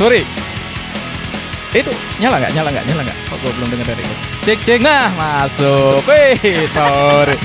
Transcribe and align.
Sore. 0.00 0.24
Eh, 1.76 1.84
Itu 1.84 1.92
nyala 2.16 2.40
nggak? 2.40 2.56
Nyala 2.56 2.68
nggak? 2.72 2.84
Nyala 2.88 3.02
nggak? 3.04 3.18
Kok 3.28 3.36
gue 3.44 3.52
belum 3.60 3.68
dengar 3.68 3.86
dari 3.92 4.00
itu. 4.00 4.16
Cek 4.48 4.58
cek. 4.64 4.80
Nah 4.80 5.12
masuk. 5.12 6.00
Wey, 6.08 6.40
sorry. 6.72 7.36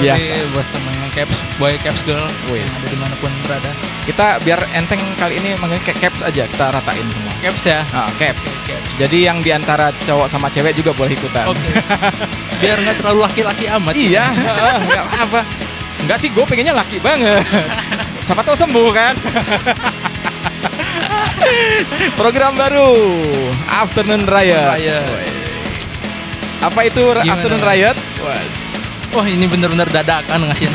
Biasa. 0.00 0.16
Sorry 0.16 0.48
buat 0.56 0.66
semuanya 0.72 1.06
caps 1.12 1.36
boy 1.58 1.74
caps 1.82 2.00
girl 2.08 2.24
Wih. 2.48 2.62
yang 2.64 2.72
ada 2.72 2.88
di 2.88 2.96
mana 2.96 3.14
pun 3.20 3.28
berada. 3.44 3.70
Kita 4.08 4.40
biar 4.40 4.64
enteng 4.72 4.96
kali 5.20 5.36
ini 5.44 5.60
manggil 5.60 5.76
kayak 5.84 6.08
caps 6.08 6.24
aja. 6.24 6.48
Kita 6.48 6.72
ratain 6.72 7.04
semua. 7.12 7.32
Caps 7.44 7.62
ya. 7.68 7.84
Ah, 7.92 8.08
caps. 8.16 8.48
Caps. 8.64 8.92
Jadi 8.96 9.28
yang 9.28 9.44
di 9.44 9.52
antara 9.52 9.92
cowok 10.08 10.32
sama 10.32 10.48
cewek 10.48 10.72
juga 10.72 10.96
boleh 10.96 11.12
ikutan. 11.12 11.52
Oke. 11.52 11.68
Biar 12.64 12.80
nggak 12.80 12.96
terlalu 13.04 13.28
laki-laki 13.28 13.68
amat. 13.76 13.92
Iya, 13.92 14.24
nggak 14.32 15.04
apa. 15.28 15.40
Enggak 16.00 16.16
sih, 16.16 16.32
gue 16.32 16.44
pengennya 16.48 16.72
laki 16.72 16.96
banget. 17.04 17.44
Siapa 18.26 18.40
tahu 18.40 18.56
sembuh 18.56 18.88
kan? 18.96 19.12
Program 22.18 22.52
baru 22.58 22.92
Afternoon 23.68 24.24
Riot. 24.26 24.68
Riot. 24.76 25.04
Apa 26.58 26.80
itu 26.86 27.02
Gimana? 27.02 27.32
Afternoon 27.32 27.62
Riot? 27.62 27.98
Wah 29.08 29.24
ini 29.24 29.48
bener-bener 29.48 29.88
dadakan 29.88 30.52
ngasih. 30.52 30.68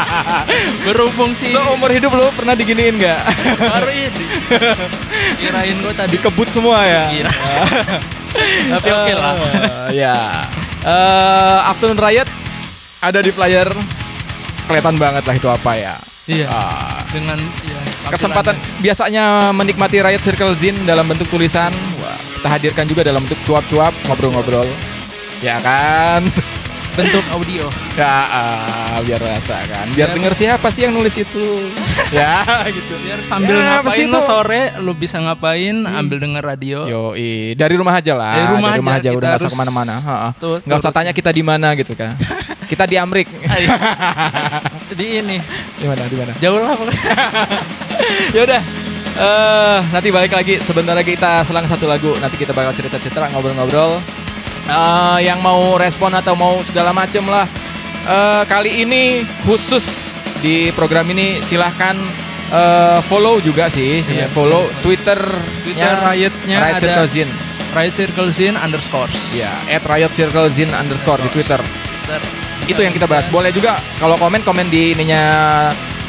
Berhubung 0.86 1.32
sih. 1.38 1.54
Seumur 1.54 1.86
hidup 1.94 2.10
lo 2.18 2.28
pernah 2.34 2.58
diginiin 2.58 2.98
nggak? 2.98 3.20
baru 3.62 3.90
ini. 3.94 4.24
Kirain 5.38 5.76
gue 5.78 5.92
tadi 5.94 6.18
Dikebut 6.18 6.48
semua 6.50 6.82
ya. 6.82 7.02
Iya. 7.14 7.30
Tapi 8.74 8.88
oke 8.90 9.12
lah. 9.14 9.34
Eh, 9.38 9.88
ya. 10.02 10.16
Eh, 10.82 11.58
Afternoon 11.70 12.00
Riot 12.02 12.28
ada 12.98 13.20
di 13.22 13.30
player. 13.30 13.70
Kelihatan 14.66 14.96
banget 14.98 15.22
lah 15.28 15.34
itu 15.36 15.48
apa 15.48 15.72
ya. 15.78 15.94
Iya. 16.26 16.48
Ah, 16.48 17.04
Dengan 17.12 17.38
ya, 17.62 17.73
kesempatan 18.10 18.54
biasanya 18.80 19.54
menikmati 19.54 20.00
Riot 20.00 20.20
Circle 20.20 20.52
Zin 20.60 20.76
dalam 20.84 21.08
bentuk 21.08 21.28
tulisan. 21.28 21.72
Wah, 22.00 22.18
kita 22.40 22.48
hadirkan 22.48 22.84
juga 22.84 23.02
dalam 23.06 23.24
bentuk 23.24 23.40
cuap-cuap 23.48 23.92
ngobrol-ngobrol. 24.08 24.68
Ya 25.40 25.60
kan? 25.60 26.24
Bentuk 26.94 27.26
audio. 27.34 27.66
ya 27.98 28.06
ah, 28.30 28.98
biar 29.02 29.18
rasa 29.18 29.58
kan. 29.66 29.82
Biar 29.98 30.06
Biar- 30.06 30.14
denger 30.14 30.34
siapa 30.38 30.70
sih 30.70 30.86
yang 30.86 30.94
nulis 30.94 31.18
itu. 31.18 31.42
Ya 32.14 32.46
gitu. 32.70 32.94
Biar 33.02 33.18
sambil 33.26 33.58
sih 33.58 33.66
ngapain 33.66 34.06
lo 34.06 34.20
sore, 34.22 34.62
lo 34.78 34.94
bisa 34.94 35.18
ngapain 35.18 35.82
ambil 35.82 36.22
denger 36.22 36.42
radio. 36.46 36.86
yo 36.86 37.02
dari 37.58 37.74
rumah 37.74 37.98
aja 37.98 38.14
lah. 38.14 38.38
Dari 38.38 38.46
rumah 38.54 38.70
aja, 38.78 38.78
aja 38.78 39.10
kita 39.10 39.18
udah 39.18 39.30
usah 39.34 39.38
harus- 39.42 39.50
ke 39.50 39.58
mana-mana. 39.58 39.94
Ha, 39.98 40.14
ha. 40.14 40.28
Tuh, 40.38 40.62
nggak 40.62 40.78
usah 40.78 40.94
tanya 40.94 41.10
kita 41.10 41.34
di 41.34 41.42
mana 41.42 41.74
gitu 41.74 41.98
kan. 41.98 42.14
Kita 42.64 42.88
di 42.88 42.96
Amrik. 42.96 43.28
Di 44.96 45.20
ini. 45.20 45.36
Di 45.76 45.84
mana 45.84 46.08
di 46.08 46.16
mana? 46.16 46.32
Jauh 46.40 46.58
lah 46.64 46.72
pokoknya. 46.72 47.02
ya 48.36 48.42
udah 48.44 48.60
eh 49.14 49.78
nanti 49.94 50.08
balik 50.10 50.34
lagi. 50.34 50.58
Sebentar 50.62 50.94
lagi 50.98 51.14
kita 51.14 51.46
selang 51.46 51.66
satu 51.70 51.86
lagu. 51.86 52.14
Nanti 52.18 52.34
kita 52.34 52.50
bakal 52.50 52.74
cerita 52.74 52.98
cerita 52.98 53.26
ngobrol-ngobrol. 53.30 54.02
Eh 54.66 55.18
yang 55.22 55.38
mau 55.44 55.78
respon 55.78 56.10
atau 56.16 56.34
mau 56.34 56.58
segala 56.66 56.90
macem 56.90 57.22
lah. 57.26 57.46
Eh 58.04 58.42
kali 58.50 58.82
ini 58.82 59.22
khusus 59.46 59.84
di 60.42 60.68
program 60.74 61.08
ini 61.08 61.40
silahkan 61.46 61.96
eh 62.52 62.98
follow 63.06 63.38
juga 63.40 63.70
sih. 63.70 64.02
Iya. 64.02 64.28
follow 64.30 64.66
Twitter 64.82 65.18
Twitter 65.64 65.94
Riotnya 66.04 66.58
Riot 66.60 66.76
ada 66.76 66.82
Circle 66.82 67.08
Zin. 67.08 67.28
Riot 67.74 67.94
Circle 67.94 68.30
Zin 68.30 68.54
underscore. 68.54 69.10
ya 69.34 69.50
at 69.66 69.82
Riot 69.86 70.12
Circle 70.14 70.50
Zin 70.54 70.70
underscore 70.74 71.22
di 71.22 71.30
Twitter. 71.30 71.58
Twitter. 71.58 72.22
itu 72.64 72.80
yang 72.80 72.94
kita 72.94 73.06
bahas. 73.06 73.26
Boleh 73.30 73.50
juga 73.50 73.78
kalau 73.98 74.14
komen 74.16 74.40
komen 74.42 74.68
di 74.72 74.94
ininya 74.94 75.22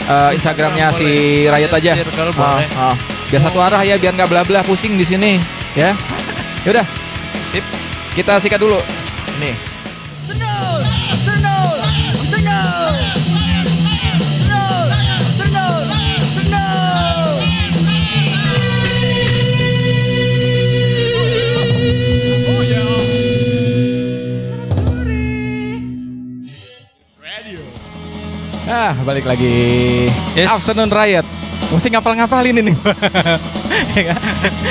eh, 0.06 0.30
Instagramnya 0.38 0.88
si. 0.94 1.10
Riot 1.50 1.72
aja 1.72 1.92
Circle 1.98 2.32
boleh. 2.34 2.68
ah. 2.78 2.96
biar 3.26 3.42
satu 3.42 3.58
arah 3.58 3.82
ya 3.82 3.96
biar 3.98 4.14
nggak 4.14 4.30
belah 4.30 4.46
belah 4.46 4.64
pusing 4.64 4.96
di 4.96 5.06
sini 5.06 5.42
ya 5.74 5.98
yaudah 6.62 6.86
Sip. 7.50 7.66
kita 8.14 8.38
sikat 8.38 8.62
dulu 8.62 8.78
nih! 9.42 9.56
Ah 28.66 28.94
balik 29.02 29.26
lagi 29.26 30.10
Yes. 30.34 30.50
Afternoon 30.52 30.90
Riot 30.90 31.26
mesti 31.66 31.88
ngapal-ngapalin 31.90 32.56
ini 32.60 32.74
Ya 33.98 34.02
kan? 34.08 34.20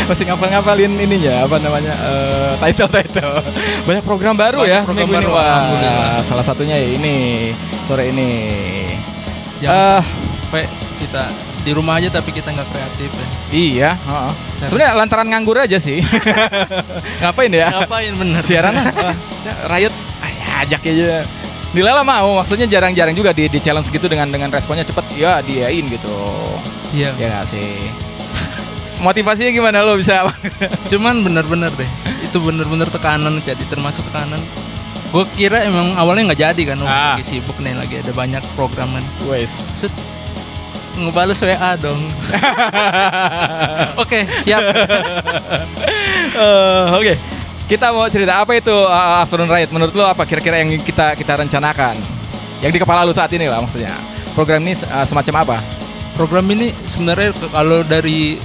mesti 0.07 0.23
ngapal-ngapalin 0.25 0.93
ininya 0.97 1.45
apa 1.45 1.57
namanya 1.59 1.95
eh, 1.95 2.53
title 2.61 2.91
title 2.93 3.35
banyak 3.85 4.03
program 4.03 4.35
baru 4.35 4.63
Banyak 4.63 4.71
ya 4.71 4.81
program 4.83 4.99
seminggu 5.03 5.13
ini 5.13 5.19
baru, 5.21 5.31
wah 5.33 6.19
salah 6.23 6.45
satunya 6.45 6.77
ya 6.77 6.89
ini 6.93 7.15
sore 7.85 8.11
ini 8.11 8.29
Jangan 9.59 9.79
Ah. 9.99 10.03
sampai 10.45 10.65
kita 10.99 11.23
di 11.65 11.73
rumah 11.73 11.97
aja 11.97 12.13
tapi 12.13 12.29
kita 12.29 12.53
nggak 12.53 12.69
kreatif 12.69 13.09
ya. 13.09 13.27
Iya, 13.49 13.91
heeh. 13.97 14.33
Serius. 14.37 14.69
Sebenarnya 14.69 14.93
lantaran 14.95 15.27
nganggur 15.33 15.57
aja 15.57 15.79
sih. 15.81 16.05
Ngapain 17.25 17.49
ya? 17.49 17.73
Ngapain 17.73 18.13
bener? 18.13 18.43
Siaran 18.45 18.77
ya, 18.77 18.85
Riot 19.73 19.95
ah, 20.21 20.29
ya, 20.29 20.47
ajak 20.69 20.81
aja. 20.85 21.25
Dilela 21.75 22.07
mau, 22.07 22.39
maksudnya 22.39 22.71
jarang-jarang 22.71 23.13
juga 23.13 23.35
di, 23.35 23.51
di 23.51 23.59
challenge 23.59 23.91
gitu 23.91 24.07
dengan 24.07 24.31
dengan 24.31 24.47
responnya 24.49 24.87
cepet, 24.87 25.05
ya 25.19 25.43
diain 25.43 25.83
gitu. 25.91 26.15
Iya. 26.95 27.11
Ya 27.19 27.27
nggak 27.35 27.47
sih. 27.51 27.91
Motivasinya 29.03 29.51
gimana 29.51 29.83
lo 29.83 29.99
bisa? 29.99 30.23
Cuman 30.91 31.27
bener-bener 31.27 31.75
deh. 31.75 31.91
Itu 32.23 32.39
bener-bener 32.39 32.87
tekanan 32.87 33.43
jadi 33.43 33.59
termasuk 33.67 34.07
tekanan. 34.07 34.39
Gue 35.11 35.27
kira 35.35 35.67
emang 35.67 35.99
awalnya 35.99 36.31
nggak 36.31 36.41
jadi 36.41 36.63
kan, 36.75 36.79
Ah. 36.87 37.19
lagi 37.19 37.27
sibuk 37.27 37.59
nih 37.59 37.75
lagi 37.75 37.99
ada 37.99 38.15
banyak 38.15 38.43
program 38.55 38.95
kan. 38.95 39.05
Wes. 39.27 39.51
Set, 39.75 39.91
ngebales 40.95 41.43
WA 41.43 41.75
dong. 41.75 41.99
Oke, 44.03 44.23
siap. 44.47 44.63
Eh, 46.35 46.87
Oke. 46.91 47.15
Kita 47.65 47.97
mau 47.97 48.05
cerita 48.13 48.45
apa 48.45 48.53
itu 48.53 48.69
uh, 48.71 49.25
Afternoon 49.25 49.49
Riot? 49.49 49.73
Menurut 49.73 49.97
lo 49.97 50.05
apa 50.05 50.29
kira-kira 50.29 50.61
yang 50.61 50.69
kita 50.79 51.17
kita 51.17 51.41
rencanakan? 51.41 51.97
Yang 52.61 52.77
di 52.77 52.79
kepala 52.79 53.09
lo 53.09 53.17
saat 53.17 53.33
ini 53.33 53.49
lah 53.49 53.65
maksudnya. 53.65 53.97
Program 54.37 54.61
ini 54.61 54.77
uh, 54.85 55.07
semacam 55.09 55.35
apa? 55.41 55.57
Program 56.13 56.45
ini 56.53 56.77
sebenarnya 56.85 57.33
kalau 57.49 57.81
dari 57.81 58.37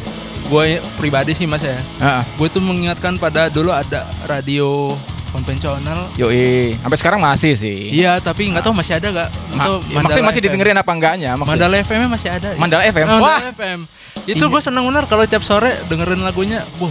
gue 0.50 0.66
pribadi 0.95 1.38
sih 1.38 1.45
mas 1.45 1.62
ya, 1.62 1.77
Heeh. 1.77 2.24
gue 2.25 2.48
tuh 2.50 2.57
mengingatkan 2.57 3.21
pada 3.21 3.51
dulu 3.51 3.69
ada 3.69 4.07
radio 4.25 4.98
konvensional. 5.30 6.10
Yoi, 6.18 6.74
sampai 6.81 6.98
sekarang 6.98 7.19
masih 7.21 7.54
sih. 7.54 7.94
Iya, 7.94 8.18
tapi 8.18 8.50
nggak 8.50 8.66
tahu 8.66 8.74
masih 8.74 8.98
ada 8.98 9.07
nggak? 9.13 9.30
Ma- 9.54 9.77
ya, 9.86 10.01
maksudnya 10.01 10.25
masih 10.25 10.42
didengerin 10.42 10.74
apa 10.74 10.89
enggaknya? 10.89 11.38
Maksudnya? 11.38 11.69
Mandala 11.69 11.75
FM 11.86 12.01
masih 12.10 12.30
ada. 12.33 12.48
ya? 12.50 12.57
Mandala 12.57 12.83
FM? 12.89 13.06
Mandala 13.06 13.21
Wah. 13.21 13.39
FM. 13.54 13.80
Itu 14.25 14.45
Iya. 14.45 14.50
gue 14.50 14.62
seneng 14.63 14.83
bener 14.89 15.06
kalau 15.06 15.24
tiap 15.30 15.44
sore 15.45 15.69
dengerin 15.86 16.25
lagunya. 16.25 16.66
Buh, 16.81 16.89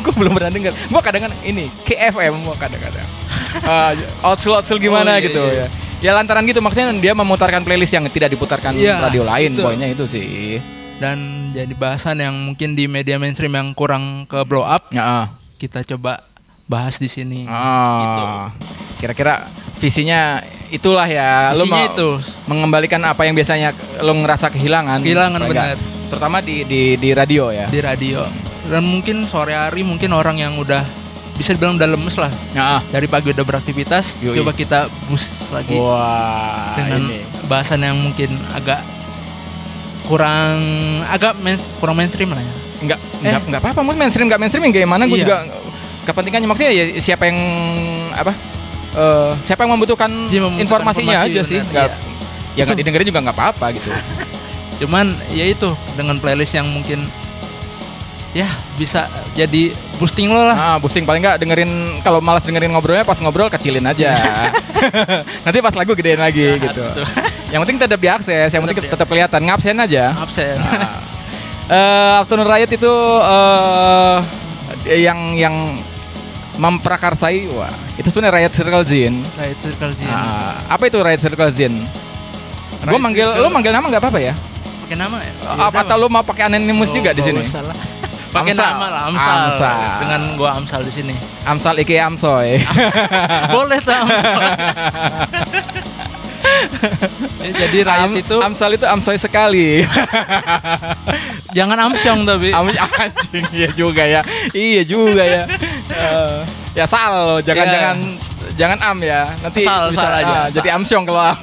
gue 0.00 0.14
belum 0.14 0.32
pernah 0.32 0.48
denger. 0.48 0.72
Gue 0.72 1.00
kadang-kadang 1.00 1.40
ini 1.42 1.66
KFM 1.82 2.34
gue 2.38 2.56
kadang-kadang. 2.56 3.06
uh, 3.62 3.92
outsul 4.24 4.54
outsul 4.54 4.78
gimana 4.78 5.10
Oh, 5.10 5.16
iya, 5.16 5.24
gitu 5.24 5.42
iya. 5.42 5.56
ya. 5.56 5.68
Ya 6.00 6.10
lantaran 6.12 6.44
gitu 6.44 6.58
maksudnya 6.58 6.88
dia 6.94 7.12
memutarkan 7.12 7.60
playlist 7.60 7.92
yang 7.92 8.04
tidak 8.06 8.30
diputarkan 8.30 8.72
Iya, 8.72 9.00
radio 9.02 9.20
lain. 9.20 9.52
itu. 9.52 9.60
Poinnya 9.60 9.88
itu 9.88 10.04
sih. 10.06 10.60
dan 10.96 11.16
jadi 11.52 11.72
bahasan 11.72 12.20
yang 12.20 12.36
mungkin 12.36 12.72
di 12.72 12.84
media 12.84 13.16
mainstream 13.16 13.48
yang 13.50 13.72
kurang 13.72 14.28
ke 14.28 14.36
blow 14.44 14.60
up, 14.60 14.92
Ya. 14.92 15.00
ah. 15.00 15.26
kita 15.56 15.80
coba 15.86 16.20
bahas 16.66 16.96
di 16.96 17.08
sini. 17.08 17.48
Ah. 17.48 18.52
Kira-kira 18.96 19.48
visinya 19.76 20.40
itulah 20.68 21.04
ya. 21.04 21.52
Lu 21.52 21.64
Isinya 21.64 21.72
mau 21.74 21.88
itu. 21.88 22.08
mengembalikan 22.44 23.00
apa 23.00 23.24
yang 23.24 23.32
biasanya 23.32 23.72
lo 24.00 24.12
ngerasa 24.14 24.48
kehilangan. 24.48 25.00
Kehilangan, 25.00 25.40
benar. 25.42 25.80
Terutama 26.08 26.40
di 26.40 26.64
di 26.64 26.80
di 26.96 27.10
radio 27.10 27.48
ya. 27.48 27.64
di 27.66 27.80
radio. 27.80 28.49
Dan 28.70 28.86
mungkin 28.86 29.26
sore 29.26 29.52
hari 29.52 29.82
mungkin 29.82 30.14
orang 30.14 30.38
yang 30.38 30.54
udah 30.54 30.86
bisa 31.34 31.50
dibilang 31.50 31.74
udah 31.74 31.88
lemes 31.88 32.14
lah 32.14 32.28
Ya. 32.52 32.84
dari 32.86 33.08
pagi 33.08 33.32
udah 33.32 33.42
beraktivitas 33.42 34.20
Yoi. 34.20 34.36
coba 34.36 34.52
kita 34.52 34.78
boost 35.08 35.48
lagi 35.48 35.72
Wah. 35.72 36.76
dengan 36.76 37.00
ini. 37.02 37.24
bahasan 37.48 37.80
yang 37.80 37.96
mungkin 37.96 38.28
agak 38.52 38.84
kurang 40.04 40.58
agak 41.06 41.38
main, 41.38 41.56
kurang 41.78 41.96
mainstream 41.96 42.30
lah 42.30 42.40
ya 42.40 42.54
Enggak, 42.80 42.96
enggak, 43.20 43.42
enggak 43.44 43.60
apa-apa. 43.60 43.80
Mungkin 43.84 43.98
mainstream 44.00 44.26
enggak 44.26 44.40
mainstream 44.40 44.64
yang 44.64 44.74
gimana 44.74 45.04
gue 45.04 45.12
Iya. 45.14 45.24
juga 45.24 45.36
kepentingannya 46.02 46.48
maksudnya 46.48 46.72
ya 46.72 46.84
siapa 46.96 47.28
yang 47.28 47.38
apa? 48.10 48.32
eh 48.90 49.30
siapa 49.44 49.60
yang 49.62 49.76
membutuhkan 49.76 50.10
informasinya 50.56 51.14
informasi, 51.22 51.30
aja 51.30 51.40
sih. 51.44 51.60
Enggak 51.62 51.88
iya. 51.88 51.96
ya 52.52 52.62
enggak 52.64 52.74
Itu- 52.74 52.80
didengerin 52.80 53.06
juga 53.06 53.20
enggak 53.20 53.36
apa-apa 53.36 53.66
gitu. 53.72 53.88
cuman 54.80 55.12
ya 55.28 55.44
itu 55.44 55.68
dengan 55.92 56.16
playlist 56.16 56.52
yang 56.52 56.64
mungkin 56.66 57.04
ya 58.30 58.46
bisa 58.74 59.04
jadi 59.32 59.70
boosting 59.96 60.26
lo 60.26 60.38
lah 60.40 60.54
Ah, 60.54 60.76
boosting 60.76 61.02
paling 61.02 61.18
enggak 61.18 61.36
dengerin 61.36 61.70
kalau 62.00 62.18
malas 62.18 62.42
dengerin 62.42 62.70
ngobrolnya 62.70 63.02
pas 63.02 63.18
ngobrol 63.18 63.48
kecilin 63.48 63.82
aja. 63.82 64.14
Nanti 65.44 65.58
pas 65.58 65.74
lagu 65.74 65.92
gedein 65.92 66.16
lagi 66.16 66.46
Nah, 66.48 66.62
gitu. 66.62 66.84
itu. 66.86 67.02
Yang 67.50 67.60
penting 67.60 67.78
tetap 67.78 67.98
diakses, 67.98 68.48
yang 68.48 68.62
penting 68.62 68.78
Tetap 68.78 68.92
tetap 68.94 69.06
kelihatan, 69.06 69.40
ngabsen 69.42 69.76
aja. 69.76 70.04
absen 70.16 70.56
Ah. 70.56 70.98
Eh, 71.70 72.14
Afternoon 72.18 72.46
Riot 72.46 72.66
itu 72.68 72.94
eh 73.22 74.18
yang 74.98 75.18
yang 75.32 75.54
memprakarsai 76.56 77.46
wah 77.48 77.70
itu 77.94 78.10
sebenarnya 78.10 78.42
Riot 78.42 78.52
Circle 78.52 78.82
Zin. 78.84 79.22
Riot 79.32 79.58
Circle 79.60 79.92
Zin. 79.94 80.06
Ah, 80.06 80.58
apa 80.66 80.82
itu 80.84 80.98
Riot 80.98 81.20
Circle 81.20 81.50
Zin? 81.50 81.86
Gue 82.80 82.96
manggil 82.96 83.22
Circle- 83.24 83.38
lu 83.40 83.48
manggil 83.48 83.70
nama 83.70 83.86
nggak 83.86 84.02
apa-apa 84.02 84.18
ya? 84.20 84.34
Pakai 84.82 84.96
nama 84.98 85.16
ya? 85.20 85.32
apa 85.62 85.78
atau 85.80 85.96
lu 85.96 86.08
mau 86.08 86.22
pakai 86.22 86.48
anonymous 86.48 86.90
juga 86.90 87.10
di 87.12 87.22
sini? 87.22 87.38
Salah. 87.44 87.76
Pakai 88.30 88.54
nama 88.54 88.86
lah, 88.88 89.02
Amsal. 89.06 89.38
Amsal. 89.48 89.78
Dengan 89.98 90.20
gua 90.34 90.50
Amsal 90.54 90.80
di 90.82 90.92
sini. 90.92 91.14
Amsal 91.42 91.74
Ike 91.76 91.98
Amsoy. 91.98 92.62
Boleh 93.54 93.78
tuh 93.80 93.90
Amsal. 93.92 94.38
Ya, 97.40 97.66
Jadi 97.66 97.78
Riot 97.82 98.04
Am- 98.06 98.16
itu 98.16 98.36
Amsal 98.38 98.70
itu 98.74 98.84
Amsoy 98.84 99.16
sekali. 99.16 99.80
jangan 101.56 101.88
Amsyong 101.88 102.24
tapi. 102.24 102.48
Am 102.50 102.68
anjing 102.68 103.44
iya 103.50 103.68
juga 103.70 104.04
ya. 104.04 104.20
Iya 104.50 104.82
juga 104.84 105.24
ya. 105.24 105.44
Eh, 105.90 106.36
ya 106.74 106.84
sal 106.84 107.12
lo, 107.12 107.36
jangan 107.40 107.64
Iya. 107.64 107.72
jangan 107.74 107.96
jangan 108.56 108.78
am 108.82 108.98
ya. 109.00 109.22
Nanti 109.38 109.60
Sal, 109.62 109.88
bisa 109.88 110.00
sal 110.00 110.12
aja, 110.14 110.24
ah, 110.26 110.44
sal. 110.46 110.54
jadi 110.54 110.68
amsyong 110.76 111.04
kalau 111.04 111.22
am. 111.24 111.38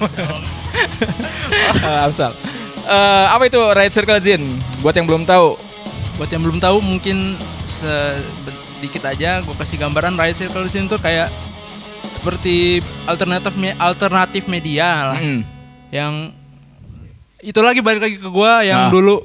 Eh, 1.77 1.99
amsal. 2.05 2.31
Eh, 2.87 3.25
apa 3.27 3.43
itu 3.43 3.59
Riot 3.59 3.91
Circle 3.91 4.21
Zin? 4.21 4.41
Buat 4.79 4.95
yang 4.95 5.05
belum 5.05 5.25
tahu. 5.25 5.57
Buat 6.17 6.29
yang 6.29 6.41
belum 6.41 6.57
tahu 6.57 6.77
mungkin 6.79 7.37
sedikit 7.67 9.05
aja 9.05 9.39
gue 9.39 9.53
kasih 9.53 9.77
gambaran 9.77 10.13
Riot 10.13 10.35
Circle 10.35 10.65
Zin 10.67 10.85
tuh 10.85 10.97
kayak 10.97 11.29
seperti 12.09 12.77
alternatif 13.05 13.53
me- 13.55 13.77
alternatif 13.77 14.43
media 14.47 15.13
lah 15.13 15.17
Mm. 15.17 15.41
yang 15.87 16.13
itu 17.39 17.59
lagi 17.59 17.79
balik 17.79 18.01
lagi 18.01 18.17
ke 18.17 18.27
gua 18.27 18.59
yang 18.61 18.89
Ah. 18.89 18.91
dulu 18.91 19.21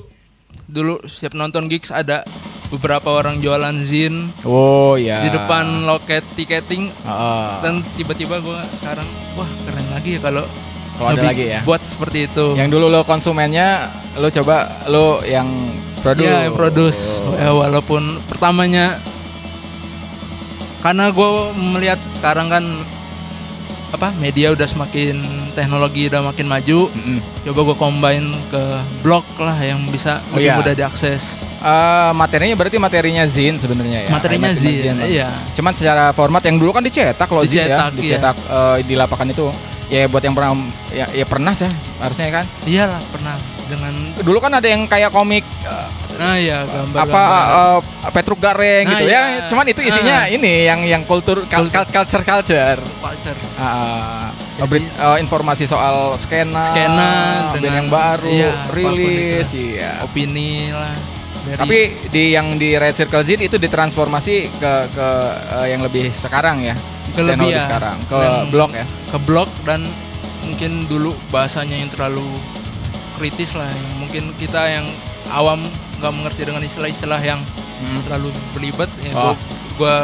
dulu 0.65 1.01
setiap 1.05 1.33
nonton 1.33 1.67
gigs 1.67 1.89
ada 1.89 2.23
beberapa 2.69 3.11
orang 3.11 3.41
jualan 3.41 3.73
zin 3.83 4.29
Oh 4.43 4.95
ya. 4.95 5.21
di 5.21 5.31
depan 5.31 5.65
loket 5.83 6.23
tiketing 6.33 6.93
Heeh. 6.93 7.49
dan 7.61 7.73
tiba-tiba 7.95 8.39
gua 8.39 8.63
sekarang 8.75 9.05
wah 9.33 9.49
keren 9.65 9.89
lagi 9.91 10.11
ya 10.13 10.21
kalau 10.23 10.45
Kalau 10.93 11.09
ada 11.11 11.25
lagi 11.25 11.45
ya. 11.51 11.61
buat 11.63 11.81
seperti 11.83 12.29
itu 12.29 12.53
Yang 12.53 12.69
dulu 12.71 12.87
lo 12.87 13.01
konsumennya, 13.03 13.89
lo 14.15 14.29
coba 14.29 14.57
lo 14.87 15.25
yang 15.25 15.49
produce. 16.03 16.27
Iya, 16.27 16.39
yang 16.45 16.55
produce 16.55 17.01
ya, 17.35 17.51
walaupun 17.51 18.03
pertamanya 18.27 18.99
karena 20.81 21.09
gue 21.09 21.31
melihat 21.55 22.01
sekarang 22.11 22.51
kan 22.51 22.65
apa 23.93 24.09
media 24.17 24.51
udah 24.51 24.65
semakin 24.65 25.21
teknologi 25.53 26.09
udah 26.09 26.25
makin 26.25 26.49
maju 26.49 26.89
Mm-mm. 26.89 27.21
coba 27.45 27.61
gue 27.63 27.77
combine 27.77 28.25
ke 28.49 28.63
blog 28.99 29.21
lah 29.37 29.53
yang 29.55 29.85
bisa 29.87 30.17
Oh, 30.27 30.41
lebih 30.41 30.49
iya. 30.49 30.57
mudah 30.59 30.75
diakses 30.75 31.37
Eh, 31.63 32.11
materinya 32.13 32.59
berarti 32.59 32.75
materinya 32.75 33.23
Zin 33.25 33.55
sebenarnya 33.55 34.03
ya. 34.03 34.11
materinya 34.11 34.51
Materinya 34.51 34.83
zin 34.83 34.99
Bang. 34.99 35.07
iya 35.07 35.31
Cuman 35.55 35.71
secara 35.71 36.11
format 36.11 36.43
yang 36.43 36.59
dulu 36.59 36.73
kan 36.73 36.83
dicetak 36.83 37.31
loh 37.31 37.47
Zin 37.47 37.63
ya, 37.63 37.79
Dicetak, 37.79 37.91
iya. 37.93 38.01
dicetak 38.03 38.37
eh, 38.43 38.77
di 38.83 38.95
lapangan 38.97 39.29
itu. 39.29 39.47
Ya 39.87 40.09
buat 40.09 40.19
yang 40.19 40.33
pernah 40.33 40.57
ya, 40.89 41.07
ya 41.13 41.23
pernah 41.23 41.53
sih 41.53 41.71
harusnya 42.01 42.27
kan. 42.33 42.45
iyalah 42.65 42.99
pernah 43.07 43.39
dengan 43.73 43.95
Dulu 44.19 44.37
kan 44.37 44.53
ada 44.53 44.69
yang 44.69 44.85
kayak 44.85 45.09
komik 45.09 45.41
eh, 45.65 45.89
nah 46.13 46.37
ya 46.37 46.61
gambar 46.63 46.99
apa 47.03 47.23
eh, 47.49 47.79
Petruk 48.13 48.37
Gareng 48.37 48.85
Nah, 48.85 48.93
gitu 48.95 49.05
iya. 49.09 49.21
ya. 49.25 49.49
Cuman 49.49 49.65
itu 49.67 49.81
isinya 49.81 50.19
Ah. 50.23 50.29
ini 50.29 50.53
yang 50.65 50.81
yang 50.83 51.03
kultur 51.03 51.41
kul- 51.43 51.67
Kultur. 51.67 51.89
culture 51.89 52.23
culture. 52.23 52.79
culture 53.01 53.39
Ah, 53.57 54.29
beri- 54.63 54.93
eh, 54.93 55.17
informasi 55.19 55.65
soal 55.65 56.13
skena, 56.17 56.69
Skena 56.69 57.11
dengan- 57.51 57.75
yang 57.75 57.89
baru, 57.89 58.29
iya, 58.29 58.53
rilis, 58.69 59.49
iya. 59.53 59.99
opini 60.01 60.69
lah 60.69 60.93
dari 61.43 61.59
Tapi 61.59 61.79
di 62.07 62.25
yang 62.31 62.55
di 62.55 62.77
Red 62.77 62.95
Circle 62.95 63.25
Zin 63.25 63.41
itu 63.41 63.57
ditransformasi 63.57 64.35
ke 64.53 64.73
ke 64.91 65.09
eh, 65.57 65.67
yang 65.73 65.81
lebih 65.81 66.13
sekarang 66.13 66.61
ya. 66.61 66.77
Ke 67.11 67.21
lebih 67.21 67.51
ya. 67.51 67.61
sekarang 67.63 67.97
ke 68.05 68.21
blog 68.49 68.71
ya. 68.73 68.85
ke 68.85 69.19
blog 69.19 69.49
dan 69.65 69.85
mungkin 70.43 70.87
dulu 70.87 71.13
bahasanya 71.29 71.77
yang 71.77 71.87
terlalu 71.87 72.25
kritis 73.23 73.55
lah 73.55 73.71
yang 73.71 73.89
mungkin 73.97 74.23
kita 74.35 74.59
yang 74.69 74.87
awam 75.31 75.63
nggak 75.97 76.11
mengerti 76.13 76.43
dengan 76.43 76.59
istilah-istilah 76.61 77.23
yang 77.23 77.39
terlalu 78.03 78.35
berlibat 78.51 78.91
ya 78.99 79.11
Oh. 79.13 79.23
gua, 79.23 79.35
gua 79.79 79.97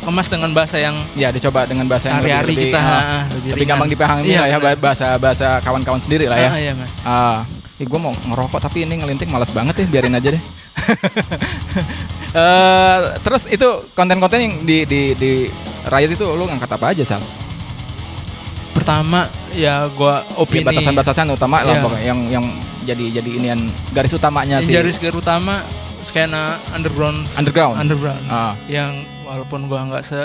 kemas 0.00 0.26
dengan 0.26 0.50
bahasa 0.50 0.76
yang 0.76 0.94
Ya 1.14 1.28
dicoba 1.28 1.62
dengan 1.64 1.84
bahasa 1.84 2.08
yang 2.08 2.18
lebih, 2.18 2.30
sehari-hari 2.30 2.52
lebih, 2.52 2.64
kita 2.66 2.80
ah, 2.80 3.22
lebih, 3.30 3.50
ringan. 3.54 3.68
gampang 3.68 3.90
dipahami 3.90 4.24
Iya, 4.24 4.40
lah 4.40 4.48
ya 4.48 4.56
benar. 4.58 4.76
bahasa 4.78 5.06
bahasa 5.16 5.48
kawan-kawan 5.60 6.00
sendiri 6.00 6.26
lah 6.26 6.38
ya. 6.38 6.48
Ah, 6.48 6.58
iya 6.58 6.72
mas 6.72 6.94
Ah, 7.04 7.38
ih 7.76 7.84
gue 7.84 8.00
mau 8.00 8.10
ngerokok 8.10 8.58
tapi 8.60 8.82
ini 8.82 8.94
ngelinting 8.96 9.28
malas 9.28 9.50
banget 9.50 9.74
ya, 9.76 9.86
biarin 9.88 10.14
aja 10.14 10.28
deh. 10.32 10.42
Eh, 12.28 12.98
terus 13.18 13.48
itu 13.48 13.64
konten-konten 13.92 14.36
yang 14.38 14.54
di 14.60 14.84
di 14.84 15.16
di 15.16 15.32
Riot 15.88 16.12
itu 16.12 16.28
lu 16.28 16.44
ngangkat 16.44 16.68
apa 16.70 16.92
aja 16.92 17.00
sal? 17.02 17.22
Pertama 18.88 19.20
ya 19.52 19.84
gua 19.92 20.24
Ya, 20.24 20.40
opini 20.40 20.64
batasan-batasan 20.64 21.28
utama 21.28 21.60
lah 21.60 21.76
Iya. 21.76 22.08
yang 22.08 22.20
yang 22.32 22.44
jadi 22.88 23.20
jadi 23.20 23.30
inian 23.36 23.60
garis 23.92 24.08
utamanya 24.10 24.56
yang 24.56 24.64
sih. 24.64 24.72
garis 24.72 24.96
garis 24.96 25.12
utama 25.14 25.60
skena 26.00 26.56
underground 26.72 27.28
underground. 27.36 27.76
underground 27.76 28.24
Ah. 28.26 28.56
yang 28.64 28.96
walaupun 29.28 29.68
gua 29.68 29.84
nggak 29.84 30.00
se 30.02 30.16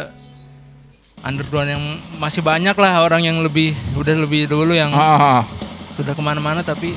underground 1.19 1.69
yang 1.69 1.83
masih 2.15 2.39
banyak 2.39 2.71
lah 2.73 3.03
orang 3.03 3.19
yang 3.21 3.35
lebih 3.37 3.75
udah 3.93 4.15
lebih 4.15 4.47
dulu 4.47 4.71
yang 4.71 4.95
Ah, 4.95 5.11
ah, 5.11 5.19
ah. 5.19 5.43
sudah 5.93 6.15
ke 6.15 6.23
mana-mana 6.23 6.63
tapi 6.63 6.95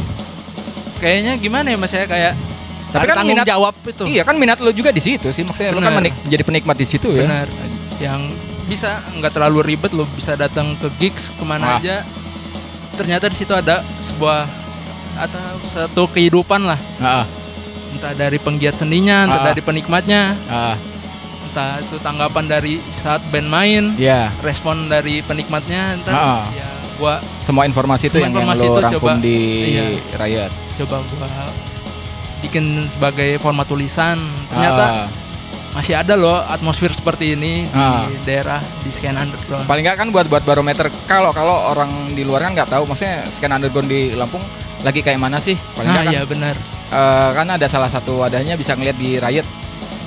kayaknya 0.97 1.35
gimana 1.35 1.67
ya 1.67 1.77
mas 1.77 1.91
ya 1.91 2.07
kayak 2.07 2.39
Tapi 2.87 3.03
ada 3.03 3.07
kan 3.09 3.17
tanggung 3.19 3.35
minat- 3.35 3.51
jawab 3.51 3.75
itu 3.83 4.05
Iya 4.07 4.23
kan 4.23 4.39
minat 4.39 4.63
lu 4.63 4.71
juga 4.71 4.95
di 4.95 5.03
situ 5.03 5.35
sih 5.35 5.43
maksudnya 5.43 5.75
lu 5.75 5.83
kan 5.83 5.91
Benar. 5.91 5.99
menik- 5.99 6.19
jadi 6.31 6.43
penikmat 6.43 6.79
di 6.79 6.87
situ 6.87 7.11
ya. 7.11 7.27
benar 7.27 7.51
yang 7.99 8.23
bisa 8.67 8.91
nggak 9.13 9.31
terlalu 9.31 9.63
ribet 9.65 9.91
lo 9.91 10.05
bisa 10.09 10.35
datang 10.35 10.75
ke 10.75 10.91
gigs 10.99 11.31
ke 11.31 11.43
mana 11.43 11.79
aja 11.79 12.03
ternyata 12.93 13.27
di 13.27 13.37
situ 13.37 13.53
ada 13.53 13.81
sebuah 14.01 14.47
atau 15.17 15.41
satu 15.71 16.03
kehidupan 16.09 16.61
lah 16.63 16.77
Ah, 16.99 17.25
entah 17.91 18.13
dari 18.13 18.37
penggiat 18.37 18.75
seninya 18.75 19.25
entah 19.25 19.41
Ah. 19.41 19.47
dari 19.47 19.61
penikmatnya 19.61 20.35
ah, 20.47 20.75
entah 21.45 21.79
itu 21.79 21.97
tanggapan 21.99 22.45
dari 22.45 22.75
saat 22.93 23.23
band 23.27 23.47
main 23.47 23.85
ya. 23.97 24.29
respon 24.41 24.89
dari 24.89 25.23
penikmatnya 25.23 25.95
entar 25.95 26.13
Ah. 26.13 26.45
ya 26.53 26.69
gua 26.97 27.21
Semua 27.41 27.65
informasi 27.65 28.09
itu 28.09 28.19
Semua 28.19 28.27
yang, 28.27 28.35
informasi 28.35 28.59
yang 28.59 28.67
lo 28.67 28.75
itu 28.75 28.83
rangkum 28.83 29.01
coba- 29.07 29.23
di 29.23 29.39
iya. 29.71 29.85
Riot. 30.17 30.53
coba 30.77 30.97
gua 31.07 31.29
bikin 32.39 32.65
sebagai 32.87 33.39
format 33.39 33.65
tulisan 33.65 34.19
ternyata 34.49 34.85
Ah. 34.85 35.07
Masih 35.77 35.93
ada 35.93 36.17
loh 36.17 36.41
atmosfer 36.43 36.89
seperti 36.89 37.37
ini 37.37 37.69
Ah. 37.71 38.09
di 38.09 38.17
daerah 38.25 38.59
di 38.81 38.89
scan 38.89 39.13
underground. 39.15 39.69
Paling 39.69 39.85
nggak 39.85 39.99
kan 39.99 40.09
buat 40.09 40.25
buat 40.25 40.41
barometer. 40.41 40.89
Kalau 41.05 41.31
kalau 41.31 41.69
orang 41.69 42.17
di 42.17 42.25
luar 42.25 42.41
kan 42.43 42.57
nggak 42.57 42.73
tahu. 42.73 42.89
Maksudnya 42.89 43.29
scan 43.29 43.53
underground 43.53 43.87
di 43.87 44.11
Lampung 44.11 44.41
lagi 44.81 45.05
kayak 45.05 45.19
mana 45.19 45.37
sih? 45.37 45.53
Paling 45.77 45.85
nah 45.87 46.01
kan 46.01 46.07
ya 46.09 46.23
benar. 46.25 46.57
eh, 46.87 47.31
kan 47.35 47.47
ada 47.51 47.67
salah 47.67 47.87
satu 47.87 48.23
wadahnya 48.23 48.55
bisa 48.55 48.73
ngeliat 48.73 48.95
di 48.95 49.19
Riot. 49.19 49.45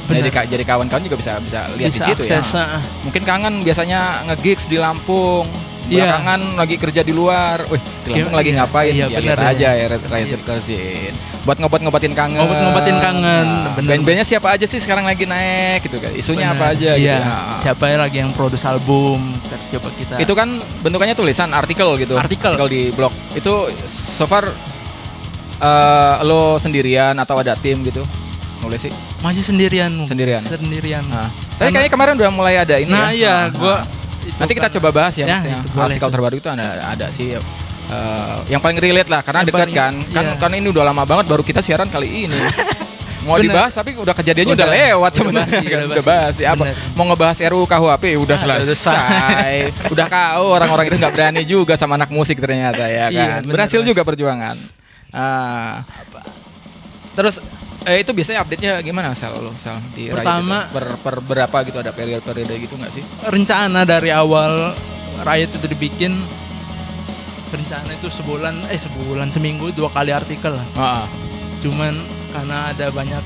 Benar. 0.09 0.25
jadi 0.25 0.29
ka- 0.33 0.49
jadi 0.49 0.63
kawan-kawan 0.65 1.05
juga 1.05 1.21
bisa 1.21 1.37
bisa 1.37 1.69
lihat 1.77 1.93
bisa 1.93 2.01
di 2.01 2.17
situ 2.17 2.21
akses 2.25 2.49
ya 2.49 2.65
ah. 2.65 2.81
mungkin 3.05 3.21
kangen 3.21 3.61
biasanya 3.61 4.25
nge-gigs 4.25 4.65
di 4.65 4.81
Lampung 4.81 5.45
Iya. 5.89 6.05
belakangan 6.05 6.39
lagi 6.55 6.75
kerja 6.77 7.01
di 7.01 7.11
luar 7.11 7.57
wih 7.65 7.81
Lampung 8.05 8.13
Iya, 8.23 8.37
lagi 8.37 8.49
iya. 8.49 8.57
ngapain 8.59 8.91
Iya, 8.91 9.05
ya 9.05 9.07
benar, 9.11 9.37
lihat 9.37 9.51
aja 9.51 9.69
ya 9.71 9.85
Riot 9.87 10.03
Riot 10.05 10.21
Iya. 10.21 10.31
Circle 10.33 10.59
Scene 10.61 11.15
buat 11.39 11.57
ngobat-ngobatin 11.57 12.13
kangen 12.13 12.37
Ngobat-ngobatin 12.37 12.97
kangen, 12.99 13.47
Nah, 13.47 13.73
bener. 13.73 13.89
band-bandnya 13.91 14.21
siapa 14.23 14.47
aja 14.51 14.63
sih 14.63 14.77
sekarang 14.77 15.01
lagi 15.03 15.23
naik 15.23 15.83
gitu 15.83 15.97
kan 15.97 16.11
isunya 16.11 16.47
Benar. 16.47 16.61
apa 16.61 16.65
aja 16.71 16.89
gitu 16.93 17.03
iya 17.03 17.17
Nah. 17.19 17.57
siapa 17.57 17.89
lagi 17.89 18.17
yang 18.17 18.29
produce 18.31 18.61
album 18.63 19.17
Ntar 19.41 19.59
coba 19.71 19.89
kita 19.91 20.15
Itu 20.19 20.33
kan 20.33 20.49
bentukannya 20.79 21.13
tulisan 21.13 21.49
artikel 21.51 21.89
gitu. 21.97 22.13
Artikel. 22.15 22.53
di 22.65 22.91
blog. 22.91 23.09
Itu 23.33 23.73
so 23.87 24.23
far 24.23 24.45
eh, 25.57 26.15
lo 26.21 26.55
sendirian 26.55 27.15
atau 27.15 27.35
ada 27.35 27.53
tim 27.53 27.81
gitu 27.81 28.03
nulis 28.59 28.79
sih. 28.81 28.91
masih 29.19 29.39
sendirian 29.41 29.91
Sendirian. 30.03 30.43
sendirian 30.43 31.03
Nah, 31.05 31.31
tapi 31.55 31.71
kayaknya 31.71 31.89
kemarin 31.89 32.13
udah 32.15 32.29
mulai 32.29 32.55
ada 32.57 32.75
ini 32.75 32.91
nah 32.91 33.07
ya. 33.09 33.15
iya 33.15 33.35
Nah, 33.41 33.55
gua 33.55 33.75
nah. 33.77 33.83
Itu 34.21 34.35
Nanti 34.35 34.53
kita 34.53 34.67
kan- 34.67 34.75
coba 34.75 34.89
bahas 34.91 35.13
ya, 35.13 35.25
Ya, 35.25 35.39
itu 35.39 35.69
boleh 35.69 35.85
artikel 35.89 36.03
tuh. 36.03 36.13
terbaru 36.13 36.35
itu 36.35 36.47
ada 36.47 36.65
ada 36.87 37.07
sih. 37.09 37.27
eh, 37.31 38.37
yang 38.47 38.59
paling 38.59 38.77
relate 38.77 39.07
lah 39.07 39.21
karena 39.21 39.41
dekat 39.41 39.69
kan. 39.69 39.93
Kan 40.05 40.23
iya. 40.23 40.37
kan 40.37 40.51
ini 40.51 40.67
udah 40.67 40.83
lama 40.85 41.03
banget 41.03 41.25
baru 41.25 41.41
kita 41.41 41.59
siaran 41.59 41.87
kali 41.87 42.25
ini. 42.25 42.37
Mau 43.19 43.35
Bener. 43.35 43.51
dibahas 43.51 43.73
tapi 43.73 43.93
udah 43.93 44.13
kejadiannya 44.13 44.55
udah, 44.55 44.63
Udah- 44.63 44.79
lewat 44.79 45.11
sebenarnya. 45.13 45.59
udah 45.59 45.85
udah 45.91 46.05
bahas 46.07 46.35
ya 46.37 46.49
apa? 46.53 46.63
Mau 46.93 47.03
ngebahas 47.05 47.37
RUU 47.43 47.65
KUHP 47.65 48.05
udah 48.15 48.37
Ah, 48.37 48.45
udah 48.47 48.57
selesai. 48.63 49.53
udah 49.89 50.05
KO 50.07 50.43
orang-orang 50.49 50.85
itu 50.87 50.97
nggak 50.97 51.13
berani 51.13 51.43
juga 51.43 51.73
sama 51.75 51.93
anak 51.93 52.09
musik 52.09 52.37
ternyata 52.37 52.85
ya 52.85 53.09
Iya, 53.09 53.25
kan. 53.27 53.39
bener, 53.43 53.53
Berhasil 53.53 53.79
Mas. 53.79 53.87
juga 53.87 54.01
perjuangan. 54.03 54.55
Ah. 55.11 55.83
Terus 57.11 57.43
eh, 57.81 58.01
itu 58.01 58.11
biasanya 58.11 58.39
update-nya 58.41 58.73
gimana 58.79 59.11
Sal 59.11 59.35
lo 59.35 59.53
Sal 59.55 59.79
di 59.91 60.07
Riot 60.07 60.17
Pertama- 60.17 60.65
itu? 60.65 60.73
per, 60.73 60.85
per 60.97 61.15
berapa 61.21 61.57
gitu 61.63 61.77
ada 61.77 61.91
periode-periode 61.91 62.53
gitu 62.59 62.73
nggak 62.73 62.91
sih? 62.91 63.03
rencana 63.23 63.83
dari 63.83 64.09
awal 64.09 64.73
Riot 65.19 65.51
itu 65.51 65.65
dibikin 65.65 66.15
rencana 67.49 67.89
itu 67.91 68.07
sebulan 68.07 68.69
eh 68.69 68.77
sebulan 68.77 69.29
seminggu 69.29 69.71
dua 69.71 69.89
kali 69.89 70.11
artikel 70.11 70.53
lah 70.53 70.67
Ah, 70.75 71.05
cuman 71.59 71.97
karena 72.29 72.69
ada 72.69 72.87
banyak 72.89 73.23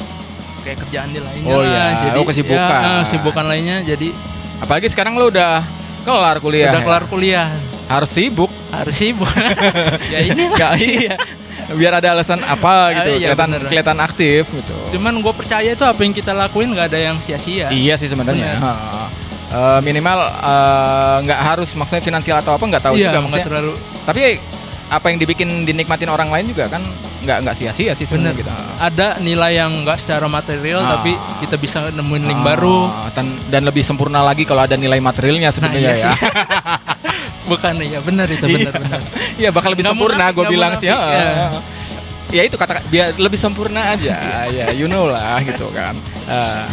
kayak 0.62 0.80
kerjaan 0.80 1.12
di 1.12 1.20
lainnya 1.20 1.52
Oh 1.52 1.60
iya, 1.62 1.86
jadi 2.06 2.18
oh, 2.18 2.26
kesibukan. 2.26 2.80
ya, 2.80 2.88
eh, 2.90 3.00
kesibukan 3.04 3.46
lainnya 3.46 3.78
jadi 3.84 4.10
Apalagi 4.58 4.88
sekarang 4.88 5.14
lu 5.14 5.28
udah 5.28 5.60
kelar 6.02 6.40
kuliah. 6.40 6.72
udah 6.72 6.80
ya? 6.80 6.88
kelar 6.88 7.04
kuliah 7.06 7.48
Harus 7.84 8.10
sibuk. 8.10 8.48
harus 8.72 8.96
sibuk 8.96 9.28
ya 10.14 10.20
ini 10.24 10.40
Nggak, 10.48 10.72
iya. 10.80 11.16
Biar 11.72 11.94
ada 11.96 12.08
alasan 12.12 12.40
apa 12.40 12.74
gitu, 12.94 13.00
Ah, 13.02 13.06
iya, 13.10 13.28
kelihatan 13.30 13.48
bener. 13.50 13.62
kelihatan 13.66 13.98
aktif 14.00 14.44
gitu. 14.46 14.76
cuman 14.92 15.14
gue 15.18 15.34
percaya 15.34 15.70
itu 15.70 15.84
apa 15.84 16.00
yang 16.00 16.12
kita 16.12 16.32
lakuin 16.32 16.70
nggak 16.70 16.88
ada 16.88 17.00
yang 17.02 17.18
sia-sia 17.18 17.68
Iya 17.68 17.96
sih 17.96 18.08
sebenarnya. 18.08 18.60
Eh, 19.46 19.80
minimal 19.80 20.20
eh, 20.24 21.18
nggak 21.24 21.40
harus 21.46 21.70
maksudnya 21.72 22.02
finansial 22.02 22.38
atau 22.38 22.54
apa 22.54 22.64
nggak 22.64 22.84
tahu 22.84 22.96
iya 22.96 23.08
juga 23.08 23.20
maksudnya. 23.22 23.46
terlalu 23.46 23.74
Tapi 24.04 24.22
apa 24.86 25.06
yang 25.08 25.18
dibikin 25.18 25.50
dinikmatin 25.64 26.06
orang 26.06 26.28
lain 26.28 26.46
juga 26.48 26.68
kan 26.68 26.82
nggak 27.24 27.38
nggak 27.40 27.56
sia-sia 27.56 27.92
sih 27.92 28.04
sebenarnya 28.04 28.36
gitu. 28.36 28.52
ada 28.78 29.16
nilai 29.18 29.56
yang 29.56 29.72
nggak 29.82 29.96
secara 29.96 30.28
material 30.28 30.82
Ah. 30.82 31.00
tapi 31.00 31.16
kita 31.40 31.56
bisa 31.56 31.88
nemuin 31.90 32.24
link 32.24 32.38
Ah, 32.38 32.46
baru 32.46 32.78
dan, 33.10 33.26
dan 33.48 33.62
lebih 33.64 33.82
sempurna 33.82 34.20
lagi 34.22 34.44
kalau 34.44 34.62
ada 34.62 34.76
nilai 34.76 35.00
materialnya 35.00 35.50
sebenarnya 35.50 35.82
iya 35.88 35.94
ya. 36.04 36.14
bukan 37.44 37.74
ya 37.78 38.00
benar 38.00 38.28
itu 38.28 38.44
Iya. 38.44 38.58
benar 38.64 38.74
benar 38.78 39.02
Iya 39.42 39.50
bakal 39.50 39.70
lebih 39.72 39.84
Nggak 39.84 39.96
sempurna 39.96 40.26
gue 40.30 40.46
bilang 40.48 40.72
sih. 40.78 40.88
ya. 40.88 40.98
Ya 42.30 42.42
itu 42.42 42.56
kata 42.56 42.82
biar 42.88 43.14
lebih 43.16 43.36
sempurna 43.36 43.94
aja 43.94 44.16
ya 44.48 44.72
you 44.72 44.86
know 44.86 45.06
lah 45.06 45.38
gitu 45.40 45.70
kan. 45.70 45.94
Eh, 46.26 46.66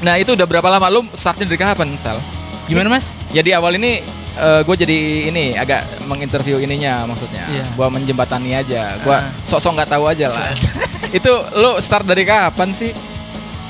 nah 0.00 0.14
itu 0.14 0.32
udah 0.32 0.44
berapa 0.44 0.68
lama 0.68 0.86
lu 0.88 1.00
startnya 1.12 1.44
dari 1.44 1.56
kapan 1.56 1.94
Sal? 1.96 2.20
gimana 2.64 2.88
mas 2.88 3.12
Ya 3.28 3.40
di 3.40 3.50
awal 3.50 3.76
ini 3.76 4.00
gue 4.34 4.76
jadi 4.76 4.98
ini 5.28 5.54
agak 5.54 6.04
menginterview 6.04 6.58
ininya 6.58 7.06
maksudnya. 7.06 7.46
Iya. 7.46 7.64
Gua 7.72 7.86
menjembatani 7.86 8.50
aja. 8.52 8.98
Gua 9.00 9.20
Ah. 9.20 9.30
sok-sok 9.44 9.72
nggak 9.74 9.90
tahu 9.90 10.04
aja 10.06 10.26
lah. 10.26 10.50
itu 11.16 11.30
lu 11.54 11.78
start 11.78 12.02
dari 12.02 12.22
kapan 12.22 12.74
sih? 12.74 12.90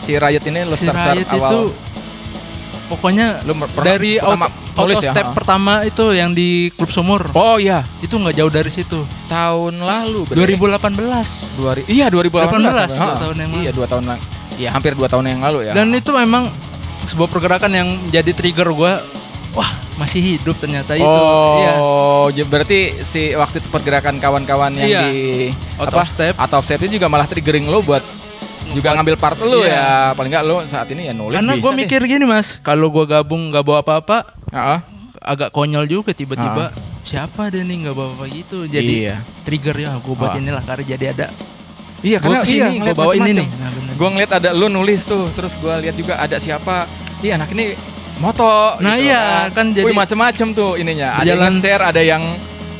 Si 0.00 0.14
Riot 0.14 0.40
ini 0.42 0.64
lu 0.64 0.72
si 0.72 0.84
start, 0.84 0.96
start 0.96 1.16
Riot 1.16 1.30
awal. 1.30 1.50
itu 1.50 1.60
pokoknya 2.86 3.40
pernah 3.44 3.84
dari 3.86 4.12
pertama 4.16 4.46
nulis 4.76 4.96
auto 4.96 5.02
ya? 5.02 5.12
step 5.12 5.26
Ha. 5.26 5.32
pertama 5.32 5.72
itu 5.82 6.04
yang 6.10 6.30
di 6.30 6.48
klub 6.72 6.90
sumur 6.90 7.30
Oh 7.30 7.56
iya, 7.56 7.82
itu 7.98 8.12
nggak 8.12 8.34
jauh 8.34 8.50
dari 8.50 8.68
situ 8.68 9.00
tahun 9.26 9.78
lalu 9.78 10.26
berarti. 10.26 10.58
2018 10.58 11.56
Dua 11.56 11.72
iya 11.86 12.06
2018 12.06 12.50
18, 12.50 12.88
sampai, 12.88 13.06
dua 13.08 13.20
tahun 13.20 13.36
yang 13.36 13.50
lalu. 13.50 13.60
Iya 13.60 13.70
dua 13.70 13.86
tahun 13.86 14.04
lalu. 14.06 14.22
Iya 14.54 14.68
hampir 14.70 14.92
dua 14.92 15.08
tahun 15.08 15.24
yang 15.28 15.40
lalu 15.40 15.58
ya. 15.64 15.72
dan 15.72 15.86
itu 15.90 16.10
memang 16.10 16.46
sebuah 17.04 17.26
pergerakan 17.26 17.70
yang 17.70 17.88
jadi 18.08 18.30
trigger 18.30 18.70
gua 18.70 19.02
wah 19.50 19.66
masih 19.94 20.18
hidup 20.20 20.56
ternyata 20.56 20.94
itu 20.94 21.06
iya 21.56 21.72
Oh, 21.76 22.26
ya 22.28 22.42
berarti 22.42 23.02
si 23.02 23.30
waktu 23.30 23.58
itu 23.58 23.68
pergerakan 23.68 24.16
kawan-kawan 24.16 24.74
yang 24.74 24.88
Iya. 24.88 25.02
di 25.04 25.14
Out 25.76 25.86
apa 25.88 26.00
of 26.00 26.08
step. 26.08 26.34
out 26.34 26.52
of 26.52 26.62
step 26.62 26.78
itu 26.80 26.96
juga 26.96 27.06
malah 27.06 27.26
triggering 27.26 27.62
lo 27.64 27.78
buat 27.78 28.02
juga 28.74 28.88
ngambil 28.92 29.16
part 29.16 29.38
lu 29.38 29.62
Iya. 29.62 29.70
ya. 29.70 29.88
Paling 30.12 30.30
nggak 30.30 30.44
lo 30.44 30.56
saat 30.64 30.90
ini 30.90 31.06
ya 31.06 31.14
nulis 31.14 31.34
karena 31.34 31.54
gue 31.54 31.64
deh. 31.64 31.78
mikir 31.78 32.00
gini 32.02 32.24
mas 32.24 32.58
kalau 32.60 32.90
gua 32.90 33.06
gabung 33.08 33.48
nggak 33.48 33.62
bawa 33.62 33.80
apa-apa 33.80 34.26
Heeh. 34.50 34.78
agak 35.20 35.48
konyol 35.48 35.86
juga 35.86 36.10
tiba-tiba 36.10 36.74
siapa 37.00 37.48
deh 37.48 37.60
nih 37.60 37.76
nggak 37.82 37.94
bawa 37.94 38.10
apa 38.12 38.24
gitu 38.28 38.66
jadi 38.66 38.94
Iya. 39.08 39.16
trigger 39.42 39.76
ya 39.78 39.94
gue 39.94 40.14
buat 40.14 40.30
Ah. 40.30 40.36
inilah 40.36 40.62
karena 40.62 40.84
jadi 40.84 41.06
ada 41.12 41.28
Iya 42.00 42.20
Gua 42.20 42.36
karena 42.36 42.38
ke 42.38 42.46
sini, 42.46 42.52
iya, 42.52 42.68
gua 42.68 42.76
ngeliat 42.76 42.96
bawa 43.00 43.12
ini 43.16 43.30
nih. 43.32 43.48
Nah. 43.48 43.70
Gua 43.96 44.08
ngeliat 44.12 44.32
ada 44.34 44.48
lu 44.52 44.66
nulis 44.68 45.00
tuh, 45.02 45.24
terus 45.32 45.56
gua 45.56 45.80
lihat 45.80 45.96
juga 45.96 46.20
ada 46.20 46.36
siapa. 46.36 46.84
Iya 47.18 47.40
anak 47.40 47.56
ini 47.56 47.72
moto. 48.20 48.76
Nah, 48.76 48.94
iya, 48.94 49.48
kan 49.48 49.72
jadi- 49.72 49.88
Wih 49.88 49.96
macem-macem 49.96 50.52
tuh 50.52 50.76
ininya. 50.76 51.16
Ada 51.16 51.32
Jalan 51.32 51.40
yang 51.48 51.56
share, 51.58 51.80
ada 51.82 52.02
yang 52.04 52.20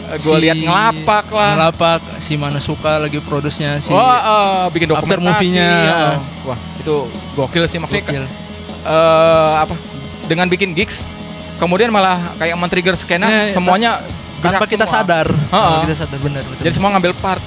eh, 0.06 0.18
gua 0.18 0.37
lihat 0.37 0.56
ngelapak 0.56 1.26
lah. 1.28 1.50
ngelapak 1.54 2.00
si 2.18 2.34
mana 2.34 2.58
suka 2.58 2.99
lagi 2.99 3.18
produsnya 3.18 3.78
si 3.78 3.88
Wah, 3.88 4.18
eh, 4.18 4.64
bikin 4.70 4.88
After 4.90 5.16
dokumentasi. 5.16 5.25
movie-nya. 5.46 5.70
ya. 5.70 5.96
Wah, 6.42 6.58
itu 6.76 6.94
gokil 7.32 7.64
sih 7.64 7.78
maksudnya. 7.78 8.04
Gokil. 8.04 8.25
eh, 8.82 9.52
apa? 9.58 9.75
Dengan 10.25 10.46
bikin 10.46 10.73
gigs, 10.73 11.04
kemudian 11.56 11.88
malah 11.88 12.32
kayak 12.34 12.54
men-trigger 12.54 12.94
skena 12.94 13.26
Eh, 13.26 13.52
semuanya 13.52 14.00
tanpa 14.38 14.64
kita 14.64 14.84
semua. 14.84 15.00
sadar 15.00 15.26
Ha-ha. 15.28 15.61
tanpa 15.62 15.78
kita 15.84 15.96
sadar 15.99 16.18
benar 16.18 16.42
betul 16.42 16.62
Jadi 16.62 16.75
semua 16.75 16.90
ngambil 16.90 17.12
part. 17.16 17.40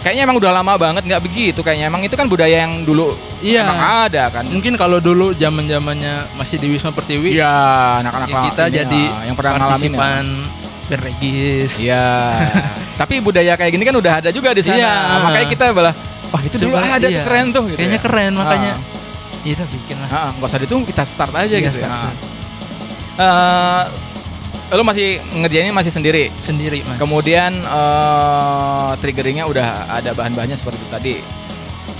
Kayaknya 0.00 0.22
emang 0.24 0.40
udah 0.40 0.50
lama 0.50 0.72
banget 0.74 1.04
nggak 1.04 1.22
begitu 1.22 1.60
kayaknya. 1.60 1.86
Emang 1.86 2.00
itu 2.00 2.16
kan 2.16 2.24
budaya 2.24 2.64
yang 2.64 2.82
dulu 2.82 3.12
Iya. 3.38 3.68
emang 3.68 3.80
ada 4.08 4.24
kan. 4.30 4.48
mungkin 4.48 4.72
kalau 4.74 4.96
dulu 4.96 5.30
zaman 5.32 5.66
zamannya 5.66 6.24
masih 6.34 6.56
di 6.56 6.72
Wisma 6.72 6.88
Pertiwi 6.88 7.36
Iya, 7.36 7.52
anak-anak 8.00 8.26
ya 8.26 8.40
kita 8.48 8.64
ini, 8.64 8.74
jadi 8.74 9.02
ya, 9.04 9.20
yang 9.28 9.36
pernah 9.36 9.52
ngalamin 9.60 9.92
ya. 9.92 10.00
Band 10.90 11.02
regis 11.04 11.78
Iya. 11.78 12.34
Tapi 13.00 13.14
budaya 13.18 13.54
kayak 13.54 13.70
gini 13.70 13.82
kan 13.82 13.94
udah 13.94 14.12
ada 14.18 14.28
juga 14.28 14.50
di 14.50 14.60
sana. 14.60 14.76
Iya. 14.76 14.94
Makanya 15.22 15.46
kita 15.48 15.64
malah 15.70 15.94
wah 16.28 16.40
itu 16.40 16.56
dulu 16.58 16.74
Coba, 16.74 16.86
ada 16.92 17.00
tuh 17.00 17.10
iya. 17.10 17.22
keren 17.22 17.46
tuh 17.48 17.62
gitu. 17.64 17.76
kayaknya 17.76 17.96
ya. 17.96 18.04
keren 18.04 18.32
makanya 18.34 18.72
Ah. 18.72 19.40
iya 19.40 19.54
udah 19.56 19.68
bikin 19.68 19.96
lah 19.96 20.08
Heeh, 20.08 20.28
nggak 20.32 20.46
usah 20.46 20.60
ditunggu 20.60 20.84
kita 20.86 21.02
start 21.04 21.32
aja 21.32 21.48
Iya, 21.48 21.64
gitu 21.64 21.78
ya. 21.78 21.86
start. 21.86 22.16
Eh, 23.16 23.82
s- 23.92 24.16
lu 24.70 24.82
masih 24.82 25.08
ngerjainnya 25.32 25.72
masih 25.72 25.90
sendiri. 25.90 26.30
sendiri 26.38 26.84
mas 26.84 26.94
Kemudian 26.96 27.50
eh 27.56 28.90
triggeringnya 28.96 29.42
udah 29.44 29.66
ada 29.90 30.10
bahan-bahannya 30.12 30.54
seperti 30.54 30.76
itu 30.76 30.88
tadi. 30.88 31.14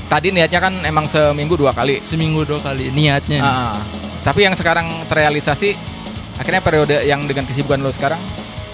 Tadi 0.06 0.28
niatnya 0.30 0.60
kan 0.60 0.74
emang 0.80 1.06
seminggu 1.06 1.54
dua 1.54 1.70
kali. 1.70 1.98
seminggu 2.00 2.42
dua 2.44 2.58
kali 2.58 2.90
niatnya 2.90 3.38
Ah, 3.38 3.78
tapi 4.20 4.42
yang 4.42 4.54
sekarang 4.54 4.86
terrealisasi 5.06 5.74
akhirnya 6.36 6.58
periode 6.58 6.96
yang 7.04 7.24
dengan 7.24 7.44
kesibukan 7.44 7.78
lo 7.78 7.90
sekarang 7.90 8.18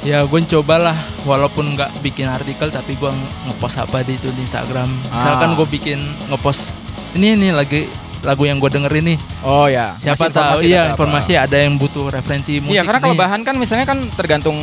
ya 0.06 0.22
gue 0.22 0.38
cobalah 0.46 0.94
walaupun 1.26 1.74
nggak 1.74 1.90
bikin 1.98 2.30
artikel 2.30 2.70
tapi 2.70 2.94
gue 2.94 3.10
ngepost 3.44 3.76
apa 3.76 4.00
di 4.00 4.14
itu 4.14 4.30
di 4.30 4.40
Instagram. 4.40 4.86
Misalkan 5.10 5.50
Ah. 5.50 5.54
gue 5.58 5.66
bikin 5.66 5.98
ngepost 6.30 6.70
ini 7.12 7.34
nih 7.34 7.50
lagi 7.50 7.80
lagu 8.22 8.42
yang 8.42 8.58
gue 8.58 8.70
dengerin 8.70 9.14
nih. 9.14 9.18
Oh 9.42 9.66
ya. 9.66 9.98
Siapa 9.98 10.30
tahu 10.30 10.62
iya 10.62 10.86
apa. 10.86 10.94
informasi 10.94 11.34
ada 11.34 11.58
yang 11.58 11.74
butuh 11.74 12.06
referensi 12.08 12.58
musik 12.58 12.72
iya 12.72 12.82
karena 12.82 12.98
kalau 12.98 13.14
bahan 13.14 13.42
kan 13.42 13.54
misalnya 13.54 13.82
kan 13.84 13.98
tergantung 14.14 14.56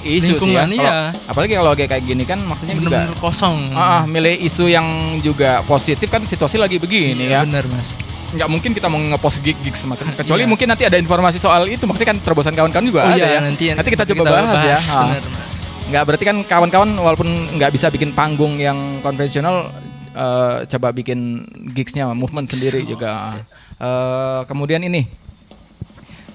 isu 0.00 0.36
Lingkungan, 0.36 0.68
sih 0.70 0.76
ya. 0.76 0.80
Iya. 0.80 0.90
Kalau- 0.92 1.12
apalagi 1.26 1.52
kalau 1.56 1.72
kayak 1.72 1.90
kayak 1.90 2.04
gini 2.04 2.22
kan 2.22 2.38
maksudnya 2.40 2.74
juga 2.76 3.00
bener-bener 3.00 3.16
kosong. 3.18 3.56
Ah, 3.72 3.80
ah, 3.80 4.02
milih 4.04 4.36
isu 4.38 4.68
yang 4.68 4.86
juga 5.20 5.64
positif 5.64 6.06
kan 6.06 6.20
situasi 6.22 6.56
lagi 6.56 6.76
begini 6.76 7.26
Iya, 7.26 7.40
ya. 7.40 7.48
bener 7.48 7.64
mas 7.68 7.96
nggak 8.28 8.48
mungkin 8.48 8.70
kita 8.72 8.86
mau 8.86 8.98
ngepost 8.98 9.38
gig 9.40 9.54
gig 9.60 9.72
semacam 9.72 10.10
kecuali 10.12 10.42
Iya. 10.42 10.48
mungkin 10.48 10.66
nanti 10.66 10.82
ada 10.82 10.96
informasi 10.96 11.38
soal 11.38 11.66
itu 11.66 11.84
maksudnya 11.84 12.10
kan 12.10 12.18
terobosan 12.18 12.52
kawan-kawan 12.52 12.82
juga 12.84 13.00
oh 13.00 13.08
ada 13.08 13.16
iya 13.16 13.26
ya 13.28 13.40
nanti 13.40 13.64
Nanti 13.70 13.90
kita 13.92 14.02
coba 14.04 14.22
bahas 14.26 14.58
ya. 14.64 14.76
Ah. 14.90 15.04
bener 15.06 15.24
mas 15.28 15.54
nggak 15.86 16.02
berarti 16.02 16.24
kan 16.24 16.36
kawan-kawan 16.42 16.90
walaupun 16.96 17.28
nggak 17.54 17.70
bisa 17.70 17.86
bikin 17.88 18.10
panggung 18.10 18.58
yang 18.58 18.74
konvensional 19.00 19.70
eh, 20.10 20.66
coba 20.66 20.90
bikin 20.90 21.44
gigsnya 21.70 22.10
movement 22.10 22.46
sendiri 22.46 22.82
juga 22.82 23.38
Eh, 23.76 24.40
kemudian 24.44 24.80
ini 24.80 25.04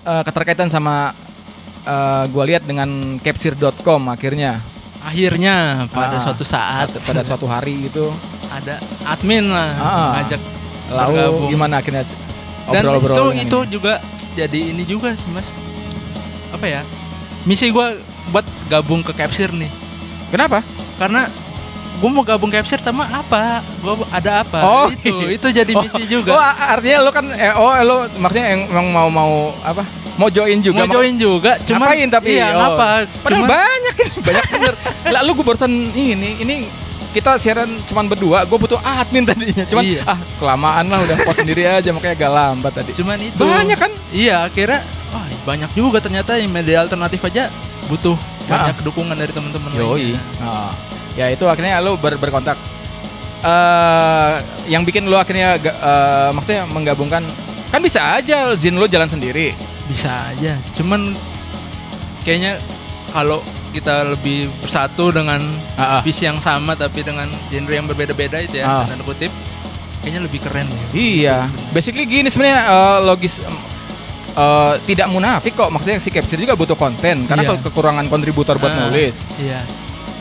eh, 0.02 0.24
keterkaitan 0.24 0.70
sama 0.70 1.12
eh, 1.82 2.24
gua 2.30 2.44
lihat 2.46 2.64
dengan 2.64 2.88
capsir.com 3.18 4.02
akhirnya 4.08 4.62
akhirnya 5.02 5.84
Ah. 5.84 5.90
pada 5.90 6.18
suatu 6.18 6.46
saat 6.46 6.94
pada 6.96 7.22
suatu 7.22 7.44
hari 7.46 7.90
itu 7.90 8.06
ada 8.48 8.78
admin 9.04 9.50
lah 9.50 9.70
Ah. 9.74 10.10
ngajak 10.16 10.42
lalu 10.92 11.16
Bergabung. 11.18 11.50
gimana 11.50 11.76
akhirnya? 11.78 12.04
Dan 12.68 12.84
obrol-obrol 12.86 13.34
itu 13.34 13.42
itu 13.42 13.58
ini? 13.58 13.70
juga 13.70 13.94
jadi 14.32 14.60
ini 14.70 14.84
juga 14.84 15.10
sih 15.14 15.28
mas. 15.28 15.48
Apa 16.50 16.66
ya? 16.66 16.82
Misi 17.42 17.68
gue 17.68 17.88
buat 18.30 18.46
gabung 18.68 19.02
ke 19.02 19.12
Capsir 19.12 19.50
nih. 19.50 19.72
Kenapa? 20.30 20.62
Karena 20.96 21.26
gue 21.98 22.10
mau 22.10 22.22
gabung 22.22 22.48
Capsir 22.48 22.78
sama 22.78 23.08
apa? 23.08 23.60
Gue 23.80 23.96
ada 24.08 24.42
apa? 24.42 24.60
Oh, 24.62 24.88
itu 24.88 25.12
itu 25.32 25.48
jadi 25.50 25.72
Oh, 25.74 25.82
misi 25.82 26.02
oh 26.02 26.08
juga 26.08 26.32
artinya 26.54 26.98
lo 27.02 27.10
kan 27.10 27.26
eh, 27.30 27.52
oh 27.52 27.72
lo 27.82 27.96
maksudnya 28.16 28.46
yang 28.50 28.62
emang 28.70 28.88
mau 28.90 29.08
mau 29.08 29.32
apa? 29.62 29.84
Mau 30.12 30.28
join 30.28 30.60
juga 30.60 30.84
mau 30.84 30.92
join 30.92 31.16
juga 31.16 31.56
cuma 31.64 31.88
Ngapain 31.88 32.08
tapi? 32.08 32.36
iya 32.36 32.52
Oh. 32.52 32.58
ngapa? 32.76 32.88
Padahal 33.20 33.42
Cuman- 33.42 33.50
banyak 33.50 33.96
banyak 34.22 34.44
bener. 34.54 34.74
Lalu 35.18 35.30
gue 35.34 35.46
barusan 35.46 35.72
ini 35.92 36.38
ini 36.38 36.56
kita 37.12 37.36
siaran 37.36 37.68
cuman 37.84 38.08
berdua, 38.08 38.44
gue 38.44 38.56
butuh 38.56 38.80
admin 38.80 39.24
tadinya. 39.24 39.68
Cuman 39.72 39.84
Iya. 39.84 40.02
ah 40.06 40.20
kelamaan 40.36 40.86
lah 40.86 41.00
udah 41.02 41.16
post 41.22 41.40
sendiri 41.40 41.64
aja 41.64 41.90
makanya 41.90 42.16
agak 42.16 42.32
lambat 42.32 42.72
tadi. 42.74 42.92
cuman 42.94 43.20
itu 43.20 43.36
Banyak 43.38 43.76
kan? 43.76 43.92
iya 44.10 44.46
akhirnya 44.46 44.80
wah 45.10 45.28
banyak 45.44 45.70
juga 45.72 46.00
ternyata 46.00 46.36
yang 46.36 46.48
media 46.50 46.82
alternatif 46.82 47.20
aja 47.22 47.52
butuh 47.86 48.16
Ah. 48.44 48.64
banyak 48.64 48.80
dukungan 48.82 49.14
dari 49.14 49.30
teman-teman 49.30 49.70
Yoi. 49.74 50.16
lainnya. 50.16 50.22
Ah. 50.40 50.72
ya 51.14 51.28
itu 51.28 51.44
akhirnya 51.44 51.78
lo 51.80 51.96
ber 51.96 52.16
berkontak. 52.16 52.56
eh 53.42 54.34
yang 54.68 54.82
bikin 54.82 55.04
lo 55.04 55.18
akhirnya 55.18 55.58
eh, 55.58 56.30
maksudnya 56.32 56.64
menggabungkan 56.66 57.26
kan 57.68 57.80
bisa 57.82 58.16
aja 58.16 58.54
Zin 58.54 58.76
lo 58.76 58.86
jalan 58.86 59.08
sendiri. 59.08 59.52
bisa 59.84 60.08
aja 60.30 60.56
cuman 60.72 61.12
kayaknya 62.22 62.56
kalau 63.10 63.44
kita 63.72 63.96
lebih 64.10 64.52
bersatu 64.58 65.10
dengan 65.10 65.40
ah. 65.76 66.00
visi 66.02 66.24
yang 66.24 66.38
sama 66.38 66.76
tapi 66.76 67.02
dengan 67.02 67.26
genre 67.48 67.72
yang 67.72 67.88
berbeda-beda 67.88 68.38
itu 68.38 68.60
ya 68.60 68.84
tanda 68.84 69.02
kutip 69.02 69.32
kayaknya 70.00 70.22
lebih 70.22 70.40
keren 70.40 70.68
ya 70.68 70.84
Iya, 70.92 71.38
basically 71.72 72.04
gini 72.04 72.28
sebenarnya 72.28 72.60
eh, 72.62 72.98
logis 73.02 73.40
eh, 74.34 74.74
tidak 74.86 75.08
munafik 75.08 75.54
kok 75.54 75.70
maksudnya 75.70 75.98
si 75.98 76.10
Capsir 76.10 76.38
juga 76.38 76.54
butuh 76.54 76.76
konten 76.76 77.26
karena 77.26 77.42
Iya. 77.42 77.52
ke- 77.54 77.64
kekurangan 77.66 78.06
kontributor 78.08 78.56
buat 78.58 78.72
Ah. 78.72 78.88
nulis. 78.88 79.16
iya 79.38 79.62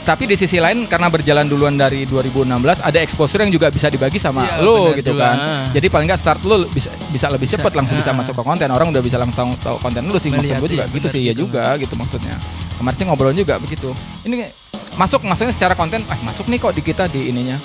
tapi 0.00 0.24
di 0.24 0.34
sisi 0.34 0.56
lain 0.56 0.88
karena 0.88 1.06
berjalan 1.06 1.44
duluan 1.44 1.76
dari 1.76 2.02
2016 2.02 2.80
ada 2.80 2.98
exposure 2.98 3.44
yang 3.44 3.52
juga 3.52 3.68
bisa 3.68 3.86
dibagi 3.86 4.16
sama 4.16 4.42
Iya, 4.48 4.54
lo 4.58 4.90
gitu 4.90 5.12
juga. 5.12 5.28
kan. 5.28 5.36
Jadi 5.70 5.86
paling 5.86 6.08
nggak 6.08 6.18
start 6.18 6.40
lo 6.42 6.66
bisa 6.66 6.88
bisa 7.06 7.28
lebih 7.28 7.46
Bisa. 7.46 7.60
cepet 7.60 7.72
langsung 7.76 7.94
bisa 7.94 8.10
Ah. 8.10 8.16
masuk 8.16 8.32
ke 8.32 8.42
konten. 8.42 8.66
Orang 8.68 8.90
udah 8.90 8.98
bisa 8.98 9.20
langsung 9.20 9.54
tahu, 9.54 9.76
konten 9.78 10.02
lu 10.02 10.16
sih 10.16 10.32
maksud 10.32 10.56
gue 10.56 10.70
juga 10.72 10.88
iya, 10.88 10.94
gitu 10.98 11.06
sih 11.06 11.20
ya 11.20 11.30
gitu. 11.30 11.46
juga 11.46 11.76
gitu 11.76 11.94
maksudnya. 11.94 12.40
Kemarin 12.80 12.96
sih 12.96 13.04
ngobrol 13.04 13.36
juga 13.36 13.60
begitu. 13.60 13.92
Ini 14.24 14.48
masuk 14.96 15.20
maksudnya 15.20 15.52
secara 15.52 15.76
konten, 15.76 16.00
ah 16.08 16.16
masuk 16.24 16.48
nih 16.48 16.56
kok 16.56 16.72
di 16.72 16.80
kita 16.80 17.04
di 17.06 17.28
ininya. 17.28 17.60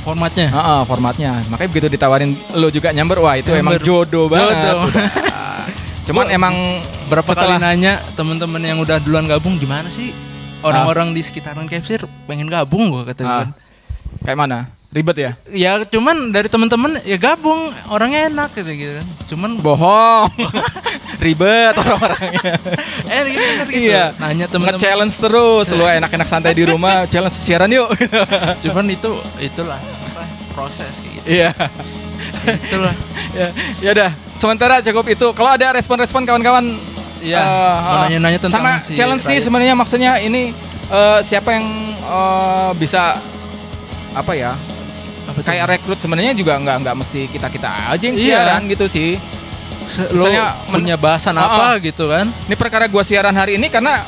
Formatnya. 0.00 0.46
Heeh, 0.48 0.80
formatnya. 0.86 1.42
Makanya 1.50 1.68
begitu 1.68 1.88
ditawarin 1.90 2.30
lo 2.54 2.70
juga 2.70 2.94
nyamber, 2.94 3.18
wah 3.18 3.34
itu 3.34 3.50
emang 3.50 3.74
Nyamber. 3.74 3.82
jodoh 3.82 4.30
banget. 4.30 4.54
Jodoh. 4.56 4.80
Cuman 6.08 6.30
emang 6.30 6.54
Berapa 7.10 7.26
setelah- 7.28 7.58
kali 7.58 7.66
nanya 7.66 7.98
teman-teman 8.14 8.62
yang 8.62 8.78
udah 8.78 8.96
duluan 8.96 9.26
gabung 9.26 9.58
gimana 9.58 9.90
sih 9.90 10.14
orang-orang 10.62 11.12
di 11.12 11.20
sekitaran 11.20 11.66
Capsir 11.66 12.06
pengen 12.24 12.48
gabung 12.48 12.88
gua 12.88 13.02
kata 13.04 13.20
gua. 13.20 13.46
kayak 14.22 14.38
mana? 14.38 14.58
Ribet 14.88 15.16
ya? 15.20 15.30
Ya 15.52 15.72
cuman 15.84 16.32
dari 16.32 16.48
teman-teman 16.48 16.96
ya 17.04 17.20
gabung 17.20 17.68
orangnya 17.92 18.32
enak 18.32 18.56
gitu 18.56 18.72
gitu 18.72 18.92
kan. 18.96 19.06
Cuman 19.28 19.50
Bohong. 19.60 20.32
Ribet 21.24 21.76
orang-orangnya. 21.76 22.56
eh 23.12 23.20
gitu, 23.28 23.44
gitu. 23.68 23.92
Iya. 23.92 24.16
Nanya 24.16 24.48
teman-teman. 24.48 24.80
Nge-challenge 24.80 25.14
terus, 25.20 25.66
lu 25.76 25.84
enak-enak 25.84 26.24
santai 26.24 26.56
di 26.56 26.64
rumah, 26.64 27.04
challenge 27.12 27.36
siaran 27.36 27.68
yuk. 27.68 27.92
Cuman 28.64 28.88
itu 28.88 29.12
itulah 29.44 29.76
apa, 29.76 30.24
proses 30.56 30.88
kayak 31.04 31.12
gitu. 31.20 31.26
Iya. 31.28 31.50
Itulah. 32.48 32.94
ya, 33.36 33.48
ya 33.84 33.90
udah. 33.92 34.10
Sementara 34.40 34.80
cukup 34.80 35.04
itu. 35.12 35.26
Kalau 35.36 35.50
ada 35.52 35.76
respon-respon 35.76 36.24
kawan-kawan 36.24 36.64
Iya, 37.18 37.42
mau 37.42 37.94
eh, 37.98 38.02
nanya-nanya 38.06 38.38
tentang 38.38 38.62
sama 38.62 38.78
si 38.78 38.94
challenge 38.94 39.26
sih 39.26 39.42
sebenarnya 39.42 39.74
maksudnya 39.74 40.22
ini 40.22 40.54
eh, 40.86 41.18
siapa 41.26 41.50
yang 41.50 41.66
eh, 41.98 42.70
bisa 42.78 43.18
apa 44.14 44.32
ya? 44.38 44.54
Apa? 45.28 45.38
Kayak 45.44 45.64
rekrut 45.70 45.98
sebenarnya 45.98 46.32
juga 46.32 46.56
nggak 46.56 46.76
nggak 46.82 46.96
mesti 46.96 47.20
kita 47.28 47.48
kita 47.48 47.68
aja 47.92 48.00
yang 48.02 48.16
Iya. 48.16 48.24
siaran 48.24 48.62
gitu 48.66 48.84
sih. 48.88 49.10
Se- 49.84 50.08
lo 50.08 50.24
misalnya 50.24 50.56
punya 50.68 50.96
bahasan 50.96 51.36
Ah, 51.36 51.44
apa 51.46 51.64
ah. 51.64 51.72
gitu 51.78 52.08
kan? 52.08 52.28
Ini 52.44 52.56
perkara 52.56 52.88
gua 52.88 53.00
siaran 53.00 53.32
hari 53.32 53.56
ini 53.56 53.68
karena 53.68 54.04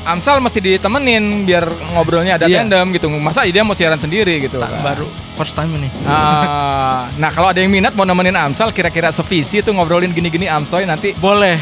Amsal 0.00 0.40
mesti 0.40 0.64
ditemenin 0.64 1.44
biar 1.44 1.68
ngobrolnya 1.92 2.40
ada 2.40 2.48
Iya. 2.48 2.64
tandem 2.64 2.88
gitu. 2.96 3.12
Masa 3.12 3.44
dia 3.44 3.60
mau 3.60 3.76
siaran 3.76 4.00
sendiri 4.00 4.40
gitu. 4.40 4.56
Tak, 4.56 4.72
kan. 4.72 4.80
baru 4.80 5.06
first 5.36 5.52
time 5.52 5.76
ini. 5.76 5.92
Ah, 6.02 7.04
nah 7.14 7.28
kalau 7.28 7.52
ada 7.52 7.60
yang 7.60 7.68
minat 7.68 7.92
mau 7.92 8.02
nemenin 8.02 8.32
Amsal 8.32 8.72
kira-kira 8.72 9.12
sevisi 9.12 9.60
tuh 9.60 9.70
ngobrolin 9.70 10.08
gini-gini 10.10 10.48
Amsoy 10.48 10.88
nanti 10.88 11.12
Boleh. 11.12 11.60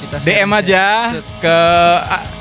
Kita 0.00 0.20
DM 0.20 0.50
aja 0.52 0.84
Set. 1.14 1.24
ke 1.40 1.56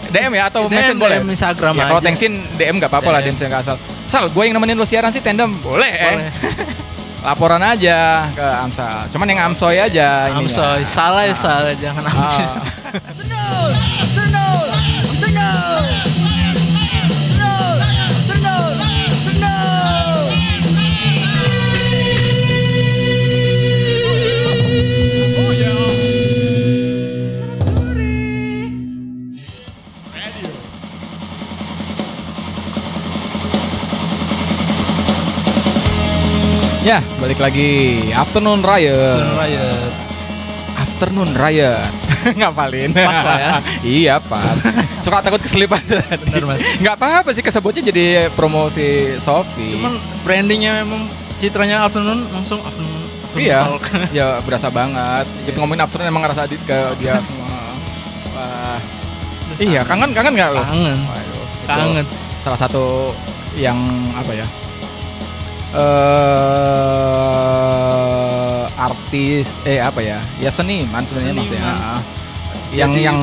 DM 0.09 0.31
ya 0.33 0.43
atau 0.45 0.61
DM, 0.63 0.73
mention 0.73 0.97
boleh? 0.97 1.17
DM 1.17 1.29
Instagram 1.29 1.73
ya, 1.73 1.85
kalau 1.87 2.01
thanksin 2.01 2.31
DM 2.55 2.75
nggak 2.77 2.89
apa-apa 2.89 3.09
lah 3.09 3.19
DM. 3.21 3.33
Saya 3.33 3.47
nggak 3.49 3.61
asal. 3.63 3.75
Sal, 4.05 4.25
gue 4.27 4.43
yang 4.43 4.53
nemenin 4.53 4.73
lo 4.73 4.83
siaran 4.83 5.09
sih 5.09 5.21
tandem 5.21 5.53
boleh. 5.59 5.87
eh. 5.87 6.13
Boleh. 6.15 6.31
Laporan 7.19 7.59
aja 7.59 8.31
ke 8.31 8.47
Amsal. 8.63 9.11
Cuman 9.11 9.27
yang 9.27 9.39
Amsoy 9.45 9.75
aja. 9.75 10.31
ininya. 10.31 10.39
Amsoy, 10.39 10.81
salah 10.87 11.23
ya 11.23 11.31
Ah. 11.31 11.37
salah, 11.37 11.73
jangan 11.75 12.03
Amsoy. 12.05 12.47
Ah. 12.47 12.63
Ya, 36.89 37.05
balik 37.21 37.37
lagi 37.37 38.01
Afternoon 38.17 38.65
Riot. 38.65 39.21
Afternoon 39.21 39.37
Riot. 39.37 39.93
Afternoon 40.73 41.31
Riot. 41.37 41.91
Ngapalin. 42.41 42.89
Pas 42.97 43.21
lah 43.21 43.37
ya. 43.37 43.53
iya, 44.01 44.15
pas. 44.17 44.57
Suka 45.05 45.21
takut 45.21 45.37
keselip 45.37 45.69
aja. 45.69 46.01
Bener, 46.01 46.49
Mas. 46.49 46.65
Nggak 46.81 46.97
apa-apa 46.97 47.29
sih 47.37 47.45
kesebutnya 47.45 47.93
jadi 47.93 48.33
promosi 48.33 49.21
Sofi. 49.21 49.77
Cuman 49.77 50.01
brandingnya 50.25 50.81
memang 50.81 51.05
citranya 51.37 51.85
afternoon 51.85 52.25
langsung 52.33 52.57
afternoon. 52.65 53.05
afternoon 53.21 53.45
Iya. 53.45 53.59
talk. 53.69 53.83
ya 54.09 54.27
berasa 54.41 54.73
banget. 54.73 55.29
Gitu 55.45 55.61
ngomongin 55.61 55.85
afternoon 55.85 56.09
emang 56.09 56.25
ngerasa 56.25 56.49
adit 56.49 56.57
ke 56.65 56.77
dia 56.97 57.21
semua. 57.21 57.53
Wah. 58.33 58.81
Iya, 59.61 59.85
kangen 59.85 60.09
kangen 60.17 60.33
nggak 60.33 60.57
lo? 60.57 60.65
Kangen. 60.65 60.97
Waduh, 61.05 61.45
Kangen. 61.69 62.05
Salah 62.41 62.57
satu 62.57 63.13
yang 63.53 63.77
apa 64.17 64.33
ya? 64.33 64.49
Eh 65.69 65.77
artis 68.79 69.47
eh 69.63 69.79
apa 69.79 69.99
ya? 69.99 70.19
Ya 70.37 70.49
seniman 70.49 71.03
sebenarnya 71.03 71.33
maksudnya. 71.35 71.65
Ah. 71.65 71.99
Yang 72.69 72.91
Jadi- 72.91 73.03
yang 73.03 73.17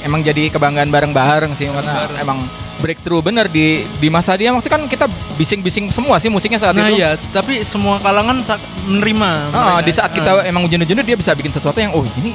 emang 0.00 0.20
jadi 0.22 0.42
kebanggaan 0.48 0.88
bareng-bareng 0.88 1.52
sih 1.52 1.68
karena 1.68 2.08
emang 2.16 2.48
breakthrough 2.78 3.20
bener 3.20 3.44
di 3.46 3.84
di 3.98 4.08
masa 4.08 4.32
dia 4.32 4.48
maksudnya 4.48 4.74
kan 4.74 4.82
kita 4.86 5.04
bising-bising 5.34 5.90
semua 5.90 6.16
sih 6.16 6.28
musiknya 6.28 6.58
saat 6.58 6.72
Nah 6.72 6.88
itu. 6.88 6.96
iya, 6.96 7.14
tapi 7.28 7.60
semua 7.62 7.98
kalangan 7.98 8.40
menerima. 8.86 9.28
Ah, 9.50 9.76
mereka. 9.76 9.82
di 9.82 9.92
saat 9.92 10.10
kita 10.10 10.46
emang 10.46 10.62
ujenuh-jenuh 10.64 11.02
dia 11.02 11.14
bisa 11.14 11.30
bikin 11.32 11.50
sesuatu 11.50 11.76
yang 11.76 11.92
oh 11.92 12.02
ini 12.16 12.32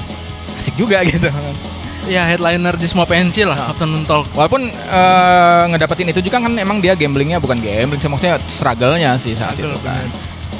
asik 0.55 0.75
juga 0.75 0.99
gitu. 1.05 1.27
Ya 2.05 2.23
headliner 2.25 2.75
di 2.75 2.87
semua 2.87 3.03
pensi 3.03 3.43
lah 3.43 3.55
Ah. 3.57 3.71
afternoon 3.71 4.03
talk. 4.03 4.27
Walaupun 4.33 4.67
eh, 4.69 5.63
ngedapetin 5.71 6.09
itu 6.09 6.19
juga 6.19 6.39
kan 6.39 6.53
emang 6.53 6.79
dia 6.79 6.93
gamblingnya 6.93 7.39
bukan 7.39 7.59
gambling 7.59 7.99
sih 7.99 8.09
maksudnya 8.09 8.37
struggle-nya 8.45 9.15
sih 9.15 9.33
saat 9.33 9.55
Struggle, 9.55 9.77
itu 9.77 9.85
kan. 9.85 10.07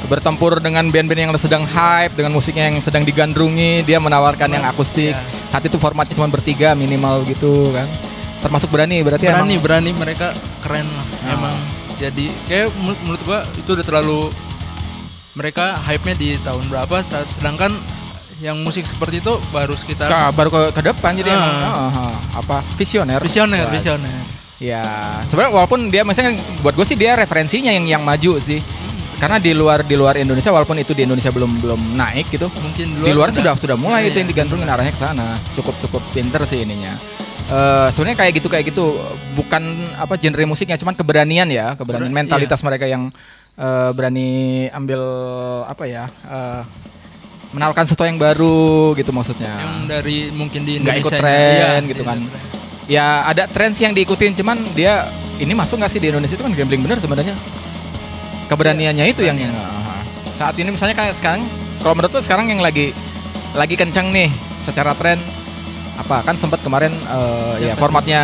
Bertempur 0.03 0.59
dengan 0.59 0.91
band-band 0.91 1.19
yang 1.19 1.31
sedang 1.39 1.63
hype, 1.63 2.11
dengan 2.13 2.35
musiknya 2.35 2.67
yang 2.67 2.83
sedang 2.83 3.07
digandrungi, 3.07 3.87
dia 3.87 4.03
menawarkan 4.03 4.51
yang 4.51 4.67
akustik. 4.67 5.15
Iya. 5.15 5.23
Saat 5.47 5.63
itu 5.63 5.79
formatnya 5.79 6.19
cuma 6.19 6.27
bertiga 6.27 6.75
minimal 6.75 7.23
gitu 7.23 7.71
kan. 7.71 7.87
Termasuk 8.43 8.67
berani 8.67 8.99
berarti 8.99 9.23
berani 9.23 9.55
emang- 9.55 9.63
berani 9.63 9.91
mereka 9.95 10.35
keren 10.59 10.83
lah 10.83 11.07
Ah. 11.23 11.33
emang 11.33 11.55
jadi 11.95 12.25
kayak 12.51 12.67
menurut, 12.75 13.21
gua 13.23 13.39
itu 13.55 13.69
udah 13.71 13.85
terlalu 13.87 14.27
mereka 15.33 15.79
hype-nya 15.81 16.13
di 16.13 16.29
tahun 16.43 16.67
berapa 16.67 17.01
sedang- 17.01 17.29
sedangkan 17.39 17.71
yang 18.43 18.59
musik 18.59 18.83
seperti 18.83 19.17
itu 19.17 19.33
baru 19.49 19.71
sekitar 19.73 20.05
Ka- 20.05 20.29
baru 20.29 20.51
ke, 20.51 20.61
ke 20.75 20.81
depan 20.83 21.15
jadi 21.15 21.31
Ah. 21.31 21.37
emang 21.37 21.53
ah, 21.63 21.71
ah, 22.03 22.13
apa 22.35 22.57
visioner. 22.75 23.17
visioner 23.17 23.63
Wah, 23.63 23.71
visioner 23.71 24.15
Ya, 24.59 24.79
sebenarnya 25.27 25.51
walaupun 25.53 25.87
dia 25.87 26.03
misalnya 26.03 26.35
buat 26.59 26.71
gue 26.71 26.85
sih 26.85 26.95
dia 26.95 27.15
referensinya 27.15 27.67
yang 27.67 27.83
yang 27.85 27.99
maju 27.99 28.39
sih. 28.39 28.63
Karena 29.13 29.35
di 29.35 29.51
luar 29.51 29.83
di 29.83 29.91
luar 29.93 30.15
Indonesia 30.15 30.51
walaupun 30.51 30.75
itu 30.77 30.91
di 30.91 31.03
Indonesia 31.03 31.31
belum 31.31 31.59
belum 31.59 31.81
naik 31.93 32.31
gitu. 32.31 32.47
mungkin 32.53 32.95
di 32.97 33.11
luar 33.11 33.27
udah- 33.29 33.39
sudah 33.39 33.53
sudah 33.57 33.75
mulai 33.75 34.03
Iya, 34.03 34.07
itu 34.07 34.17
yang 34.17 34.27
iya. 34.27 34.33
digandrungin 34.33 34.67
arahnya 34.69 34.91
ke 34.91 35.01
sana. 35.01 35.35
Cukup 35.51 35.75
cukup 35.79 35.99
pinter 36.11 36.39
sih 36.45 36.63
ininya. 36.63 36.95
Eh 37.45 37.87
sebenarnya 37.91 38.17
kayak 38.17 38.33
gitu 38.35 38.47
kayak 38.47 38.65
gitu 38.65 38.85
bukan 39.33 39.63
apa 39.95 40.15
genre 40.15 40.43
musiknya 40.45 40.75
cuman 40.77 40.91
keberanian 40.93 41.47
ya, 41.49 41.75
keberanian 41.75 42.07
Ber- 42.07 42.19
mentalitas 42.23 42.63
mereka 42.63 42.83
yang 42.85 43.11
eh, 43.53 43.89
berani 43.91 44.29
ambil 44.69 45.01
apa 45.65 45.83
ya? 45.83 46.07
eh, 46.07 46.61
menawarkan 47.53 47.85
sesuatu 47.85 48.03
yang 48.03 48.17
baru 48.17 48.57
gitu 48.93 49.09
maksudnya. 49.09 49.53
yang 49.53 49.85
dari 49.85 50.29
mungkin 50.29 50.61
di 50.61 50.77
Nggak 50.77 50.95
ikut 50.99 51.13
Indonesia 51.13 51.21
tren 51.21 51.79
gitu 51.85 52.03
kan. 52.03 52.17
ya 52.85 53.07
ada 53.23 53.45
tren 53.45 53.71
sih 53.71 53.85
yang 53.85 53.93
diikutin 53.93 54.33
cuman 54.35 54.57
dia 54.73 55.05
ini 55.37 55.53
masuk 55.53 55.77
nggak 55.77 55.87
sih 55.87 55.97
di 55.97 56.09
Indonesia 56.09 56.33
itu 56.33 56.41
kan 56.41 56.51
gambling 56.51 56.81
bener 56.81 56.97
sebenarnya 56.97 57.37
keberaniannya 58.45 59.05
itu 59.07 59.21
yang. 59.21 59.37
Ah, 59.53 60.01
saat 60.33 60.57
ini 60.57 60.69
misalnya 60.69 60.93
kayak 60.93 61.13
sekarang 61.13 61.45
kalau 61.79 61.93
menurut 61.93 62.11
tuh 62.11 62.21
sekarang 62.21 62.49
yang 62.49 62.59
lagi 62.59 62.91
lagi 63.53 63.77
kencang 63.77 64.09
nih 64.09 64.33
secara 64.61 64.93
tren 64.93 65.21
apa 65.93 66.25
kan 66.25 66.35
sempat 66.35 66.57
kemarin 66.59 66.89
eh, 66.89 67.53
ya 67.61 67.67
Yang 67.69 67.79
formatnya 67.79 68.21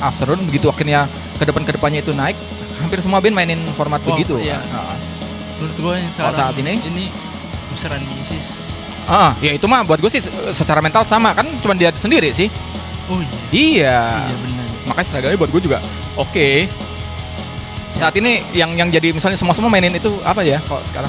afternoon 0.00 0.42
begitu 0.44 0.66
akhirnya 0.66 1.06
ke 1.38 1.46
depan 1.46 1.62
ke 1.62 1.72
depannya 1.72 2.02
itu 2.02 2.10
naik 2.10 2.34
hampir 2.76 2.98
semua 2.98 3.18
band 3.18 3.34
mainin 3.34 3.58
format 3.72 4.02
Oh, 4.02 4.14
begitu 4.14 4.38
iya. 4.38 4.58
kan. 4.60 4.98
Menurut 5.58 5.76
gua 5.78 5.92
yang 5.94 6.10
sekarang 6.10 6.34
saat 6.34 6.54
ini? 6.54 6.74
ini 6.80 7.04
And 7.86 8.02
Mrs. 8.02 8.46
Ah, 9.04 9.32
ya 9.38 9.54
itu 9.54 9.64
mah 9.64 9.82
buat 9.82 9.96
gue 9.96 10.10
sih 10.10 10.20
se- 10.20 10.32
secara 10.52 10.82
mental 10.82 11.00
sama 11.02 11.32
kan 11.32 11.46
cuma 11.62 11.72
dia 11.72 11.88
sendiri 11.94 12.28
sih. 12.30 12.50
Oh 13.08 13.16
iya. 13.16 13.30
Iya. 13.48 13.98
Iya 14.26 14.36
benar. 14.42 14.66
Makanya 14.84 15.06
struggle 15.06 15.38
buat 15.38 15.50
gue 15.50 15.62
juga. 15.64 15.78
Oke. 16.14 16.66
Saat 17.88 18.14
ini 18.16 18.44
yang 18.52 18.76
yang 18.76 18.92
jadi 18.92 19.10
misalnya 19.10 19.40
semua 19.40 19.56
semua 19.56 19.72
mainin 19.72 19.90
itu 19.90 20.12
apa 20.20 20.44
ya 20.44 20.60
kok 20.60 20.84
sekarang? 20.84 21.08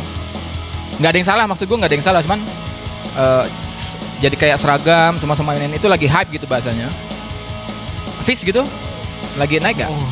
Nggak 0.95 1.09
ada 1.11 1.17
yang 1.17 1.27
salah 1.27 1.45
maksud 1.45 1.65
gue 1.67 1.75
nggak 1.75 1.89
ada 1.91 1.97
yang 1.97 2.05
salah 2.05 2.21
cuman 2.23 2.39
eh, 3.13 3.45
s- 3.67 3.93
jadi 4.19 4.35
kayak 4.35 4.57
seragam 4.57 5.19
semua 5.19 5.35
semua 5.35 5.51
mainin 5.51 5.71
itu 5.71 5.87
lagi 5.91 6.07
hype 6.07 6.31
gitu 6.31 6.47
bahasanya. 6.47 6.87
Fish 8.23 8.43
gitu? 8.43 8.63
Lagi 9.35 9.59
naik 9.59 9.83
gak? 9.83 9.91
oh 9.91 10.07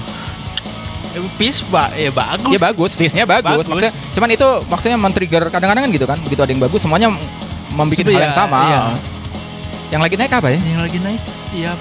Peace 1.38 1.62
ba 1.68 1.90
ya 1.94 2.10
bagus 2.14 2.54
Ya 2.54 2.60
bagus, 2.60 2.92
Fishnya 2.94 3.26
bagus. 3.26 3.46
Bagus. 3.46 3.66
Maksudnya, 3.68 3.94
cuman 4.14 4.30
itu 4.34 4.48
maksudnya 4.70 4.98
men-trigger 4.98 5.44
kadang-kadang 5.50 5.84
kan 5.88 5.92
gitu 5.92 6.06
kan. 6.06 6.18
Begitu 6.22 6.42
ada 6.44 6.52
yang 6.52 6.64
bagus, 6.64 6.80
semuanya 6.82 7.08
membuat 7.74 8.08
hal 8.10 8.22
yang 8.32 8.36
sama. 8.36 8.60
iya. 8.68 8.80
Yang 9.88 10.02
lagi 10.04 10.16
naik 10.20 10.34
apa 10.36 10.48
ya? 10.52 10.60
yang 10.68 10.82
lagi 10.84 11.00
naik 11.00 11.22
tiap 11.56 11.80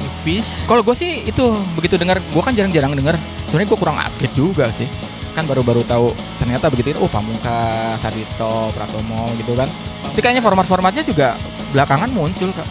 Hafiz. 0.00 0.64
Kalau 0.64 0.80
gue 0.80 0.96
sih 0.96 1.28
itu 1.28 1.44
begitu 1.76 2.00
dengar, 2.00 2.16
gue 2.16 2.42
kan 2.42 2.56
jarang-jarang 2.56 2.96
dengar. 2.96 3.18
Sebenarnya 3.50 3.68
gue 3.68 3.78
kurang 3.78 3.98
update 4.00 4.34
juga 4.34 4.72
sih. 4.72 4.88
Kan 5.36 5.44
baru-baru 5.44 5.84
tahu 5.84 6.14
ternyata 6.40 6.70
begitu. 6.72 6.96
Oh 7.02 7.10
Pamungkas, 7.10 8.00
Sarito, 8.00 8.72
Pratomo 8.72 9.28
gitu 9.36 9.52
kan. 9.58 9.68
Tapi 10.14 10.20
kayaknya 10.22 10.40
format-formatnya 10.40 11.02
juga 11.04 11.36
belakangan 11.74 12.08
muncul 12.14 12.48
kak. 12.54 12.68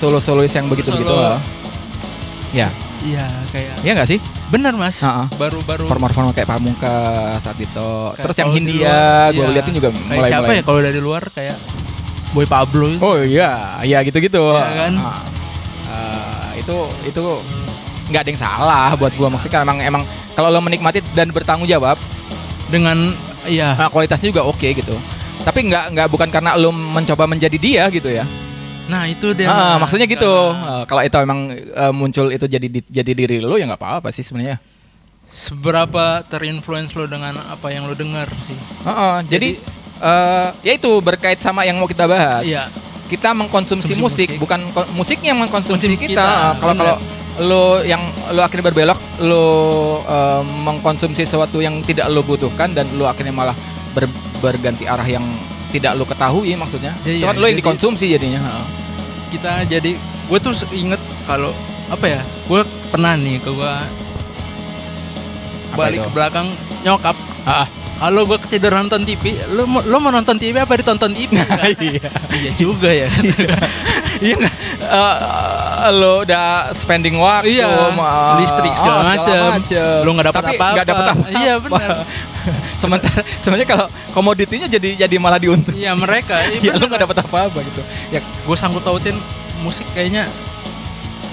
Solo-solois 0.00 0.50
yang 0.50 0.66
begitu-begitu 0.66 1.06
Solo. 1.06 1.38
Ya, 2.50 2.68
Iya 3.02 3.26
kayak. 3.50 3.74
iya 3.82 3.92
nggak 3.98 4.08
sih? 4.08 4.18
Bener 4.54 4.72
mas. 4.78 5.02
Baru-baru. 5.34 5.90
Format-format 5.90 6.38
kayak 6.38 6.48
Pamungkas, 6.48 7.42
Sarito. 7.42 8.14
Kayak 8.14 8.22
Terus 8.22 8.36
yang 8.38 8.50
Hindia, 8.54 8.98
gue 9.34 9.42
iya. 9.42 9.54
liatin 9.58 9.74
juga 9.74 9.88
Kayak 9.90 10.06
mulai 10.06 10.30
siapa 10.30 10.52
ya 10.54 10.62
kalau 10.62 10.80
dari 10.80 11.00
luar 11.02 11.22
kayak 11.34 11.56
Boy 12.32 12.46
Pablo 12.48 12.86
itu. 12.88 13.02
Oh 13.02 13.18
iya, 13.20 13.82
iya 13.84 13.98
gitu-gitu. 14.06 14.40
Iya 14.40 14.88
kan? 14.88 14.92
Ah, 15.92 16.48
itu 16.56 16.76
itu 17.04 17.22
nggak 18.08 18.22
ada 18.22 18.30
yang 18.32 18.40
salah 18.40 18.88
buat 18.96 19.12
gua 19.16 19.28
maksudnya 19.32 19.64
emang 19.64 19.78
emang 19.80 20.02
kalau 20.32 20.48
lo 20.48 20.60
menikmati 20.64 21.04
dan 21.12 21.28
bertanggung 21.28 21.68
jawab, 21.68 22.00
Dengan 22.72 23.12
iya. 23.44 23.76
nah, 23.76 23.92
kualitasnya 23.92 24.32
juga 24.32 24.48
oke 24.48 24.64
gitu. 24.64 24.96
Tapi 25.44 25.68
nggak 25.68 25.92
nggak 25.92 26.08
bukan 26.08 26.28
karena 26.32 26.56
lo 26.56 26.72
mencoba 26.72 27.28
menjadi 27.28 27.58
dia 27.60 27.84
gitu 27.92 28.08
ya. 28.08 28.24
Nah 28.84 29.06
itu 29.06 29.30
dia. 29.32 29.46
Ah, 29.46 29.76
maksudnya 29.76 30.04
gitu. 30.04 30.26
Karena 30.26 30.66
Ah, 30.72 30.84
kalau 30.84 31.00
itu 31.00 31.16
emang 31.16 31.40
eh, 31.50 31.92
muncul 31.92 32.26
itu 32.28 32.46
jadi 32.46 32.66
di- 32.66 32.88
jadi 32.88 33.12
diri 33.12 33.36
lo 33.38 33.54
ya 33.54 33.64
nggak 33.64 33.78
apa-apa 33.78 34.08
sih 34.08 34.20
sebenarnya. 34.20 34.58
Seberapa 35.28 36.04
terinfluence 36.22 36.92
lo 36.92 37.06
dengan 37.06 37.32
apa 37.40 37.68
yang 37.68 37.86
lo 37.86 37.94
dengar 37.94 38.28
sih? 38.42 38.56
Ah, 38.82 38.90
ah, 38.90 39.16
jadi 39.22 39.56
eh, 39.98 40.48
ya 40.60 40.72
itu 40.72 40.90
berkait 40.98 41.38
sama 41.38 41.62
yang 41.62 41.76
mau 41.76 41.86
kita 41.86 42.04
bahas. 42.04 42.42
Iya. 42.42 42.68
kita 43.04 43.28
mengkonsumsi 43.30 43.92
Konsumsi 43.92 44.00
musik, 44.00 44.28
musik. 44.30 44.40
bukan 44.40 44.60
musiknya 44.90 45.36
yang 45.36 45.40
mengkonsumsi 45.40 45.84
Konsumsi 45.84 46.08
kita. 46.08 46.24
kita, 46.24 46.56
Kalau 46.56 46.74
kalau 46.74 46.96
lo 47.38 47.64
yang 47.82 48.00
lo 48.30 48.40
akhirnya 48.40 48.64
berbelok, 48.66 48.96
lo 49.20 49.44
eh, 50.02 50.40
mengkonsumsi 50.42 51.22
sesuatu 51.22 51.60
yang 51.60 51.76
tidak 51.82 52.08
lo 52.08 52.20
butuhkan 52.20 52.72
dan 52.72 52.88
lo 52.92 53.04
akhirnya 53.04 53.30
malah 53.30 53.52
ber- 53.92 54.08
berganti 54.40 54.84
arah 54.84 55.04
yang 55.04 55.28
tidak 55.72 55.96
lo 55.96 56.04
ketahui 56.04 56.52
maksudnya. 56.54 56.92
Ya, 57.02 57.12
iya, 57.16 57.24
kan 57.24 57.40
lo 57.40 57.48
yang 57.48 57.56
jadi- 57.56 57.60
dikonsumsi 57.64 58.04
jadinya. 58.12 58.40
Kita 59.32 59.64
jadi 59.64 59.96
gue 59.98 60.38
tuh 60.38 60.52
inget 60.76 61.00
kalau 61.24 61.56
apa 61.88 62.06
ya? 62.06 62.20
Gue 62.44 62.60
pernah 62.92 63.16
nih 63.16 63.40
ke 63.40 63.48
gue 63.48 63.74
balik 65.72 65.98
itu? 65.98 66.06
ke 66.06 66.10
belakang 66.12 66.46
nyokap. 66.84 67.16
Ah. 67.48 67.66
Kalau 68.02 68.26
gue 68.26 68.34
ketiduran 68.34 68.90
nonton 68.90 69.06
TV, 69.06 69.38
lo 69.54 69.62
lo 69.62 69.96
mau 70.02 70.10
nonton 70.10 70.34
TV 70.34 70.58
apa 70.58 70.74
ditonton 70.74 71.14
TV? 71.14 71.38
iya. 71.86 72.10
iya 72.34 72.50
juga 72.52 72.90
ya. 72.90 73.08
Iya 74.22 74.38
nggak? 74.38 74.54
Eh, 74.82 75.16
eh, 75.82 75.90
lo 75.98 76.22
udah 76.22 76.70
spending 76.76 77.18
waktu, 77.18 77.58
Iya, 77.58 77.90
listrik 78.38 78.70
segala 78.78 79.02
macem. 79.16 79.50
macem. 79.58 79.98
Lo 80.06 80.10
nggak 80.14 80.28
dapat 80.30 80.44
apa-apa. 80.54 81.26
Iya, 81.32 81.54
benar. 81.58 82.06
Sementara 82.82 83.20
sebenarnya 83.40 83.68
kalau 83.68 83.86
komoditinya 84.12 84.66
jadi 84.68 85.06
jadi 85.06 85.16
malah 85.18 85.38
diuntung. 85.38 85.74
Iya 85.74 85.92
mereka. 85.94 86.40
Ya 86.64 86.78
lo 86.78 86.86
nggak 86.86 87.02
dapat 87.08 87.18
apa-apa 87.26 87.58
gitu. 87.64 87.82
Ya 88.14 88.20
Gue 88.46 88.56
sangkut 88.58 88.82
pautin 88.86 89.16
musik 89.62 89.86
kayaknya 89.94 90.26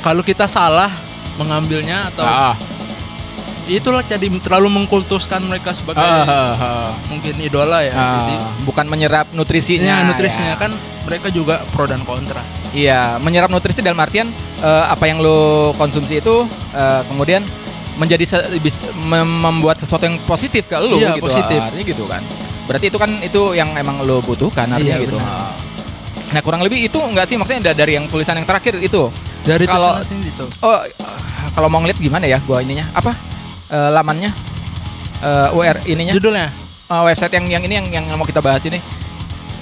kalau 0.05 0.23
kita 0.23 0.47
salah 0.47 0.89
mengambilnya 1.35 2.07
atau 2.11 2.23
ah, 2.23 2.55
itulah 3.69 4.01
jadi 4.01 4.25
terlalu 4.41 4.81
mengkultuskan 4.81 5.45
mereka 5.45 5.71
sebagai 5.77 6.01
ah, 6.01 6.25
ah, 6.25 6.53
ah. 6.57 6.89
mungkin 7.07 7.37
idola 7.37 7.85
ya. 7.85 7.93
Ah, 7.93 8.09
Jadi 8.25 8.35
bukan 8.65 8.85
menyerap 8.89 9.29
nutrisinya. 9.31 10.01
Iya, 10.01 10.07
nutrisinya 10.09 10.55
ya. 10.57 10.61
kan 10.61 10.71
mereka 11.05 11.29
juga 11.29 11.61
pro 11.69 11.85
dan 11.85 12.01
kontra. 12.03 12.41
Iya, 12.73 13.21
menyerap 13.21 13.53
nutrisi 13.53 13.85
dalam 13.85 14.01
artian 14.01 14.33
eh, 14.59 14.85
apa 14.89 15.05
yang 15.05 15.21
lo 15.21 15.71
konsumsi 15.77 16.19
itu 16.19 16.49
eh, 16.73 17.01
kemudian 17.07 17.45
menjadi 17.99 18.23
se- 18.23 18.47
membuat 18.95 19.75
sesuatu 19.75 20.07
yang 20.07 20.15
positif 20.23 20.65
ke 20.65 20.79
lo 20.79 20.95
Iya, 20.95 21.19
gitu. 21.19 21.27
positif. 21.27 21.59
Artinya 21.59 21.85
gitu 21.85 22.03
kan. 22.07 22.21
Berarti 22.63 22.85
itu 22.87 22.97
kan 22.97 23.11
itu 23.19 23.41
yang 23.51 23.75
emang 23.75 23.99
lo 24.01 24.23
butuhkan 24.23 24.71
artinya 24.71 24.95
Iya, 24.95 25.03
gitu. 25.03 25.19
benar. 25.19 25.51
Nah, 26.29 26.41
kurang 26.41 26.61
lebih 26.61 26.85
itu 26.85 26.95
enggak 26.95 27.25
sih 27.27 27.35
maksudnya 27.35 27.69
da- 27.69 27.77
dari 27.77 27.99
yang 27.99 28.07
tulisan 28.07 28.39
yang 28.39 28.47
terakhir 28.47 28.79
itu. 28.79 29.11
Dari 29.43 29.65
Kalau- 29.65 29.99
itu. 29.99 30.45
Oh, 30.61 30.79
kalau 31.51 31.67
mau 31.67 31.81
ngeliat 31.81 31.97
gimana 31.97 32.23
ya 32.23 32.39
gua 32.39 32.61
ininya? 32.61 32.87
Apa? 32.93 33.11
Eh, 33.67 33.89
lamannya? 33.91 34.31
Eh, 35.19 35.49
UR 35.51 35.77
ininya? 35.85 36.13
Judulnya. 36.15 36.47
Eh, 36.87 37.01
website 37.03 37.33
yang 37.35 37.45
yang 37.49 37.63
ini 37.65 37.73
yang 37.75 37.87
yang 37.91 38.05
mau 38.15 38.23
kita 38.23 38.39
bahas 38.39 38.63
ini. 38.63 38.79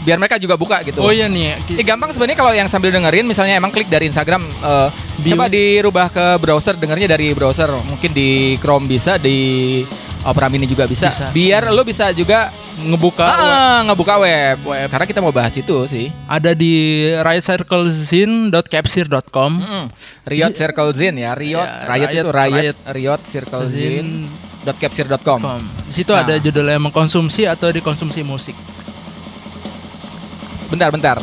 Biar 0.07 0.17
mereka 0.17 0.39
juga 0.39 0.55
buka 0.55 0.81
gitu. 0.81 0.97
Oh 0.99 1.11
iya 1.11 1.27
nih. 1.27 1.53
Eh, 1.67 1.83
gampang 1.83 2.09
sebenarnya 2.09 2.37
kalau 2.37 2.51
yang 2.51 2.65
sambil 2.65 2.89
dengerin 2.89 3.23
misalnya 3.23 3.53
emang 3.53 3.69
klik 3.69 3.85
dari 3.85 4.07
Instagram 4.07 4.39
eh, 4.39 4.87
Di- 5.19 5.29
coba 5.29 5.45
dirubah 5.45 6.07
ke 6.07 6.25
browser 6.39 6.73
dengernya 6.73 7.11
dari 7.11 7.31
browser 7.31 7.67
mungkin 7.83 8.09
di 8.09 8.55
Chrome 8.57 8.87
bisa 8.87 9.17
di 9.17 9.83
Opera 10.23 10.47
Mini 10.47 10.65
juga 10.65 10.83
bisa, 10.83 11.07
Bisa. 11.07 11.29
biar 11.29 11.69
lo 11.69 11.83
bisa 11.83 12.09
juga 12.11 12.49
ngebuka 12.79 13.23
ah, 13.23 13.79
ngebuka 13.83 14.15
web. 14.17 14.57
karena 14.87 15.05
kita 15.05 15.19
mau 15.19 15.31
bahas 15.31 15.51
itu 15.53 15.75
sih 15.85 16.09
ada 16.25 16.51
di 16.51 17.05
rightcirclezine.capsir.com 17.15 19.51
Mm-mm. 19.55 19.85
Riot 20.25 20.51
Circle 20.53 20.91
Zine 20.91 21.21
ya 21.21 21.31
Riot 21.31 21.59
Ya, 21.59 21.87
Riot, 21.87 22.09
itu 22.11 22.27
Riot- 22.27 22.33
Riot 22.33 22.53
Riot. 22.53 22.75
Riot 22.91 23.21
Circle 23.23 23.65
Zine 23.69 24.03
Zine. 24.03 24.27
.capsir.com 24.67 25.39
Com. 25.39 25.61
Di 25.87 25.93
situ 25.95 26.11
Nah. 26.11 26.19
ada 26.21 26.35
judulnya 26.35 26.75
mengkonsumsi 26.77 27.45
atau 27.45 27.71
dikonsumsi 27.71 28.19
musik. 28.21 28.53
Bentar 30.67 30.89
bentar 30.91 31.17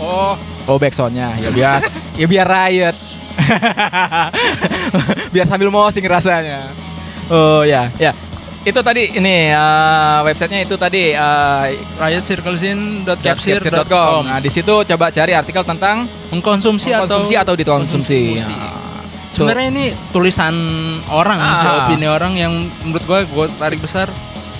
oh 0.00 0.34
oh 0.66 0.76
backsoundnya 0.76 1.36
ya 1.40 1.50
biar 1.50 1.80
ya 2.16 2.26
biar 2.26 2.46
Riot 2.46 2.96
biar 5.32 5.46
sambil 5.46 5.68
mosing 5.68 6.04
rasanya 6.08 6.72
oh 7.28 7.62
ya 7.62 7.88
ya 8.00 8.12
itu 8.66 8.82
tadi 8.82 9.14
ini 9.14 9.54
eh, 9.54 10.18
websitenya 10.26 10.66
itu 10.66 10.74
tadi 10.74 11.14
eh, 11.14 11.64
rightcirclezine.capsir.com. 12.02 13.22
capsir.com. 13.22 14.26
Nah, 14.26 14.42
di 14.42 14.50
situ 14.50 14.74
coba 14.82 15.06
cari 15.14 15.38
artikel 15.38 15.62
tentang 15.62 16.10
Mengkonsumsi, 16.34 16.90
konsumsi 16.90 17.38
atau 17.38 17.54
dikonsumsi. 17.54 18.42
konsumsi. 18.42 18.50
Nah, 18.58 18.74
Sebenarnya 19.30 19.70
ini 19.70 19.84
tulisan 20.10 20.50
orang, 21.14 21.38
Ah. 21.38 21.54
sih, 21.62 21.68
opini 21.86 22.10
orang 22.10 22.34
yang 22.34 22.50
menurut 22.82 23.06
gue 23.06 23.20
gue 23.30 23.46
tarik 23.54 23.78
besar. 23.78 24.10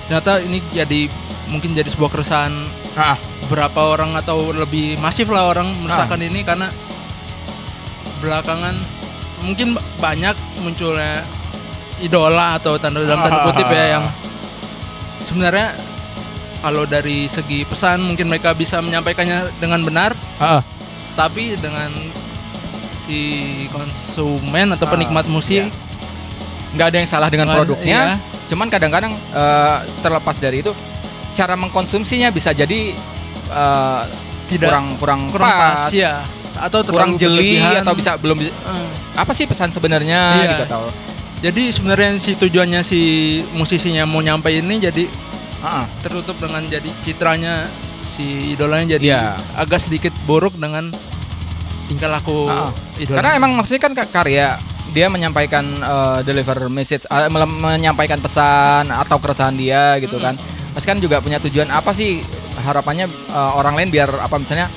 Ternyata 0.06 0.38
ini 0.38 0.62
jadi 0.70 1.10
mungkin 1.50 1.74
jadi 1.74 1.90
sebuah 1.90 2.14
keresahan 2.14 2.54
ah, 2.96 3.16
berapa 3.46 3.76
orang 3.78 4.16
atau 4.16 4.50
lebih 4.50 4.96
masif 4.96 5.28
lah 5.28 5.46
orang 5.46 5.68
merasakan 5.78 6.18
Ah. 6.18 6.26
ini 6.26 6.40
karena 6.42 6.68
belakangan 8.18 8.74
mungkin 9.38 9.76
ba- 9.76 9.84
banyak 10.02 10.34
munculnya 10.58 11.22
idola 11.98 12.56
atau 12.56 12.76
tanda 12.76 13.00
dalam 13.00 13.20
tanda 13.20 13.40
kutip 13.46 13.66
Ah. 13.66 13.74
ya 13.74 13.84
yang 13.92 14.04
sebenarnya 15.22 15.68
kalau 16.58 16.82
dari 16.84 17.28
segi 17.28 17.62
pesan 17.62 18.00
mungkin 18.02 18.26
mereka 18.26 18.50
bisa 18.50 18.80
menyampaikannya 18.80 19.52
dengan 19.56 19.80
benar 19.82 20.16
ah, 20.36 20.64
tapi 21.14 21.54
dengan 21.54 21.92
si 22.98 23.20
konsumen 23.70 24.72
atau 24.72 24.84
Ah, 24.84 24.90
penikmat 24.90 25.26
musik 25.26 25.62
iya. 25.62 25.70
nggak 26.74 26.86
ada 26.90 26.96
yang 26.98 27.08
salah 27.08 27.28
dengan 27.28 27.48
produknya. 27.48 28.00
iya. 28.10 28.34
Cuman 28.46 28.66
kadang-kadang 28.66 29.10
eh, 29.14 29.76
terlepas 30.00 30.36
dari 30.36 30.60
itu 30.60 30.70
cara 31.36 31.52
mengkonsumsinya 31.54 32.28
bisa 32.30 32.50
jadi 32.50 32.96
eh, 33.46 34.02
tidak 34.46 34.66
kurang 34.66 34.86
kurang, 34.96 35.20
kurang 35.28 35.50
pas, 35.50 35.78
pas, 35.86 35.92
ya 35.92 36.24
atau 36.56 36.80
kurang 36.82 37.14
jeli 37.14 37.60
berlebihan. 37.60 37.84
atau 37.84 37.92
bisa 37.92 38.16
belum 38.16 38.38
Eh. 38.40 38.88
apa 39.14 39.30
sih 39.30 39.44
pesan 39.44 39.68
sebenarnya 39.68 40.20
Iya. 40.34 40.50
gitu 40.50 40.64
atau 40.66 40.84
Jadi 41.36 41.68
sebenarnya 41.68 42.16
si 42.16 42.32
tujuannya 42.32 42.80
si 42.80 43.00
musisinya 43.52 44.02
mau 44.02 44.18
nyampe 44.18 44.48
ini 44.48 44.80
jadi 44.80 45.04
ah. 45.60 45.84
tertutup 46.00 46.40
dengan 46.40 46.64
jadi 46.64 46.88
citranya 47.02 47.68
si 48.08 48.56
idolanya 48.56 48.96
jadi 48.96 49.06
Iya. 49.06 49.36
agak 49.54 49.84
sedikit 49.84 50.16
buruk 50.24 50.56
dengan 50.56 50.88
tingkah 51.86 52.08
laku 52.08 52.48
idola. 52.96 53.20
Karena 53.20 53.30
emang 53.36 53.52
maksudnya 53.52 53.78
kan 53.78 53.92
ka- 53.92 54.08
karya 54.10 54.56
dia 54.88 55.06
menyampaikan 55.06 55.60
eh, 55.76 56.18
deliver 56.24 56.56
message, 56.68 57.04
mele- 57.28 57.52
menyampaikan 57.52 58.16
pesan 58.16 58.88
atau 58.88 59.20
keresahan 59.20 59.54
dia 59.54 60.00
gitu 60.00 60.16
kan. 60.16 60.40
Pasti 60.76 60.86
kan 60.86 61.00
juga 61.00 61.24
punya 61.24 61.40
tujuan 61.40 61.72
apa 61.72 61.90
sih 61.90 62.20
harapannya 62.60 63.08
eh, 63.08 63.52
orang 63.56 63.74
lain 63.74 63.88
biar 63.88 64.12
apa 64.20 64.36
misalnya 64.36 64.68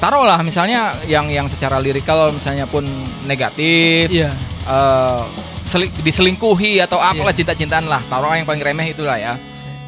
taruhlah 0.00 0.40
misalnya 0.40 0.96
yang 1.04 1.28
yang 1.28 1.46
secara 1.46 1.76
lirikal 1.78 2.32
misalnya 2.32 2.64
pun 2.64 2.82
negatif, 3.22 4.08
iya, 4.08 4.32
eh, 4.64 5.22
seli- 5.62 5.92
diselingkuhi 6.00 6.80
atau 6.80 6.98
apalah 6.98 7.30
Iya. 7.30 7.38
cinta-cintaan 7.38 7.86
lah, 7.86 8.02
taruh 8.08 8.32
yang 8.32 8.42
paling 8.42 8.58
remeh 8.58 8.90
itulah 8.90 9.14
ya. 9.14 9.36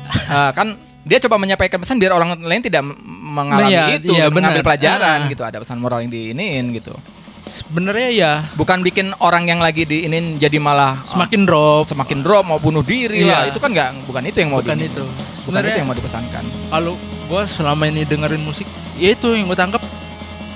Eh, 0.07 0.51
kan 0.53 0.77
dia 1.03 1.19
coba 1.19 1.37
menyampaikan 1.37 1.81
pesan 1.81 1.99
biar 1.99 2.13
orang 2.13 2.39
lain 2.39 2.63
tidak 2.63 2.85
mengalami 3.11 3.73
Iya, 3.73 3.85
itu, 3.99 4.13
iya, 4.13 4.31
mengambil 4.31 4.63
pelajaran 4.63 5.27
Ah. 5.27 5.29
gitu, 5.29 5.43
ada 5.43 5.59
pesan 5.59 5.81
moral 5.81 6.05
yang 6.05 6.13
diinin 6.13 6.71
gitu. 6.71 6.95
Sebenarnya 7.45 8.09
ya 8.11 8.33
Bukan 8.55 8.81
bikin 8.81 9.13
orang 9.19 9.45
yang 9.45 9.61
lagi 9.61 9.85
diinin 9.85 10.37
jadi 10.37 10.57
malah 10.57 11.05
semakin 11.05 11.45
drop. 11.45 11.85
semakin 11.87 12.21
drop 12.21 12.43
mau 12.43 12.57
bunuh 12.57 12.81
diri 12.81 13.23
lah. 13.23 13.45
Iya. 13.45 13.53
Itu 13.53 13.59
kan 13.59 13.71
nggak 13.71 14.05
bukan 14.05 14.23
itu 14.25 14.37
yang 14.39 14.51
mau 14.51 14.61
Bukan 14.61 14.75
diinin. 14.75 14.91
itu. 14.91 15.05
Bukan 15.05 15.21
itu 15.21 15.43
Sebenarnya 15.45 15.77
yang 15.77 15.87
mau 15.87 15.95
dipesankan. 15.95 16.45
kalau 16.71 16.95
gue 17.25 17.43
selama 17.47 17.85
ini 17.85 18.03
dengerin 18.03 18.41
musik, 18.41 18.65
ya 18.95 19.13
itu 19.13 19.29
yang 19.31 19.45
gue 19.45 19.55
tangkap 19.55 19.81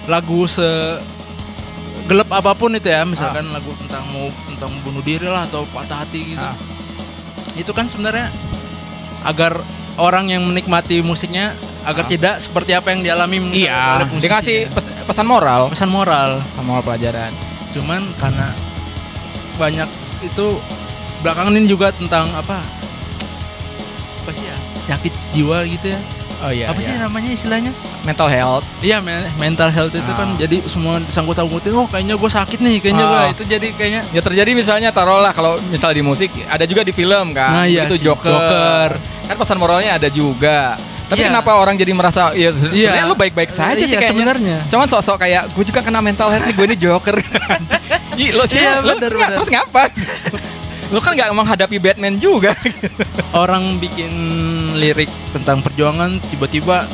lagu 0.05 0.45
se 0.45 0.65
segelap 2.01 2.33
apa 2.33 2.57
pun 2.57 2.73
itu 2.73 2.89
ya 2.89 3.05
misalkan 3.05 3.45
Ah. 3.47 3.61
lagu 3.61 3.69
tentang 3.77 4.01
mau 4.09 4.33
tentang 4.49 4.73
bunuh 4.81 5.05
diri 5.05 5.25
lah 5.25 5.45
atau 5.45 5.69
patah 5.69 6.01
hati 6.01 6.33
gitu 6.33 6.41
Ah. 6.41 6.57
itu 7.53 7.69
kan 7.69 7.85
sebenarnya 7.85 8.33
agar 9.23 9.61
orang 9.95 10.25
yang 10.27 10.41
menikmati 10.43 11.05
musiknya 11.05 11.53
agar 11.85 12.05
Ah. 12.05 12.09
tidak 12.09 12.35
seperti 12.39 12.73
apa 12.73 12.89
yang 12.89 13.05
dialami 13.05 13.37
Iya, 13.53 13.77
oleh 13.95 14.09
musisinya. 14.09 14.25
dikasih 14.25 14.59
pes- 14.71 14.88
pesan 15.09 15.25
moral, 15.25 15.73
pesan 15.73 15.89
moral 15.89 16.31
pesan 16.45 16.65
moral 16.65 16.85
pelajaran. 16.85 17.33
cuman 17.69 18.01
karena 18.17 18.53
banyak 19.57 19.89
itu 20.21 20.47
belakangan 21.21 21.53
ini 21.53 21.67
juga 21.67 21.89
tentang 21.91 22.29
apa 22.33 22.61
apa 24.19 24.31
sih 24.31 24.41
ya 24.43 24.57
sakit 24.87 25.13
jiwa 25.33 25.65
gitu 25.67 25.89
ya 25.91 26.01
Oh 26.39 26.55
iya. 26.55 26.71
apa 26.71 26.79
sih 26.79 26.87
iya. 26.89 27.03
namanya 27.03 27.35
istilahnya 27.35 27.75
Mental 28.07 28.31
health. 28.31 28.63
iya 28.79 29.03
men- 29.03 29.27
mental 29.37 29.69
health 29.69 29.91
itu 29.91 30.07
Ah. 30.07 30.17
kan 30.17 30.39
jadi 30.39 30.63
semua 30.65 31.03
disangkut-sangkutin 31.03 31.75
oh 31.75 31.85
kayaknya 31.85 32.15
gue 32.15 32.31
sakit 32.31 32.63
nih 32.63 32.79
kayaknya 32.79 33.05
Ah. 33.05 33.11
gua 33.11 33.23
itu 33.29 33.43
jadi 33.45 33.69
kayaknya 33.75 34.03
Ya 34.09 34.23
terjadi 34.23 34.51
misalnya 34.55 34.89
taruhlah 34.89 35.35
kalau 35.35 35.59
misal 35.67 35.91
di 35.91 35.99
musik 36.01 36.31
ada 36.47 36.63
juga 36.63 36.87
di 36.87 36.95
film 36.95 37.35
kan. 37.35 37.51
Nah, 37.53 37.67
iya 37.67 37.85
itu 37.85 37.99
sih, 37.99 38.07
Joker. 38.07 38.31
Joker. 38.31 38.91
Kan 39.27 39.35
pesan 39.37 39.59
moralnya 39.59 39.99
ada 39.99 40.07
juga. 40.09 40.79
Tapi 41.09 41.19
Iya. 41.19 41.29
kenapa 41.31 41.51
orang 41.55 41.75
jadi 41.75 41.91
merasa 41.91 42.31
ya 42.31 42.53
Iya. 42.69 42.93
sebenarnya 42.93 43.05
lu 43.05 43.17
baik-baik 43.17 43.49
saja 43.49 43.75
sih 43.75 43.87
Iya, 43.87 43.97
kayaknya. 43.97 44.09
sebenarnya. 44.13 44.57
Cuman 44.69 44.87
sok-sok 44.87 45.17
kayak 45.19 45.43
gue 45.51 45.65
juga 45.65 45.81
kena 45.81 45.99
mental 45.99 46.29
health 46.29 46.45
nih 46.45 46.55
gue 46.55 46.67
ini 46.67 46.77
Joker. 46.77 47.17
Ih, 48.21 48.31
lo 48.31 48.45
sih 48.45 48.59
Iya, 48.59 48.79
lo 48.79 48.93
bener, 48.93 49.09
nggak- 49.09 49.17
bener. 49.27 49.39
terus 49.39 49.49
ngapa? 49.49 49.83
lu 50.89 50.99
kan 50.99 51.13
nggak 51.13 51.29
menghadapi 51.31 51.77
Batman 51.79 52.17
juga. 52.17 52.53
orang 53.33 53.77
bikin 53.77 54.13
lirik 54.75 55.09
tentang 55.31 55.61
perjuangan 55.61 56.17
tiba-tiba 56.27 56.89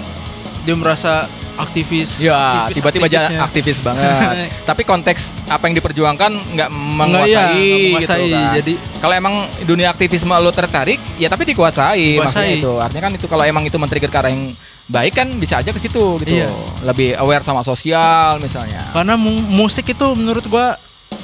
dia 0.62 0.74
merasa 0.74 1.26
aktivis 1.56 2.18
Ya, 2.18 2.66
tiba-tiba 2.68 3.06
aja 3.06 3.30
aktivis 3.40 3.78
banget. 3.86 4.50
Tapi 4.62 4.82
konteks 4.82 5.20
apa 5.46 5.64
yang 5.64 5.74
diperjuangkan 5.74 6.32
nggak 6.50 6.68
Enggak, 6.68 7.26
iya, 7.26 7.40
menguasai, 7.40 7.62
nggak 7.62 7.78
menguasai. 7.86 8.20
gitu 8.20 8.34
kan. 8.34 8.54
Jadi 8.54 8.72
kalau 8.98 9.14
emang 9.14 9.34
dunia 9.62 9.88
aktivisme 9.88 10.32
lo 10.32 10.50
tertarik, 10.50 10.98
ya 11.14 11.26
tapi 11.26 11.44
dikuasai, 11.44 12.16
Dikuasai. 12.16 12.18
maksudnya 12.18 12.50
itu. 12.56 12.72
Artinya 12.76 13.02
kan 13.02 13.12
itu 13.14 13.26
kalau 13.26 13.44
emang 13.44 13.62
itu 13.62 13.76
men-trigger 13.76 14.08
ke 14.08 14.16
arah 14.16 14.28
yang 14.28 14.50
baik 14.84 15.14
kan 15.14 15.28
bisa 15.34 15.58
aja 15.58 15.70
ke 15.70 15.78
situ 15.78 16.20
gitu. 16.20 16.34
Iya. 16.36 16.50
Lebih 16.82 17.16
aware 17.16 17.40
sama 17.40 17.62
sosial 17.62 18.36
misalnya. 18.36 18.84
karena 18.90 19.14
mu- 19.14 19.32
musik 19.44 19.86
itu 19.86 20.06
menurut 20.12 20.44
gua 20.44 20.74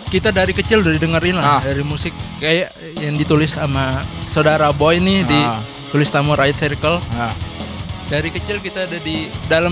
kita 0.07 0.29
dari 0.29 0.51
kecil 0.51 0.81
udah 0.81 0.95
dengerin 0.97 1.37
lah 1.37 1.59
Ah. 1.59 1.63
dari 1.63 1.83
musik 1.83 2.11
kayak 2.39 2.71
yang 2.97 3.15
ditulis 3.15 3.53
sama 3.53 4.03
saudara 4.27 4.71
boy 4.71 4.97
nih 4.97 5.23
di 5.23 5.39
Ah. 5.39 5.63
tulis 5.89 6.07
tamu 6.07 6.33
right 6.33 6.51
circle 6.53 6.99
Nah, 7.11 7.31
dari 8.09 8.27
kecil 8.29 8.59
kita 8.59 8.85
ada 8.85 8.99
di 8.99 9.31
dalam 9.47 9.71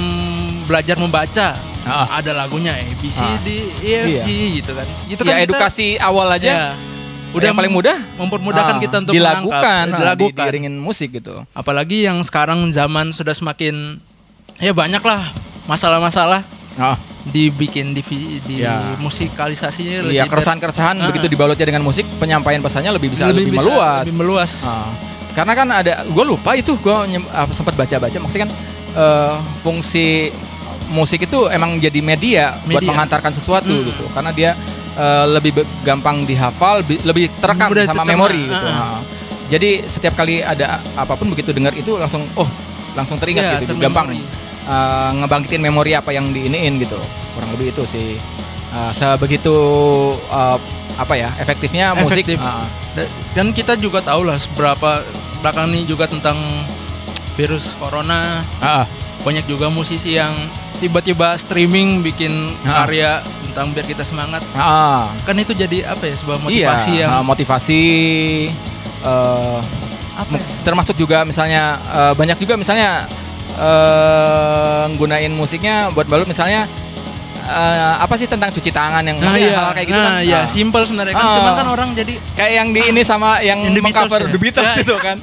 belajar 0.68 0.94
membaca 0.94 1.56
Ah. 1.82 2.06
ada 2.14 2.36
lagunya 2.36 2.76
ABC 2.76 3.18
Ah. 3.18 3.40
di 3.40 3.56
EFG 3.80 4.28
gitu 4.60 4.70
kan 4.70 4.84
itu 5.08 5.16
ya 5.16 5.24
kan 5.24 5.34
kita- 5.34 5.46
edukasi 5.48 5.86
awal 5.96 6.28
aja. 6.28 6.44
ya, 6.46 6.66
Udah 7.28 7.48
yang 7.48 7.56
paling 7.56 7.68
mudah 7.70 7.96
mempermudahkan 8.14 8.76
ah, 8.76 8.80
kita 8.80 8.96
untuk 9.02 9.12
dilakukan, 9.12 9.84
menangkap, 9.88 9.96
ah, 9.96 10.00
dilakukan. 10.12 10.32
di- 10.34 10.44
diiringin 10.44 10.74
musik 10.76 11.08
gitu. 11.10 11.44
apalagi 11.52 12.04
yang 12.04 12.20
sekarang 12.22 12.68
zaman 12.70 13.10
sudah 13.10 13.32
semakin 13.32 13.96
ya 14.58 14.72
banyak 14.72 15.00
lah 15.00 15.32
masalah-masalah 15.64 16.44
Ah, 16.76 16.94
dibikin 17.26 17.90
di, 17.90 18.00
di 18.40 18.62
Ya. 18.62 18.94
musikalisasinya 18.96 20.06
iya 20.06 20.22
lebih 20.22 20.30
keresahan-keresahan 20.30 20.94
Ah. 20.94 21.06
begitu 21.06 21.26
dibalutnya 21.26 21.66
dengan 21.66 21.82
musik, 21.82 22.06
penyampaian 22.16 22.60
pesannya 22.60 22.92
lebih 22.92 23.10
bisa 23.10 23.26
lebih, 23.26 23.48
lebih, 23.48 23.52
bisa- 23.56 23.66
meluas. 23.66 24.00
lebih 24.04 24.14
meluas 24.14 24.52
Ah. 24.62 24.88
Karena 25.30 25.52
kan 25.54 25.68
ada, 25.72 26.02
gue 26.02 26.24
lupa 26.24 26.50
itu 26.52 26.74
gue 26.74 26.94
sempat 27.52 27.70
baca-baca. 27.72 28.16
Maksudnya 28.16 28.44
kan 28.44 28.52
eh, 28.90 29.34
fungsi 29.60 30.32
musik 30.88 31.24
itu 31.24 31.46
emang 31.48 31.76
jadi 31.76 32.00
media, 32.00 32.56
buat 32.64 32.80
Media. 32.80 32.88
menghantarkan 32.88 33.32
sesuatu 33.32 33.70
Mm. 33.70 33.86
gitu. 33.88 34.04
Karena 34.10 34.32
dia 34.32 34.50
eh, 34.98 35.26
lebih 35.30 35.54
gampang 35.86 36.26
dihafal, 36.26 36.82
bi- 36.82 36.98
lebih 37.06 37.30
terekam 37.38 37.70
Mudah 37.70 37.86
sama 37.86 38.02
memori 38.02 38.50
gitu. 38.50 38.66
Ah, 38.66 38.74
ah. 38.74 38.88
Ah. 38.98 39.00
Jadi 39.46 39.86
setiap 39.86 40.18
kali 40.18 40.42
ada 40.42 40.82
apa 40.92 41.14
pun 41.14 41.30
begitu 41.30 41.54
dengar 41.54 41.70
itu 41.72 41.94
langsung, 41.96 42.26
oh 42.34 42.48
langsung 42.92 43.14
teringat 43.16 43.44
Iya, 43.46 43.54
gitu, 43.62 43.78
gampang 43.78 44.10
eh, 44.10 45.10
ngebangkitin 45.22 45.62
memori 45.62 45.94
apa 45.94 46.10
yang 46.10 46.34
diiniin 46.34 46.82
gitu. 46.82 46.98
Kurang 47.32 47.54
lebih 47.54 47.70
itu 47.70 47.86
sih. 47.86 48.18
Eh, 48.68 48.90
sebegitu 48.92 49.54
eh, 50.28 50.58
apa 50.98 51.14
ya 51.14 51.30
efektifnya 51.38 51.94
musik. 51.94 52.26
Efektif. 52.26 52.42
Da- 52.98 53.10
dan 53.38 53.54
kita 53.54 53.78
juga 53.78 54.02
tahu 54.02 54.26
lah 54.26 54.34
seberapa 54.34 55.06
belakang 55.38 55.70
ini 55.70 55.86
juga 55.86 56.10
tentang 56.10 56.34
virus 57.38 57.70
corona 57.78 58.42
ah. 58.58 58.82
banyak 59.22 59.46
juga 59.46 59.70
musisi 59.70 60.18
yang 60.18 60.34
tiba-tiba 60.78 61.34
streaming 61.34 62.00
bikin 62.00 62.32
Ah. 62.62 62.84
karya 62.84 63.20
tentang 63.44 63.70
biar 63.70 63.84
kita 63.84 64.02
semangat 64.02 64.42
ah. 64.52 65.10
kan 65.22 65.34
itu 65.34 65.52
jadi 65.52 65.88
apa 65.88 66.04
ya 66.04 66.14
sebuah 66.14 66.38
motivasi 66.40 66.90
iya, 66.92 67.02
yang 67.02 67.10
uh, 67.12 67.24
motivasi 67.24 67.82
uh, 69.02 69.58
apa 70.14 70.32
ya? 70.32 70.42
termasuk 70.62 70.94
juga 70.94 71.22
misalnya 71.22 71.62
uh, 71.86 72.12
banyak 72.12 72.38
juga 72.38 72.54
misalnya 72.54 73.06
uh, 73.56 74.84
nggunain 74.88 75.30
musiknya 75.30 75.90
buat 75.90 76.04
balut 76.04 76.26
misalnya 76.26 76.66
uh, 77.44 77.94
apa 77.98 78.14
sih 78.14 78.26
tentang 78.26 78.50
cuci 78.50 78.70
tangan 78.70 79.02
yang 79.02 79.18
Nah, 79.18 79.34
iya, 79.34 79.54
hal 79.54 79.72
kayak 79.72 79.86
gitu 79.86 79.98
nah, 79.98 80.06
kan 80.08 80.22
iya, 80.22 80.38
Ah. 80.38 80.46
simple 80.46 80.82
sebenarnya 80.82 81.14
kan. 81.14 81.24
Ah. 81.24 81.34
Cuman 81.38 81.52
kan 81.54 81.66
orang 81.68 81.88
jadi 81.94 82.14
kayak 82.34 82.52
yang 82.54 82.68
di 82.70 82.80
ini 82.84 83.02
sama 83.02 83.38
yang, 83.48 83.58
Yang 83.60 83.74
The 83.74 83.82
mengcover 83.82 84.20
Beatles 84.22 84.28
ya? 84.28 84.34
The 84.34 84.40
Beatles 84.40 84.66
Ya, 84.68 84.74
itu 84.82 84.96
kan 84.98 85.16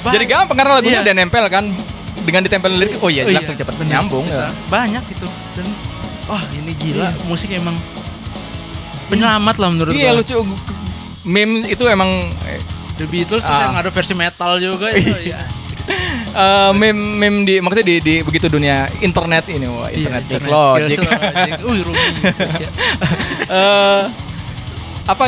Ba- 0.00 0.12
jadi 0.16 0.24
gampang 0.26 0.56
karena 0.56 0.72
lagunya 0.74 0.96
Iya. 0.96 1.04
udah 1.04 1.14
nempel 1.14 1.44
kan 1.48 1.64
dengan 2.22 2.42
ditempel 2.42 2.70
lirik 2.70 2.96
oh 2.98 3.08
iya 3.08 3.22
Oh, 3.22 3.30
langsung 3.30 3.54
cepet 3.54 3.74
bener. 3.74 3.90
nyambung 3.94 4.24
Gitu. 4.24 4.36
ya. 4.36 4.48
Banyak 4.66 5.04
itu. 5.06 5.26
Dan 5.54 5.66
wah, 6.26 6.42
ini 6.52 6.72
gila 6.74 7.08
Iya. 7.08 7.24
musik 7.24 7.48
emang 7.50 7.76
penyelamat 9.06 9.56
lah 9.56 9.68
menurut 9.68 9.92
iya 9.92 10.10
gua. 10.10 10.18
lucu 10.18 10.36
meme 11.22 11.66
itu 11.66 11.82
emang 11.84 12.08
eh, 12.44 12.60
The 12.94 13.04
Beatles 13.04 13.42
Ah. 13.42 13.66
yang 13.66 13.74
ada 13.76 13.90
versi 13.90 14.12
metal 14.12 14.56
juga 14.56 14.92
itu 14.92 15.10
ya. 15.26 15.42
eh, 16.36 16.70
meme 16.72 16.94
meme 17.18 17.38
di 17.42 17.58
maksudnya 17.58 17.82
di, 17.84 17.96
di 17.98 18.14
begitu 18.20 18.46
dunia 18.46 18.84
internet 19.00 19.48
ini 19.48 19.66
wah 19.66 19.88
internet, 19.88 20.22
Iya, 20.22 20.30
Geeks 20.30 20.48
Logic. 20.48 20.98
Rugi. 21.82 22.10
ya. 22.56 22.70
eh 23.50 24.02
apa 25.04 25.24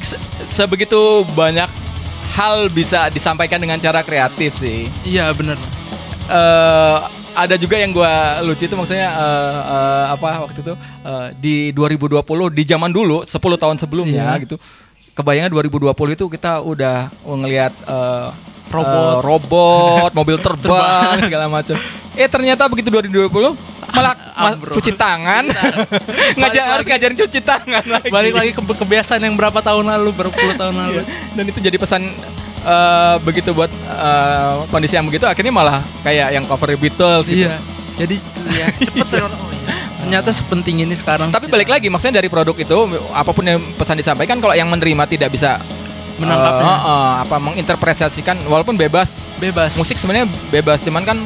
se- 0.00 0.18
sebegitu 0.50 0.98
banyak 1.30 1.70
hal 2.30 2.66
bisa 2.68 3.06
disampaikan 3.08 3.58
dengan 3.58 3.76
cara 3.76 4.00
kreatif 4.00 4.54
sih. 4.56 4.86
Iya, 5.04 5.30
bener. 5.30 5.54
Eh 6.30 6.98
ada 7.32 7.54
juga 7.54 7.74
yang 7.74 7.90
gua 7.90 8.10
lucu 8.40 8.64
itu 8.64 8.74
maksudnya 8.74 9.10
eh, 9.10 9.58
eh, 9.60 10.04
apa 10.14 10.28
waktu 10.40 10.58
itu 10.60 10.74
eh, 11.02 11.26
di 11.36 11.54
2020 11.72 12.22
di 12.50 12.62
zaman 12.64 12.88
dulu 12.88 13.22
10 13.22 13.30
tahun 13.56 13.76
sebelumnya 13.76 14.24
Iya. 14.30 14.42
gitu. 14.44 14.56
Kebayangnya 15.10 15.50
2020 15.50 15.90
itu 16.14 16.24
kita 16.28 16.62
udah 16.62 17.10
ngelihat 17.20 17.74
eh, 17.74 18.28
Robot. 18.70 18.86
eh, 18.86 19.18
robot, 19.20 20.10
mobil 20.18 20.36
terbang 20.38 21.18
segala 21.20 21.50
macam. 21.50 21.74
Eh 22.14 22.26
ternyata 22.26 22.70
begitu 22.70 22.86
2020 22.88 23.26
malah 23.90 24.14
ma- 24.46 24.54
cuci 24.70 24.94
tangan. 24.94 25.50
Ngajar 26.38 26.78
harus 26.78 26.86
ngajarin 26.86 27.18
cuci 27.18 27.40
tangan 27.42 27.82
lagi. 27.82 28.08
Balik 28.08 28.32
lagi 28.32 28.50
ke 28.54 28.62
kebiasaan 28.62 29.18
yang 29.20 29.34
berapa 29.34 29.58
tahun 29.58 29.90
lalu, 29.90 30.14
berapa 30.14 30.30
puluh 30.30 30.54
tahun 30.54 30.74
lalu. 30.78 31.02
Iya. 31.02 31.34
Dan 31.34 31.44
itu 31.46 31.58
jadi 31.58 31.74
pesan 31.74 32.02
eh, 32.62 33.16
begitu 33.20 33.50
buat 33.50 33.70
eh, 33.70 34.54
kondisi 34.68 34.94
yang 34.94 35.04
begitu 35.04 35.24
akhirnya 35.24 35.50
malah 35.50 35.78
kayak 36.00 36.32
yang 36.32 36.44
cover 36.44 36.74
Beatles 36.74 37.24
gitu. 37.24 37.46
Iya. 37.46 37.58
Jadi 37.96 38.16
ya 38.50 38.66
cepet 38.86 39.08
ya. 39.10 39.24
Oh, 39.24 39.50
iya. 39.50 39.72
Ternyata 40.00 40.30
sepenting 40.30 40.80
ini 40.80 40.94
sekarang. 40.94 41.28
Tapi 41.28 41.46
balik 41.46 41.68
lagi 41.68 41.86
maksudnya 41.86 42.16
dari 42.16 42.28
produk 42.28 42.56
itu 42.56 42.76
apa 43.10 43.30
pun 43.30 43.44
yang 43.44 43.60
pesan 43.74 43.96
disampaikan 43.96 44.38
kalau 44.38 44.52
yang 44.52 44.66
menerima 44.66 45.04
tidak 45.06 45.28
bisa 45.30 45.60
Menangkapnya. 46.16 46.68
eh, 46.68 46.80
eh, 46.84 47.12
apa 47.24 47.36
menginterpretasikan 47.38 48.36
walaupun 48.44 48.76
bebas 48.76 49.32
bebas. 49.36 49.72
musik 49.74 49.96
sebenarnya 49.96 50.28
bebas 50.50 50.80
cuman 50.80 51.00
kan 51.00 51.16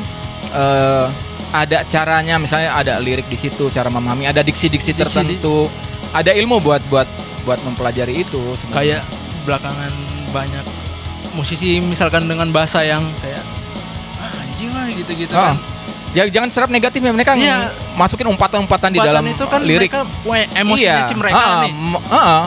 eh, 0.50 1.06
ada 1.50 1.82
caranya 1.86 2.34
misalnya 2.36 2.74
ada 2.74 2.98
lirik 2.98 3.26
di 3.26 3.34
situ 3.34 3.70
cara 3.70 3.86
memahami 3.86 4.26
ada 4.26 4.38
diksi-diksi 4.38 4.90
Diksi- 4.90 4.98
tertentu 4.98 5.66
ada 6.10 6.30
ilmu 6.30 6.58
buat 6.58 6.78
buat 6.86 7.06
buat 7.42 7.58
mempelajari 7.60 8.22
itu 8.22 8.38
sebenarnya. 8.54 9.02
kayak 9.02 9.02
belakangan 9.42 9.92
banyak 10.30 10.64
musisi 11.34 11.78
misalkan 11.78 12.24
dengan 12.24 12.48
bahasa 12.48 12.80
yang 12.80 13.02
kayak 13.18 13.42
"Ah, 14.16 14.30
anjing 14.40 14.70
lah 14.70 14.86
gitu-gitu 14.88 15.34
Ah. 15.34 15.52
kan. 15.52 15.56
ya 16.14 16.22
jangan 16.30 16.46
serap 16.46 16.70
negatif 16.70 16.98
ya 16.98 17.10
mereka 17.10 17.34
Iya. 17.34 17.74
masukin 17.94 18.30
umpatan-umpatan 18.30 18.90
di 18.90 19.02
dalam 19.02 19.26
itu 19.26 19.42
kan 19.44 19.58
lirik 19.60 19.90
mereka 19.90 20.06
emosinya 20.54 20.94
Iya. 20.96 21.08
si 21.10 21.14
mereka 21.14 21.42
Ah, 21.42 21.60
nih. 21.66 21.72
ah, 22.06 22.42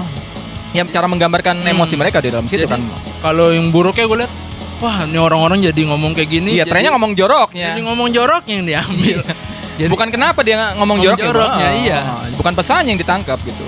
ya 0.72 0.84
cara 0.88 1.06
menggambarkan 1.06 1.56
Hmm. 1.60 1.74
emosi 1.76 1.94
mereka 1.94 2.18
di 2.20 2.32
dalam 2.32 2.48
situ 2.48 2.64
Jadi, 2.64 2.72
kan 2.72 2.80
Kalau 3.18 3.52
yang 3.52 3.68
buruknya 3.68 4.06
gue 4.06 4.18
liat, 4.24 4.32
wah 4.78 5.04
ini 5.04 5.18
orang-orang 5.18 5.60
jadi 5.62 5.82
ngomong 5.84 6.14
kayak 6.14 6.30
gini. 6.30 6.54
iya 6.54 6.64
trennya 6.64 6.94
ngomong 6.94 7.12
joroknya 7.12 7.76
Jadi 7.76 7.82
ngomong 7.84 8.08
jorok 8.10 8.44
yang 8.46 8.64
diambil. 8.64 9.20
Jadi- 9.78 9.92
bukan 9.92 10.08
kenapa 10.10 10.40
dia 10.42 10.56
ngomong 10.74 10.78
Ngomong 10.80 10.98
joroknya 11.04 11.28
joroknya, 11.28 11.68
ah, 11.68 11.76
iya. 11.76 12.00
bukan 12.34 12.54
pesannya 12.56 12.90
yang 12.94 13.00
ditangkap 13.00 13.38
gitu 13.44 13.68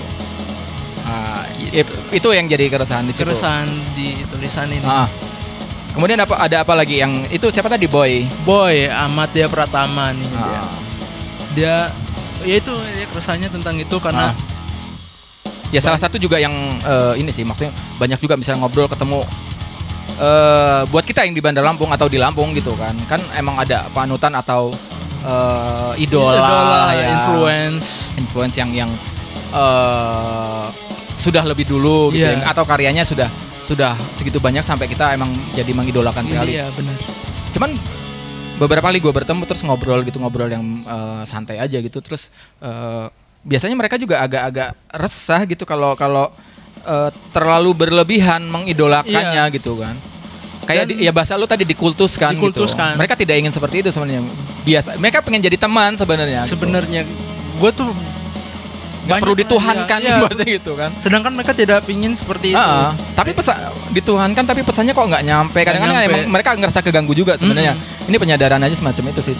Ah, 1.03 1.38
i- 1.38 1.38
itu 2.11 2.27
yang 2.33 2.45
jadi 2.49 2.65
keresahan 2.67 3.05
di 3.05 3.13
situ 3.13 3.29
keresahan 3.29 3.67
di 3.93 4.17
tulisan 4.27 4.67
ini. 4.69 4.85
Ah. 4.85 5.07
kemudian 5.89 6.21
apa 6.21 6.37
ada 6.37 6.61
apa 6.61 6.73
lagi 6.77 7.01
yang 7.01 7.25
itu 7.33 7.49
siapa 7.49 7.65
tadi 7.65 7.89
boy 7.89 8.23
Boy 8.45 8.85
Amat 8.87 9.33
dia 9.33 9.49
Pratama 9.49 10.13
nih 10.13 10.27
dia. 10.29 10.59
Ah. 10.61 10.69
Dia 11.57 11.75
ya 12.45 12.55
itu 12.61 12.71
dia 12.71 13.07
keresahannya 13.09 13.49
tentang 13.51 13.75
itu 13.77 13.97
karena 13.99 14.31
Ah. 14.31 14.35
Ya 15.69 15.77
salah 15.77 16.01
satu 16.01 16.17
juga 16.17 16.41
yang 16.41 16.53
eh, 16.81 17.21
ini 17.21 17.29
sih 17.29 17.45
maksudnya 17.45 17.69
banyak 18.01 18.17
juga 18.17 18.33
misalnya 18.33 18.65
ngobrol 18.65 18.89
ketemu 18.89 19.21
eh 20.17 20.81
buat 20.89 21.05
kita 21.05 21.29
yang 21.29 21.37
di 21.37 21.45
Bandar 21.45 21.61
Lampung 21.61 21.93
atau 21.93 22.09
di 22.09 22.17
Lampung 22.17 22.57
gitu 22.57 22.73
kan. 22.73 22.97
Kan 23.05 23.21
emang 23.37 23.61
ada 23.61 23.85
panutan 23.93 24.33
atau 24.33 24.73
eh, 25.21 26.01
idola, 26.01 26.89
ya, 26.97 27.05
influence. 27.13 28.17
influence 28.17 28.55
yang 28.57 28.73
yang 28.73 28.89
eh 29.53 30.88
sudah 31.19 31.43
lebih 31.43 31.67
dulu 31.67 32.09
gitu 32.09 32.23
Iya. 32.23 32.39
yang- 32.39 32.47
atau 32.47 32.63
karyanya 32.63 33.03
sudah 33.03 33.27
sudah 33.63 33.93
segitu 34.15 34.39
banyak 34.39 34.63
sampai 34.63 34.87
kita 34.87 35.13
emang 35.13 35.29
jadi 35.53 35.69
mengidolakan 35.69 36.25
sekali. 36.25 36.57
Iya, 36.57 36.71
benar. 36.71 36.95
Cuman 37.51 37.69
beberapa 38.57 38.83
kali 38.83 38.97
gue 38.97 39.13
bertemu 39.13 39.43
terus 39.45 39.61
ngobrol 39.61 40.01
gitu 40.01 40.17
ngobrol 40.17 40.47
yang 40.47 40.63
eh, 40.81 41.21
santai 41.23 41.59
aja 41.59 41.77
gitu 41.77 41.99
terus 41.99 42.27
eh, 42.57 43.05
biasanya 43.41 43.71
mereka 43.73 43.95
juga 43.95 44.19
agak-agak 44.19 44.73
resah 44.91 45.41
gitu 45.45 45.63
kalau 45.63 45.93
kalau 45.93 46.31
eh, 46.81 47.09
terlalu 47.29 47.75
berlebihan 47.77 48.41
mengidolakannya 48.43 49.43
gitu 49.53 49.75
kan. 49.75 49.95
Kayak 50.61 50.85
Dan- 50.85 50.89
di- 50.91 51.03
ya 51.03 51.11
bahasa 51.11 51.33
lu 51.33 51.45
tadi 51.45 51.63
dikultuskan, 51.63 52.31
Dikultuskan. 52.31 52.93
gitu. 52.93 52.99
Mereka 52.99 53.15
tidak 53.15 53.35
ingin 53.37 53.49
seperti 53.49 53.81
itu 53.81 53.89
sebenarnya. 53.89 54.21
Biasa 54.61 54.89
mereka 54.95 55.19
pengen 55.19 55.41
jadi 55.41 55.57
teman 55.57 55.93
sebenarnya. 55.93 56.41
gitu. 56.43 56.55
Sebenarnya 56.55 57.01
gue 57.55 57.71
tuh 57.71 57.89
Nggak 59.09 59.19
perlu 59.19 59.35
dituhankan 59.35 59.99
iya, 59.99 60.09
iya. 60.13 60.21
bahasa 60.21 60.43
gitu 60.45 60.71
kan. 60.77 60.89
Sedangkan 61.01 61.31
mereka 61.33 61.51
tidak 61.51 61.81
ingin 61.89 62.13
seperti 62.13 62.53
itu. 62.53 62.61
Ah, 62.61 62.93
tapi 63.17 63.33
pesan 63.33 63.57
dituhankan 63.89 64.45
tapi 64.45 64.61
pesannya 64.61 64.93
kok 64.93 65.01
nggak 65.01 65.23
nyampe. 65.25 65.59
Kadang-kadang 65.65 65.97
emang 66.05 66.21
mereka 66.29 66.53
ngerasa 66.53 66.79
keganggu 66.79 67.17
juga 67.17 67.33
sebenarnya. 67.35 67.73
Ini 68.05 68.15
penyadaran 68.15 68.61
aja 68.61 68.75
semacam 68.77 69.09
itu 69.09 69.33
sih. 69.33 69.37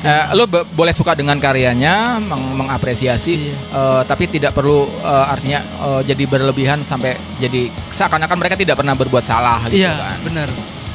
Eh, 0.00 0.32
lo 0.32 0.48
boleh 0.48 0.96
suka 0.96 1.12
dengan 1.12 1.36
karyanya, 1.36 2.16
meng- 2.16 2.56
mengapresiasi, 2.56 3.36
Iya. 3.36 3.52
eh, 3.52 4.02
tapi 4.08 4.24
tidak 4.26 4.56
perlu 4.56 4.88
eh, 4.88 5.24
artinya 5.28 5.60
eh, 5.60 6.00
jadi 6.08 6.24
berlebihan 6.24 6.80
sampai 6.80 7.20
jadi 7.36 7.68
seakan-akan 7.92 8.40
mereka 8.40 8.56
tidak 8.56 8.80
pernah 8.80 8.96
berbuat 8.96 9.20
salah 9.20 9.60
gitu 9.68 9.84
Iya, 9.84 9.92
kan. 9.92 10.16
benar. 10.24 10.48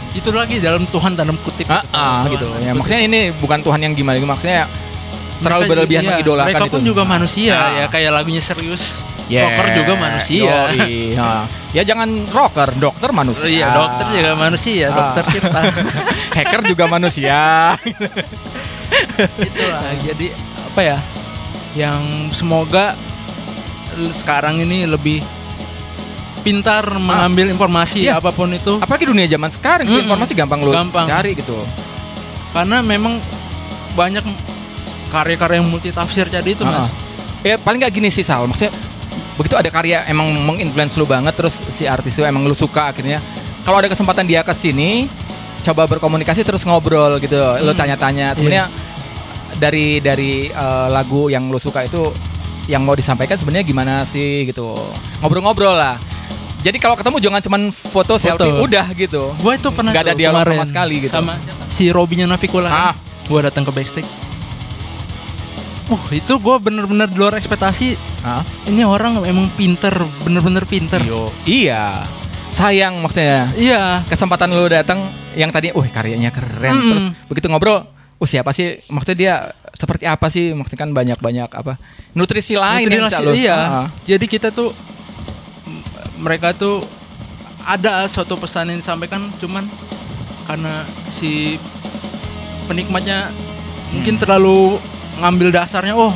Itu 0.09 0.33
lagi 0.33 0.57
dalam 0.57 0.89
Tuhan 0.89 1.13
tanda 1.13 1.37
kutip. 1.37 1.69
Ah, 1.69 1.85
ah, 1.93 2.25
Tuhan 2.25 2.33
gitu. 2.33 2.47
Ya, 2.49 2.57
kutip. 2.73 2.73
maksudnya 2.81 3.01
ini 3.05 3.19
bukan 3.37 3.59
Tuhan 3.61 3.79
yang 3.85 3.93
gimana, 3.93 4.17
maksudnya 4.17 4.65
terlalu 5.37 5.63
berlebihan 5.67 6.01
iya, 6.01 6.09
mengidolakan 6.13 6.47
Mereka 6.49 6.65
itu. 6.65 6.71
pun 6.71 6.81
juga 6.83 7.03
manusia 7.03 7.53
Ah. 7.53 7.69
ya, 7.73 7.85
kayak 7.87 8.11
lagunya 8.13 8.39
serius. 8.39 9.03
Yeah. 9.25 9.49
Rocker 9.49 9.67
juga 9.75 9.93
manusia. 9.97 10.53
Yoi, 10.69 11.17
ha. 11.17 11.49
Ya 11.71 11.81
jangan 11.81 12.07
rocker, 12.29 12.69
dokter 12.77 13.09
manusia. 13.09 13.49
Iya, 13.49 13.73
dokter 13.73 14.05
juga 14.13 14.31
manusia, 14.33 14.85
Ah. 14.85 14.93
dokter 14.93 15.23
kita. 15.33 15.59
Hacker 16.37 16.61
juga 16.63 16.85
manusia. 16.85 17.39
Itulah. 19.41 19.81
Jadi 20.03 20.27
apa 20.65 20.81
ya? 20.83 20.97
Yang 21.73 22.01
semoga 22.33 22.93
sekarang 24.13 24.59
ini 24.59 24.85
lebih 24.85 25.19
pintar 26.41 26.85
mengambil 26.93 27.49
informasi 27.49 28.05
Iya. 28.05 28.21
apa 28.21 28.29
pun 28.29 28.53
itu 28.53 28.77
Apalagi 28.77 29.09
dunia 29.09 29.25
zaman 29.25 29.49
sekarang, 29.49 29.89
Mm-mm. 29.89 30.05
informasi 30.05 30.31
gampang 30.31 30.61
lu 30.61 30.69
Gampang. 30.69 31.09
cari 31.09 31.33
gitu. 31.33 31.57
karena 32.51 32.79
memang 32.79 33.19
banyak 33.91 34.23
karya-karya 35.15 35.57
yang 35.57 35.67
multitafsir 35.67 36.27
jadi 36.27 36.49
itu 36.49 36.61
Ah. 36.61 36.85
mas. 36.85 36.91
Ya 37.41 37.55
paling 37.55 37.79
nggak 37.79 37.93
gini 37.93 38.09
sih 38.09 38.21
Sal, 38.21 38.43
maksudnya 38.43 38.73
begitu 39.35 39.53
ada 39.53 39.67
karya 39.67 40.03
emang 40.05 40.27
menginfluence 40.41 40.95
lu 40.95 41.05
banget 41.05 41.31
terus 41.33 41.59
si 41.69 41.83
artis 41.85 42.11
itu 42.11 42.23
emang 42.23 42.43
lu 42.43 42.55
suka 42.55 42.89
akhirnya 42.89 43.19
kalau 43.61 43.77
ada 43.77 43.87
kesempatan 43.87 44.23
dia 44.23 44.41
ke 44.41 44.51
sini 44.51 45.11
coba 45.59 45.85
berkomunikasi 45.85 46.41
terus 46.41 46.63
ngobrol 46.63 47.19
gitu 47.19 47.35
lu 47.59 47.69
Hmm. 47.69 47.75
tanya-tanya 47.75 48.31
sebenarnya 48.31 48.71
dari 49.55 49.99
dari 49.99 50.47
eh, 50.47 50.87
lagu 50.87 51.27
yang 51.27 51.47
lu 51.47 51.57
suka 51.57 51.83
itu 51.83 52.15
yang 52.65 52.81
mau 52.81 52.93
disampaikan 52.93 53.35
sebenarnya 53.35 53.61
gimana 53.63 53.93
sih 54.03 54.47
gitu 54.47 54.71
ngobrol-ngobrol 55.19 55.75
lah 55.75 55.99
jadi 56.59 56.79
kalau 56.79 56.97
ketemu 56.97 57.17
jangan 57.19 57.41
cuman 57.43 57.61
foto, 57.69 58.17
selfie 58.17 58.49
udah 58.49 58.89
gitu 58.95 59.35
Gua 59.37 59.53
itu 59.53 59.69
pernah 59.69 59.93
Nggak 59.93 60.05
ada 60.05 60.15
dialog 60.15 60.41
sama 60.41 60.65
sekali 60.65 60.95
gitu. 60.97 61.13
Sama 61.13 61.37
siapa? 61.37 61.69
si 61.69 61.93
Robinya 61.93 62.25
Navikula. 62.25 62.65
Ah. 62.65 62.73
Kan? 62.89 63.29
Gua 63.29 63.39
datang 63.45 63.61
ke 63.61 63.71
backstage. 63.71 64.09
Uh, 65.85 66.01
itu 66.09 66.33
gua 66.37 66.57
bener-bener 66.57 67.05
di 67.05 67.13
luar 67.13 67.33
ekspektasi. 67.33 67.93
Hah? 68.21 68.41
Ini 68.65 68.81
orang 68.81 69.21
emang 69.21 69.53
pinter, 69.53 69.93
bener-bener 70.21 70.65
pinter. 70.65 70.97
iya 71.45 72.05
sayang 72.49 73.03
maksudnya 73.03 73.51
Iya. 73.53 74.07
kesempatan 74.07 74.47
lu 74.47 74.65
datang 74.65 75.11
yang 75.35 75.51
tadi, 75.51 75.69
wah 75.69 75.83
karyanya 75.83 76.31
keren. 76.31 76.71
Mm-mm. 76.71 76.87
Terus 76.89 77.05
begitu 77.27 77.45
ngobrol, 77.51 77.83
oh 78.15 78.23
siapa 78.23 78.49
sih? 78.49 78.79
Maksudnya 78.87 79.17
dia 79.17 79.33
seperti 79.75 80.07
apa 80.07 80.31
sih? 80.31 80.55
Maksudnya 80.55 80.79
kan 80.79 80.91
banyak-banyak 80.95 81.51
apa? 81.51 81.75
Nutrisi 82.15 82.55
lain 82.55 82.87
Nutrisi- 82.87 83.21
lu. 83.21 83.35
iya. 83.35 83.57
Ah. 83.59 83.87
Jadi 84.07 84.25
kita 84.25 84.49
tuh 84.49 84.71
mereka 86.15 86.55
tuh 86.55 86.79
ada 87.61 88.07
suatu 88.07 88.39
pesan 88.39 88.71
yang 88.71 88.79
disampaikan 88.79 89.27
cuman 89.35 89.67
karena 90.47 90.81
si 91.09 91.59
penikmatnya 92.65 93.29
mungkin 93.91 94.15
Hmm. 94.15 94.21
terlalu 94.21 94.79
ngambil 95.17 95.49
dasarnya 95.51 95.93
oh 95.93 96.11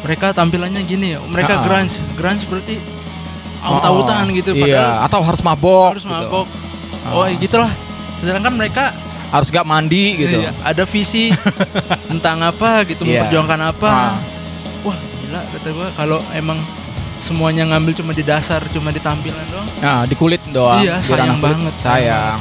mereka 0.00 0.30
tampilannya 0.30 0.82
gini 0.82 1.14
ya 1.14 1.20
mereka 1.22 1.58
Ah. 1.58 1.62
grunge 1.62 1.96
grunge 2.14 2.44
berarti 2.44 2.76
Oh, 3.58 3.72
aut-autan 3.74 4.30
gitu 4.30 4.52
Iya, 4.52 4.62
padahal 4.62 4.92
atau 5.04 5.20
harus 5.20 5.40
mabok. 5.40 5.90
harus 5.90 6.04
gitu. 6.04 6.12
mabok 6.12 6.46
Ah. 7.02 7.14
oh 7.14 7.26
gitulah 7.32 7.70
sedangkan 8.16 8.52
mereka 8.52 8.94
Harus 9.26 9.50
gak 9.50 9.66
mandi 9.66 10.14
gitu. 10.16 10.38
iya, 10.38 10.54
ada 10.62 10.86
visi 10.86 11.34
tentang 12.10 12.38
apa 12.40 12.86
gitu 12.86 13.02
Iya. 13.02 13.26
memperjuangkan 13.26 13.60
apa 13.66 13.90
Ah. 13.90 14.14
wah 14.82 14.94
gila 14.94 15.40
kata 15.50 15.68
gua 15.72 15.88
kalau 15.92 16.18
emang 16.30 16.62
semuanya 17.18 17.66
ngambil 17.66 17.90
cuma 17.96 18.12
di 18.12 18.22
dasar 18.22 18.62
cuma 18.70 18.88
di 18.88 19.00
tampilan 19.00 19.42
doang 19.50 19.66
Nah, 19.76 20.02
di 20.04 20.14
kulit 20.14 20.38
doang. 20.46 20.78
Iya, 20.78 21.00
sayang 21.00 21.36
banget, 21.36 21.74
Sayang. 21.76 22.38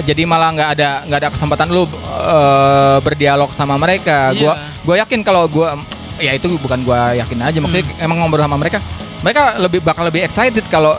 Jadi 0.00 0.22
malah 0.24 0.50
nggak 0.50 0.68
ada 0.74 0.88
nggak 1.04 1.18
ada 1.18 1.30
kesempatan 1.30 1.68
lu 1.68 1.84
eh, 1.86 2.98
berdialog 3.00 3.50
sama 3.50 3.76
mereka. 3.76 4.30
Iya. 4.30 4.40
Gua 4.40 4.52
gua 4.82 4.94
yakin 5.00 5.20
kalau 5.20 5.46
gua 5.46 5.78
ya 6.16 6.32
itu 6.32 6.46
bukan 6.56 6.82
gua 6.82 7.12
yakin 7.12 7.38
aja 7.40 7.58
maksudnya 7.58 7.86
Hmm. 7.88 8.04
emang 8.04 8.16
ngobrol 8.20 8.42
sama 8.42 8.56
mereka. 8.56 8.78
Mereka 9.20 9.42
lebih 9.58 9.80
bakal 9.80 10.04
lebih 10.04 10.20
excited 10.22 10.64
kalau 10.66 10.96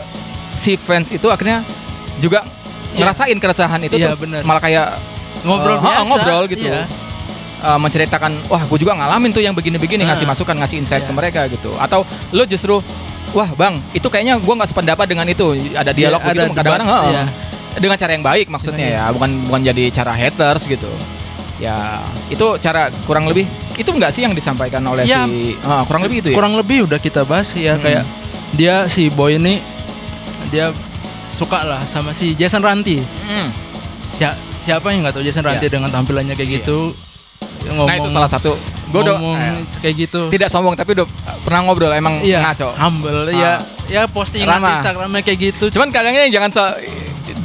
si 0.54 0.74
fans 0.74 1.10
itu 1.10 1.26
akhirnya 1.26 1.62
juga 2.16 2.42
Iya. 2.90 3.04
ngerasain 3.04 3.36
keresahan 3.36 3.80
itu 3.82 3.96
Iya, 3.96 4.06
terus 4.08 4.20
bener. 4.24 4.40
malah 4.40 4.58
kayak 4.58 4.96
ngobrol 5.42 5.76
Eh, 5.76 5.80
biasa 5.80 6.02
ngobrol 6.02 6.44
gitu. 6.48 6.64
iya. 6.64 6.88
eh, 7.58 7.78
menceritakan 7.78 8.32
wah 8.46 8.62
gue 8.62 8.78
juga 8.78 8.92
ngalamin 8.94 9.30
tuh 9.30 9.40
yang 9.40 9.52
begini-begini 9.52 10.00
Nah. 10.00 10.12
ngasih 10.12 10.24
masukan 10.24 10.56
ngasih 10.56 10.76
insight 10.80 11.04
Iya. 11.04 11.08
ke 11.08 11.12
mereka 11.12 11.40
gitu 11.46 11.76
atau 11.76 12.04
lo 12.30 12.44
justru 12.44 12.80
wah 13.30 13.50
bang 13.50 13.76
itu 13.92 14.06
kayaknya 14.06 14.40
gue 14.40 14.54
nggak 14.54 14.70
sependapat 14.70 15.06
dengan 15.06 15.26
itu 15.26 15.44
ada 15.72 15.90
dialog 15.90 16.20
Iya, 16.20 16.28
begitu 16.30 16.40
ada 16.40 16.56
kadang-kadang 16.56 16.88
iya. 17.12 17.24
Dengan 17.76 17.94
cara 17.94 18.10
yang 18.10 18.22
baik 18.22 18.46
maksudnya 18.46 18.86
Iya. 18.86 19.02
ya 19.02 19.12
bukan 19.12 19.30
bukan 19.44 19.60
jadi 19.64 19.84
cara 19.90 20.12
haters 20.12 20.64
gitu 20.64 20.88
ya 21.56 22.00
itu 22.28 22.44
cara 22.58 22.88
kurang 23.04 23.24
lebih 23.24 23.44
itu 23.74 23.88
enggak 23.88 24.10
sih 24.10 24.20
yang 24.20 24.32
disampaikan 24.32 24.80
oleh 24.82 25.04
Iya. 25.04 25.24
si 25.24 25.56
ah, 25.60 25.84
kurang 25.84 26.02
lebih 26.02 26.16
itu 26.20 26.28
ya 26.30 26.36
kurang 26.36 26.54
lebih 26.54 26.84
udah 26.84 26.98
kita 26.98 27.22
bahas 27.22 27.52
ya 27.52 27.74
Mm-mm. 27.74 27.82
kayak 27.82 28.04
dia 28.52 28.74
si 28.86 29.08
boy 29.08 29.36
ini 29.36 29.60
dia 30.48 30.72
suka 31.26 31.60
lah 31.62 31.82
sama 31.84 32.12
si 32.12 32.32
Jason 32.32 32.60
Ranti 32.60 33.00
Hmm. 33.22 33.48
Sia- 34.14 34.36
siapa 34.58 34.88
yang 34.88 35.00
nggak 35.00 35.14
tahu 35.14 35.24
Jason 35.24 35.42
Ranti 35.42 35.66
Iya. 35.66 35.72
dengan 35.72 35.88
tampilannya 35.90 36.32
kayak 36.32 36.48
Iya. 36.50 36.56
gitu 36.58 36.78
ngomong 37.66 37.88
nah 37.88 37.94
itu 37.98 38.08
salah 38.10 38.30
satu 38.30 38.52
gue 38.86 39.00
udah 39.02 39.16
ngomong 39.16 39.36
eh, 39.36 39.58
kayak 39.82 39.94
gitu 39.98 40.20
tidak 40.30 40.48
sombong 40.48 40.72
tapi 40.72 40.94
udah 40.94 41.02
pernah 41.42 41.60
ngobrol 41.62 41.90
emang 41.90 42.22
iya 42.22 42.38
ngaco 42.40 42.70
humble 42.72 43.26
ya 43.28 43.58
ya 43.86 44.06
postingan. 44.06 44.62
Instagramnya 44.62 45.20
kayak 45.20 45.38
gitu 45.44 45.64
Cuman 45.70 45.90
kadangnya 45.90 46.26
jangan 46.26 46.50
se 46.50 46.62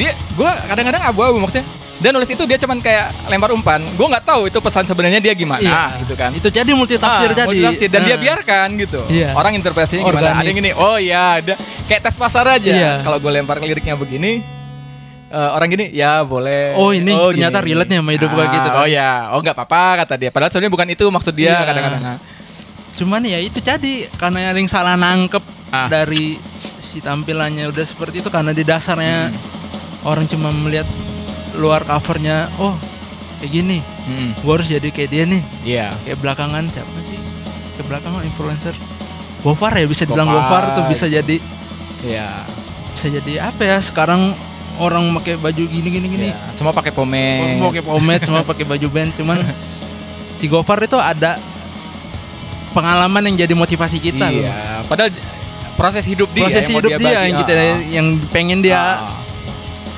dia 0.02 0.12
gue 0.18 0.52
kadang-kadang 0.66 1.02
abu-abu 1.06 1.38
maksudnya. 1.38 1.62
Dia 2.02 2.10
nulis 2.10 2.26
itu 2.26 2.41
dia 2.43 2.58
cuman 2.58 2.82
kayak 2.82 3.30
lempar 3.30 3.54
umpan. 3.54 3.78
Gue 3.93 4.10
nggak 4.10 4.26
tahu 4.26 4.49
itu 4.49 4.58
pesan 4.58 4.84
sebenarnya 4.84 5.22
dia 5.22 5.38
gimana 5.38 5.62
Iya. 5.62 6.02
gitu 6.02 6.18
kan. 6.18 6.34
itu 6.34 6.49
jadi 6.49 6.74
multi 6.74 6.97
tafsir 6.97 7.30
Ah, 7.30 7.36
jadi 7.36 7.45
multitafsir. 7.45 7.88
dan 7.88 8.02
dia 8.02 8.18
Nah. 8.18 8.22
biarkan 8.26 8.68
gitu. 8.76 9.02
Iya. 9.06 9.30
Orang 9.32 9.54
interpretasinya 9.54 10.02
gimana? 10.02 10.18
Organik. 10.34 10.34
Ada 10.36 10.47
yang 10.49 10.58
gini, 10.58 10.72
oh 10.74 10.97
iya 10.97 11.38
ada 11.38 11.54
kayak 11.86 12.02
tes 12.02 12.18
pasar 12.18 12.49
aja. 12.49 12.74
Iya. 12.74 12.93
Kalau 12.99 13.22
gue 13.22 13.30
lempar 13.32 13.62
liriknya 13.62 13.93
begini 13.93 14.41
eh, 15.30 15.49
orang 15.54 15.70
gini 15.70 15.93
ya 15.93 16.26
boleh. 16.26 16.74
Oh, 16.74 16.89
ini 16.89 17.14
ternyata 17.14 17.62
relate 17.62 17.88
nih 17.88 18.02
sama 18.02 18.12
hidup 18.12 18.30
gua 18.32 18.43
Ah, 18.43 18.52
gitu 18.52 18.68
kan. 18.68 18.80
Oh 18.82 18.88
ya, 18.89 19.10
oh 19.32 19.39
nggak 19.39 19.56
apa-apa 19.56 19.82
kata 20.02 20.14
dia. 20.18 20.28
Padahal 20.28 20.49
sebenarnya 20.49 20.74
bukan 20.74 20.88
itu 20.89 21.06
maksud 21.08 21.34
dia 21.34 21.54
Iya. 21.54 21.64
kadang-kadang. 21.64 22.04
cuman 22.91 23.24
ya 23.24 23.39
itu 23.39 23.56
jadi 23.58 24.12
karena 24.18 24.52
yang 24.52 24.68
salah 24.68 24.99
nangkep 24.99 25.39
Ah. 25.70 25.88
dari 25.88 26.36
si 26.82 26.99
tampilannya 26.99 27.72
udah 27.72 27.86
seperti 27.88 28.20
itu 28.20 28.28
karena 28.28 28.52
di 28.52 28.68
dasarnya 28.68 29.32
orang 30.04 30.26
cuma 30.26 30.49
melihat 30.49 30.88
luar 31.54 31.82
covernya 31.82 32.49
oh 32.58 32.76
kayak 33.38 33.52
gini 33.52 33.80
Hmm, 34.02 34.34
gua 34.41 34.58
harus 34.58 34.66
jadi 34.68 34.89
kayak 34.89 35.10
dia 35.10 35.24
nih 35.24 35.41
Iya. 35.62 35.88
kayak 36.02 36.18
belakangan 36.18 36.66
siapa 36.68 36.89
sih 37.02 37.22
kayak 37.72 37.86
belakangan 37.88 38.22
influencer 38.24 38.74
Gofar 39.41 39.74
ya 39.74 39.86
bisa 39.86 40.04
dibilang 40.04 40.26
Gofar. 40.28 40.74
Tuh 40.74 40.86
bisa 40.88 41.06
jadi 41.06 41.38
Iya. 42.02 42.45
bisa 42.91 43.08
jadi 43.10 43.34
apa 43.43 43.62
ya 43.64 43.78
sekarang 43.78 44.34
orang 44.76 45.06
pakai 45.16 45.38
baju 45.38 45.64
gini 45.64 45.88
gini 45.88 46.08
gini 46.08 46.26
Iya. 46.28 46.38
Semua 46.52 46.72
pakai 46.72 46.89
pomade. 46.89 47.58
mau 47.58 47.70
pakai 47.70 47.84
pomade 47.84 48.22
semua 48.24 48.41
pakai 48.43 48.66
baju 48.66 48.88
band 48.88 49.12
cuman 49.14 49.38
si 50.41 50.45
Gofar 50.45 50.82
itu 50.82 50.97
ada 50.97 51.38
pengalaman 52.72 53.22
yang 53.24 53.36
jadi 53.38 53.54
motivasi 53.54 53.99
kita 53.99 54.28
loh 54.28 54.41
iya. 54.41 54.82
Padahal 54.84 55.14
proses 55.76 56.02
hidup 56.04 56.30
dia 56.32 56.45
proses 56.45 56.64
yang 56.64 56.74
dia, 56.80 56.97
bagi. 56.97 57.06
yang 57.06 57.38
kita 57.38 57.52
Ah, 57.54 57.78
yang 57.84 58.08
pengen 58.30 58.60
dia 58.60 58.78
ah. 58.78 59.20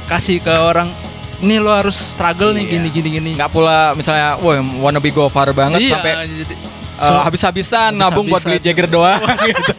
Kasih 0.06 0.40
ke 0.40 0.52
orang 0.52 0.92
ini 1.40 1.60
lo 1.60 1.72
harus 1.72 1.96
struggle 2.16 2.56
nih 2.56 2.64
Iya. 2.64 2.72
gini 2.72 2.88
gini 2.90 3.10
gini 3.20 3.30
nggak 3.36 3.52
pula 3.52 3.92
misalnya 3.94 4.40
wah 4.40 4.56
wanna 4.80 5.04
be 5.04 5.12
gofar 5.12 5.52
banget 5.52 5.84
iya, 5.84 6.00
sampai 6.00 6.12
jadi, 6.24 6.56
uh, 7.04 7.22
habis-habisan 7.24 7.92
nabung 7.92 8.28
buat 8.32 8.40
beli. 8.42 8.64
Jagger 8.64 8.88
doang 8.88 9.20
gitu. 9.50 9.74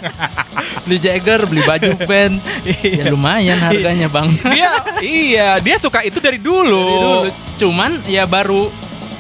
beli 0.85 0.99
Jagger 1.01 1.41
beli 1.49 1.63
baju 1.65 1.91
band 2.05 2.37
ya 2.85 3.05
lumayan 3.09 3.57
harganya 3.61 4.09
bang 4.09 4.29
dia 4.53 4.71
iya 5.01 5.49
dia 5.59 5.77
suka 5.81 6.05
itu 6.05 6.21
dari 6.21 6.37
dulu. 6.37 6.85
Dari 6.85 7.01
dulu. 7.01 7.31
cuman 7.55 7.91
ya 8.11 8.29
baru 8.29 8.69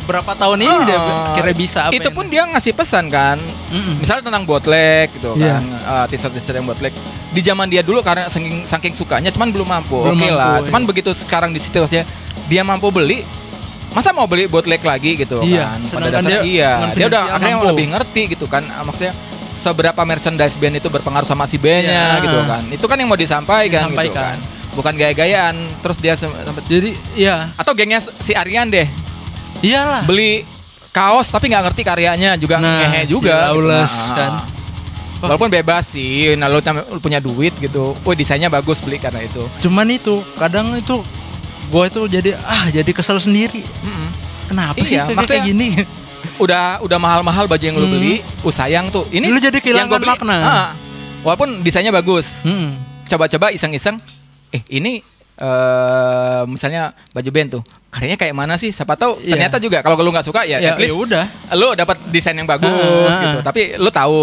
berapa 0.05 0.33
tahun 0.33 0.59
ini 0.61 0.77
dia 0.85 0.95
Ah. 0.95 1.33
kira 1.33 1.51
bisa 1.51 1.79
apa 1.83 1.93
itu 1.93 2.05
ini. 2.05 2.13
pun 2.13 2.25
dia 2.27 2.43
ngasih 2.47 2.73
pesan 2.73 3.09
kan 3.09 3.41
Mm-mm. 3.69 3.99
misalnya 3.99 4.23
tentang 4.23 4.45
bootleg 4.45 5.09
gitu 5.11 5.33
Iya. 5.35 5.55
kan 5.55 5.65
uh, 5.83 6.05
t-shirt-t-shirt 6.07 6.55
yang 6.55 6.65
bootleg 6.65 6.93
di 7.29 7.41
zaman 7.41 7.67
dia 7.67 7.81
dulu 7.81 8.01
karena 8.01 8.27
saking 8.27 8.65
saking 8.65 8.93
sukanya 8.93 9.29
cuman 9.29 9.49
belum 9.49 9.67
mampu 9.67 9.97
oke 9.97 10.07
Belum 10.07 10.21
mampu, 10.21 10.35
lah 10.35 10.55
iya. 10.55 10.65
cuman 10.65 10.83
begitu 10.85 11.11
sekarang 11.13 11.51
di 11.51 11.59
situasinya 11.59 12.05
dia 12.45 12.61
mampu 12.61 12.89
beli 12.89 13.25
masa 13.91 14.11
mau 14.11 14.25
beli 14.25 14.45
bootleg 14.45 14.81
lagi 14.81 15.17
gitu 15.17 15.39
Iya, 15.41 15.65
kan 15.69 15.81
pada 15.89 16.07
dasarnya 16.13 16.41
dia 16.41 16.43
iya 16.45 16.71
dia 16.93 17.07
udah 17.07 17.23
akhirnya 17.33 17.57
mampu. 17.57 17.71
lebih 17.71 17.87
ngerti 17.91 18.23
gitu 18.31 18.45
kan 18.45 18.63
Ah, 18.67 18.83
maksudnya 18.83 19.15
seberapa 19.53 20.01
merchandise 20.01 20.55
band 20.55 20.77
itu 20.77 20.89
berpengaruh 20.89 21.25
sama 21.25 21.45
si 21.45 21.57
bandnya 21.57 22.19
Iya. 22.19 22.23
gitu 22.23 22.39
kan 22.45 22.63
itu 22.69 22.85
kan 22.85 22.97
yang 22.97 23.07
mau 23.07 23.17
disampaikan, 23.17 23.87
gitu 23.87 23.95
Disampaikan. 23.95 24.35
kan 24.35 24.39
bukan 24.75 24.91
gaya-gayaan 24.93 25.55
terus 25.79 25.99
dia 25.99 26.15
sem- 26.15 26.35
sempet 26.35 26.67
jadi 26.67 26.91
ya 27.15 27.47
atau 27.55 27.71
gengnya 27.73 28.03
si 28.03 28.33
Aryan 28.33 28.67
deh 28.67 28.91
iyalah 29.65 30.03
beli 30.05 30.45
kaos 30.91 31.27
tapi 31.27 31.49
nggak 31.49 31.65
ngerti 31.65 31.83
karyanya 31.83 32.31
juga 32.37 32.57
Nah, 32.57 32.85
ngehe 32.85 33.03
juga 33.05 33.51
gitu. 33.51 33.61
Lawless 33.61 33.95
Nah, 34.07 34.15
kan. 34.15 34.33
walaupun 35.21 35.49
bebas 35.49 35.89
sih 35.89 36.37
nah 36.37 36.47
lu, 36.47 36.61
punya 37.01 37.19
duit 37.19 37.57
gitu 37.57 37.97
wih 37.99 38.15
desainnya 38.15 38.47
bagus 38.47 38.79
beli 38.79 38.97
karena 38.97 39.21
itu 39.21 39.41
cuman 39.59 39.89
itu 39.89 40.21
kadang 40.37 40.71
itu 40.75 41.01
gue 41.65 41.85
itu 41.85 42.01
jadi 42.11 42.31
ah 42.39 42.69
jadi 42.69 42.91
kesel 42.91 43.17
sendiri 43.17 43.65
Mm-mm. 43.81 44.09
kenapa 44.47 44.77
Iya, 44.77 45.09
sih 45.09 45.17
kayak, 45.27 45.43
gini 45.43 45.69
udah 46.45 46.81
udah 46.81 46.99
mahal-mahal 46.99 47.45
baju 47.47 47.61
yang 47.63 47.75
lu 47.75 47.85
Hmm. 47.85 47.95
beli 47.95 48.15
lu 48.21 48.51
sayang 48.51 48.89
tuh 48.89 49.09
ini 49.09 49.29
Lu 49.29 49.39
jadi 49.39 49.57
kehilangan 49.57 49.99
makna. 49.99 50.37
ah, 50.39 50.69
walaupun 51.23 51.65
desainnya 51.65 51.91
bagus 51.91 52.45
Mm-mm. 52.45 52.77
coba-coba 53.07 53.49
iseng-iseng 53.49 53.97
eh 54.51 54.61
ini 54.71 55.01
eh 55.35 56.43
misalnya 56.47 56.95
baju 57.11 57.31
band 57.31 57.49
tuh 57.51 57.63
karyanya 57.91 58.15
kayak 58.15 58.35
mana 58.35 58.55
sih 58.55 58.71
siapa 58.71 58.95
tahu 58.95 59.19
Iya. 59.19 59.35
ternyata 59.35 59.57
juga 59.59 59.79
kalau 59.81 59.99
lu 59.99 60.11
nggak 60.11 60.27
suka 60.27 60.43
ya, 60.43 60.59
ya, 60.59 60.75
at 60.75 60.79
least 60.79 60.91
ya 60.91 60.97
udah 60.97 61.25
lu 61.55 61.69
dapat 61.75 61.97
desain 62.09 62.35
yang 62.35 62.47
bagus 62.47 62.71
Ah, 62.71 63.11
ah, 63.11 63.19
gitu. 63.21 63.39
ah. 63.39 63.43
Tapi 63.43 63.63
lu 63.75 63.87
tahu, 63.89 64.19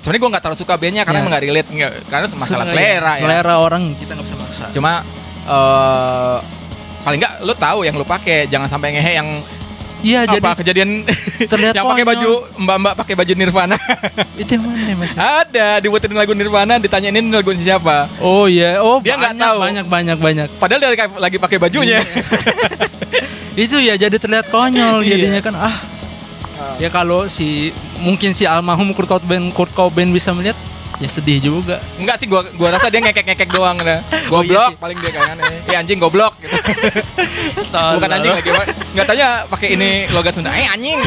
sebenarnya 0.00 0.20
gua 0.20 0.30
nggak 0.30 0.42
terlalu 0.42 0.58
suka 0.58 0.74
bandnya 0.74 1.02
karena 1.02 1.18
Iya. 1.18 1.22
emang 1.22 1.32
nggak 1.32 1.44
relate 1.44 1.68
nggak 1.68 1.92
karena 2.06 2.26
masalah 2.34 2.64
Se- 2.64 2.70
selera 2.70 3.12
ya. 3.12 3.20
selera 3.20 3.54
orang 3.58 3.82
kita 3.94 4.10
nggak 4.14 4.26
bisa 4.26 4.36
maksa 4.36 4.64
Cuma 4.70 4.92
eh 5.46 6.36
paling 7.02 7.18
nggak 7.18 7.34
lu 7.40 7.54
tahu 7.54 7.78
yang 7.82 7.94
lu 7.94 8.04
pakai, 8.04 8.46
jangan 8.46 8.66
sampai 8.68 8.92
ngehe 8.92 9.12
yang 9.16 9.28
iya 10.00 10.22
jadi 10.24 10.38
apa 10.40 10.56
kejadian 10.56 11.02
terlihat 11.42 11.74
yang 11.74 11.86
pakai 11.86 12.04
baju 12.04 12.30
mbak-mbak 12.54 12.94
pakai 12.96 13.14
baju 13.14 13.32
Nirvana. 13.34 13.76
itu 14.40 14.50
yang 14.50 14.62
mana 14.62 14.92
mas 14.94 15.12
Ada 15.12 15.78
dibuatin 15.78 16.12
lagu 16.12 16.32
Nirvana, 16.32 16.76
ditanyain 16.76 17.12
ini 17.12 17.28
lagu 17.28 17.50
siapa. 17.52 18.06
oh 18.18 18.46
iya 18.46 18.78
oh 18.78 18.98
Dia 18.98 19.14
nggak 19.14 19.34
banyak, 19.34 19.42
tahu. 19.42 19.58
banyak 19.58 19.86
banyak 19.86 20.18
banyak 20.18 20.48
Padahal 20.56 20.80
dia 20.80 20.90
lagi- 21.18 21.38
pakai 21.38 21.58
bajunya. 21.58 21.98
itu 23.58 23.76
ya 23.76 23.98
jadi 23.98 24.14
terlihat 24.14 24.48
konyol 24.48 25.02
Iya. 25.02 25.18
jadinya 25.18 25.40
kan 25.42 25.54
ah 25.56 25.76
ya 26.78 26.86
kalau 26.88 27.26
si 27.26 27.70
mungkin 27.98 28.30
si 28.30 28.46
almarhum 28.46 28.90
Kurt 28.92 29.06
Cobain 29.08 29.50
Kurt 29.50 29.74
Cobain 29.74 30.06
bisa 30.08 30.30
melihat 30.30 30.54
ya 30.98 31.08
sedih 31.08 31.38
juga 31.38 31.78
Enggak 32.00 32.16
sih 32.18 32.26
gua 32.26 32.42
gua 32.56 32.74
rasa 32.74 32.88
dia 32.88 33.00
ngekek-ngekek 33.04 33.50
doang 33.52 33.76
nah. 33.84 34.00
Oh, 34.32 34.44
iya 34.44 34.72
Goblok 34.72 34.80
paling 34.80 34.96
dia 35.00 35.10
kayaknya. 35.12 35.44
Eh 35.72 35.76
anjing 35.76 35.98
goblok 36.00 36.34
gitu. 36.40 36.56
Bukan 37.72 38.08
anjing 38.08 38.32
lagi, 38.32 38.50
Pak. 38.52 38.66
nggak 38.96 39.06
tanya 39.08 39.28
pakai 39.48 39.68
ini 39.76 39.90
logat 40.12 40.36
Sunda. 40.36 40.52
Eh 40.52 40.68
anjing, 40.68 41.00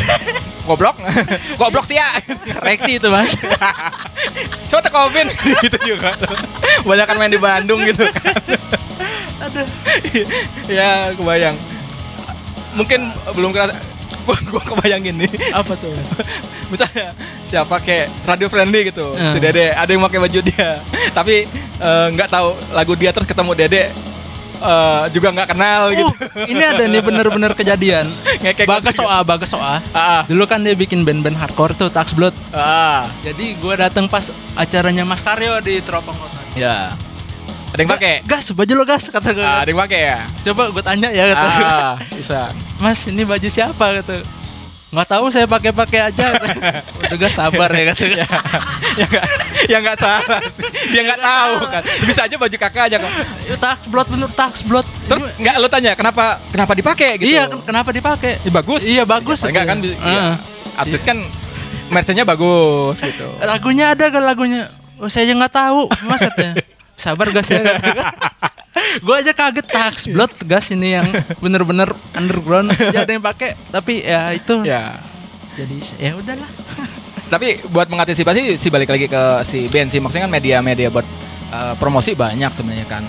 goblok, 0.65 0.97
goblok 1.61 1.85
sih 1.85 1.97
ya. 1.97 2.05
rekti 2.61 3.01
itu 3.01 3.09
mas 3.09 3.33
Coba 4.69 4.81
tekomin 4.85 5.27
gitu 5.65 5.77
juga. 5.93 6.13
Banyak 6.85 7.05
kan 7.05 7.17
main 7.17 7.33
di 7.33 7.41
Bandung 7.41 7.81
gitu 7.85 8.05
kan. 8.09 8.37
Aduh. 9.49 9.67
ya 10.69 11.13
kebayang. 11.17 11.57
Mungkin 12.77 13.11
belum 13.33 13.51
kerasa. 13.53 13.90
Gua, 14.21 14.37
gua 14.47 14.61
kebayangin 14.63 15.17
nih. 15.17 15.31
apa 15.51 15.73
tuh 15.73 15.91
Misalnya 16.71 17.11
siapa 17.43 17.77
kayak 17.77 18.07
radio 18.23 18.47
friendly 18.47 18.87
gitu, 18.87 19.11
Hmm. 19.11 19.33
si 19.33 19.39
Dede, 19.39 19.71
ada 19.71 19.87
yang 19.87 19.99
pakai 20.01 20.19
baju 20.19 20.39
dia, 20.41 20.79
tapi 21.17 21.43
eh, 21.75 22.07
nggak 22.09 22.29
tahu 22.29 22.49
lagu 22.71 22.93
dia 22.93 23.09
terus 23.09 23.25
ketemu 23.25 23.51
Dede. 23.53 23.83
eh, 24.61 25.03
juga 25.09 25.33
nggak 25.33 25.49
kenal 25.49 25.89
gitu. 25.91 26.13
Uh, 26.13 26.45
ini 26.45 26.61
ada 26.61 26.85
nih 26.85 27.01
bener-bener 27.01 27.49
kejadian 27.51 28.05
Ngekek 28.41 28.63
Bagas 28.63 28.93
gitu. 28.93 29.01
Soa 29.01 29.19
Bagas 29.21 29.49
Soa 29.49 29.81
Ah, 29.89 30.21
dulu 30.23 30.45
kan 30.45 30.61
dia 30.61 30.71
bikin 30.71 31.01
band-band 31.01 31.33
hardcore 31.33 31.73
tuh 31.73 31.89
Tax 31.89 32.13
Blood 32.13 32.31
ah, 32.51 33.09
jadi 33.19 33.57
gue 33.57 33.73
datang 33.75 34.05
pas 34.05 34.29
acaranya 34.53 35.01
Mas 35.01 35.19
Karyo 35.19 35.57
di 35.59 35.81
Teropong 35.81 36.13
Kota 36.13 36.37
ya. 36.53 36.93
Ada 37.71 37.79
yang 37.79 37.89
pakai? 37.89 38.13
gas 38.23 38.51
baju 38.51 38.73
lo 38.73 38.83
gas 38.83 39.07
kata 39.07 39.31
gue 39.31 39.41
Ah, 39.41 39.63
ada 39.63 39.69
yang 39.69 39.79
pakai 39.79 39.99
ya? 40.05 40.19
coba 40.43 40.67
gue 40.69 40.83
tanya 40.83 41.07
ya 41.09 41.23
kata. 41.29 41.47
Ah, 41.57 41.93
bisa. 42.11 42.51
Mas 42.77 43.05
ini 43.05 43.23
baju 43.23 43.47
siapa 43.47 43.85
kata. 43.97 44.27
Nggak 44.91 45.07
tahu 45.07 45.25
saya 45.27 45.47
pakai-pakai 45.47 45.99
aja. 46.05 46.35
Udah 46.99 47.15
gas 47.17 47.31
sabar 47.33 47.71
ya 47.71 47.83
kata 47.89 48.03
ya 48.11 48.27
nggak 49.01 49.25
ya 49.65 49.77
nggak 49.79 49.97
salah 49.97 50.43
sih. 50.51 50.67
Dia 50.91 51.01
nggak 51.01 51.21
tahu 51.21 51.53
kan. 51.65 51.81
bisa 52.03 52.21
aja 52.21 52.35
baju 52.35 52.55
kakak 52.57 52.83
aja 52.85 52.97
kan. 52.97 53.11
Itu 53.41 53.55
Tax 53.55 53.77
Blood 53.87 54.07
bener 54.09 54.29
Tax 54.29 54.53
Blood 54.61 54.83
terus 55.07 55.31
nggak 55.37 55.55
lo 55.55 55.67
tanya 55.67 55.91
kenapa 55.93 56.43
kenapa 56.51 56.75
dipakai 56.75 57.15
gitu? 57.17 57.31
Iya 57.31 57.47
ken- 57.47 57.63
kenapa 57.63 57.89
dipakai? 57.89 58.43
Ya, 58.43 58.51
bagus. 58.51 58.81
Iya 58.81 59.03
bagus 59.05 59.39
Ya, 59.39 59.47
enggak 59.47 59.65
kan 59.65 59.77
bi- 59.79 59.95
iya. 59.95 60.19
Heeh. 60.27 60.35
artis 60.73 61.01
kan 61.01 61.17
merchnya 61.87 62.23
bagus 62.23 62.99
gitu. 62.99 63.31
Lagunya 63.39 63.95
ada 63.95 64.05
kan 64.07 64.23
lagunya? 64.25 64.67
Oh 64.99 65.07
saya 65.07 65.23
aja 65.23 65.33
nggak 65.33 65.55
tahu 65.55 65.87
mas 66.03 66.19
katanya 66.21 66.59
sabar 67.01 67.33
gas 67.33 67.49
ya. 67.49 67.65
Gue 69.05 69.15
aja 69.17 69.33
kaget 69.33 69.67
tax 69.67 70.07
blood 70.07 70.31
gas 70.45 70.69
ini 70.71 70.95
yang 70.95 71.07
bener-bener 71.41 71.89
underground. 72.13 72.71
Ya 72.93 73.03
ada 73.03 73.11
yang 73.11 73.23
pakai 73.23 73.57
tapi 73.73 74.05
ya 74.05 74.31
itu. 74.31 74.61
Ya. 74.63 74.95
Jadi 75.57 75.77
ya 75.99 76.15
udahlah. 76.15 76.49
Tapi 77.31 77.63
buat 77.71 77.87
mengantisipasi 77.87 78.59
sih 78.59 78.67
balik 78.67 78.91
lagi 78.91 79.07
ke 79.07 79.23
si 79.47 79.71
band 79.71 79.87
sih. 79.87 80.03
Maksudnya 80.03 80.27
kan 80.27 80.33
media-media 80.35 80.91
buat 80.91 81.07
uh, 81.55 81.79
promosi 81.79 82.11
banyak 82.11 82.51
sebenarnya 82.51 82.87
kan. 82.91 83.03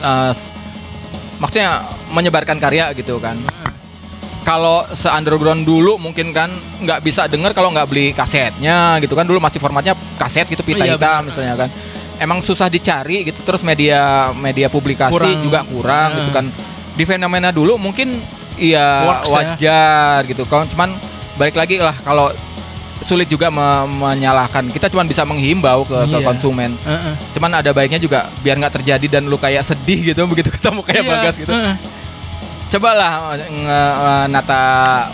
Uh, 0.00 0.32
maksudnya 1.36 1.84
menyebarkan 2.16 2.56
karya 2.56 2.96
gitu 2.96 3.20
kan. 3.20 3.36
Kalau 4.40 4.88
se 4.96 5.04
underground 5.12 5.68
dulu 5.68 6.00
mungkin 6.00 6.32
kan 6.32 6.48
nggak 6.80 7.04
bisa 7.04 7.28
denger 7.28 7.52
kalau 7.52 7.76
nggak 7.76 7.88
beli 7.92 8.16
kasetnya 8.16 8.96
gitu 9.04 9.12
kan. 9.12 9.28
Dulu 9.28 9.36
masih 9.36 9.60
formatnya 9.60 9.92
kaset 10.16 10.48
gitu 10.48 10.64
pita 10.64 10.88
Iya, 10.88 10.96
hitam 10.96 11.28
misalnya 11.28 11.68
kan 11.68 11.68
emang 12.16 12.40
susah 12.40 12.66
dicari 12.66 13.24
gitu 13.24 13.40
terus 13.42 13.60
media 13.60 14.30
media 14.32 14.66
publikasi 14.66 15.12
Kurang. 15.12 15.40
juga 15.40 15.60
kurang 15.62 16.08
gitu 16.16 16.30
kan 16.30 16.46
di 16.92 17.04
fenomena 17.04 17.50
dulu 17.50 17.76
mungkin 17.76 18.18
iya 18.56 19.04
Works 19.06 19.28
ya. 19.28 19.34
wajar 19.34 20.16
gitu 20.24 20.42
kan 20.44 20.64
cuman 20.66 20.96
balik 21.36 21.54
lagi 21.54 21.76
lah 21.76 21.92
kalau 21.98 22.32
sulit 22.98 23.28
juga 23.28 23.48
me- 23.48 23.84
menyalahkan 23.86 24.66
kita 24.66 24.88
cuman 24.88 25.04
bisa 25.04 25.22
menghimbau 25.22 25.84
ke, 25.84 25.98
ke 26.06 26.16
Iya. 26.16 26.24
konsumen 26.24 26.72
Heeh. 26.78 27.12
cuman 27.30 27.60
ada 27.60 27.70
baiknya 27.70 28.00
juga 28.00 28.32
biar 28.40 28.56
nggak 28.56 28.80
terjadi 28.80 29.06
dan 29.10 29.28
lu 29.28 29.36
kayak 29.36 29.62
sedih 29.62 30.10
gitu 30.10 30.24
begitu 30.32 30.48
ketemu 30.48 30.80
kayak 30.80 31.02
Iya, 31.02 31.10
bagas 31.12 31.34
gitu 31.36 31.52
heeh. 31.52 31.76
cobalah 32.66 33.36
nge- 33.36 33.52
nge- 33.52 34.26
nata 34.26 34.62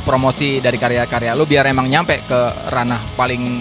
promosi 0.03 0.57
dari 0.59 0.78
karya-karya 0.78 1.34
lu 1.34 1.44
biar 1.44 1.66
emang 1.66 1.84
nyampe 1.84 2.22
ke 2.22 2.40
ranah 2.70 3.03
paling 3.12 3.61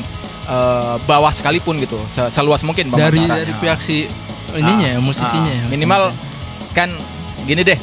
eh, 0.51 0.95
bawah 1.01 1.31
sekalipun 1.31 1.79
gitu 1.79 1.95
se- 2.07 2.27
seluas 2.29 2.59
mungkin 2.61 2.91
dari 2.91 3.15
pemasarannya. 3.17 3.39
dari 3.39 3.53
pihak 3.57 3.79
si 3.79 4.11
ininya 4.51 4.87
ya 4.89 4.97
Ah, 4.97 5.01
musisinya 5.01 5.47
ah. 5.49 5.57
ya 5.57 5.65
minimal 5.65 6.01
kan 6.71 6.91
gini 7.41 7.63
deh 7.63 7.79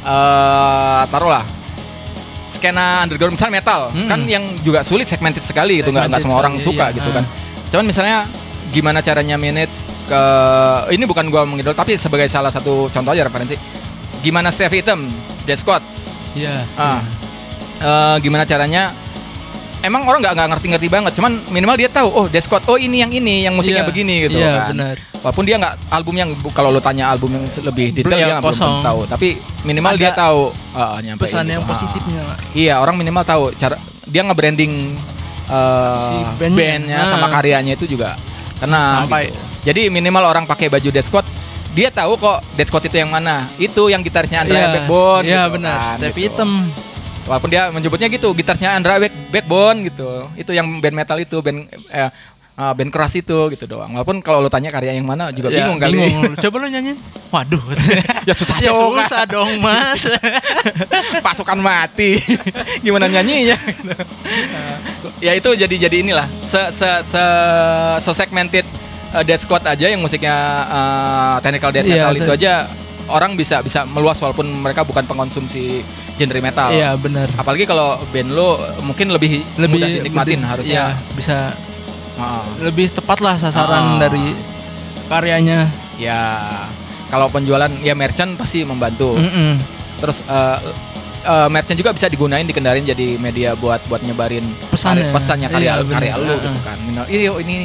eh 0.00 1.02
taruhlah 1.06 1.44
skena 2.50 3.00
underground 3.00 3.32
misalnya 3.32 3.54
metal 3.56 3.80
Mm-mm. 3.90 4.04
kan 4.06 4.20
yang 4.26 4.44
juga 4.60 4.80
sulit 4.82 5.06
segmented 5.06 5.40
sekali 5.40 5.80
gitu 5.80 5.88
nggak 5.88 6.06
nggak 6.08 6.20
semua 6.20 6.38
orang 6.38 6.54
sekali, 6.54 6.66
suka 6.66 6.84
iya. 6.86 6.96
gitu 6.96 7.08
Ah. 7.08 7.14
kan 7.14 7.24
cuman 7.70 7.84
misalnya 7.86 8.16
gimana 8.70 8.98
caranya 9.00 9.34
manage 9.34 9.74
ke 10.04 10.22
ini 10.90 11.04
bukan 11.04 11.26
gua 11.26 11.42
mengidol 11.42 11.72
tapi 11.72 11.96
sebagai 11.96 12.26
salah 12.26 12.48
satu 12.48 12.86
contoh 12.88 13.10
aja 13.10 13.24
referensi 13.24 13.56
gimana 14.20 14.50
Steve 14.50 14.76
Item 14.76 15.08
Dead 15.42 15.56
Squad 15.56 15.80
iya 16.32 16.62
Ah. 16.76 17.00
Eh, 17.80 18.16
gimana 18.20 18.44
caranya 18.44 18.92
emang 19.80 20.02
orang 20.04 20.20
nggak 20.20 20.48
ngerti-ngerti 20.50 20.88
banget 20.88 21.12
cuman 21.14 21.40
minimal 21.48 21.76
dia 21.76 21.88
tahu 21.88 22.08
oh 22.08 22.26
Dead 22.26 22.40
Squad 22.40 22.64
oh 22.66 22.76
ini 22.76 23.00
yang 23.00 23.10
ini 23.10 23.44
yang 23.44 23.54
musiknya 23.54 23.80
Iya, 23.80 23.88
begini 23.88 24.14
gitu 24.22 24.36
iya 24.36 24.52
kan 24.60 24.68
benar 24.72 24.96
walaupun 25.20 25.44
dia 25.44 25.56
nggak 25.56 25.74
album 25.90 26.14
yang 26.16 26.28
kalau 26.50 26.68
lo 26.68 26.80
tanya 26.80 27.08
album 27.08 27.32
yang 27.32 27.44
lebih 27.62 27.92
detail 27.92 28.12
Iya, 28.12 28.18
dia 28.18 28.34
nggak 28.34 28.44
belum 28.46 28.80
tahu 28.82 29.00
tapi 29.08 29.28
minimal 29.62 29.92
Ada 29.92 29.98
dia 29.98 30.10
tahu 30.12 30.40
ah, 30.72 30.96
nyampein 30.98 31.20
pesan 31.22 31.42
gitu. 31.42 31.52
yang 31.52 31.62
Ah. 31.62 31.68
positifnya 31.68 32.22
iya 32.52 32.74
orang 32.76 32.94
minimal 32.94 33.24
tahu 33.24 33.42
cara 33.54 33.76
dia 34.04 34.22
nge-branding 34.22 34.72
eh, 35.46 35.98
Si 36.02 36.14
bandnya. 36.38 36.56
bandnya 36.56 36.98
Ah. 36.98 37.08
sama 37.10 37.26
karyanya 37.28 37.72
itu 37.74 37.84
juga 37.86 38.16
kena 38.56 39.02
sampai 39.02 39.28
gitu. 39.28 39.48
Jadi 39.60 39.88
minimal 39.88 40.24
orang 40.26 40.44
pakai 40.44 40.68
baju 40.68 40.88
Dead 40.88 41.04
Squad 41.04 41.24
dia 41.70 41.88
tahu 41.88 42.16
kok 42.16 42.40
Dead 42.52 42.64
Squad 42.64 42.82
itu 42.82 42.96
yang 42.96 43.08
mana. 43.08 43.44
Itu 43.54 43.86
yang 43.86 44.00
gitarnya 44.00 44.42
Andrea 44.42 44.56
Iya, 44.58 44.68
Backbone. 44.74 45.22
Iya 45.22 45.36
gitu 45.38 45.52
benar, 45.54 45.76
kan, 45.76 45.90
step 45.94 46.12
gitu. 46.12 46.20
hitam. 46.26 46.50
Walaupun 47.30 47.46
dia 47.46 47.70
menyebutnya 47.70 48.10
gitu, 48.10 48.34
gitarnya 48.34 48.74
Andrea 48.74 48.98
Back 48.98 49.14
Backbone 49.30 49.86
gitu. 49.86 50.26
Itu 50.34 50.50
yang 50.50 50.66
band 50.82 50.98
metal 50.98 51.14
itu, 51.16 51.38
band 51.38 51.70
eh, 51.88 52.10
eh, 52.58 52.72
band 52.74 52.90
keras 52.90 53.14
itu 53.14 53.38
gitu 53.54 53.64
doang. 53.64 53.94
Walaupun 53.94 54.18
kalau 54.18 54.42
lu 54.42 54.50
tanya 54.50 54.68
karya 54.68 54.98
yang 54.98 55.06
mana 55.06 55.30
juga 55.30 55.46
Ya, 55.48 55.62
bingung 55.62 55.78
kali. 55.78 55.94
bingung. 55.94 56.34
Coba 56.42 56.56
lu 56.58 56.66
nyanyiin. 56.66 56.98
Waduh. 57.30 57.62
ya 58.28 58.34
susah 58.34 58.58
ya 58.58 58.74
susah 58.74 59.22
dong, 59.30 59.62
Mas. 59.62 60.02
pasukan 61.26 61.56
mati 61.56 62.16
gimana 62.80 63.06
nyanyinya 63.06 63.54
ya 65.20 65.32
itu 65.36 65.50
jadi 65.52 65.74
jadi 65.88 65.96
inilah 66.02 66.26
se 66.42 66.60
se 66.72 66.88
se, 67.06 67.24
se 68.00 68.10
segmented 68.14 68.64
uh, 69.12 69.22
Dead 69.22 69.36
Squad 69.36 69.64
aja 69.64 69.86
yang 69.86 70.00
musiknya 70.00 70.34
uh, 70.66 71.36
technical 71.44 71.70
death 71.70 71.86
Iya, 71.86 72.08
metal 72.08 72.14
itu 72.16 72.24
betul. 72.26 72.38
aja 72.40 72.52
orang 73.10 73.32
bisa 73.34 73.60
bisa 73.60 73.84
meluas 73.84 74.16
walaupun 74.18 74.46
mereka 74.48 74.82
bukan 74.82 75.04
pengkonsumsi 75.04 75.82
genre 76.20 76.36
metal 76.38 76.68
Iya, 76.68 76.92
benar. 76.94 77.32
apalagi 77.32 77.64
kalau 77.64 77.96
band 78.06 78.30
lo 78.30 78.48
mungkin 78.80 79.08
lebih 79.08 79.40
Lebih 79.56 79.72
mudah 79.72 79.88
dinikmatin 79.90 80.36
lebih- 80.36 80.44
harusnya 80.46 80.82
iya, 80.92 81.14
bisa 81.16 81.56
Ah, 82.14 82.44
lebih 82.60 82.92
tepat 82.92 83.18
lah 83.18 83.34
sasaran 83.34 83.96
Ah. 83.96 83.98
dari 83.98 84.36
karyanya. 85.06 85.72
ya 85.96 86.20
kalau 87.08 87.28
penjualan 87.28 87.68
ya 87.80 87.92
merchant 87.92 88.32
pasti 88.34 88.60
membantu 88.62 89.16
Mm-mm. 89.16 89.56
terus 89.98 90.20
uh, 90.26 90.56
uh, 91.22 91.48
merchant 91.48 91.74
juga 91.74 91.90
bisa 91.90 92.06
digunain 92.06 92.40
dikendarin 92.42 92.84
jadi 92.84 93.16
media 93.16 93.52
buat 93.54 93.80
buat 93.84 94.00
nyebarin 94.00 94.44
Pesannya. 94.68 95.08
karya- 95.08 95.12
pesannya 95.12 95.48
karya 95.48 95.72
Iya, 95.74 95.84
karya 95.86 96.12
Heeh. 96.14 96.38
gitu 96.40 96.60
kan 96.62 96.76
Minimal, 96.78 97.04
ini 97.06 97.22
yuk, 97.22 97.36
ini 97.38 97.56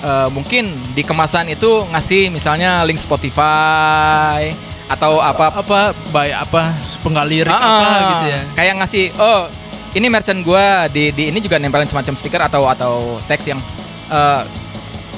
uh, 0.00 0.26
mungkin 0.28 0.64
di 0.90 1.02
kemasan 1.02 1.46
itu 1.48 1.70
ngasih 1.86 2.30
misalnya 2.30 2.82
link 2.82 2.98
Spotify 2.98 4.54
atau 4.88 5.20
apa 5.20 5.52
apa 5.54 5.80
by 6.08 6.32
apa 6.32 6.72
penggal 6.98 7.24
lirik 7.24 7.48
Ah, 7.48 7.60
apa 7.60 7.84
ah. 7.84 8.00
gitu 8.10 8.26
ya. 8.26 8.40
kayak 8.56 8.74
ngasih 8.78 9.04
oh 9.14 9.46
ini 9.90 10.06
merchant 10.06 10.40
gua 10.40 10.88
di 10.88 11.12
di 11.12 11.28
ini 11.28 11.38
juga 11.38 11.56
nempelin 11.56 11.84
semacam 11.84 12.14
stiker 12.14 12.40
atau 12.42 12.64
atau 12.64 12.92
teks 13.24 13.44
yang 13.46 13.60
uh, 14.08 14.42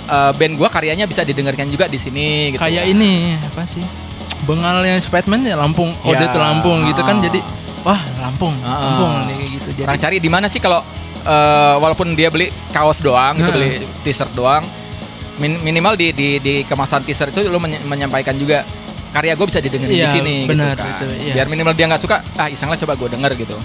uh, 0.07 0.31
band 0.35 0.55
gua 0.55 0.67
karyanya 0.67 1.07
bisa 1.07 1.23
didengarkan 1.23 1.67
juga 1.67 1.87
di 1.87 1.97
sini 1.97 2.51
gitu 2.51 2.61
Kayak 2.61 2.87
ini 2.87 3.39
apa 3.41 3.63
sih? 3.65 3.83
Bengalnya 4.41 4.97
Spiderman 4.99 5.45
ya 5.45 5.53
Lampung. 5.55 5.93
Oh, 6.01 6.11
Ya, 6.11 6.25
dia 6.25 6.29
tuh 6.33 6.41
Lampung 6.41 6.83
gitu 6.85 7.01
kan 7.01 7.17
ah. 7.17 7.23
jadi 7.23 7.41
wah, 7.83 8.01
Lampung. 8.19 8.55
Ah, 8.61 8.67
ah. 8.67 8.79
Lampung 8.89 9.11
nih 9.23 9.35
kayak 9.37 9.51
gitu. 9.53 9.69
Jadi 9.71 9.83
orang 9.85 9.99
cari 10.01 10.17
di 10.19 10.31
mana 10.33 10.47
sih 10.49 10.59
kalau 10.59 10.81
eh, 11.21 11.75
walaupun 11.77 12.17
dia 12.17 12.27
beli 12.27 12.49
kaos 12.71 12.99
doang 12.99 13.37
gitu 13.37 13.51
beli 13.51 13.71
t-shirt 14.01 14.33
doang 14.33 14.65
min- 15.37 15.61
minimal 15.61 15.95
di 15.95 16.11
di 16.11 16.29
di 16.37 16.55
kemasan 16.65 17.03
t-shirt 17.03 17.31
itu 17.31 17.47
lu 17.47 17.59
menye- 17.59 17.83
menyampaikan 17.83 18.33
juga 18.35 18.65
karya 19.11 19.35
gue 19.35 19.47
bisa 19.47 19.59
didengerin 19.59 19.91
di 19.91 19.99
Iya, 19.99 20.11
sini 20.13 20.37
benar, 20.45 20.73
gitu 20.73 20.81
kan. 20.81 20.95
itu, 20.97 21.07
iya. 21.21 21.35
biar 21.35 21.47
minimal 21.47 21.73
dia 21.73 21.87
nggak 21.87 22.01
suka 22.01 22.17
ah 22.35 22.47
iseng 22.47 22.67
lah 22.67 22.79
coba 22.79 22.95
gue 22.95 23.09
denger 23.11 23.33
gitu 23.37 23.57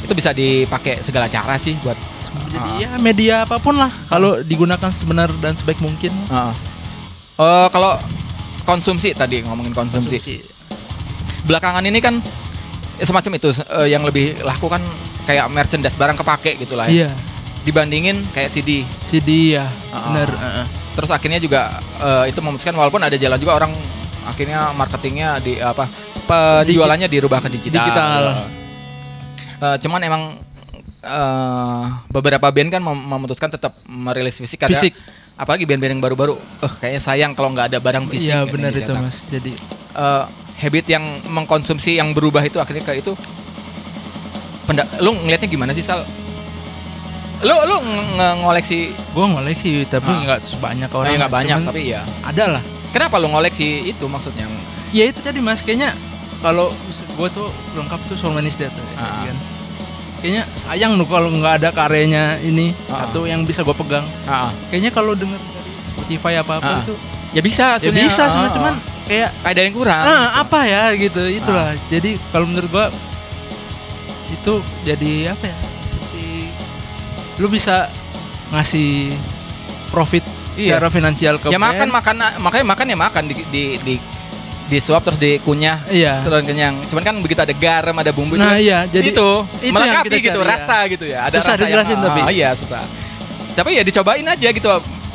itu 0.00 0.12
bisa 0.12 0.30
dipakai 0.30 0.98
segala 1.00 1.26
cara 1.26 1.54
sih 1.56 1.78
buat 1.78 1.94
jadi 2.48 2.58
Ah. 2.58 2.78
ya 2.78 2.90
media 2.96 3.34
apa 3.42 3.56
pun 3.56 3.74
lah 3.74 3.90
kalau 4.06 4.38
digunakan 4.40 4.90
sebenar 4.90 5.30
dan 5.36 5.54
sebaik 5.54 5.78
mungkin. 5.78 6.10
Heeh. 6.10 6.54
Eh, 7.36 7.68
kalau 7.68 7.98
konsumsi 8.62 9.10
tadi 9.12 9.40
ngomongin 9.40 9.72
konsumsi. 9.72 10.42
belakangan 11.40 11.82
ini 11.82 11.98
kan 11.98 12.20
semacam 12.98 13.32
itu 13.34 13.48
eh, 13.50 13.88
yang 13.88 14.04
lebih 14.04 14.38
laku 14.40 14.68
kan 14.68 14.82
kayak 15.24 15.48
merchandise 15.48 15.96
barang 15.96 16.14
kepake 16.14 16.58
gitu 16.58 16.74
lah 16.74 16.86
ya. 16.86 17.06
Iya, 17.06 17.10
dibandingin 17.62 18.22
kayak 18.30 18.50
CD 18.50 18.82
CD 19.06 19.56
ya, 19.56 19.66
Ah. 19.90 20.10
benar. 20.10 20.30
heeh. 20.30 20.66
terus 20.90 21.10
akhirnya 21.10 21.38
juga 21.38 21.70
eh, 21.98 22.28
itu 22.28 22.38
memutuskan 22.38 22.74
walaupun 22.74 23.00
ada 23.00 23.14
jalan 23.14 23.38
juga 23.38 23.56
orang 23.56 23.72
akhirnya 24.30 24.70
marketingnya 24.72 25.38
di 25.38 25.58
apa 25.58 25.84
penjualannya 26.24 27.06
dirubah 27.06 27.38
ke 27.40 27.50
digital. 27.50 27.82
Digital. 27.82 28.22
Eh, 29.60 29.76
cuman 29.78 30.00
emang 30.00 30.22
eh, 31.00 31.82
beberapa 32.08 32.46
band 32.46 32.70
kan 32.70 32.80
mem- 32.80 33.06
memutuskan 33.08 33.48
tetap 33.48 33.76
merilis 33.84 34.36
fisik 34.36 34.60
karena 34.60 34.74
Fisik. 34.74 34.94
apalagi 35.34 35.64
band-band 35.64 35.96
yang 35.96 36.02
baru-baru, 36.02 36.36
eh 36.36 36.72
kayaknya 36.78 37.00
sayang 37.00 37.32
kalau 37.32 37.50
nggak 37.50 37.72
ada 37.72 37.78
barang 37.78 38.04
fisik. 38.06 38.28
Iya, 38.28 38.44
benar 38.44 38.70
itu, 38.70 38.84
dicetak. 38.84 39.00
Mas. 39.00 39.18
Jadi 39.26 39.52
Eh, 39.90 40.24
habit 40.60 40.86
yang 40.86 41.02
mengkonsumsi 41.26 41.98
yang 41.98 42.14
berubah 42.14 42.40
itu 42.40 42.56
akhirnya 42.56 42.84
ke 42.84 42.94
itu. 42.96 43.12
Penda 44.62 44.86
lu 44.98 45.10
ngelihatnya 45.16 45.50
gimana 45.50 45.74
sih 45.74 45.82
Sal? 45.82 46.06
Lu 47.40 47.56
lu 47.66 47.76
ngoleksi 48.38 48.92
gua 49.10 49.26
ngoleksi 49.26 49.82
tapi 49.84 50.06
Ah. 50.06 50.20
nggak 50.22 50.40
sebanyak 50.46 50.90
oh, 50.92 51.02
orang. 51.02 51.10
ya 51.10 51.16
nggak 51.18 51.34
banyak 51.34 51.58
tapi 51.64 51.80
ya. 51.90 52.00
ada 52.22 52.44
lah. 52.54 52.62
Kenapa 52.90 53.16
lu 53.16 53.28
ngoleksi 53.28 53.86
itu 53.86 54.04
maksudnya? 54.04 54.50
Ya 54.90 55.06
itu 55.06 55.20
tadi 55.20 55.38
Mas, 55.38 55.62
kayaknya 55.62 55.94
kalau 56.40 56.74
gue 57.14 57.28
tuh 57.30 57.46
lengkap 57.72 58.00
tuh 58.06 58.16
So 58.16 58.28
Many 58.28 58.48
is 58.48 58.56
Dead 58.56 58.68
ya, 58.68 58.82
Ah. 58.96 59.22
kan. 59.24 59.36
Kayaknya 60.20 60.42
sayang 60.54 60.92
tuh 60.94 61.06
kalau 61.06 61.30
nggak 61.30 61.62
ada 61.62 61.68
karyanya 61.70 62.36
ini 62.40 62.74
Ah. 62.86 63.06
satu 63.06 63.24
yang 63.24 63.42
bisa 63.42 63.62
gue 63.62 63.72
pegang. 63.72 64.04
Ah, 64.24 64.50
Kayaknya 64.68 64.90
kalau 64.90 65.14
denger 65.14 65.38
dari 65.38 65.72
Spotify 65.88 66.32
apa 66.36 66.52
apa 66.58 66.70
Ah. 66.72 66.82
itu 66.82 66.94
ya 67.30 67.40
bisa 67.40 67.64
ya 67.76 67.90
bisa 67.90 68.22
Ah, 68.22 68.28
sebenarnya 68.28 68.50
ah. 68.50 68.56
cuman 68.58 68.74
kayak 69.06 69.30
ada 69.40 69.60
yang 69.60 69.72
kurang. 69.72 70.02
ah, 70.02 70.28
apa 70.40 70.60
ya 70.64 70.82
gitu 70.94 71.22
itulah. 71.22 71.70
Jadi 71.86 72.18
kalau 72.28 72.44
menurut 72.44 72.68
gua 72.68 72.86
itu 74.28 74.52
jadi 74.82 75.12
apa 75.30 75.44
ya? 75.44 75.56
Seperti 75.88 76.26
lu 77.36 77.46
bisa 77.46 77.86
ngasih 78.50 79.14
profit 79.88 80.22
Iya. 80.52 80.76
secara 80.76 80.88
finansial 80.88 81.34
ke 81.36 81.46
ya 81.46 81.54
band. 81.54 81.62
makan 81.64 81.88
makan 81.90 82.14
makanya 82.38 82.66
makan 82.66 82.86
ya 82.86 82.96
makan 82.98 83.22
di 83.26 83.34
di 83.48 83.62
di 83.78 83.94
disuap 84.66 85.02
terus 85.02 85.18
dikunyah 85.18 85.82
Iya. 85.86 86.22
terus 86.22 86.42
kenyang. 86.42 86.78
Cuman 86.86 87.02
kan 87.02 87.14
begitu 87.18 87.40
ada 87.40 87.50
garam, 87.50 87.90
ada 87.92 88.10
bumbu 88.10 88.34
Nah, 88.34 88.54
itu, 88.54 88.64
iya, 88.64 88.86
jadi 88.86 89.10
itu, 89.10 89.28
itu 89.60 89.74
melengkapi 89.74 90.06
kita 90.08 90.18
gitu 90.24 90.38
cari, 90.38 90.46
ya. 90.46 90.54
rasa 90.54 90.76
gitu 90.86 91.04
ya. 91.04 91.18
Ada 91.26 91.36
Susah 91.36 91.52
rasa 91.52 91.60
dijelasin 91.60 91.90
yang, 91.92 92.02
tapi. 92.04 92.20
Ah, 92.20 92.30
iya 92.30 92.48
susah. 92.54 92.82
Tapi 93.52 93.70
ya 93.74 93.82
dicobain 93.82 94.22
aja 94.24 94.48
gitu. 94.48 94.70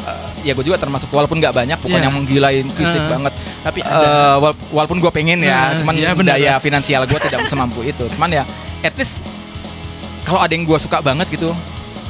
Eh, 0.06 0.30
ya 0.44 0.52
gue 0.52 0.62
juga 0.62 0.78
termasuk 0.78 1.08
walaupun 1.10 1.40
nggak 1.40 1.56
banyak 1.56 1.80
bukan 1.80 1.96
Iya. 1.96 2.06
yang 2.06 2.14
menggilain 2.14 2.66
fisik 2.70 3.00
Eh, 3.00 3.10
banget 3.10 3.34
tapi 3.60 3.80
Eh, 3.80 3.88
ada. 3.88 4.38
wal- 4.38 4.60
walaupun 4.70 5.00
gue 5.00 5.10
pengen 5.10 5.42
ya 5.42 5.72
Nah, 5.72 5.80
cuman 5.80 5.94
benar, 6.14 6.38
daya 6.38 6.52
Mas. 6.52 6.62
finansial 6.62 7.02
gue 7.04 7.18
tidak 7.18 7.42
semampu 7.48 7.82
itu 7.82 8.06
cuman 8.14 8.30
ya 8.30 8.44
at 8.80 8.94
least 8.94 9.18
kalau 10.22 10.38
ada 10.38 10.52
yang 10.52 10.62
gue 10.62 10.78
suka 10.78 11.02
banget 11.02 11.26
gitu 11.32 11.50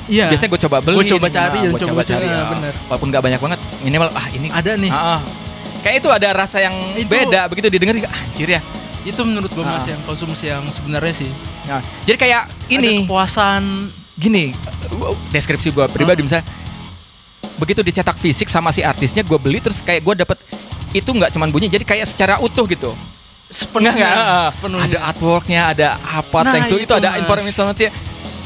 Iya. 0.06 0.30
biasanya 0.30 0.50
gue 0.50 0.62
coba 0.62 0.78
beli 0.80 0.96
Gua 0.96 1.06
coba 1.18 1.28
cari 1.28 1.58
dan 1.60 1.70
gue 1.70 1.82
coba 1.82 1.92
coba 1.92 2.04
cari, 2.06 2.26
ah, 2.26 2.32
ya. 2.32 2.44
bener. 2.54 2.74
walaupun 2.86 3.08
nggak 3.10 3.24
banyak 3.26 3.40
banget 3.42 3.60
minimal 3.82 4.10
ah 4.12 4.28
ini 4.30 4.48
ada 4.50 4.72
nih. 4.76 4.92
Ah, 4.92 5.18
ah. 5.18 5.20
kayak 5.82 5.96
itu 5.98 6.10
ada 6.10 6.28
rasa 6.32 6.58
yang 6.60 6.76
Itu- 6.94 7.10
beda 7.10 7.42
begitu 7.46 7.68
didengar 7.70 7.96
juga 7.96 8.10
anjir 8.12 8.50
ya 8.50 8.62
Itu 9.02 9.22
menurut 9.22 9.54
Mas 9.56 9.86
Ah. 9.86 9.94
yang 9.94 10.02
konsumsi 10.02 10.50
yang 10.50 10.66
sebenarnya 10.68 11.14
sih. 11.16 11.30
Nah, 11.66 11.78
jadi 12.04 12.18
kayak 12.18 12.42
Ada 12.50 12.74
ini 12.74 13.06
kepuasan 13.06 13.62
gini 14.16 14.54
deskripsi 15.30 15.70
gue 15.70 15.86
pribadi 15.88 16.22
Ah. 16.22 16.26
misalnya 16.26 16.46
begitu 17.56 17.82
dicetak 17.82 18.18
fisik 18.18 18.46
sama 18.46 18.70
si 18.70 18.82
artisnya 18.82 19.22
gue 19.22 19.38
beli 19.38 19.62
terus 19.62 19.78
kayak 19.80 20.02
gue 20.02 20.14
dapet 20.18 20.38
itu 20.90 21.06
nggak 21.06 21.30
cuman 21.32 21.50
bunyi 21.50 21.68
jadi 21.68 21.84
kayak 21.84 22.06
secara 22.06 22.38
utuh 22.38 22.66
gitu 22.66 22.92
sepenuhnya, 23.46 23.94
nggak, 23.94 24.16
ah. 24.18 24.50
sepenuhnya. 24.50 24.86
ada 24.88 25.00
artworknya 25.06 25.62
ada 25.70 25.88
apa 26.02 26.40
Nah, 26.42 26.52
to 26.66 26.76
itu, 26.76 26.76
itu, 26.82 26.94
ada 26.96 27.10
Mas. 27.12 27.22
informasi 27.22 27.86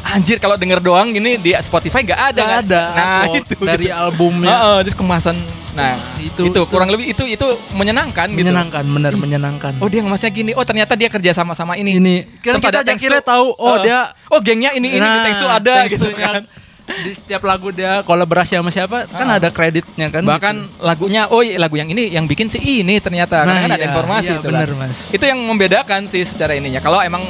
anjir 0.01 0.37
kalau 0.37 0.55
denger 0.55 0.79
doang 0.79 1.09
gini 1.09 1.35
di 1.35 1.51
Spotify 1.59 2.01
nggak 2.01 2.21
ada 2.29 2.39
Nggak 2.39 2.49
kan? 2.49 2.63
ada. 2.65 2.81
Nah 2.87 3.05
artwork 3.21 3.35
itu 3.41 3.53
dari 3.59 3.85
gitu. 3.85 3.95
albumnya. 3.95 4.49
Heeh, 4.49 4.77
jadi 4.81 4.91
kemasan. 4.95 5.35
Nah 5.69 5.93
itu, 6.17 6.41
itu- 6.45 6.65
kurang 6.65 6.89
lebih 6.89 7.05
itu 7.07 7.23
itu 7.23 7.45
menyenangkan, 7.71 8.25
gitu. 8.27 8.41
Menyenangkan, 8.41 8.83
benar 8.83 9.13
menyenangkan. 9.13 9.73
oh 9.77 9.87
dia 9.87 10.01
ngemasnya 10.01 10.29
gini. 10.29 10.51
Oh 10.53 10.65
ternyata 10.65 10.93
dia 10.93 11.07
kerja 11.07 11.31
sama 11.31 11.53
sama 11.53 11.75
ini. 11.75 11.95
Ini. 11.95 12.15
Kan 12.39 12.57
Terus 12.57 12.61
kita 12.63 12.79
ada 12.81 12.89
aja 12.89 12.93
kira 12.97 13.19
tahu 13.21 13.53
oh 13.53 13.75
eh, 13.75 13.85
dia 13.85 13.99
oh 14.27 14.39
gengnya 14.39 14.71
ini 14.71 14.87
ini 14.91 14.99
Nah, 14.99 15.29
to 15.29 15.45
ada 15.47 15.75
gitu 15.85 16.09
kan. 16.11 16.43
di 16.89 17.13
setiap 17.13 17.45
lagu 17.45 17.69
dia 17.69 18.01
kolaborasi 18.01 18.57
sama 18.57 18.73
siapa 18.73 19.05
kan 19.05 19.29
Ah. 19.29 19.37
ada 19.37 19.53
kreditnya 19.53 20.09
kan? 20.09 20.25
Bahkan 20.25 20.81
lagunya 20.81 21.29
oh 21.29 21.45
iya, 21.45 21.61
lagu 21.61 21.77
yang 21.77 21.85
ini 21.87 22.09
yang 22.09 22.25
bikin 22.25 22.49
sih 22.49 22.57
ini 22.57 22.97
ternyata. 22.97 23.45
Nah, 23.45 23.61
kan 23.61 23.69
ada 23.69 23.77
iya, 23.77 23.93
informasi 23.93 24.25
iya, 24.25 24.35
itu 24.35 24.49
kan. 24.49 24.57
bener, 24.57 24.69
Mas. 24.73 25.13
itu 25.13 25.21
yang 25.21 25.37
membedakan 25.37 26.09
sih 26.09 26.25
secara 26.25 26.57
ininya. 26.57 26.81
Kalau 26.81 26.97
emang 26.99 27.21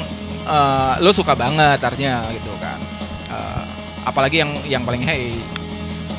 eh, 0.50 0.94
lo 1.00 1.12
suka 1.12 1.34
banget 1.34 1.78
artinya 1.78 2.26
gitu 2.30 2.50
kan. 2.58 2.80
Eh, 3.30 3.62
apalagi 4.02 4.42
yang 4.42 4.52
yang 4.66 4.82
paling 4.82 5.02
hey 5.02 5.38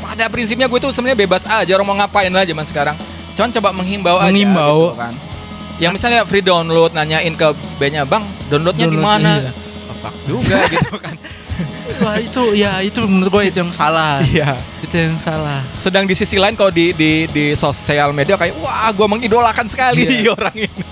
pada 0.01 0.27
prinsipnya 0.27 0.67
gue 0.67 0.79
tuh 0.79 0.91
sebenarnya 0.91 1.19
bebas 1.21 1.43
aja 1.45 1.71
orang 1.71 1.87
mau 1.87 1.97
ngapain 1.97 2.31
lah 2.31 2.43
zaman 2.43 2.65
sekarang. 2.65 2.97
Cuman 3.31 3.51
coba 3.53 3.69
menghimbau, 3.71 4.17
Menghimbau. 4.19 4.77
aja 4.81 4.87
gitu 4.87 4.99
kan. 4.99 5.15
Yang 5.79 5.93
misalnya 5.97 6.21
free 6.25 6.43
download 6.43 6.93
nanyain 6.93 7.33
ke 7.33 7.47
bandnya 7.77 8.03
bang 8.03 8.21
downloadnya 8.47 8.87
di 8.87 8.95
Download, 8.95 9.17
mana? 9.17 9.33
iya. 9.39 9.53
Oh, 9.87 9.97
fuck 9.97 10.15
juga 10.25 10.57
gitu 10.75 10.95
kan. 10.99 11.15
Wah 12.01 12.17
itu 12.17 12.43
ya 12.55 12.81
itu 12.81 13.01
menurut 13.03 13.31
gue 13.31 13.43
itu 13.49 13.59
yang 13.61 13.71
salah. 13.71 14.19
Iya. 14.21 14.57
Itu 14.81 14.95
yang 14.95 15.17
salah. 15.17 15.61
Sedang 15.75 16.05
di 16.05 16.13
sisi 16.13 16.37
lain 16.37 16.55
kalau 16.55 16.69
di 16.69 16.91
di 16.91 17.25
di 17.27 17.53
sosial 17.55 18.11
media 18.11 18.35
kayak 18.35 18.57
wah 18.59 18.91
gue 18.91 19.07
mengidolakan 19.07 19.67
sekali 19.67 20.05
Iya. 20.05 20.33
orang 20.37 20.57
ini 20.57 20.85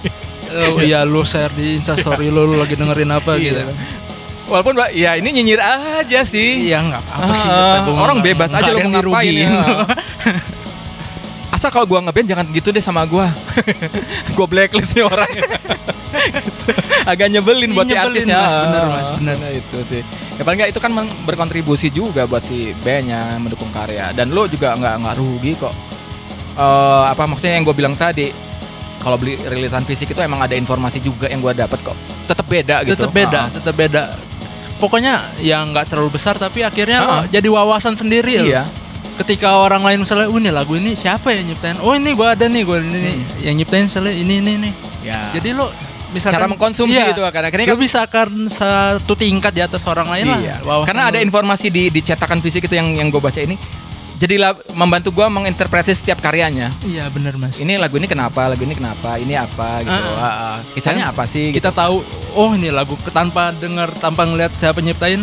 oh, 0.48 0.80
iya 0.80 1.04
lu 1.04 1.22
share 1.22 1.52
di 1.52 1.76
instastory 1.76 2.28
lu, 2.28 2.44
lu 2.44 2.54
lagi 2.56 2.74
dengerin 2.74 3.10
apa 3.10 3.36
Iya. 3.36 3.42
gitu 3.42 3.60
kan 3.68 3.76
walaupun 4.48 4.72
mbak 4.74 4.90
ya 4.96 5.12
ini 5.14 5.28
nyinyir 5.28 5.60
aja 5.60 6.20
sih 6.24 6.66
iya 6.66 6.80
nggak 6.80 7.02
apa 7.04 7.32
sih 7.32 7.48
Ah, 7.52 7.84
gua 7.84 8.08
orang 8.08 8.18
bebas 8.20 8.48
aja 8.48 8.72
lo 8.72 8.80
yang 8.80 8.88
mau 8.88 9.00
ngapain 9.04 9.44
ya. 9.44 9.52
asal 11.54 11.68
kalau 11.68 11.84
gua 11.84 12.00
ngeband 12.00 12.28
jangan 12.28 12.46
gitu 12.52 12.70
deh 12.70 12.78
sama 12.78 13.02
gua. 13.02 13.34
gua 14.36 14.46
blacklist 14.46 14.94
nih 14.94 15.02
orang. 15.02 15.26
Agak 17.10 17.32
nyebelin 17.32 17.72
buat 17.72 17.88
si 17.88 17.96
Nyebelin, 17.96 18.30
artisnya. 18.30 18.38
Mas. 18.38 18.52
Bener, 18.52 18.82
Mas. 18.86 19.08
Bener. 19.16 19.36
Nah, 19.40 19.50
itu 19.50 19.78
sih. 19.82 20.02
Ya 20.36 20.42
paling 20.44 20.58
nggak 20.60 20.70
itu 20.70 20.78
kan 20.78 20.92
berkontribusi 21.24 21.88
juga 21.90 22.28
buat 22.28 22.44
si 22.44 22.76
bandnya 22.84 23.40
mendukung 23.40 23.72
karya 23.72 24.12
dan 24.12 24.30
lo 24.30 24.44
juga 24.46 24.76
nggak 24.76 24.94
nggak 25.02 25.16
rugi 25.18 25.52
kok. 25.58 25.74
Eh 26.54 27.04
apa 27.10 27.22
maksudnya 27.26 27.58
yang 27.58 27.64
gue 27.66 27.74
bilang 27.74 27.96
tadi 27.96 28.30
kalau 28.98 29.16
beli 29.16 29.38
rilisan 29.38 29.82
fisik 29.82 30.10
itu 30.10 30.18
emang 30.18 30.40
ada 30.40 30.52
informasi 30.52 30.98
juga 30.98 31.26
yang 31.26 31.38
gue 31.38 31.54
dapat 31.54 31.78
kok. 31.80 31.96
Tetap 32.26 32.44
beda 32.44 32.76
gitu. 32.82 32.98
tetap 32.98 33.10
beda, 33.10 33.40
Ah. 33.40 33.46
tetap 33.48 33.74
beda. 33.74 34.02
Pokoknya 34.76 35.14
yang 35.38 35.72
nggak 35.72 35.90
terlalu 35.90 36.14
besar 36.14 36.34
tapi 36.34 36.62
akhirnya 36.62 37.02
kok 37.02 37.22
jadi 37.30 37.48
wawasan 37.48 37.94
sendiri. 37.94 38.38
loh. 38.38 38.46
Iya. 38.46 38.64
Ketika 39.18 39.58
orang 39.58 39.82
lain 39.82 40.06
misalnya, 40.06 40.30
"Oh, 40.30 40.38
ini 40.38 40.46
lagu 40.48 40.78
ini 40.78 40.94
siapa 40.94 41.34
yang 41.34 41.50
nyiptain? 41.50 41.82
Oh, 41.82 41.90
ini 41.90 42.14
gua 42.14 42.38
ada 42.38 42.46
nih, 42.46 42.62
gua 42.62 42.78
ini. 42.78 43.18
Hmm. 43.18 43.42
Yang 43.42 43.54
nyiptain 43.58 43.84
misalnya 43.90 44.14
ini 44.14 44.34
ini 44.38 44.52
nih." 44.62 44.72
Ya. 45.02 45.34
Jadi 45.34 45.58
lo 45.58 45.66
misalkan 46.08 46.38
cara 46.38 46.46
mengkonsumsi 46.46 46.94
Iya. 46.94 47.10
itu 47.10 47.20
kan 47.20 47.42
akhirnya 47.42 47.66
Lo 47.66 47.74
kan 47.74 47.82
bisa 47.82 48.00
kan 48.06 48.30
satu 48.46 49.18
tingkat 49.18 49.50
di 49.50 49.60
atas 49.60 49.82
orang 49.84 50.06
lain 50.06 50.26
lah. 50.30 50.38
Iya. 50.38 50.56
wawasan 50.62 50.94
Karena 50.94 51.02
ada 51.10 51.18
informasi 51.18 51.66
di 51.66 51.90
di 51.90 51.98
cetakan 51.98 52.38
fisik 52.38 52.70
itu 52.70 52.78
yang 52.78 52.94
yang 52.94 53.10
gue 53.10 53.18
baca 53.18 53.42
ini. 53.42 53.58
Jadilah 54.18 54.50
membantu 54.72 55.08
gue 55.12 55.22
menginterpretasi 55.24 55.94
setiap 55.96 56.18
karyanya. 56.18 56.74
Iya, 56.82 57.06
bener 57.06 57.34
Mas. 57.34 57.54
Ini 57.56 57.78
lagu 57.78 57.94
ini 57.94 58.04
kenapa, 58.04 58.44
lagu 58.44 58.60
ini 58.60 58.74
kenapa, 58.74 59.14
ini 59.14 59.32
apa 59.32 59.80
gitu. 59.80 59.94
Ah, 60.10 60.18
Ah, 60.18 60.26
ah. 60.26 60.56
Kisahnya 60.70 61.06
apa 61.06 61.22
sih? 61.24 61.50
kita 61.50 61.70
tahu 61.70 62.02
oh 62.34 62.50
ini 62.52 62.68
lagu 62.68 62.98
tanpa 63.08 63.50
dengar 63.52 63.94
tanpa 63.96 64.22
ngeliat 64.24 64.50
siapa 64.52 64.78
nyiptain 64.78 65.22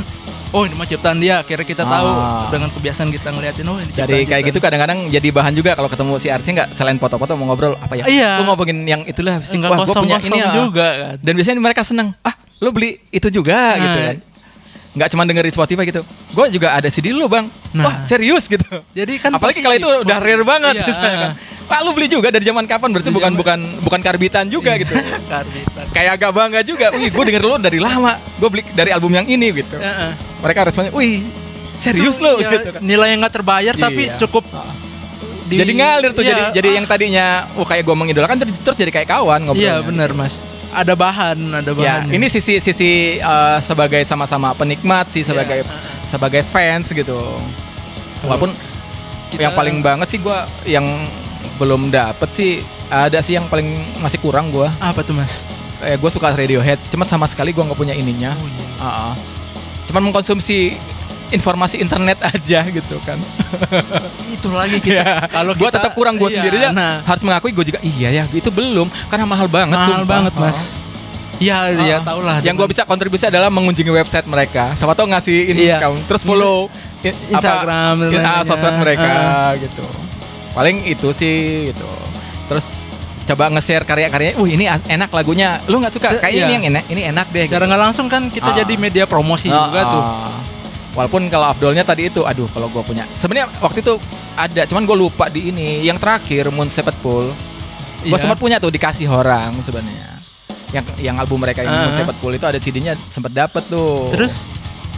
oh 0.49 0.63
ini 0.63 0.71
mah 0.73 0.85
ciptaan 0.85 1.19
dia 1.19 1.37
akhirnya 1.37 1.63
kita 1.63 1.83
tahu 1.83 2.07
Ah. 2.07 2.47
dengan 2.47 2.71
kebiasaan 2.71 3.09
kita 3.09 3.27
ngeliatin 3.29 3.65
oh 3.65 3.75
ini 3.75 3.91
Dari 3.91 3.99
ciptaan- 4.15 4.29
kayak 4.29 4.43
gitu 4.47 4.59
kadang-kadang 4.59 4.99
jadi 5.09 5.27
bahan 5.29 5.51
juga 5.53 5.71
kalau 5.73 5.87
ketemu 5.87 6.13
si 6.15 6.27
artisnya 6.29 6.53
nggak 6.57 6.69
selain 6.71 6.95
foto-foto 6.95 7.35
mau 7.35 7.51
ngobrol 7.51 7.75
apa 7.75 7.93
ya? 7.93 8.03
Iya. 8.05 8.31
Lu 8.39 8.47
ngomongin 8.47 8.77
yang 8.85 9.01
itulah 9.03 9.43
sih. 9.43 9.59
enggak 9.59 9.71
Wah, 9.71 9.79
kosong 9.83 10.07
punya 10.07 10.19
ini 10.21 10.39
ya. 10.39 10.51
juga 10.55 10.87
kan 10.87 11.15
Dan 11.19 11.33
biasanya 11.33 11.59
mereka 11.59 11.81
seneng. 11.83 12.15
Ah, 12.21 12.31
lu 12.57 12.71
beli 12.71 13.03
itu 13.09 13.27
juga 13.29 13.59
Nah. 13.69 13.75
gitu 13.77 13.99
kan. 13.99 14.15
Nggak 14.95 15.09
cuma 15.11 15.23
dengerin 15.23 15.51
Spotify 15.51 15.83
gitu. 15.83 16.01
Gue 16.31 16.45
juga 16.49 16.71
ada 16.71 16.87
CD 16.87 17.11
lu 17.11 17.27
bang. 17.27 17.51
Nah. 17.71 17.83
Wah 17.83 17.95
serius 18.05 18.47
gitu. 18.47 18.63
jadi 18.91 19.13
kan 19.19 19.35
Apalagi 19.35 19.59
kalau 19.59 19.75
itu 19.75 19.87
udah 20.01 20.17
rare 20.17 20.41
banget 20.41 20.73
Iya, 20.73 20.85
misalnya 20.85 21.17
kan. 21.17 21.31
ah. 21.31 21.35
Pak 21.65 21.79
lu 21.81 21.91
beli 21.91 22.07
juga 22.07 22.29
dari 22.29 22.41
zaman 22.41 22.63
kapan? 22.63 22.89
Berarti 22.89 23.09
bukan 23.09 23.25
zaman- 23.27 23.35
bukan 23.35 23.59
bukan 23.81 23.99
karbitan 23.99 24.45
juga 24.47 24.77
gitu. 24.77 24.95
karbitan 25.33 25.85
Kayak 25.91 26.11
agak 26.15 26.31
bangga 26.31 26.61
juga. 26.61 26.89
Wih, 26.91 27.09
gue 27.09 27.23
denger 27.25 27.41
lu 27.41 27.55
dari 27.57 27.77
lama. 27.77 28.15
Gue 28.35 28.49
beli 28.49 28.63
dari 28.71 28.89
album 28.89 29.11
yang 29.11 29.25
ini 29.25 29.51
gitu. 29.53 29.75
Mereka 30.39 30.65
responnya, 30.65 30.91
wih 30.91 31.25
serius 31.75 32.17
lo 32.17 32.39
ya, 32.39 32.47
gitu 32.49 32.71
kan. 32.71 32.81
nilai 32.81 33.11
yang 33.11 33.19
nggak 33.19 33.35
terbayar 33.35 33.73
tapi 33.75 34.07
Iya. 34.07 34.15
cukup 34.17 34.47
di- 35.45 35.59
jadi 35.59 35.71
ngalir 35.75 36.11
tuh 36.11 36.23
Iya, 36.23 36.31
jadi 36.31 36.43
jadi 36.55 36.67
ah, 36.67 36.73
yang 36.73 36.85
tadinya 36.87 37.25
oh 37.53 37.61
kayak 37.61 37.83
gue 37.83 37.93
mengidolakan 37.93 38.35
terus, 38.39 38.55
terus 38.63 38.77
jadi 38.77 38.91
kayak 38.91 39.09
kawan 39.11 39.43
ngobrolnya. 39.43 39.75
iya 39.75 39.83
benar 39.83 40.09
mas 40.11 40.39
ada 40.76 40.93
bahan 40.93 41.38
ada 41.55 41.71
Ya, 41.71 42.03
bahan 42.03 42.11
ini 42.11 42.28
sisi 42.28 42.59
sisi 42.59 42.91
eh, 43.17 43.57
sebagai 43.59 44.03
sama-sama 44.03 44.51
penikmat 44.51 45.07
sih 45.07 45.23
sebagai 45.23 45.63
Iya, 45.63 45.71
ah, 45.71 46.03
sebagai 46.03 46.43
fans 46.43 46.91
gitu. 46.91 47.15
Walaupun 48.21 48.51
Kita- 49.32 49.41
yang 49.41 49.53
paling 49.53 49.80
banget 49.80 50.07
sih 50.11 50.19
gua 50.19 50.43
yang 50.63 50.84
belum 51.55 51.88
dapet 51.89 52.30
sih 52.32 52.51
ada 52.86 53.17
sih 53.19 53.34
yang 53.34 53.47
paling 53.47 53.65
masih 53.97 54.19
kurang 54.19 54.51
gua. 54.51 54.69
apa 54.78 55.01
tuh 55.01 55.15
mas 55.15 55.41
Eh 55.78 55.99
gue 55.99 56.07
suka 56.07 56.32
Radiohead, 56.32 56.80
cuman 56.88 57.03
sama 57.05 57.28
sekali 57.28 57.51
gua 57.51 57.67
nggak 57.67 57.78
punya 57.78 57.91
ininya. 57.93 58.32
oh, 58.34 58.47
iya. 58.47 58.65
Ah, 58.80 58.88
ah. 59.11 59.13
Cuman 59.86 60.07
mengkonsumsi 60.07 60.73
informasi 61.28 61.78
internet 61.78 62.21
aja 62.21 62.59
gitu 62.63 62.95
kan. 63.01 63.17
itu 64.36 64.47
lagi 64.47 64.78
kita 64.78 65.01
Iya. 65.01 65.26
kalau 65.28 65.51
Gua 65.53 65.69
tetap 65.69 65.91
kurang 65.93 66.15
gua 66.15 66.28
iya, 66.28 66.38
sendiri 66.38 66.57
aja. 66.59 66.69
nah 66.69 67.01
Harus 67.01 67.21
mengakui 67.21 67.49
gue 67.49 67.65
juga 67.65 67.80
iya 67.82 68.09
ya, 68.11 68.23
itu 68.30 68.47
belum 68.47 68.88
karena 69.07 69.26
mahal 69.26 69.47
banget 69.47 69.73
mahal 69.73 69.91
sumpah. 69.95 70.05
banget 70.05 70.34
Ah. 70.34 70.41
mas 70.43 70.59
Iya, 71.36 71.67
Ah. 71.67 71.76
ya 71.76 71.97
tau 71.99 72.23
lah. 72.23 72.39
Yang 72.39 72.55
gue 72.57 72.67
bisa 72.71 72.84
kontribusi 72.84 73.28
adalah 73.28 73.51
mengunjungi 73.51 73.91
website 73.91 74.23
mereka. 74.23 74.71
Siapa 74.73 74.95
tahu 74.95 75.11
ngasih 75.11 75.51
ini 75.51 75.67
Iya. 75.67 75.84
account, 75.84 75.99
terus 76.07 76.23
follow 76.23 76.71
i- 77.01 77.11
Instagram 77.28 78.07
apa, 78.07 78.19
ah, 78.23 78.41
sosmed 78.41 78.80
mereka 78.80 79.03
Ah. 79.03 79.51
gitu. 79.55 79.84
Paling 80.53 80.88
itu 80.88 81.11
sih 81.11 81.36
gitu. 81.69 81.84
Terus 82.47 82.63
coba 83.26 83.51
nge-share 83.51 83.84
karya-karyanya. 83.84 84.38
Uh, 84.38 84.47
ini 84.47 84.63
enak 84.63 85.11
lagunya. 85.11 85.59
Lu 85.65 85.84
nggak 85.84 85.91
suka? 85.91 86.07
Se- 86.07 86.23
Kayak 86.23 86.32
iya. 86.32 86.39
ini 86.39 86.51
yang 86.53 86.65
enak, 86.71 86.84
ini 86.88 87.01
enak 87.03 87.28
deh. 87.28 87.43
Secara 87.43 87.59
gitu. 87.59 87.67
nggak 87.67 87.82
langsung 87.84 88.07
kan 88.07 88.21
kita 88.32 88.49
Ah. 88.49 88.55
jadi 88.55 88.73
media 88.78 89.03
promosi 89.03 89.51
Ah, 89.51 89.67
juga 89.67 89.82
tuh. 89.84 90.03
Ah. 90.95 90.97
Walaupun 90.97 91.27
kalau 91.27 91.51
Afdolnya 91.51 91.83
tadi 91.83 92.07
itu, 92.07 92.23
aduh 92.23 92.47
kalau 92.49 92.71
gue 92.71 92.79
punya. 92.81 93.03
Sebenarnya 93.11 93.51
waktu 93.59 93.83
itu 93.83 93.99
ada, 94.33 94.63
cuman 94.63 94.87
gue 94.87 94.97
lupa 94.97 95.27
di 95.27 95.51
ini. 95.51 95.83
Yang 95.83 95.99
terakhir 95.99 96.47
Moon 96.49 96.71
Separate 96.71 96.97
Pool. 96.99 97.27
Gue 97.99 98.11
Iya. 98.11 98.21
sempat 98.21 98.37
punya 98.37 98.57
tuh 98.57 98.71
dikasih 98.71 99.05
orang 99.05 99.59
sebenarnya. 99.59 100.15
Yang 100.71 100.85
yang 100.99 101.15
album 101.17 101.43
mereka 101.43 101.61
yang 101.61 101.75
Moon 101.75 101.91
Ah. 101.91 101.97
Separate 101.97 102.19
Pool 102.19 102.33
itu 102.33 102.45
ada 102.45 102.55
CD-nya 102.57 102.95
sempat 103.05 103.29
dapet 103.29 103.63
tuh. 103.67 104.07
Terus 104.09 104.39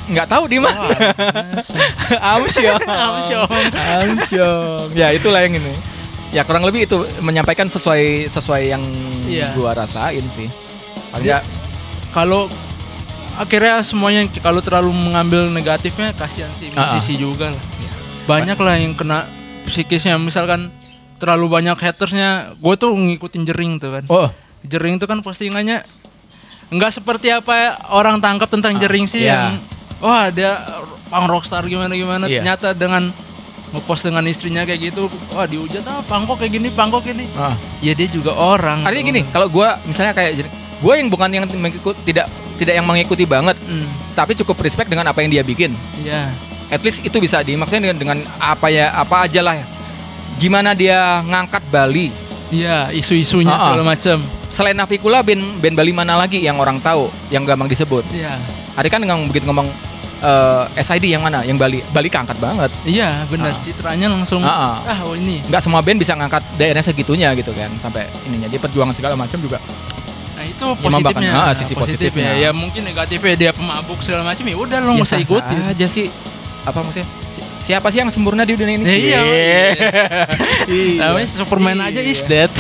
nggak 0.08 0.28
tahu 0.28 0.46
di 0.46 0.62
mana. 0.62 0.88
Amsyong. 2.36 2.82
Amsyong. 2.84 3.50
Amsyong. 3.74 4.88
Ya 4.94 5.12
itulah 5.12 5.42
yang 5.42 5.58
ini. 5.58 5.74
Ya 6.30 6.44
kurang 6.44 6.62
lebih 6.62 6.84
itu 6.84 6.96
menyampaikan 7.20 7.68
sesuai 7.68 8.28
sesuai 8.28 8.62
yang 8.68 8.84
Iya. 9.26 9.56
gua 9.56 9.72
rasain 9.74 10.24
sih. 10.36 10.48
Paling 11.10 11.24
nggak 11.24 11.44
kalau 12.12 12.52
akhirnya 13.38 13.80
semuanya 13.82 14.26
kalau 14.42 14.60
terlalu 14.60 14.90
mengambil 14.92 15.48
negatifnya 15.48 16.12
kasihan 16.12 16.50
sih 16.58 16.74
Ah, 16.74 16.82
ah. 16.82 16.86
musisi 16.98 17.16
juga 17.16 17.54
lah. 17.54 17.64
Iya. 17.78 17.92
Banyak 18.26 18.58
lah 18.58 18.76
yang 18.76 18.94
kena 18.94 19.30
psikisnya 19.64 20.18
misalkan 20.18 20.74
terlalu 21.18 21.46
banyak 21.48 21.78
hatersnya. 21.78 22.52
Gue 22.58 22.76
tuh 22.76 22.92
ngikutin 22.92 23.46
jering 23.46 23.78
tuh 23.78 23.94
kan. 23.94 24.04
Oh, 24.10 24.30
Jering 24.66 24.98
tuh 24.98 25.08
kan 25.08 25.22
postingannya 25.22 25.86
nggak 26.68 26.92
seperti 26.92 27.32
apa 27.32 27.80
orang 27.96 28.20
tangkap 28.20 28.52
tentang 28.52 28.76
Ah, 28.76 28.80
jering 28.82 29.08
sih 29.08 29.24
iya. 29.24 29.56
yang 29.56 29.64
wah 30.04 30.28
dia 30.28 30.60
pang 31.08 31.24
rockstar 31.24 31.64
gimana 31.64 31.96
gimana 31.96 32.28
Iya. 32.28 32.44
ternyata 32.44 32.76
dengan 32.76 33.08
ngepost 33.72 34.04
dengan 34.04 34.28
istrinya 34.28 34.68
kayak 34.68 34.92
gitu 34.92 35.08
wah 35.32 35.48
dihujat 35.48 35.88
ah 35.88 36.04
pangkok 36.04 36.44
kayak 36.44 36.60
gini 36.60 36.68
pangkok 36.68 37.08
ini 37.08 37.24
ah. 37.40 37.56
ya 37.80 37.96
dia 37.96 38.12
juga 38.12 38.36
orang 38.36 38.84
Artinya 38.84 39.06
gini, 39.08 39.22
kalau 39.32 39.48
gua 39.48 39.80
misalnya 39.84 40.12
kayak 40.12 40.44
gua 40.80 40.94
yang 40.96 41.08
bukan 41.08 41.30
yang 41.30 41.46
mengikut 41.48 41.96
tidak 42.04 42.28
tidak 42.56 42.74
yang 42.74 42.84
mengikuti 42.84 43.24
banget, 43.24 43.54
Hmm, 43.62 43.86
tapi 44.14 44.34
cukup 44.34 44.58
respect 44.60 44.88
dengan 44.88 45.06
apa 45.06 45.22
yang 45.22 45.30
dia 45.30 45.42
bikin. 45.42 45.78
iya 45.98 46.34
At 46.68 46.82
least 46.82 47.00
itu 47.00 47.16
bisa 47.18 47.40
dimaksudnya 47.40 47.80
dengan, 47.88 47.98
dengan 47.98 48.18
apa 48.36 48.68
ya 48.68 48.92
apa 48.92 49.24
aja 49.24 49.40
lah 49.40 49.56
ya. 49.56 49.66
Gimana 50.36 50.74
dia 50.74 51.22
ngangkat 51.24 51.64
Bali. 51.68 52.10
iya 52.48 52.88
isu-isunya 52.90 53.50
Ah, 53.50 53.58
ah. 53.58 53.66
segala 53.68 53.84
macam 53.86 54.18
Selain 54.48 54.74
Navikula 54.74 55.20
band 55.20 55.60
band 55.60 55.76
Bali 55.76 55.92
mana 55.92 56.16
lagi 56.16 56.40
yang 56.40 56.56
orang 56.56 56.80
tahu 56.80 57.08
yang 57.28 57.44
gampang 57.44 57.68
disebut? 57.68 58.02
iya 58.10 58.40
Ada 58.74 58.88
kan 58.88 59.00
dengan 59.00 59.20
begitu 59.24 59.44
ngomong 59.44 59.68
eh, 60.18 60.64
SID 60.78 61.06
yang 61.08 61.22
mana? 61.22 61.44
Yang 61.44 61.58
Bali. 61.58 61.80
Bali 61.88 62.08
keangkat 62.08 62.38
banget. 62.38 62.72
iya 62.84 63.22
benar 63.28 63.52
Ah. 63.52 63.62
citranya 63.62 64.08
langsung 64.10 64.42
Ah, 64.42 64.82
ah 64.82 65.00
oh 65.04 65.14
ini 65.14 65.44
Nggak 65.46 65.62
semua 65.62 65.80
band 65.80 66.00
bisa 66.00 66.14
ngangkat 66.14 66.42
daerahnya 66.56 66.84
segitunya 66.84 67.30
gitu 67.34 67.52
kan 67.52 67.70
sampai 67.78 68.08
ininya 68.24 68.48
dia 68.48 68.58
perjuangan 68.58 68.92
segala 68.92 69.14
macam 69.14 69.38
juga. 69.38 69.60
Nah 70.58 70.74
itu 70.74 70.74
Ya, 70.74 70.82
positifnya 70.82 71.14
membanggakan. 71.30 71.44
Ah, 71.44 71.54
sisi 71.54 71.74
Positif 71.74 72.10
positifnya. 72.10 72.32
ya. 72.32 72.42
ya 72.44 72.52
mungkin 72.52 72.82
negatifnya 72.84 73.36
dia 73.38 73.52
pemabuk 73.52 74.02
segala 74.02 74.24
macam 74.24 74.42
ya 74.42 74.56
udah 74.56 74.78
lo 74.80 74.92
nggak 74.92 75.06
usah 75.06 75.20
ikutin 75.20 75.60
aja 75.64 75.86
sih. 75.86 76.10
Apa 76.64 76.82
maksudnya? 76.82 77.06
Si- 77.30 77.46
Siapa 77.60 77.88
sih 77.88 78.00
yang 78.00 78.08
sempurna 78.08 78.42
di 78.42 78.54
dunia 78.54 78.76
ini? 78.76 78.86
Ya, 78.86 78.96
iya, 78.96 79.20
Yes. 79.20 79.94
Iya. 80.68 81.00
Namanya 81.04 81.28
Superman 81.30 81.78
aja 81.82 82.02
is 82.02 82.20
Iya. 82.20 82.48
dead. 82.48 82.52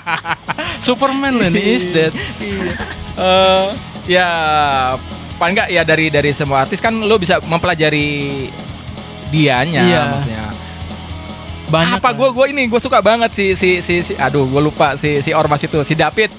Superman 0.86 1.32
loh 1.34 1.46
ini 1.46 1.60
is 1.72 1.84
dead. 1.86 2.12
Iya. 2.36 2.70
Eh, 3.16 3.66
ya 4.08 4.28
paling 5.36 5.54
nggak 5.54 5.68
ya 5.68 5.82
dari 5.82 6.06
dari 6.08 6.30
semua 6.30 6.62
artis 6.62 6.78
kan 6.78 6.94
lo 6.94 7.16
bisa 7.16 7.40
mempelajari 7.40 8.48
dianya 9.28 9.82
Iya. 9.82 10.02
maksudnya. 10.06 10.44
Banyak 11.66 11.98
apa 11.98 12.08
lah. 12.08 12.14
gue 12.14 12.28
gue 12.30 12.46
ini 12.52 12.62
gue 12.66 12.78
suka 12.78 13.00
banget 13.00 13.30
si 13.32 13.46
si 13.52 13.80
si, 13.80 13.98
si 14.00 14.12
aduh 14.14 14.44
gue 14.44 14.62
lupa 14.62 14.94
si 14.94 15.18
si 15.18 15.32
ormas 15.32 15.58
itu 15.58 15.82
si 15.82 15.92
David 15.92 16.30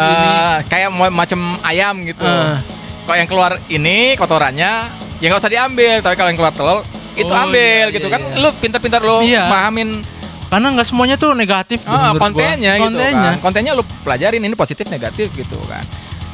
Eh, 0.00 0.56
kayak 0.64 0.88
macam 1.08 1.40
ayam 1.60 1.94
gitu 2.02 2.22
Ah. 2.22 2.62
kalau 3.02 3.16
yang 3.16 3.26
keluar 3.26 3.52
ini 3.66 4.14
kotorannya 4.14 4.72
ya 5.16 5.26
nggak 5.26 5.40
usah 5.40 5.50
diambil 5.50 5.98
tapi 5.98 6.14
kalau 6.14 6.28
yang 6.28 6.38
keluar 6.38 6.52
telur 6.52 6.86
itu 7.12 7.26
Oh, 7.26 7.34
ambil 7.40 7.58
iya, 7.84 7.90
gitu 7.90 8.06
iya, 8.06 8.14
kan 8.14 8.22
iya. 8.22 8.38
lu 8.38 8.48
pintar-pintar 8.54 9.00
lo 9.00 9.18
Iya. 9.20 9.46
pahamin 9.46 10.06
Karena 10.48 10.72
nggak 10.72 10.86
semuanya 10.86 11.16
tuh 11.16 11.34
negatif. 11.34 11.82
ah, 11.84 12.08
menurut 12.08 12.14
gua. 12.14 12.22
kontennya 12.22 12.72
gitu 12.72 12.84
Kontennya. 12.86 13.20
kan 13.28 13.42
kontennya 13.42 13.72
lu 13.74 13.82
pelajarin 14.00 14.40
ini 14.40 14.54
positif 14.54 14.86
negatif 14.86 15.28
gitu 15.32 15.58
kan 15.64 15.82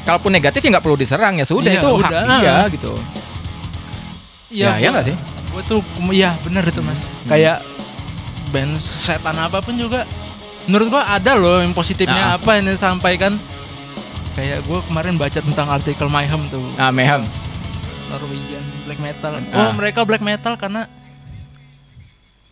kalaupun 0.05 0.31
negatif 0.31 0.61
ya 0.61 0.69
nggak 0.71 0.85
perlu 0.85 0.95
diserang 0.95 1.35
ya 1.35 1.45
sudah 1.45 1.67
Iya, 1.67 1.81
itu 1.81 1.89
hak 1.89 2.11
udah. 2.13 2.23
dia 2.39 2.57
gitu 2.71 2.93
Ya, 4.51 4.79
ya 4.79 4.89
nggak 4.89 5.03
sih? 5.05 5.17
Gua 5.51 5.63
tuh 5.65 5.81
iya 6.11 6.31
benar 6.41 6.63
itu 6.63 6.79
mas. 6.79 6.99
Hmm. 6.99 7.27
Kayak 7.29 7.59
band 8.51 8.79
setan 8.79 9.35
apa 9.37 9.59
pun 9.59 9.75
juga. 9.75 10.07
Menurut 10.65 10.89
gua 10.91 11.03
ada 11.09 11.35
loh 11.35 11.59
yang 11.59 11.71
Ah. 11.71 11.77
positifnya 11.77 12.25
apa 12.35 12.51
yang 12.55 12.71
disampaikan. 12.71 13.35
Kayak 14.35 14.67
gua 14.67 14.83
kemarin 14.83 15.15
baca 15.15 15.39
tentang 15.39 15.67
artikel 15.69 16.07
Mayhem 16.07 16.43
tuh 16.51 16.59
nah 16.75 16.91
mehem 16.91 17.23
Norwegian 18.07 18.63
black 18.85 18.99
metal. 18.99 19.33
Ah. 19.51 19.59
Oh 19.61 19.73
mereka 19.73 20.03
black 20.03 20.21
metal 20.21 20.55
karena 20.55 20.91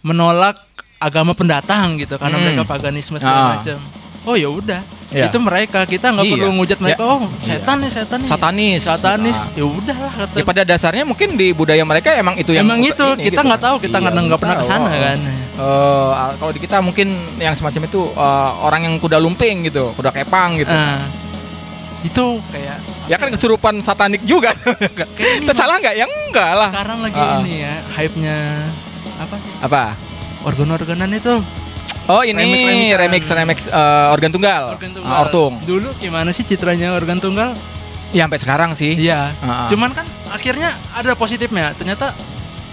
menolak 0.01 0.59
agama 0.99 1.31
pendatang 1.33 1.99
gitu 1.99 2.15
karena 2.17 2.35
Hmm. 2.35 2.45
mereka 2.49 2.63
paganisme 2.65 3.19
segala 3.19 3.39
Ah. 3.39 3.49
macam. 3.59 3.79
Oh 4.23 4.35
ya 4.35 4.47
udah. 4.47 4.83
Iya. 5.13 5.29
Itu 5.29 5.39
mereka 5.39 5.85
kita 5.85 6.09
nggak 6.09 6.25
Iya. 6.25 6.33
perlu 6.33 6.49
ngujat 6.57 6.79
mereka. 6.79 6.99
Ya. 6.99 7.05
Oh 7.05 7.21
setan 7.43 7.77
nih 7.79 7.91
setan 7.91 8.19
nih. 8.23 8.29
Satanis. 8.31 8.81
Satanis. 8.81 9.39
Ah. 9.45 9.59
Ya 9.59 9.65
udahlah 9.67 10.13
kata. 10.17 10.35
Ya 10.39 10.45
pada 10.47 10.63
dasarnya 10.65 11.05
mungkin 11.05 11.35
di 11.35 11.51
budaya 11.53 11.83
mereka 11.83 12.15
emang 12.15 12.39
itu 12.39 12.55
yang 12.55 12.65
Emang 12.65 12.81
itu 12.81 12.97
ini 13.13 13.29
kita 13.29 13.35
gitu 13.35 13.39
nggak 13.45 13.61
kan. 13.61 13.67
tahu 13.69 13.77
kita 13.79 13.93
Iya, 13.93 14.03
nggak 14.09 14.25
nggak 14.25 14.41
pernah 14.41 14.57
ke 14.57 14.65
sana 14.65 14.89
kan. 14.89 15.19
Eh, 15.53 16.11
kalau 16.41 16.51
di 16.51 16.61
kita 16.63 16.77
mungkin 16.81 17.09
yang 17.37 17.53
semacam 17.53 17.83
itu 17.85 18.01
eh, 18.09 18.51
orang 18.63 18.81
yang 18.83 18.95
kuda 18.97 19.19
lumping 19.19 19.69
gitu, 19.69 19.93
kuda 19.93 20.11
kepang 20.11 20.57
gitu. 20.57 20.73
Ah. 20.73 21.03
Itu 22.03 22.25
kayak 22.51 22.77
ya 23.07 23.17
kan 23.17 23.29
kesurupan 23.31 23.79
satanik 23.81 24.23
juga. 24.23 24.51
Kayak 25.15 25.39
ini, 25.39 25.45
Itu 25.47 25.53
salah 25.55 25.79
Mas. 25.79 25.83
nggak? 25.83 25.95
Ya 25.95 26.07
enggak 26.07 26.51
lah. 26.53 26.71
sekarang 26.71 26.99
lagi 27.01 27.17
Ah. 27.17 27.39
ini 27.39 27.53
ya 27.61 27.75
hype-nya 27.95 28.37
apa? 29.19 29.37
Apa? 29.63 29.83
Organ-organan 30.43 31.11
itu. 31.13 31.39
Oh 32.05 32.27
ini 32.27 32.43
Remix-remixian. 32.91 32.99
remix 32.99 33.23
remix 33.31 33.59
eh, 33.71 34.07
organ 34.11 34.31
tunggal, 34.31 34.75
Organ 34.75 34.91
Ah, 35.07 35.23
ortung. 35.23 35.63
Dulu 35.63 35.95
gimana 35.97 36.35
sih 36.35 36.43
citranya 36.43 36.91
organ 36.93 37.23
tunggal? 37.23 37.55
Ya 38.11 38.27
sampai 38.27 38.43
sekarang 38.43 38.71
sih. 38.75 38.99
Iya. 38.99 39.31
Ah. 39.39 39.71
Cuman 39.71 39.95
kan 39.95 40.03
akhirnya 40.29 40.69
ada 40.91 41.15
positifnya. 41.15 41.71
Ternyata 41.73 42.11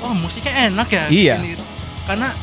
oh 0.02 0.12
musiknya 0.12 0.68
enak 0.68 0.90
ya. 0.90 1.06
Iya. 1.08 1.36
Ini. 1.40 1.54
Karena 2.04 2.34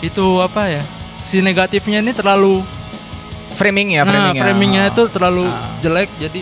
itu 0.00 0.40
apa 0.40 0.72
ya? 0.72 0.82
Si 1.20 1.38
negatifnya 1.38 2.00
ini 2.00 2.16
terlalu 2.16 2.64
framing 3.60 3.88
ya, 3.92 4.02
nah, 4.02 4.08
framingnya. 4.08 4.42
framingnya 4.42 4.82
Ah. 4.82 4.90
itu 4.90 5.02
terlalu 5.06 5.44
Ah. 5.44 5.68
jelek 5.78 6.08
jadi 6.16 6.40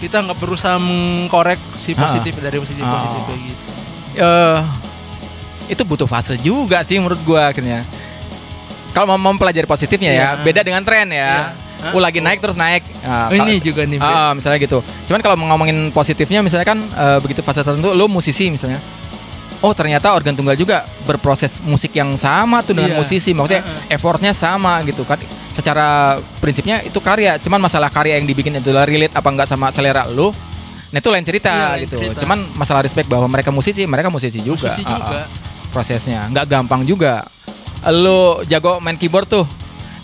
kita 0.00 0.16
nggak 0.20 0.38
berusaha 0.38 0.76
mengkorek 0.76 1.60
si 1.76 1.92
Ah. 1.92 2.00
positif 2.00 2.32
dari 2.36 2.56
positif 2.56 2.80
Ah. 2.80 2.92
positif 2.94 3.20
kayak 3.22 3.40
gitu. 3.44 3.62
eh 4.16 4.58
itu 5.66 5.82
butuh 5.82 6.06
fase 6.06 6.36
juga 6.38 6.80
sih 6.82 6.96
menurut 6.96 7.20
gua 7.22 7.50
akhirnya. 7.50 7.84
Kalau 8.92 9.10
mau 9.10 9.18
mempelajari 9.18 9.66
positifnya 9.66 10.08
ya, 10.08 10.26
Iya. 10.30 10.30
beda 10.40 10.60
dengan 10.62 10.80
tren 10.80 11.10
ya. 11.10 11.50
Iya. 11.82 11.92
Oh, 11.92 11.98
lagi 11.98 12.16
naik 12.16 12.38
terus 12.38 12.54
naik. 12.54 12.80
Nah, 13.02 13.28
Oh, 13.28 13.36
ini 13.36 13.58
juga 13.58 13.82
nih. 13.82 13.98
Ah, 13.98 14.32
misalnya 14.32 14.56
gitu. 14.56 14.80
Cuman 15.04 15.20
kalau 15.20 15.34
mau 15.34 15.50
ngomongin 15.50 15.90
positifnya 15.90 16.40
misalnya 16.40 16.64
kan 16.64 16.78
eh, 16.80 17.18
begitu 17.18 17.42
fase 17.42 17.60
tertentu 17.60 17.90
lu 17.90 18.06
musisi 18.06 18.48
misalnya. 18.48 18.78
Oh, 19.60 19.72
ternyata 19.72 20.12
organ 20.12 20.32
tunggal 20.32 20.54
juga 20.54 20.84
berproses 21.02 21.58
musik 21.60 21.92
yang 21.92 22.14
sama 22.14 22.60
tuh 22.60 22.72
dengan 22.72 22.92
Iya. 22.92 22.98
musisi. 23.00 23.32
Maksudnya 23.32 23.60
Heeh. 23.60 23.94
effortnya 23.96 24.30
sama 24.30 24.78
gitu 24.84 25.02
kan. 25.02 25.18
Secara 25.54 26.18
prinsipnya 26.38 26.82
itu 26.82 26.98
karya. 26.98 27.38
Cuman 27.38 27.62
masalah 27.62 27.86
karya 27.88 28.18
yang 28.18 28.26
dibikin 28.26 28.54
itu 28.54 28.70
relate 28.70 29.14
apa 29.14 29.28
enggak 29.28 29.46
sama 29.46 29.70
selera 29.70 30.04
lu. 30.04 30.34
Nah, 30.90 30.98
itu 30.98 31.10
lain 31.10 31.22
cerita 31.22 31.50
Iya, 31.50 31.66
lain 31.72 31.82
gitu. 31.86 31.96
cerita. 31.98 32.18
Cuman 32.22 32.38
masalah 32.54 32.82
respect 32.82 33.06
bahwa 33.06 33.26
mereka 33.26 33.50
musisi, 33.50 33.82
mereka 33.82 34.10
musisi 34.10 34.38
juga. 34.38 34.70
Musisi 34.70 34.82
Ah, 34.84 34.94
juga. 34.94 35.18
ah. 35.22 35.26
prosesnya 35.70 36.30
nggak 36.30 36.46
gampang 36.46 36.82
juga. 36.82 37.26
Lu 37.90 38.38
jago 38.44 38.78
main 38.78 38.94
keyboard 38.94 39.26
tuh. 39.26 39.42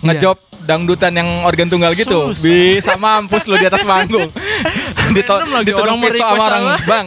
Iya. 0.02 0.18
Ngejob 0.18 0.36
dangdutan 0.60 1.12
yang 1.12 1.42
organ 1.42 1.66
tunggal 1.66 1.94
gitu. 1.94 2.30
Susah. 2.30 2.42
Bisa 2.42 2.92
mampus 2.96 3.46
lu 3.46 3.54
di 3.54 3.66
atas 3.66 3.82
panggung. 3.82 4.30
Dito- 5.10 5.42
ditodong 5.62 5.94
mau 5.94 6.06
pisau 6.06 6.26
sama 6.28 6.42
orang. 6.44 6.62
Bang. 6.84 7.06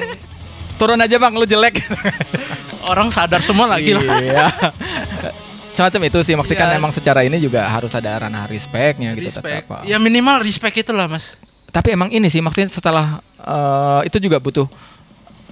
Turun 0.74 1.00
aja 1.00 1.16
bang, 1.16 1.32
lu 1.32 1.44
jelek. 1.44 1.80
Orang 2.84 3.08
sadar 3.08 3.40
semua 3.40 3.68
lagi 3.68 3.94
lah. 3.94 4.04
Iya. 4.20 4.46
Semacam 5.74 6.02
itu 6.06 6.20
sih 6.22 6.34
maksudnya 6.38 6.60
kan 6.62 6.70
Iya. 6.70 6.78
emang 6.78 6.92
secara 6.94 7.26
ini 7.26 7.42
juga 7.42 7.66
harus 7.66 7.90
ada 7.92 8.14
ranah 8.14 8.46
respectnya 8.46 9.18
gitu 9.18 9.26
Respect. 9.28 9.66
tetap. 9.66 9.82
Ya 9.90 9.98
minimal 9.98 10.46
respect 10.46 10.78
itulah 10.78 11.10
mas. 11.10 11.34
Tapi 11.74 11.98
emang 11.98 12.14
ini 12.14 12.30
sih 12.30 12.40
maksudnya 12.40 12.70
setelah 12.70 13.20
eh, 13.42 14.00
itu 14.06 14.22
juga 14.22 14.38
butuh 14.38 14.70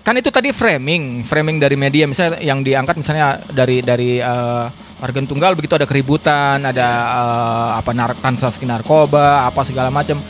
kan 0.02 0.18
itu 0.18 0.34
tadi 0.34 0.50
framing, 0.50 1.22
framing 1.22 1.62
dari 1.62 1.78
media 1.78 2.10
misalnya 2.10 2.42
yang 2.42 2.66
diangkat 2.66 2.98
misalnya 2.98 3.38
dari 3.50 3.82
dari 3.82 4.18
eh, 4.18 4.66
organ 5.02 5.26
tunggal 5.26 5.58
begitu 5.58 5.74
ada 5.74 5.90
keributan, 5.90 6.62
ada 6.62 6.88
eh, 7.18 7.70
apa 7.82 7.92
nar 7.94 8.14
transaksi 8.14 8.62
narkoba, 8.66 9.50
apa 9.50 9.66
segala 9.66 9.90
macam. 9.90 10.22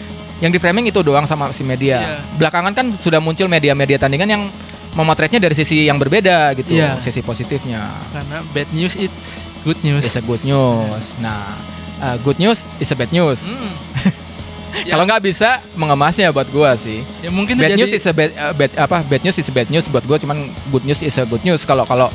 Yang 0.41 0.57
di 0.57 0.59
framing 0.59 0.89
itu 0.89 1.05
doang 1.05 1.27
sama 1.27 1.53
si 1.53 1.61
media. 1.61 1.99
Iya. 2.01 2.15
Belakangan 2.39 2.73
kan 2.73 2.85
sudah 2.97 3.21
muncul 3.21 3.45
media-media 3.45 3.99
tandingan 3.99 4.29
yang 4.31 4.43
memotretnya 4.91 5.39
dari 5.39 5.53
sisi 5.53 5.85
yang 5.85 5.95
berbeda 5.95 6.51
gitu, 6.53 6.73
Iya. 6.73 6.99
sisi 6.99 7.19
positifnya. 7.19 7.87
Karena 8.11 8.43
bad 8.51 8.69
news 8.71 8.93
it's 8.95 9.47
good 9.61 9.79
news. 9.81 10.03
It's 10.03 10.15
a 10.15 10.21
good 10.21 10.43
news. 10.43 11.15
Nah, 11.17 11.55
eh, 11.97 12.15
good 12.21 12.37
news 12.37 12.67
is 12.77 12.87
a 12.87 12.95
bad 12.95 13.09
news. 13.09 13.43
Hmm. 13.43 13.71
Ya. 14.71 14.95
Kalau 14.95 15.03
nggak 15.03 15.19
bisa 15.21 15.59
mengemasnya 15.75 16.31
buat 16.31 16.47
gua 16.47 16.79
sih. 16.79 17.03
Ya 17.19 17.27
mungkin 17.27 17.59
bad 17.59 17.75
jadi 17.75 17.75
news 17.75 17.91
is 17.91 18.07
a 18.07 18.15
bad, 18.15 18.31
uh, 18.33 18.55
bad 18.55 18.71
apa 18.79 19.03
bad 19.03 19.19
news 19.19 19.35
is 19.35 19.43
a 19.43 19.51
bad 19.51 19.67
news 19.67 19.83
buat 19.85 19.99
gue 20.01 20.15
cuman 20.17 20.47
good 20.71 20.87
news 20.87 21.03
is 21.03 21.11
a 21.19 21.27
good 21.27 21.43
news 21.43 21.59
kalau 21.61 21.83
kalau 21.83 22.07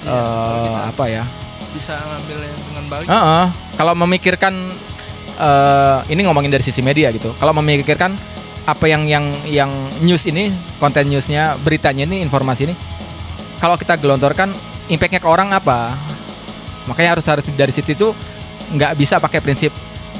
kalau 0.00 0.16
kita- 0.64 0.88
apa 0.88 1.04
ya 1.04 1.22
bisa 1.68 2.00
ambil 2.00 2.40
yang 2.40 2.58
dengan 2.64 2.84
baik. 2.88 3.06
Heeh. 3.06 3.44
kalau 3.76 3.92
memikirkan 3.94 4.54
eh, 5.36 5.98
ini 6.08 6.24
ngomongin 6.24 6.48
dari 6.48 6.64
sisi 6.64 6.80
media 6.80 7.12
gitu 7.12 7.28
kalau 7.36 7.52
memikirkan 7.52 8.16
apa 8.68 8.84
yang 8.84 9.08
yang 9.08 9.24
yang 9.48 9.70
news 9.98 10.28
ini 10.28 10.52
konten 10.76 11.08
newsnya 11.08 11.56
beritanya 11.56 12.04
ini 12.04 12.20
informasi 12.20 12.68
ini 12.68 12.74
kalau 13.56 13.74
kita 13.74 13.96
gelontorkan 13.96 14.52
impactnya 14.86 15.18
ke 15.18 15.26
orang 15.26 15.48
apa 15.50 15.96
makanya 16.84 17.16
harus 17.16 17.24
harus 17.24 17.44
dari 17.48 17.72
situ 17.72 17.96
itu 17.96 18.08
nggak 18.68 18.92
bisa 18.94 19.16
pakai 19.16 19.40
prinsip 19.40 19.72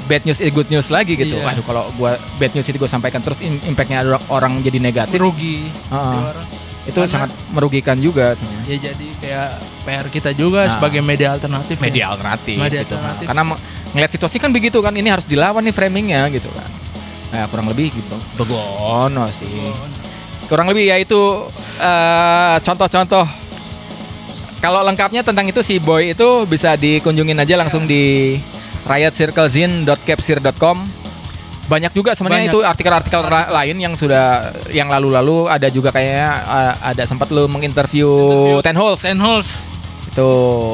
bad 0.05 0.25
news 0.25 0.41
is 0.41 0.49
good 0.49 0.65
news 0.67 0.89
lagi 0.89 1.13
gitu 1.13 1.37
Iya. 1.37 1.45
waduh 1.45 1.61
kalau 1.61 1.83
gua 1.93 2.17
bad 2.35 2.49
news 2.51 2.65
itu 2.65 2.75
gue 2.75 2.89
sampaikan 2.89 3.21
terus 3.21 3.37
im- 3.39 3.61
impactnya 3.63 4.01
orang, 4.01 4.23
orang 4.27 4.53
jadi 4.59 4.81
negatif. 4.81 5.13
Heeh. 5.13 5.33
di 5.37 5.69
orang. 5.93 6.47
itu 6.81 6.95
Karena- 6.95 7.11
sangat 7.11 7.29
merugikan 7.53 7.97
juga 7.99 8.33
Ya 8.65 8.77
jadi 8.81 9.07
kayak 9.21 9.49
PR 9.85 10.07
kita 10.09 10.33
juga 10.33 10.65
Nah. 10.65 10.73
sebagai 10.73 11.05
media 11.05 11.29
alternatif. 11.31 11.77
ya. 11.77 11.83
media 11.83 12.05
alternatif, 12.09 12.55
Media 12.57 12.81
gitu. 12.81 12.97
alternatif. 12.97 13.25
karena 13.29 13.43
ngeliat 13.91 14.11
situasi 14.11 14.37
kan 14.37 14.49
begitu 14.49 14.77
kan 14.79 14.89
ini 14.91 15.05
harus 15.05 15.21
dilawan 15.23 15.61
nih 15.61 15.69
framingnya 15.69 16.25
gitu 16.31 16.49
kan 16.49 16.65
nah 17.29 17.45
kurang 17.45 17.67
lebih 17.67 17.91
gitu. 17.91 18.17
Begono 18.35 19.29
sih. 19.29 19.69
Kurang 20.45 20.65
lebih 20.67 20.85
ya 20.85 20.97
itu 20.97 21.45
eh, 21.77 22.55
contoh-contoh. 22.59 23.25
Kalau 24.59 24.83
lengkapnya 24.83 25.21
tentang 25.21 25.45
itu 25.45 25.61
si 25.61 25.77
boy 25.77 26.11
itu 26.11 26.43
bisa 26.43 26.75
dikunjungin 26.75 27.37
aja 27.37 27.55
langsung 27.55 27.85
di 27.85 28.35
riotcirclezine.capsir.com 28.83 30.77
banyak 31.69 31.93
juga 31.93 32.17
sebenarnya 32.17 32.49
itu 32.49 32.65
artikel-artikel 32.65 33.21
ra- 33.21 33.53
lain 33.53 33.77
yang 33.77 33.93
sudah 33.93 34.49
yang 34.67 34.89
lalu-lalu. 34.89 35.45
Ada 35.45 35.69
juga 35.69 35.93
kayaknya 35.93 36.29
eh, 36.41 36.73
ada 36.89 37.03
sempat 37.05 37.29
lu 37.29 37.45
menginterview 37.45 38.09
Interview. 38.09 38.65
Ten 38.65 38.73
Holes. 38.75 38.99
Ten 38.99 39.19
holes. 39.21 39.49
itu 40.09 40.29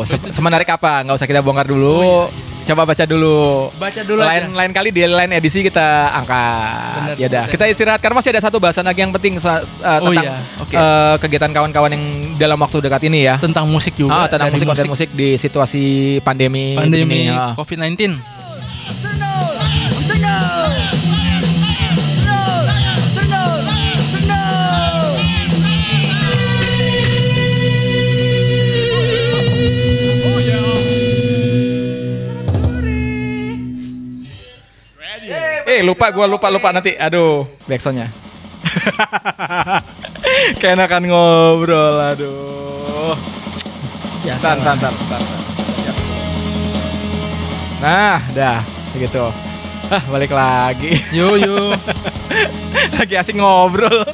se- 0.07 0.31
semenarik 0.31 0.71
apa? 0.71 1.03
Nggak 1.03 1.19
usah 1.19 1.27
kita 1.27 1.43
bongkar 1.43 1.67
dulu. 1.67 1.99
Oh, 1.99 2.25
iya, 2.31 2.31
iya, 2.31 2.54
Coba 2.65 2.81
baca 2.81 3.03
dulu. 3.05 3.69
Baca 3.77 4.01
dulu 4.01 4.25
lain 4.25 4.49
aja. 4.49 4.57
lain 4.57 4.71
kali 4.73 4.89
di 4.89 5.05
lain 5.05 5.31
edisi 5.37 5.61
kita 5.61 6.09
angkat. 6.17 6.97
Bener, 6.97 7.15
ya 7.21 7.27
udah, 7.29 7.43
bener. 7.45 7.53
kita 7.53 7.63
istirahat 7.69 8.01
karena 8.01 8.17
masih 8.17 8.33
ada 8.33 8.41
satu 8.41 8.57
bahasan 8.57 8.89
lagi 8.89 9.05
yang 9.05 9.13
penting 9.13 9.37
uh, 9.37 9.61
Oh 10.01 10.09
tentang 10.09 10.25
iya, 10.25 10.33
oke. 10.57 10.73
uh, 10.73 11.15
kegiatan 11.21 11.53
kawan-kawan 11.53 11.93
yang 11.93 12.03
dalam 12.41 12.57
waktu 12.57 12.81
dekat 12.81 13.05
ini 13.05 13.29
ya. 13.29 13.37
Tentang 13.37 13.69
musik 13.69 13.93
juga. 13.93 14.25
Ah, 14.25 14.27
tentang 14.27 14.49
musik 14.49 14.65
konten 14.65 14.89
musik 14.89 15.09
di 15.13 15.37
situasi 15.37 16.17
pandemi 16.25 16.73
Pandemi 16.73 17.29
ini, 17.29 17.37
ah. 17.37 17.53
COVID-19. 17.53 18.17
Eh 35.75 35.83
lupa 35.83 36.07
gua 36.07 36.23
lupa 36.23 36.47
lupa 36.47 36.71
nanti. 36.71 36.95
Aduh, 36.95 37.43
backsoundnya. 37.67 38.07
Keenakan 40.63 41.03
ngobrol, 41.03 41.99
aduh. 41.99 43.11
Biasa. 44.23 44.55
Tan, 44.55 44.57
tan, 44.63 44.77
tan, 44.79 44.93
tan, 44.95 45.19
tan. 45.19 45.41
Ya. 45.83 45.91
Nah, 47.83 48.19
dah, 48.31 48.59
begitu. 48.95 49.27
Ah, 49.91 49.99
balik 50.07 50.31
lagi. 50.31 50.95
Yo 51.11 51.35
yo. 51.35 51.75
lagi 52.95 53.19
asik 53.19 53.35
ngobrol. 53.35 54.07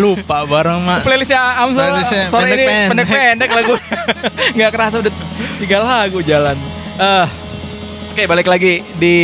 Lupa 0.00 0.48
bareng 0.48 0.80
mak. 0.80 1.04
Playlistnya 1.04 1.60
Amsel 1.60 1.92
Playlistnya 1.92 2.24
sore 2.32 2.56
ini 2.56 2.64
pendek-pendek. 2.88 3.50
lagu. 3.52 3.76
Nggak 4.56 4.70
kerasa 4.72 4.96
udah 5.04 5.12
tiga 5.60 5.84
lagu 5.84 6.24
jalan. 6.24 6.56
Ah, 6.96 7.28
Oke, 8.10 8.26
balik 8.26 8.50
lagi 8.50 8.82
di 8.98 9.18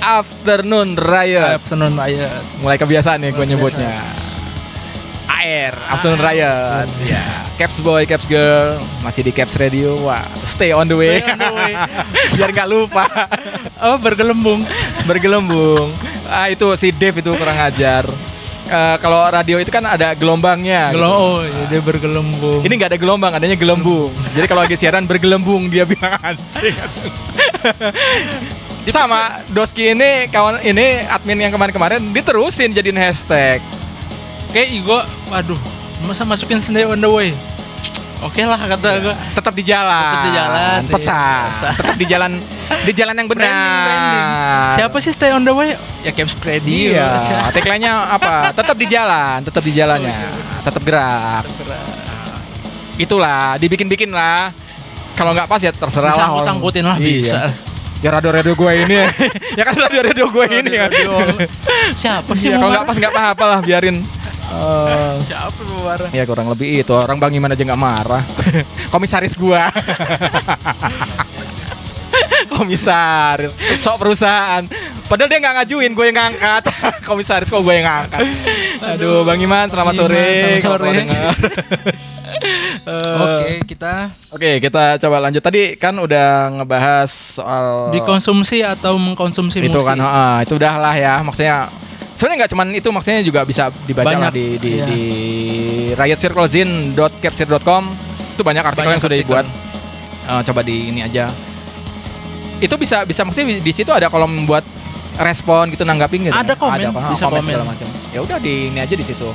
Afternoon 0.00 0.96
Riot. 0.96 1.60
Afternoon 1.60 1.92
Riot. 1.92 2.40
Mulai 2.64 2.80
kebiasaan 2.80 3.20
nih 3.20 3.36
gue 3.36 3.44
nyebutnya. 3.44 4.00
AR, 5.28 5.76
Afternoon. 5.92 6.16
Riot. 6.16 6.88
Ya, 7.04 7.20
Caps 7.60 7.84
Boy, 7.84 8.08
Caps 8.08 8.24
Girl, 8.24 8.80
masih 9.04 9.28
di 9.28 9.28
Caps 9.28 9.60
Radio. 9.60 10.00
Wah, 10.00 10.24
stay 10.40 10.72
on 10.72 10.88
the 10.88 10.96
way. 10.96 11.20
Stay 11.20 11.36
on 11.36 11.36
the 11.36 11.52
way. 11.52 11.72
Biar 12.40 12.48
nggak 12.48 12.68
lupa. 12.72 13.04
Oh 13.76 14.00
bergelembung. 14.00 14.64
Bergelembung. 15.04 15.92
Ah, 16.32 16.48
itu 16.48 16.64
si 16.80 16.88
Dave 16.96 17.20
itu 17.20 17.28
kurang 17.36 17.60
ajar. 17.60 18.08
Eh, 18.68 18.96
kalau 18.98 19.24
radio 19.24 19.56
itu 19.56 19.68
kan 19.68 19.82
ada 19.82 20.12
gelombangnya. 20.12 20.92
gitu. 20.92 21.00
Gelom, 21.00 21.12
oh 21.12 21.40
iya, 21.40 21.62
dia 21.66 21.80
bergelembung. 21.80 22.60
Ini 22.60 22.72
nggak 22.72 22.90
ada 22.92 23.00
gelombang, 23.00 23.32
adanya 23.32 23.56
gelembung. 23.56 24.12
Jadi 24.32 24.46
kalau 24.46 24.62
lagi 24.62 24.76
siaran 24.76 25.04
bergelembung 25.04 25.66
dia 25.66 25.82
bilang 25.82 26.14
anjing. 26.28 26.76
Sama 28.88 29.44
Doski 29.48 29.92
ini 29.92 30.26
kawan 30.28 30.64
ini 30.64 31.04
admin 31.04 31.44
yang 31.44 31.52
kemarin-kemarin 31.52 32.00
diterusin 32.08 32.72
jadiin 32.72 32.96
hashtag. 32.96 33.60
kayak 34.48 34.80
gue, 34.80 35.00
waduh, 35.28 35.60
masa 36.02 36.24
masukin 36.24 36.56
Sunday 36.58 36.88
on 36.88 36.96
the 36.96 37.04
way. 37.06 37.36
Oke 38.18 38.40
lah 38.42 38.56
kata 38.56 38.88
gue. 38.98 39.14
Tetap 39.36 39.52
di 39.52 39.60
jalan. 39.62 40.08
Tetap 40.08 40.24
di 40.24 40.32
jalan, 40.32 40.78
iya. 40.80 40.90
Pesan. 40.90 41.42
Pesan. 41.52 41.72
Tetap 41.76 41.96
di 41.96 42.06
jalan 42.08 42.32
di 42.84 42.92
jalan 42.92 43.14
yang 43.14 43.28
benar. 43.28 43.44
Branding, 43.44 43.84
branding. 43.84 44.26
Siapa 44.76 44.96
sih 45.00 45.12
stay 45.12 45.30
on 45.30 45.42
the 45.42 45.52
way? 45.52 45.72
Ya 46.02 46.12
Caps 46.12 46.36
Radio. 46.40 46.94
Iya. 46.94 47.08
Tagline-nya 47.54 47.92
apa? 48.12 48.52
Tetap 48.52 48.76
di 48.76 48.86
jalan, 48.86 49.38
tetap 49.42 49.62
di 49.62 49.72
jalannya. 49.72 50.18
Tetap 50.62 50.82
gerak. 50.82 51.44
Itulah, 52.96 53.56
dibikin-bikin 53.56 54.10
lah. 54.10 54.50
Kalau 55.14 55.34
nggak 55.34 55.46
pas 55.46 55.58
ya 55.58 55.70
terserah 55.70 56.10
lah. 56.10 56.14
Disangkut-sangkutin 56.14 56.84
lah, 56.86 56.96
Iya. 56.98 57.06
bisa. 57.06 57.40
Ya 57.98 58.14
radio-radio 58.14 58.54
gue 58.54 58.72
ini 58.86 58.94
ya. 58.94 59.08
ya 59.58 59.62
kan 59.66 59.74
radio-radio 59.74 60.26
gue 60.30 60.46
ini 60.62 60.70
ya. 60.70 60.86
Radio. 60.86 61.10
Siapa 61.98 62.30
sih 62.38 62.50
Iya, 62.50 62.62
mau 62.62 62.70
kalau 62.70 62.72
nggak 62.78 62.84
pas 62.86 62.96
nggak 63.02 63.12
apa-apa 63.14 63.44
lah, 63.44 63.58
biarin. 63.58 63.96
Eh, 64.48 65.14
Siapa 65.28 65.60
marah? 65.84 66.08
ya 66.08 66.24
kurang 66.24 66.48
lebih 66.48 66.80
itu 66.80 66.92
orang 66.96 67.20
bang 67.20 67.36
gimana 67.36 67.52
aja 67.52 67.64
nggak 67.68 67.82
marah. 67.82 68.22
Komisaris 68.94 69.34
gua. 69.36 69.68
Komisaris, 72.52 73.50
sok 73.78 73.96
perusahaan. 73.98 74.62
Padahal 75.04 75.28
dia 75.28 75.38
nggak 75.38 75.54
ngajuin, 75.62 75.92
gue 75.92 76.04
yang 76.06 76.18
ngangkat. 76.18 76.62
Komisaris 77.08 77.48
kok 77.48 77.60
gue 77.60 77.74
yang 77.74 77.86
ngangkat. 77.86 78.24
Aduh, 78.94 79.24
Bang 79.24 79.40
Iman, 79.40 79.66
selamat 79.66 79.94
Iman, 79.94 80.02
sore. 80.04 80.28
selamat 80.60 80.80
sore. 80.80 81.00
Oke, 82.88 83.64
kita 83.66 84.08
Oke, 84.30 84.50
kita 84.60 84.96
coba 84.96 85.16
lanjut. 85.20 85.42
Tadi 85.42 85.76
kan 85.76 85.96
udah 85.96 86.54
ngebahas 86.54 87.10
soal 87.10 87.90
dikonsumsi 87.90 88.62
atau 88.62 88.96
mengkonsumsi 88.96 89.58
itu 89.60 89.72
musik. 89.72 89.88
kan, 89.88 89.98
heeh, 89.98 90.36
itu 90.46 90.54
udah 90.56 90.74
lah 90.78 90.94
ya. 90.94 91.14
Maksudnya 91.20 91.68
sebenarnya 92.14 92.36
nggak 92.44 92.52
cuman 92.52 92.68
itu, 92.72 92.88
maksudnya 92.88 93.20
juga 93.24 93.40
bisa 93.44 93.68
dibaca 93.84 94.06
lah 94.08 94.30
Banyak, 94.30 94.32
di 94.32 94.46
di, 94.56 94.70
iya. 94.70 94.84
di 94.86 95.02
riotcirclezine.capsir.com 95.94 97.82
itu 98.34 98.42
banyak 98.44 98.64
artikel 98.64 98.86
Banyak 98.86 98.94
yang 98.94 99.02
sudah 99.02 99.16
artikel. 99.18 99.34
dibuat. 99.34 99.46
Eh, 100.28 100.42
coba 100.44 100.60
di 100.62 100.76
ini 100.88 101.00
aja. 101.02 101.32
Itu 102.58 102.74
bisa 102.74 103.02
bisa 103.02 103.22
maksudnya 103.22 103.58
di 103.58 103.72
situ 103.72 103.88
ada 103.88 104.06
kolom 104.06 104.44
buat 104.44 104.62
respon 105.16 105.70
gitu 105.70 105.82
nanggapin 105.82 106.22
gitu. 106.22 106.32
Ada 106.32 106.54
komen, 106.54 106.78
kok, 106.88 107.02
bisa 107.10 107.26
komen. 107.26 107.42
segala 107.44 107.66
macam. 107.66 107.86
Ya 108.10 108.20
udah 108.20 108.38
di 108.38 108.70
ini 108.70 108.78
aja 108.78 108.92
di 108.92 109.02
situ. 109.02 109.28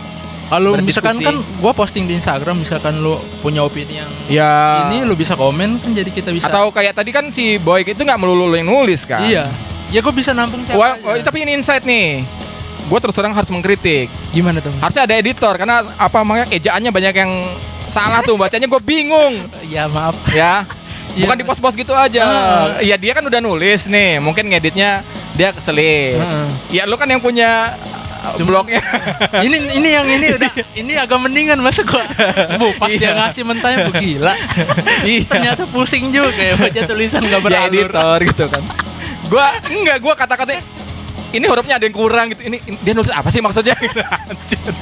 Kalau 0.43 0.75
misalkan 0.77 1.17
kan 1.17 1.33
gua 1.57 1.71
posting 1.71 2.05
di 2.05 2.13
Instagram 2.13 2.61
misalkan 2.61 2.99
lu 2.99 3.15
punya 3.41 3.63
opini 3.63 3.97
yang 3.97 4.11
Ya. 4.27 4.85
ini 4.85 5.01
lu 5.01 5.15
bisa 5.15 5.33
komen 5.33 5.79
kan 5.79 5.91
jadi 5.91 6.07
kita 6.07 6.29
bisa 6.29 6.45
atau 6.45 6.69
kayak 6.69 6.93
tadi 6.93 7.09
kan 7.09 7.31
si 7.33 7.57
Boy 7.57 7.81
itu 7.81 7.97
nggak 7.97 8.15
melulu 8.15 8.45
lu 8.45 8.55
yang 8.55 8.69
nulis 8.69 9.01
kan? 9.03 9.23
Iya. 9.23 9.49
Ya 9.89 9.99
gua 9.99 10.11
bisa 10.11 10.31
nampung 10.31 10.61
siapa 10.61 10.75
Wah, 10.75 10.93
aja. 10.93 11.05
oh, 11.05 11.15
tapi 11.21 11.41
ini 11.41 11.53
insight 11.53 11.83
nih. 11.83 12.21
Gue 12.83 12.99
terus 12.99 13.15
terang 13.15 13.31
harus 13.31 13.47
mengkritik. 13.47 14.11
gimana 14.29 14.59
tuh? 14.59 14.69
Harusnya 14.77 15.07
ada 15.07 15.15
editor 15.15 15.55
karena 15.55 15.87
apa 15.95 16.19
makanya 16.21 16.51
ejaannya 16.51 16.91
banyak 16.91 17.13
yang 17.15 17.31
salah 17.87 18.19
tuh 18.19 18.35
bacanya 18.35 18.65
gue 18.65 18.81
bingung 18.83 19.47
Ya 19.73 19.87
maaf. 19.87 20.13
ya. 20.29 20.67
Iya. 21.13 21.23
Bukan 21.23 21.37
di 21.37 21.45
pos-pos 21.45 21.73
gitu 21.73 21.93
aja. 21.93 22.25
Iya 22.79 22.97
dia 22.97 23.13
kan 23.13 23.21
udah 23.21 23.37
nulis 23.37 23.85
nih, 23.85 24.17
mungkin 24.17 24.49
ngeditnya 24.49 25.05
dia 25.33 25.49
keselip. 25.49 26.17
Heeh. 26.17 26.45
Ya 26.71 26.83
lu 26.83 26.93
kan 26.93 27.05
yang 27.05 27.19
punya 27.19 27.77
uh, 28.23 28.33
Cuma- 28.33 28.49
blognya. 28.49 28.81
ini 29.45 29.57
ini 29.73 29.89
yang 29.89 30.05
ini 30.05 30.27
udah 30.33 30.51
ini 30.73 30.93
agak 30.95 31.19
mendingan 31.19 31.57
masa 31.57 31.81
gua 31.81 32.01
bu 32.59 32.73
pas 32.75 32.89
dia 32.89 33.13
Iya. 33.13 33.17
ngasih 33.19 33.43
mentahnya 33.43 33.77
bu 33.85 33.91
gila 33.93 34.33
Iya. 35.05 35.21
ternyata 35.27 35.63
pusing 35.65 36.09
juga 36.09 36.33
ya 36.33 36.55
baca 36.55 36.81
tulisan 36.81 37.21
gak 37.23 37.29
ya 37.31 37.39
beralur 37.41 37.69
editor 37.85 38.17
gitu 38.25 38.43
kan. 38.49 38.63
Gua 39.27 39.45
enggak 39.65 39.97
gua 39.99 40.13
kata-kata 40.15 40.65
ini 41.29 41.45
hurufnya 41.45 41.77
ada 41.77 41.85
yang 41.85 41.93
kurang 41.93 42.29
gitu. 42.29 42.41
Ini 42.41 42.57
ini- 42.59 42.79
dia 42.79 42.93
nulis 42.93 43.09
apa 43.09 43.29
sih 43.29 43.37
maksudnya 43.37 43.73
gitu. 43.75 44.01
Anjir. 44.01 44.73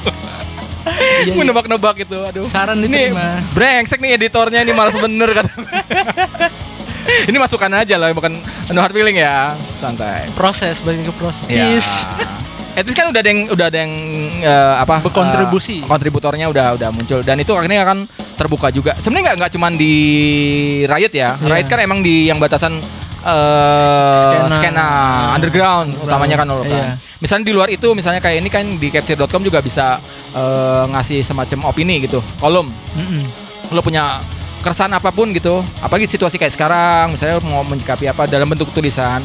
Iya, 0.82 1.38
iya. 1.38 1.44
nebak-nebak 1.46 1.94
gitu. 2.02 2.18
Aduh. 2.26 2.46
Saran 2.46 2.82
ini 2.82 3.14
brengsek 3.54 4.02
nih 4.02 4.18
editornya 4.18 4.66
ini 4.66 4.72
malas 4.74 4.94
bener 4.98 5.30
kata. 5.30 5.52
ini 7.30 7.36
masukan 7.38 7.70
aja 7.82 7.98
lah 7.98 8.14
bukan 8.14 8.38
no 8.74 8.80
hard 8.82 8.94
feeling 8.94 9.18
ya. 9.18 9.54
Santai. 9.78 10.30
proses 10.34 10.78
bagi 10.82 11.02
ke 11.02 11.12
proses 11.14 11.44
Ya. 11.46 11.66
Least 11.70 12.06
kan 12.96 13.12
udah 13.12 13.20
ada 13.20 13.28
yang 13.28 13.40
udah 13.52 13.66
ada 13.68 13.78
yang 13.84 13.92
eh, 14.40 14.74
apa 14.80 15.04
Berkontribusi. 15.04 15.84
eh, 15.84 15.88
kontributornya 15.88 16.48
udah 16.48 16.66
udah 16.80 16.88
muncul 16.88 17.20
dan 17.20 17.36
itu 17.36 17.52
akhirnya 17.52 17.84
akan 17.84 18.08
terbuka 18.40 18.72
juga. 18.72 18.96
Sebenarnya 18.98 19.32
nggak 19.32 19.36
nggak 19.44 19.52
cuma 19.52 19.68
di 19.76 19.94
Riot 20.88 21.12
ya. 21.12 21.36
Iya. 21.36 21.48
Riot 21.52 21.68
kan 21.68 21.78
emang 21.84 22.00
di 22.00 22.32
yang 22.32 22.40
batasan 22.40 22.80
eh 23.22 24.16
Skena. 24.18 24.50
skena, 24.52 24.88
underground, 25.32 25.88
Underground. 25.88 26.04
utamanya 26.04 26.36
kan 26.36 26.46
lo 26.46 26.62
Iya. 26.62 26.68
kan. 26.68 26.86
Misalnya 27.18 27.44
di 27.44 27.52
luar 27.52 27.68
itu 27.68 27.88
misalnya 27.92 28.18
kayak 28.18 28.38
ini 28.38 28.48
kan 28.48 28.64
di 28.76 28.88
capsir.com 28.88 29.40
juga 29.40 29.58
bisa 29.58 30.02
eh, 30.32 30.84
ngasih 30.88 31.22
semacam 31.22 31.58
opini 31.66 32.00
gitu, 32.00 32.18
kolom. 32.36 32.66
Mm-mm. 32.92 33.22
Lo 33.70 33.80
punya 33.80 34.18
keresahan 34.60 34.90
apa 34.90 35.10
pun 35.10 35.30
gitu, 35.30 35.58
apalagi 35.78 36.06
situasi 36.06 36.36
kayak 36.36 36.50
sekarang, 36.50 37.12
misalnya 37.12 37.36
lo 37.36 37.44
mau 37.44 37.62
menyikapi 37.62 38.06
apa 38.06 38.24
dalam 38.24 38.46
bentuk 38.46 38.70
tulisan, 38.70 39.22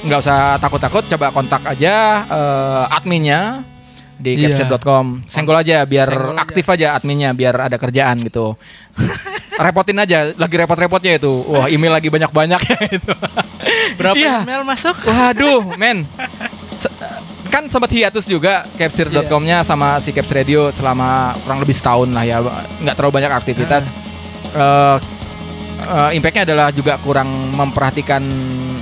nggak 0.00 0.18
usah 0.18 0.38
takut-takut, 0.56 1.04
coba 1.06 1.28
kontak 1.28 1.60
aja 1.62 1.94
eh, 2.24 2.84
adminnya 2.90 3.64
di 4.14 4.34
Iya. 4.34 4.50
capsir.com. 4.50 5.22
Senggol 5.26 5.56
aja 5.56 5.84
biar 5.84 6.06
Senggol 6.06 6.34
aja. 6.34 6.42
aktif 6.42 6.66
aja 6.66 6.86
adminnya 6.92 7.30
biar 7.32 7.54
ada 7.64 7.76
kerjaan 7.76 8.18
gitu. 8.20 8.58
Repotin 9.58 9.98
aja, 9.98 10.30
lagi 10.32 10.54
repot-repotnya 10.54 11.18
itu. 11.18 11.42
Wah, 11.44 11.66
email 11.66 11.90
lagi 11.90 12.06
banyak-banyak 12.06 12.60
itu. 12.94 13.12
berapa 13.98 14.14
Iya. 14.14 14.46
email 14.46 14.62
masuk 14.62 14.94
Waduh, 15.02 15.74
men. 15.74 16.06
Se- 16.78 16.94
kan 17.48 17.66
sempat 17.66 17.90
hiatus 17.90 18.24
juga 18.24 18.68
capsir.com-nya 18.76 19.64
sama 19.64 19.98
si 19.98 20.12
Caps 20.12 20.30
Radio 20.30 20.70
selama 20.70 21.34
kurang 21.42 21.58
lebih 21.58 21.74
setahun 21.74 22.06
lah 22.08 22.22
ya. 22.22 22.38
Nggak 22.78 22.94
terlalu 22.94 23.12
banyak 23.14 23.32
aktivitas. 23.34 23.90
Eh 24.54 24.96
eh, 25.80 26.10
impactnya 26.14 26.46
adalah 26.46 26.68
juga 26.70 26.94
kurang 26.98 27.26
memperhatikan 27.50 28.22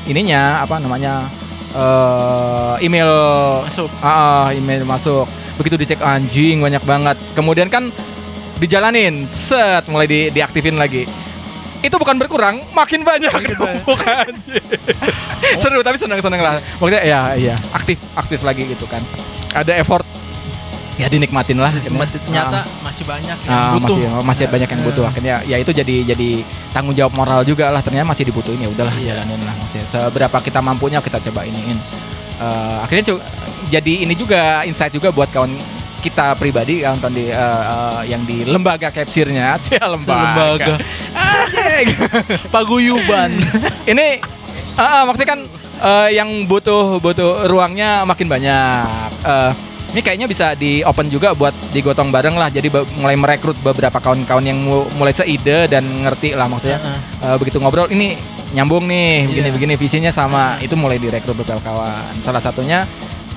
ininya 0.04 0.60
apa 0.60 0.76
namanya 0.76 1.24
eh 1.72 2.74
email 2.82 3.08
masuk 3.64 3.88
ah, 4.00 4.52
email 4.52 4.84
masuk. 4.84 5.24
Begitu 5.56 5.76
dicek 5.78 6.00
anjing 6.04 6.60
banyak 6.60 6.84
banget. 6.84 7.16
Kemudian 7.32 7.72
kan 7.72 7.88
dijalanin, 8.56 9.28
set 9.30 9.84
mulai 9.86 10.04
di 10.04 10.20
diaktifin 10.30 10.76
lagi. 10.76 11.04
Itu 11.80 11.96
bukan 11.96 12.16
berkurang, 12.16 12.64
makin 12.72 13.04
banyak 13.04 13.30
bukan. 13.88 14.26
Seru 15.62 15.80
tapi 15.80 15.96
senang-senang 15.96 16.40
lah. 16.40 16.54
Maksudnya 16.76 17.02
ya 17.04 17.20
iya, 17.36 17.54
aktif 17.70 18.00
aktif 18.14 18.40
lagi 18.42 18.64
gitu 18.66 18.88
kan. 18.88 19.04
Ada 19.52 19.76
effort 19.78 20.02
ya 20.96 21.06
dinikmatin 21.06 21.60
lah. 21.60 21.68
Tempat 21.76 22.08
akhirnya. 22.08 22.24
ternyata 22.24 22.58
Ah. 22.58 22.82
masih 22.82 23.04
banyak 23.04 23.36
yang 23.36 23.52
Ah, 23.52 23.72
butuh 23.76 23.96
masih 24.00 24.24
masih 24.24 24.44
banyak 24.48 24.68
yang 24.72 24.82
butuh 24.82 25.04
Ah. 25.04 25.10
akhirnya 25.12 25.34
ya 25.44 25.56
itu 25.60 25.70
jadi 25.70 25.96
jadi 26.08 26.28
tanggung 26.72 26.96
jawab 26.96 27.12
moral 27.12 27.44
juga 27.44 27.68
lah 27.68 27.84
ternyata 27.84 28.08
masih 28.08 28.24
dibutuhin 28.24 28.64
ya 28.64 28.72
udahlah 28.72 28.96
Iya. 28.96 29.20
jalanin 29.20 29.44
lah 29.44 29.54
maksudnya 29.54 29.84
seberapa 29.86 30.36
kita 30.40 30.58
mampunya 30.58 30.98
kita 31.04 31.20
coba 31.22 31.44
iniin 31.44 31.76
Eh, 32.36 32.78
akhirnya 32.84 33.16
jadi 33.66 34.04
ini 34.04 34.12
juga 34.12 34.60
insight 34.62 34.92
juga 34.92 35.08
buat 35.08 35.32
kawan 35.32 35.56
kita 36.06 36.38
pribadi 36.38 36.86
kawan 36.86 37.10
di 37.10 37.26
eh, 37.26 37.34
eh, 37.66 38.00
yang 38.06 38.22
di 38.22 38.46
lembaga 38.46 38.88
capsirnya. 38.88 39.58
Cia 39.64 39.82
lembaga, 39.82 40.54
Lembaga. 40.54 40.74
Paguyuban. 42.54 43.30
Ini 43.84 44.22
ah, 44.74 44.82
ah, 44.82 45.02
maksudnya 45.04 45.28
kan 45.28 45.40
eh, 45.82 46.08
yang 46.14 46.46
butuh 46.46 47.02
butuh 47.02 47.50
ruangnya 47.50 48.06
makin 48.06 48.30
banyak. 48.30 49.10
Eh, 49.22 49.52
ini 49.94 50.00
kayaknya 50.04 50.26
bisa 50.28 50.52
di 50.52 50.84
open 50.84 51.08
juga 51.08 51.32
buat 51.32 51.54
digotong 51.72 52.14
bareng 52.14 52.36
lah. 52.36 52.46
Jadi 52.46 52.68
mulai 52.94 53.16
merekrut 53.16 53.56
beberapa 53.58 53.98
kawan-kawan 53.98 54.44
yang 54.44 54.58
mu- 54.58 54.86
mulai 54.94 55.10
seide 55.10 55.66
dan 55.66 55.82
ngerti 56.04 56.36
lah 56.36 56.46
maksudnya. 56.46 56.78
Heeh. 56.78 57.00
Eh, 57.26 57.36
begitu 57.40 57.58
ngobrol 57.58 57.90
ini 57.90 58.14
nyambung 58.54 58.86
nih 58.86 59.26
Iya. 59.26 59.28
begini-begini 59.50 59.74
visinya 59.74 60.10
sama. 60.10 60.60
Itu 60.62 60.78
mulai 60.78 61.02
direkrut 61.02 61.34
beberapa 61.34 61.58
kawan. 61.60 62.20
Salah 62.20 62.38
satunya 62.38 62.84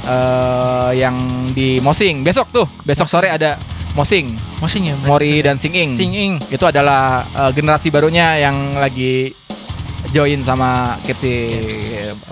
eh 0.01 0.91
yang 0.95 1.15
di 1.49 1.79
Mosing. 1.79 2.21
Besok 2.21 2.47
tuh 2.49 2.65
besok 2.83 3.07
sore 3.07 3.27
ada 3.27 3.59
Mosing. 3.93 4.37
Mosing 4.59 4.91
ya 4.91 4.95
Mori 5.01 5.39
dan 5.39 5.55
Singing 5.55 5.95
Singing 5.95 6.31
itu 6.45 6.61
adalah 6.61 7.23
eh, 7.25 7.51
generasi 7.51 7.87
barunya 7.89 8.35
yang 8.37 8.75
lagi 8.75 9.31
join 10.09 10.41
sama 10.41 10.97
Kepti 11.01 11.35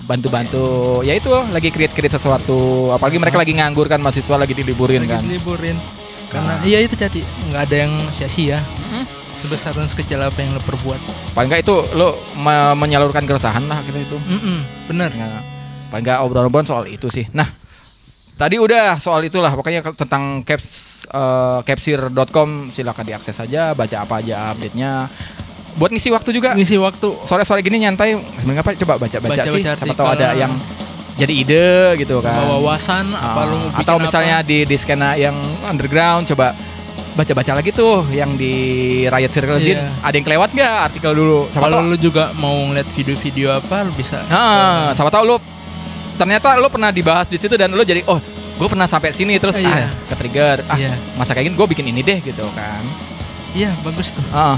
bantu-bantu. 0.03 0.65
Ya 1.01 1.13
itu 1.13 1.29
lagi 1.51 1.69
create-create 1.69 2.15
sesuatu. 2.15 2.89
Apalagi 2.89 3.17
mereka 3.17 3.37
lagi 3.37 3.53
nganggur 3.53 3.85
kan 3.85 3.99
mahasiswa 3.99 4.35
lagi 4.35 4.53
diliburin 4.53 5.03
lagi 5.03 5.11
kan. 5.11 5.23
liburin 5.23 5.77
karena 6.27 6.53
Ah. 6.53 6.65
iya 6.65 6.83
itu 6.83 6.93
jadi 6.93 7.21
nggak 7.47 7.61
ada 7.63 7.75
yang 7.77 7.93
sia-sia. 8.11 8.59
Sebesar 9.37 9.71
dan 9.71 9.85
sekecil 9.85 10.17
apa 10.17 10.33
yang 10.35 10.49
lo 10.51 10.59
perbuat. 10.59 10.97
Paling 11.31 11.47
nggak 11.47 11.61
itu 11.61 11.75
lo 11.93 12.17
me- 12.35 12.73
menyalurkan 12.75 13.21
keresahan 13.23 13.63
lah 13.63 13.85
gitu 13.85 14.01
itu. 14.01 14.17
Mm-mm, 14.17 14.57
bener. 14.89 15.13
Nah, 15.13 15.45
paling 15.87 16.03
nggak 16.03 16.19
obrol-obrolan 16.19 16.65
soal 16.65 16.83
itu 16.85 17.07
sih. 17.07 17.29
Nah 17.31 17.45
Tadi 18.37 18.55
udah 18.55 18.95
soal 18.97 19.25
itulah 19.25 19.49
pokoknya 19.51 19.81
tentang 19.91 20.39
caps 20.41 20.69
eh, 21.03 21.59
capsir.com 21.63 22.69
silakan 22.69 23.03
diakses 23.03 23.33
aja, 23.35 23.73
baca 23.73 23.97
apa 23.97 24.21
aja 24.21 24.53
update-nya. 24.53 25.09
Buat 25.73 25.89
ngisi 25.91 26.09
waktu 26.09 26.29
juga. 26.31 26.53
ngisi 26.53 26.77
waktu 26.77 27.21
Sore-sore 27.21 27.61
gini 27.61 27.77
nyantai, 27.79 28.13
sebenarnya 28.13 28.61
apa 28.61 28.71
coba 28.75 28.93
baca-baca 28.99 29.41
sih. 29.41 29.61
Baca-baca 29.61 29.71
Siapa 29.75 29.93
tahu 29.93 30.07
ada 30.11 30.27
yang 30.33 30.53
jadi 31.17 31.33
ide 31.33 31.69
gitu 31.97 32.21
kan. 32.21 32.37
wawasan 32.47 33.09
apa 33.09 33.41
Ah, 33.41 33.45
lu 33.47 33.57
atau 33.73 33.95
misalnya 33.97 34.41
apa. 34.41 34.45
di 34.45 34.65
di 34.65 34.75
skena 34.75 35.13
yang 35.13 35.33
underground 35.63 36.25
coba 36.27 36.53
baca-baca 37.13 37.57
lagi 37.57 37.73
tuh 37.73 38.05
yang 38.11 38.37
di 38.37 38.53
Riot 39.03 39.29
Circle 39.29 39.57
Zine. 39.59 39.81
Iya. 39.81 39.89
Ada 40.03 40.13
yang 40.13 40.25
kelewat 40.25 40.49
nggak 40.53 40.73
artikel 40.83 41.11
dulu? 41.13 41.49
Siapa 41.49 41.61
kalau 41.63 41.81
lu 41.83 41.97
juga 41.97 42.29
mau 42.33 42.53
ngeliat 42.53 42.85
video-video 42.93 43.49
apa 43.51 43.81
lu 43.81 43.93
bisa 43.93 44.21
Ah, 44.29 44.93
siapa 44.93 45.09
tahu 45.09 45.25
lu 45.25 45.37
ternyata 46.17 46.57
lu 46.57 46.67
pernah 46.67 46.89
dibahas 46.89 47.29
di 47.29 47.37
situ 47.37 47.53
dan 47.55 47.71
lu 47.71 47.81
jadi 47.81 48.01
oh 48.09 48.17
gue 48.57 48.67
pernah 48.67 48.89
sampai 48.89 49.13
sini 49.13 49.37
terus 49.37 49.53
Iya. 49.55 49.85
ah 49.85 49.89
ke 50.09 50.15
trigger 50.17 50.57
ah 50.65 50.75
Iya. 50.75 50.93
masa 51.13 51.37
kayak 51.37 51.53
gini 51.53 51.55
gue 51.55 51.67
bikin 51.69 51.85
ini 51.87 52.01
deh 52.01 52.19
gitu 52.19 52.43
kan 52.51 52.81
iya 53.53 53.71
bagus 53.85 54.09
tuh 54.09 54.25
ah 54.33 54.57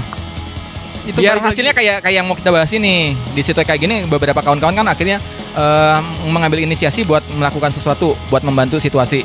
itu 1.04 1.16
biar 1.16 1.40
hasilnya 1.40 1.72
lagi. 1.72 1.80
kayak 1.84 1.96
kayak 2.04 2.16
yang 2.20 2.26
mau 2.28 2.36
kita 2.36 2.48
bahas 2.48 2.72
ini 2.72 3.12
di 3.32 3.40
situ 3.40 3.56
kayak 3.56 3.80
gini 3.80 4.04
beberapa 4.04 4.40
kawan-kawan 4.40 4.72
kan 4.74 4.88
akhirnya 4.88 5.20
eh, 5.52 5.98
mengambil 6.26 6.64
inisiasi 6.64 7.04
buat 7.04 7.24
melakukan 7.30 7.72
sesuatu 7.72 8.16
buat 8.32 8.40
membantu 8.40 8.80
situasi 8.80 9.22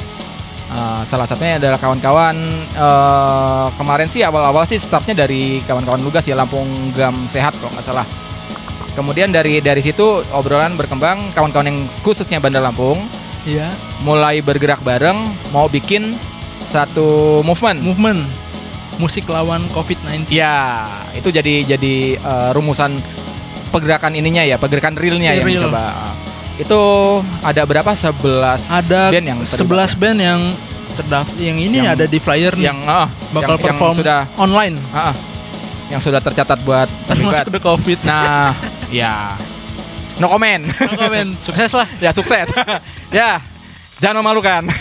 Eh, 0.65 1.01
salah 1.05 1.29
satunya 1.29 1.61
adalah 1.61 1.77
kawan-kawan 1.77 2.33
eh, 2.73 3.67
kemarin 3.77 4.09
sih 4.09 4.25
awal-awal 4.25 4.65
sih 4.65 4.81
startnya 4.81 5.13
dari 5.13 5.61
kawan-kawan 5.61 6.01
Lugas 6.01 6.25
ya 6.25 6.33
Lampung 6.33 6.89
Gam 6.91 7.29
Sehat 7.29 7.53
kalau 7.61 7.69
nggak 7.69 7.85
salah 7.85 8.01
kemudian 8.95 9.29
dari 9.29 9.59
dari 9.59 9.83
situ 9.83 10.23
obrolan 10.31 10.73
berkembang 10.73 11.29
kawan-kawan 11.35 11.67
yang 11.67 11.79
khususnya 12.01 12.39
Bandar 12.39 12.63
Lampung. 12.63 13.03
Iya. 13.45 13.69
Mulai 14.01 14.41
bergerak 14.41 14.81
bareng 14.81 15.21
mau 15.51 15.69
bikin 15.69 16.17
satu 16.65 17.39
movement. 17.45 17.77
Movement. 17.83 18.25
Musik 18.95 19.27
lawan 19.27 19.67
covid-19 19.75 20.31
Ya, 20.31 20.87
itu 21.11 21.27
jadi 21.27 21.67
jadi 21.67 22.15
eh, 22.15 22.49
rumusan 22.55 22.95
pergerakan 23.69 24.15
ininya 24.15 24.39
ya, 24.41 24.55
pergerakan 24.55 24.95
realnya 24.95 25.35
yang 25.35 25.43
Real. 25.45 25.67
coba. 25.67 26.15
Itu 26.55 26.79
ada 27.43 27.67
berapa? 27.67 27.91
11 27.91 28.71
ada 28.71 29.11
band 29.11 29.27
yang 29.27 29.39
11 29.43 29.99
band 29.99 30.19
yang 30.23 30.41
terdaftar 30.95 31.35
yang 31.35 31.59
ini 31.59 31.83
Yang- 31.83 31.91
ada 31.99 32.05
di 32.07 32.19
flyer 32.23 32.55
nih. 32.55 32.71
yang 32.71 32.79
ah, 32.87 33.11
bakal 33.35 33.59
yang, 33.59 33.59
yang 33.59 33.65
perform 33.67 33.93
sudah 33.99 34.19
online. 34.39 34.79
Ah, 34.95 35.11
ah, 35.11 35.15
yang 35.91 35.99
sudah 35.99 36.23
tercatat 36.23 36.55
buat 36.63 36.87
terlibat. 37.05 37.43
termasuk 37.45 37.51
the 37.51 37.61
covid. 37.61 37.99
Nah, 38.07 38.55
ya. 38.89 39.37
No 40.17 40.29
comment. 40.29 40.63
No 40.63 40.93
comment. 40.95 41.35
sukses 41.45 41.71
lah. 41.71 41.87
Ya 41.99 42.11
sukses. 42.11 42.47
ya. 43.11 43.39
Jangan 43.99 44.21
memalukan. 44.21 44.63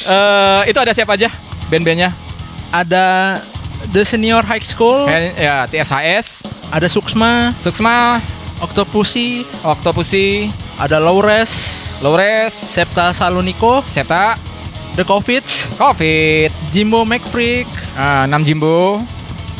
Eh, 0.00 0.62
itu 0.66 0.78
ada 0.80 0.90
siapa 0.90 1.14
aja 1.14 1.30
band-bandnya? 1.70 2.10
ada 2.70 3.38
the 3.90 4.02
senior 4.02 4.42
high 4.42 4.62
school. 4.62 5.06
Kayak- 5.06 5.34
Ya, 5.38 5.56
TSHS, 5.66 6.42
ada 6.70 6.86
Suksma. 6.86 7.54
Suksma, 7.58 8.18
Octopussy. 8.58 9.46
Octopussy, 9.62 10.50
ada 10.78 10.98
Lowres 10.98 11.50
Lores, 12.00 12.52
Septa 12.54 13.10
Saloniko. 13.12 13.82
Seta, 13.90 14.34
The 14.96 15.04
Covid. 15.06 15.42
Covid, 15.78 16.50
Jimbo 16.70 17.02
McFreak. 17.04 17.66
Ah, 17.94 18.26
Nam 18.26 18.42
Jimbo, 18.42 19.02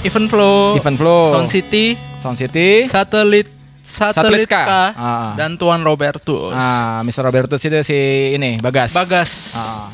Even 0.02 0.26
Flow. 0.26 0.74
Event 0.74 0.96
Flow, 0.98 1.30
Sound 1.30 1.50
City 1.50 1.94
Sound 2.20 2.36
City, 2.36 2.84
Satelit 2.84 3.48
Satelit 3.80 4.44
Satelit 4.44 4.46
Ska. 4.46 4.60
Ska, 4.60 4.82
Ah. 4.94 5.32
dan 5.34 5.56
Tuan 5.56 5.80
Robertus 5.80 6.52
ah, 6.52 7.00
Mr. 7.00 7.24
Robertus 7.24 7.58
itu 7.58 7.80
si 7.80 7.98
ini 8.32 8.60
Bagas. 8.60 8.92
Bagas 8.92 9.56
Ah. 9.56 9.88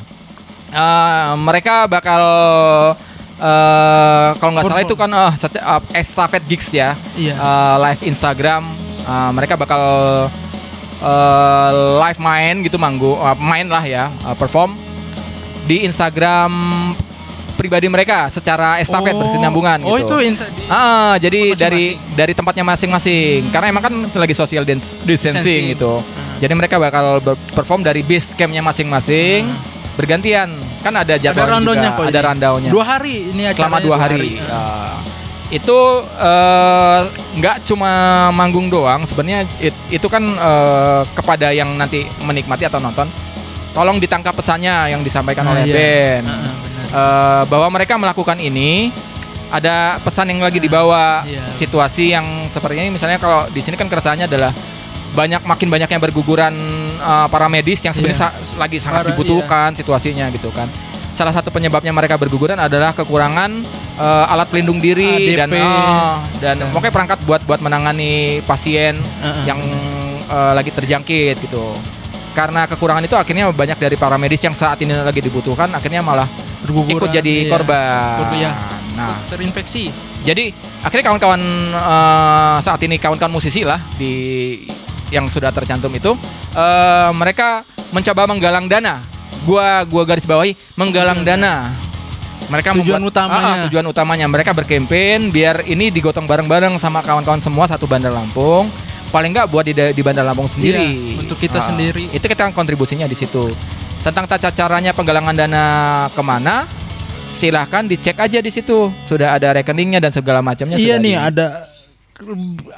Ah, 0.67 1.31
mereka 1.33 1.87
bakal 1.87 2.21
eh 3.37 4.29
kalau 4.35 4.51
nggak 4.51 4.65
salah 4.65 4.83
itu 4.83 4.95
kan 4.97 5.07
eh 5.07 5.31
eh, 5.31 5.81
estafet 5.95 6.43
gigs 6.43 6.69
ya. 6.69 6.93
Iya. 7.15 7.33
Eh, 7.33 7.75
live 7.81 8.01
Instagram 8.05 8.63
Ah, 9.01 9.31
mereka 9.31 9.55
bakal 9.55 9.81
eh, 10.99 11.69
live 12.03 12.19
main 12.19 12.59
gitu 12.59 12.75
manggu 12.75 13.15
eh, 13.15 13.37
main 13.39 13.63
lah 13.65 13.81
ya 13.81 14.11
eh, 14.11 14.35
perform 14.35 14.75
di 15.63 15.87
Instagram 15.87 16.51
pribadi 17.57 17.89
mereka 17.89 18.29
secara 18.29 18.77
estafet 18.77 19.11
Oh. 19.11 19.19
berkesinambungan 19.19 19.81
Oh 19.81 19.97
gitu. 19.97 20.13
itu 20.21 20.29
inta- 20.29 20.45
di 20.47 20.63
Ah, 20.65 21.17
jadi 21.17 21.51
Masing-masing. 21.51 21.63
dari 21.65 21.85
dari 22.13 22.33
tempatnya 22.33 22.63
masing-masing. 22.63 23.49
Karena 23.49 23.67
emang 23.67 23.83
kan 23.83 23.93
lagi 24.07 24.31
social 24.31 24.61
dance- 24.61 24.93
distancing 25.01 25.41
Distancing. 25.41 25.63
gitu. 25.73 25.93
Ah. 25.97 26.37
Jadi 26.37 26.53
mereka 26.53 26.77
bakal 26.77 27.17
perform 27.51 27.81
dari 27.81 27.99
base 27.99 28.31
campnya 28.31 28.61
masing-masing. 28.61 29.49
Bergantian. 29.93 30.53
Kan 30.79 30.93
ada 30.93 31.17
jadwal 31.17 31.41
ada 31.43 31.57
juga, 31.57 31.89
kok 31.91 32.05
ada 32.05 32.21
rundownnya. 32.23 32.69
Dua 32.69 32.85
hari 32.85 33.33
ini 33.33 33.49
Selama 33.49 33.81
dua 33.81 33.97
hari. 33.97 34.37
Ah. 34.45 34.53
Ah. 34.53 34.97
itu 35.47 35.79
eh, 36.19 36.99
nggak 37.35 37.63
cuma 37.63 37.91
manggung 38.29 38.67
doang. 38.67 39.01
Sebenarnya 39.03 39.41
it- 39.57 39.83
itu 39.89 40.05
kan 40.05 40.21
eh, 40.21 41.01
kepada 41.11 41.49
yang 41.49 41.73
nanti 41.73 42.05
menikmati 42.19 42.63
atau 42.63 42.77
nonton. 42.77 43.07
Tolong 43.71 43.95
ditangkap 43.95 44.33
pesannya 44.33 44.89
yang 44.89 45.01
disampaikan 45.01 45.45
Ah, 45.45 45.51
oleh 45.53 45.63
iya. 45.63 45.73
band 45.73 46.25
Ah, 46.25 46.33
ah, 46.33 46.53
eh, 46.89 47.43
bahwa 47.45 47.67
mereka 47.69 47.95
melakukan 47.95 48.37
ini 48.37 48.89
ada 49.47 49.95
pesan 50.01 50.27
yang 50.27 50.41
lagi 50.41 50.59
dibawa 50.59 51.23
Iya. 51.23 51.47
situasi 51.51 52.11
yang 52.11 52.25
seperti 52.47 52.77
ini 52.77 52.89
misalnya 52.89 53.15
kalau 53.15 53.47
di 53.47 53.59
sini 53.59 53.73
kan 53.73 53.87
keresahannya 53.87 54.25
adalah 54.25 54.51
banyak 55.09 55.39
makin 55.41 55.67
banyak 55.67 55.87
yang 55.87 56.01
berguguran 56.01 56.51
eh, 56.93 57.27
para 57.27 57.47
medis 57.47 57.79
yang 57.79 57.91
sebenarnya 57.91 58.19
Iya. 58.21 58.27
sa- 58.27 58.57
lagi 58.57 58.77
sangat 58.77 59.01
Para- 59.01 59.09
dibutuhkan 59.09 59.71
situasinya 59.71 60.27
gitu 60.29 60.51
kan 60.51 60.67
salah 61.09 61.31
satu 61.31 61.49
penyebabnya 61.49 61.89
mereka 61.89 62.13
berguguran 62.13 62.57
adalah 62.57 62.91
kekurangan 62.91 63.51
eh, 63.95 64.25
alat 64.27 64.47
pelindung 64.47 64.77
diri 64.77 65.07
ADP. 65.25 65.37
dan 65.37 65.49
eh, 65.49 66.13
dan 66.37 66.55
Dan- 66.59 66.69
pokoknya 66.69 66.93
perangkat 66.93 67.19
buat 67.23 67.41
buat 67.41 67.57
menangani 67.57 68.43
pasien 68.43 68.99
Ah, 69.17 69.31
ah. 69.31 69.43
yang 69.45 69.59
eh, 70.27 70.53
lagi 70.53 70.69
terjangkit 70.69 71.39
gitu 71.39 71.71
karena 72.37 72.69
kekurangan 72.69 73.01
itu 73.01 73.17
akhirnya 73.17 73.49
banyak 73.49 73.81
dari 73.81 73.97
para 73.97 74.13
medis 74.21 74.45
yang 74.45 74.53
saat 74.53 74.77
ini 74.85 74.93
lagi 74.93 75.25
dibutuhkan 75.25 75.73
akhirnya 75.73 76.05
malah 76.05 76.29
Berguguran, 76.61 76.93
ikut 77.01 77.09
jadi 77.09 77.33
iya. 77.33 77.49
korban. 77.49 78.29
Iya. 78.37 78.51
Nah, 78.93 79.17
terinfeksi 79.25 79.89
jadi 80.21 80.53
akhirnya 80.85 81.09
kawan-kawan 81.09 81.41
eh, 81.73 82.57
saat 82.61 82.77
ini 82.85 83.01
kawan-kawan 83.01 83.33
musisi 83.33 83.65
lah 83.65 83.81
di 83.97 84.13
yang 85.09 85.25
sudah 85.33 85.49
tercantum 85.49 85.89
itu 85.97 86.13
eh, 86.53 87.09
mereka 87.17 87.65
mencoba 87.89 88.29
menggalang 88.29 88.69
dana. 88.69 89.01
Gua 89.41 89.81
gua 89.89 90.05
garis 90.05 90.29
bawahi 90.29 90.53
menggalang 90.77 91.25
dana. 91.25 91.73
Mereka 92.53 92.77
Tujuan 92.79 93.01
membuat- 93.01 93.11
utamanya. 93.11 93.49
Ah, 93.49 93.63
tujuan 93.67 93.85
utamanya 93.89 94.25
mereka 94.29 94.53
berkempen 94.53 95.33
biar 95.33 95.65
ini 95.67 95.89
digotong 95.89 96.29
bareng-bareng 96.29 96.77
sama 96.77 97.01
kawan-kawan 97.01 97.41
semua 97.41 97.65
satu 97.65 97.89
Bandar 97.89 98.13
Lampung. 98.13 98.69
Paling 99.07 99.31
nggak 99.31 99.47
buat 99.47 99.63
di, 99.63 99.71
di 99.73 100.01
Bandar 100.01 100.23
Lampung 100.23 100.45
sendiri. 100.45 100.77
Iya, 100.77 101.21
untuk 101.21 101.37
kita 101.37 101.57
Ah, 101.57 101.65
sendiri. 101.65 102.07
Itu 102.09 102.25
kita 102.25 102.51
kontribusinya 102.51 103.03
di 103.03 103.13
situ. 103.13 103.49
Tentang 103.99 104.25
tata 104.25 104.49
caranya 104.49 104.91
penggalangan 104.91 105.33
dana 105.33 105.63
ke 106.09 106.21
mana? 106.21 106.67
Silahkan 107.27 107.83
dicek 107.83 108.15
aja 108.15 108.37
di 108.37 108.49
situ. 108.49 108.91
Sudah 109.03 109.33
ada 109.33 109.51
rekeningnya 109.53 109.99
dan 109.99 110.11
segala 110.11 110.39
macamnya. 110.39 110.75
iya 110.75 110.95
sudah 110.95 111.03
nih 111.03 111.13
di- 111.13 111.23
ada 111.23 111.45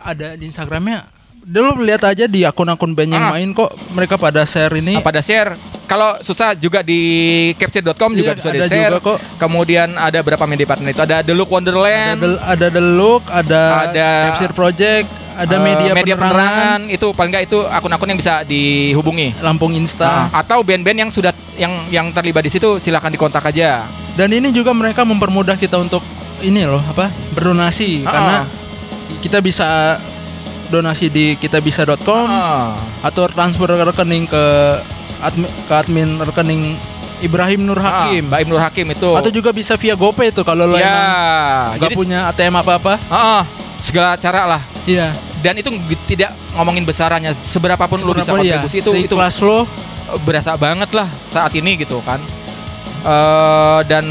ada 0.01 0.27
di 0.35 0.45
Instagramnya 0.45 1.07
dulu 1.39 1.81
lihat 1.81 2.03
aja 2.03 2.27
di 2.27 2.43
akun-akun 2.43 2.91
band 2.91 3.09
yang 3.09 3.23
Ah. 3.23 3.31
main 3.31 3.49
kok 3.49 3.71
mereka 3.89 4.15
pada 4.15 4.43
share 4.43 4.75
ini 4.75 4.93
Ah, 4.93 5.01
pada 5.01 5.17
share. 5.19 5.55
Kalau 5.85 6.13
susah 6.21 6.53
juga 6.53 6.83
di 6.83 7.01
capture.com 7.55 8.13
juga 8.13 8.31
Iya, 8.31 8.37
bisa 8.37 8.47
ada 8.47 8.59
di 8.59 8.69
share. 8.69 8.93
juga 8.93 8.99
kok. 9.01 9.17
Kemudian 9.39 9.97
ada 9.97 10.19
berapa 10.19 10.45
media 10.45 10.67
partner 10.67 10.91
itu? 10.91 11.01
Ada 11.01 11.23
The 11.23 11.33
Look 11.33 11.47
ada 11.47 11.55
Wonderland, 11.55 12.17
the, 12.19 12.29
ada 12.43 12.67
the 12.69 12.83
look 12.83 13.23
ada 13.25 13.61
Ada- 13.87 14.25
Capsir 14.29 14.51
Project 14.51 15.07
ada 15.39 15.55
eh, 15.55 15.61
media, 15.61 15.91
media 15.93 16.13
penerangan, 16.13 16.35
penerangan 16.35 16.81
itu 16.89 17.07
paling 17.09 17.31
nggak 17.31 17.45
itu 17.45 17.59
akun-akun 17.65 18.07
yang 18.07 18.19
bisa 18.19 18.33
dihubungi. 18.43 19.33
Lampung 19.39 19.71
Insta 19.71 20.27
Ah, 20.27 20.43
atau 20.43 20.59
band-band 20.59 20.99
yang 20.99 21.09
sudah 21.09 21.31
yang 21.55 21.71
yang 21.87 22.11
terlibat 22.11 22.43
di 22.43 22.51
situ 22.51 22.77
silakan 22.77 23.09
dikontak 23.09 23.43
aja. 23.45 23.87
dan 24.11 24.27
ini 24.29 24.51
juga 24.51 24.69
mereka 24.71 25.01
mempermudah 25.01 25.55
kita 25.55 25.79
untuk 25.79 26.03
ini 26.39 26.63
loh 26.63 26.83
apa 26.83 27.07
berdonasi 27.31 28.03
Ah. 28.03 28.11
karena 28.11 28.35
kita 29.17 29.39
bisa 29.39 29.95
donasi 30.67 31.07
di 31.07 31.33
kitabisa.com 31.35 32.27
Ah. 32.27 32.75
atau 33.01 33.25
transfer 33.25 33.65
rekening 33.65 34.27
ke 34.27 34.43
admin, 35.19 35.47
ke 35.47 35.73
admin 35.73 36.09
rekening 36.19 36.61
Ibrahim 37.19 37.63
Nur 37.63 37.75
Hakim 37.77 38.27
Ah, 38.27 38.29
Mbak 38.29 38.39
Ibnur 38.41 38.61
Hakim 38.61 38.87
itu. 38.89 39.09
atau 39.11 39.27
juga 39.29 39.51
bisa 39.51 39.75
via 39.75 39.91
GoPay 39.93 40.31
itu 40.31 40.41
kalau 40.41 40.63
lo 40.63 40.75
ya, 40.75 40.83
emang 40.85 41.07
nggak 41.75 41.79
jadi 41.85 41.95
punya 41.95 42.19
ATM 42.27 42.55
apa-apa 42.55 42.93
Ah, 43.07 43.19
ah, 43.39 43.43
segala 43.79 44.15
cara 44.15 44.43
lah. 44.45 44.61
iya 44.83 45.11
Dan 45.39 45.55
itu 45.55 45.71
tidak 46.03 46.35
ngomongin 46.51 46.83
besarannya, 46.83 47.31
seberapa 47.47 47.79
pun 47.87 48.03
lu 48.03 48.11
bisa 48.11 48.35
iya, 48.43 48.59
kontribusi 48.59 48.83
itu 48.83 48.91
itu 48.91 49.15
seikhlas 49.15 49.39
lo 49.39 49.63
berasa 50.27 50.59
banget 50.59 50.91
lah 50.91 51.07
saat 51.31 51.55
ini 51.55 51.79
gitu 51.79 52.03
kan. 52.03 52.19
Eh 53.07 53.79
dan 53.87 54.05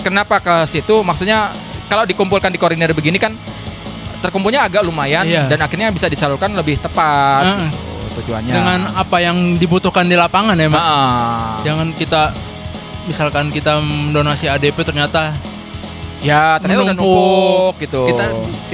kenapa 0.00 0.40
ke 0.40 0.64
situ? 0.64 1.04
Maksudnya 1.04 1.52
kalau 1.92 2.08
dikumpulkan 2.08 2.48
di 2.48 2.56
koordinat 2.56 2.94
begini 2.96 3.20
kan 3.20 3.36
terkumpulnya 4.20 4.64
agak 4.68 4.84
lumayan 4.84 5.24
Iya. 5.24 5.48
dan 5.48 5.60
akhirnya 5.64 5.88
bisa 5.92 6.06
disalurkan 6.08 6.52
lebih 6.52 6.76
tepat. 6.80 7.44
Gitu. 7.44 7.88
tujuannya. 8.10 8.52
dengan 8.52 8.80
apa 8.98 9.22
yang 9.22 9.54
dibutuhkan 9.54 10.02
di 10.02 10.18
lapangan 10.18 10.58
ya 10.58 10.66
mas 10.66 10.82
Ah. 10.82 11.62
jangan 11.62 11.94
kita 11.94 12.34
misalkan 13.06 13.54
kita 13.54 13.78
mendonasi 13.78 14.50
ADP 14.50 14.82
ternyata 14.82 15.30
ya 16.20 16.58
ternyata 16.58 16.90
udah 16.90 16.96
menumpuk. 16.98 17.06
numpuk 17.06 17.74
gitu. 17.86 18.02
kita 18.10 18.24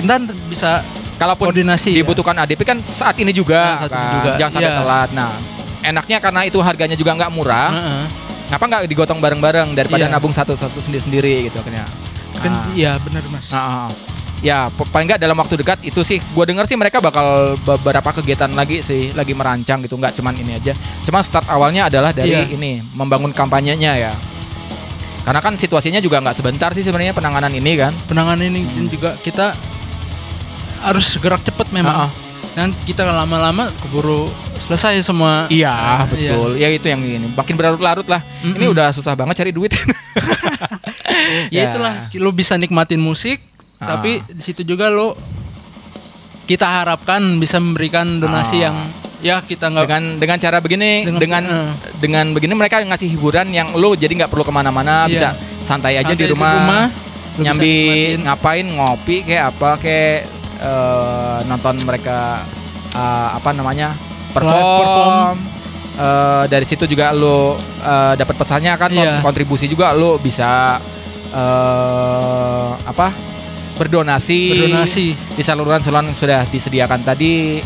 kita 0.00 0.14
bisa 0.48 0.70
kalaupun 1.16 1.48
koordinasi 1.48 1.90
ya. 1.90 1.96
dibutuhkan 2.00 2.36
ADP 2.38 2.60
kan 2.62 2.78
saat 2.80 3.16
ini 3.16 3.32
juga, 3.32 3.76
Ya, 3.76 3.76
saat 3.78 3.90
ini 3.90 3.96
kan. 3.96 4.14
juga. 4.14 4.30
jangan 4.36 4.52
sampai 4.52 4.68
Iya. 4.68 4.78
telat. 4.78 5.08
Nah, 5.12 5.30
enaknya 5.82 6.18
karena 6.18 6.40
itu 6.44 6.58
harganya 6.58 6.94
juga 6.94 7.10
nggak 7.12 7.30
murah, 7.30 7.70
Heeh. 7.70 8.04
ngapa 8.46 8.64
nggak 8.64 8.82
digotong 8.86 9.18
bareng-bareng 9.18 9.68
daripada 9.72 10.04
Iya. 10.04 10.12
nabung 10.12 10.30
satu-satu 10.30 10.78
sendiri-sendiri 10.78 11.46
gitu 11.46 11.58
akhirnya. 11.58 11.86
kan 12.36 12.52
Ah. 12.52 12.68
iya 12.70 13.00
benar 13.00 13.24
mas 13.26 13.48
Ah, 13.48 13.56
ah. 13.56 13.88
ya 14.38 14.68
paling 14.68 15.08
nggak 15.08 15.16
dalam 15.16 15.32
waktu 15.34 15.56
dekat 15.56 15.80
itu 15.80 16.04
sih 16.04 16.20
gue 16.20 16.44
dengar 16.44 16.62
sih 16.62 16.76
mereka 16.76 17.00
bakal 17.00 17.56
beberapa 17.58 18.12
kegiatan 18.12 18.52
lagi 18.52 18.84
sih 18.84 19.08
lagi 19.10 19.32
merancang 19.32 19.80
gitu 19.80 19.96
nggak 19.96 20.12
cuman 20.12 20.36
ini 20.36 20.52
aja 20.54 20.76
cuman 21.02 21.24
start 21.24 21.48
awalnya 21.48 21.88
adalah 21.88 22.12
dari 22.12 22.36
Iya. 22.36 22.52
ini 22.52 22.84
membangun 22.92 23.32
kampanyenya 23.32 23.92
ya 23.96 24.12
karena 25.24 25.40
kan 25.40 25.56
situasinya 25.56 25.96
juga 25.98 26.20
nggak 26.20 26.36
sebentar 26.36 26.70
sih 26.70 26.84
sebenarnya 26.84 27.10
penanganan 27.10 27.50
ini 27.50 27.72
kan 27.74 27.96
penanganan 28.06 28.44
ini 28.46 28.60
Hmm. 28.62 28.86
juga 28.86 29.16
kita 29.18 29.56
harus 30.82 31.16
gerak 31.16 31.40
cepat 31.42 31.68
memang 31.70 31.94
Ah, 31.94 32.02
ah. 32.06 32.10
dan 32.52 32.72
kita 32.82 33.04
lama-lama 33.04 33.68
keburu 33.80 34.28
selesai 34.58 35.00
semua 35.00 35.46
iya 35.48 35.70
Ah, 35.70 36.04
betul 36.04 36.56
ya 36.56 36.68
itu 36.68 36.84
yang 36.84 37.00
ini 37.00 37.28
makin 37.28 37.54
berlarut-larut 37.54 38.06
lah 38.06 38.20
ini 38.42 38.56
Mm-mm. 38.58 38.72
udah 38.72 38.90
susah 38.90 39.12
banget 39.12 39.38
cari 39.38 39.52
duit 39.52 39.72
ya 41.54 41.70
itulah 41.70 41.94
lo 42.14 42.30
bisa 42.30 42.56
nikmatin 42.56 43.00
musik 43.00 43.40
Ah. 43.76 43.92
tapi 43.92 44.24
di 44.24 44.40
situ 44.40 44.64
juga 44.64 44.88
lo 44.88 45.12
kita 46.48 46.64
harapkan 46.64 47.20
bisa 47.36 47.60
memberikan 47.60 48.16
donasi 48.16 48.64
Ah. 48.64 48.72
yang 48.72 48.76
ya 49.16 49.36
kita 49.40 49.68
nggak 49.68 49.84
dengan 49.84 50.02
dengan 50.16 50.36
cara 50.38 50.58
begini 50.60 51.04
Dengan- 51.04 51.20
dengan 51.20 51.44
dengan, 52.00 52.24
eh. 52.24 52.32
begini 52.32 52.52
mereka 52.52 52.80
ngasih 52.80 53.08
hiburan 53.10 53.52
yang 53.52 53.76
lu 53.76 53.92
jadi 53.92 54.12
nggak 54.14 54.32
perlu 54.32 54.44
ke 54.44 54.52
mana-mana 54.52 55.04
Iya. 55.04 55.12
bisa 55.12 55.28
santai 55.60 56.00
aja 56.00 56.08
santai 56.08 56.20
di 56.20 56.30
rumah, 56.30 56.88
lo 56.88 56.88
bisa 57.36 57.42
nyambi 57.44 57.76
ngapain 58.24 58.64
ngopi 58.64 59.16
kayak 59.28 59.44
apa 59.52 59.70
kayak 59.76 60.35
eh, 60.58 61.38
nonton 61.44 61.76
mereka 61.82 62.42
eh, 62.90 63.28
apa 63.32 63.50
namanya 63.50 63.92
perform, 64.30 64.64
perform. 64.80 65.36
Eh, 65.96 66.44
dari 66.46 66.64
situ 66.64 66.84
juga 66.84 67.08
lu 67.10 67.56
eh, 67.80 68.14
dapat 68.14 68.34
pesannya 68.34 68.72
kan 68.74 68.90
Iya. 68.90 69.20
kontribusi 69.20 69.64
juga 69.64 69.92
lu 69.92 70.16
bisa 70.18 70.76
eh, 71.32 72.70
apa 72.82 73.08
berdonasi 73.76 74.40
berdonasi 74.52 75.06
di 75.36 75.42
saluran-saluran 75.42 76.08
yang 76.08 76.16
sudah 76.16 76.40
disediakan 76.46 77.00
tadi 77.02 77.60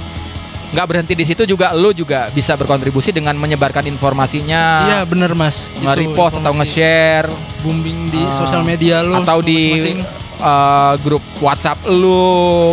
nggak 0.71 0.87
berhenti 0.87 1.15
di 1.15 1.25
situ 1.25 1.43
juga 1.45 1.75
lu 1.75 1.91
juga 1.91 2.31
bisa 2.31 2.55
berkontribusi 2.55 3.11
dengan 3.11 3.35
menyebarkan 3.35 3.87
informasinya 3.87 4.87
iya 4.87 5.01
bener 5.03 5.35
mas 5.35 5.67
nge-repost 5.77 6.39
atau 6.39 6.55
nge-share 6.55 7.27
booming 7.61 8.11
di 8.11 8.23
Ah. 8.23 8.31
sosial 8.33 8.63
media 8.63 9.03
lo 9.03 9.19
atau 9.19 9.43
di 9.43 9.75
masing-masing. 9.75 9.99
Uh, 10.41 10.95
grup 10.99 11.21
WhatsApp 11.39 11.79
lu, 11.87 12.27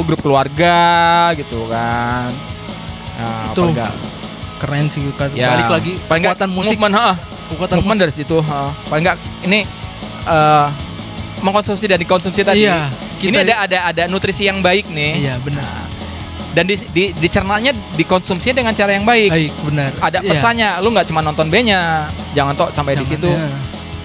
grup 0.04 0.20
keluarga 0.20 0.80
gitu 1.34 1.68
kan. 1.68 2.32
Nah, 3.18 3.52
Itu. 3.52 3.62
paling 3.62 3.76
nggak- 3.76 3.98
keren 4.58 4.86
sih 4.90 5.06
kan 5.14 5.30
ya, 5.32 5.54
balik 5.54 5.70
lagi 5.70 5.94
paling 6.04 6.24
kekuatan 6.26 6.50
musik 6.50 6.78
movement, 6.78 6.96
ha, 6.98 7.10
kekuatan 7.48 7.76
movement 7.78 7.94
musik 7.94 8.04
dari 8.04 8.14
situ. 8.16 8.38
ha. 8.42 8.74
Paling 8.90 9.04
nggak 9.06 9.18
ini 9.44 9.60
uh, 10.26 10.68
mengkonsumsi 11.40 11.86
dan 11.86 11.98
dikonsumsi 11.98 12.42
tadi. 12.42 12.66
iya 12.66 12.90
ini 13.18 13.34
kita 13.34 13.42
ada 13.44 13.56
ada 13.64 13.78
ada 13.88 14.04
nutrisi 14.06 14.46
yang 14.46 14.60
baik 14.60 14.90
nih. 14.90 15.14
iya 15.20 15.36
benar 15.38 15.86
Dan 16.54 16.66
di, 16.66 16.74
di 16.90 17.14
dicernanya 17.14 17.70
dikonsumsi 17.94 18.50
dengan 18.50 18.74
cara 18.74 18.98
yang 18.98 19.06
baik. 19.06 19.30
baik 19.30 19.54
benar 19.62 19.94
Ada 20.00 20.20
Iya. 20.20 20.30
pesannya, 20.32 20.70
lu 20.82 20.90
nggak 20.90 21.06
cuma 21.06 21.22
nonton 21.22 21.46
bandnya, 21.48 22.10
jangan 22.34 22.54
tok 22.54 22.74
sampai 22.74 22.94
di 22.94 23.06
Jangan, 23.06 23.14
situ. 23.14 23.30
iya. 23.30 23.50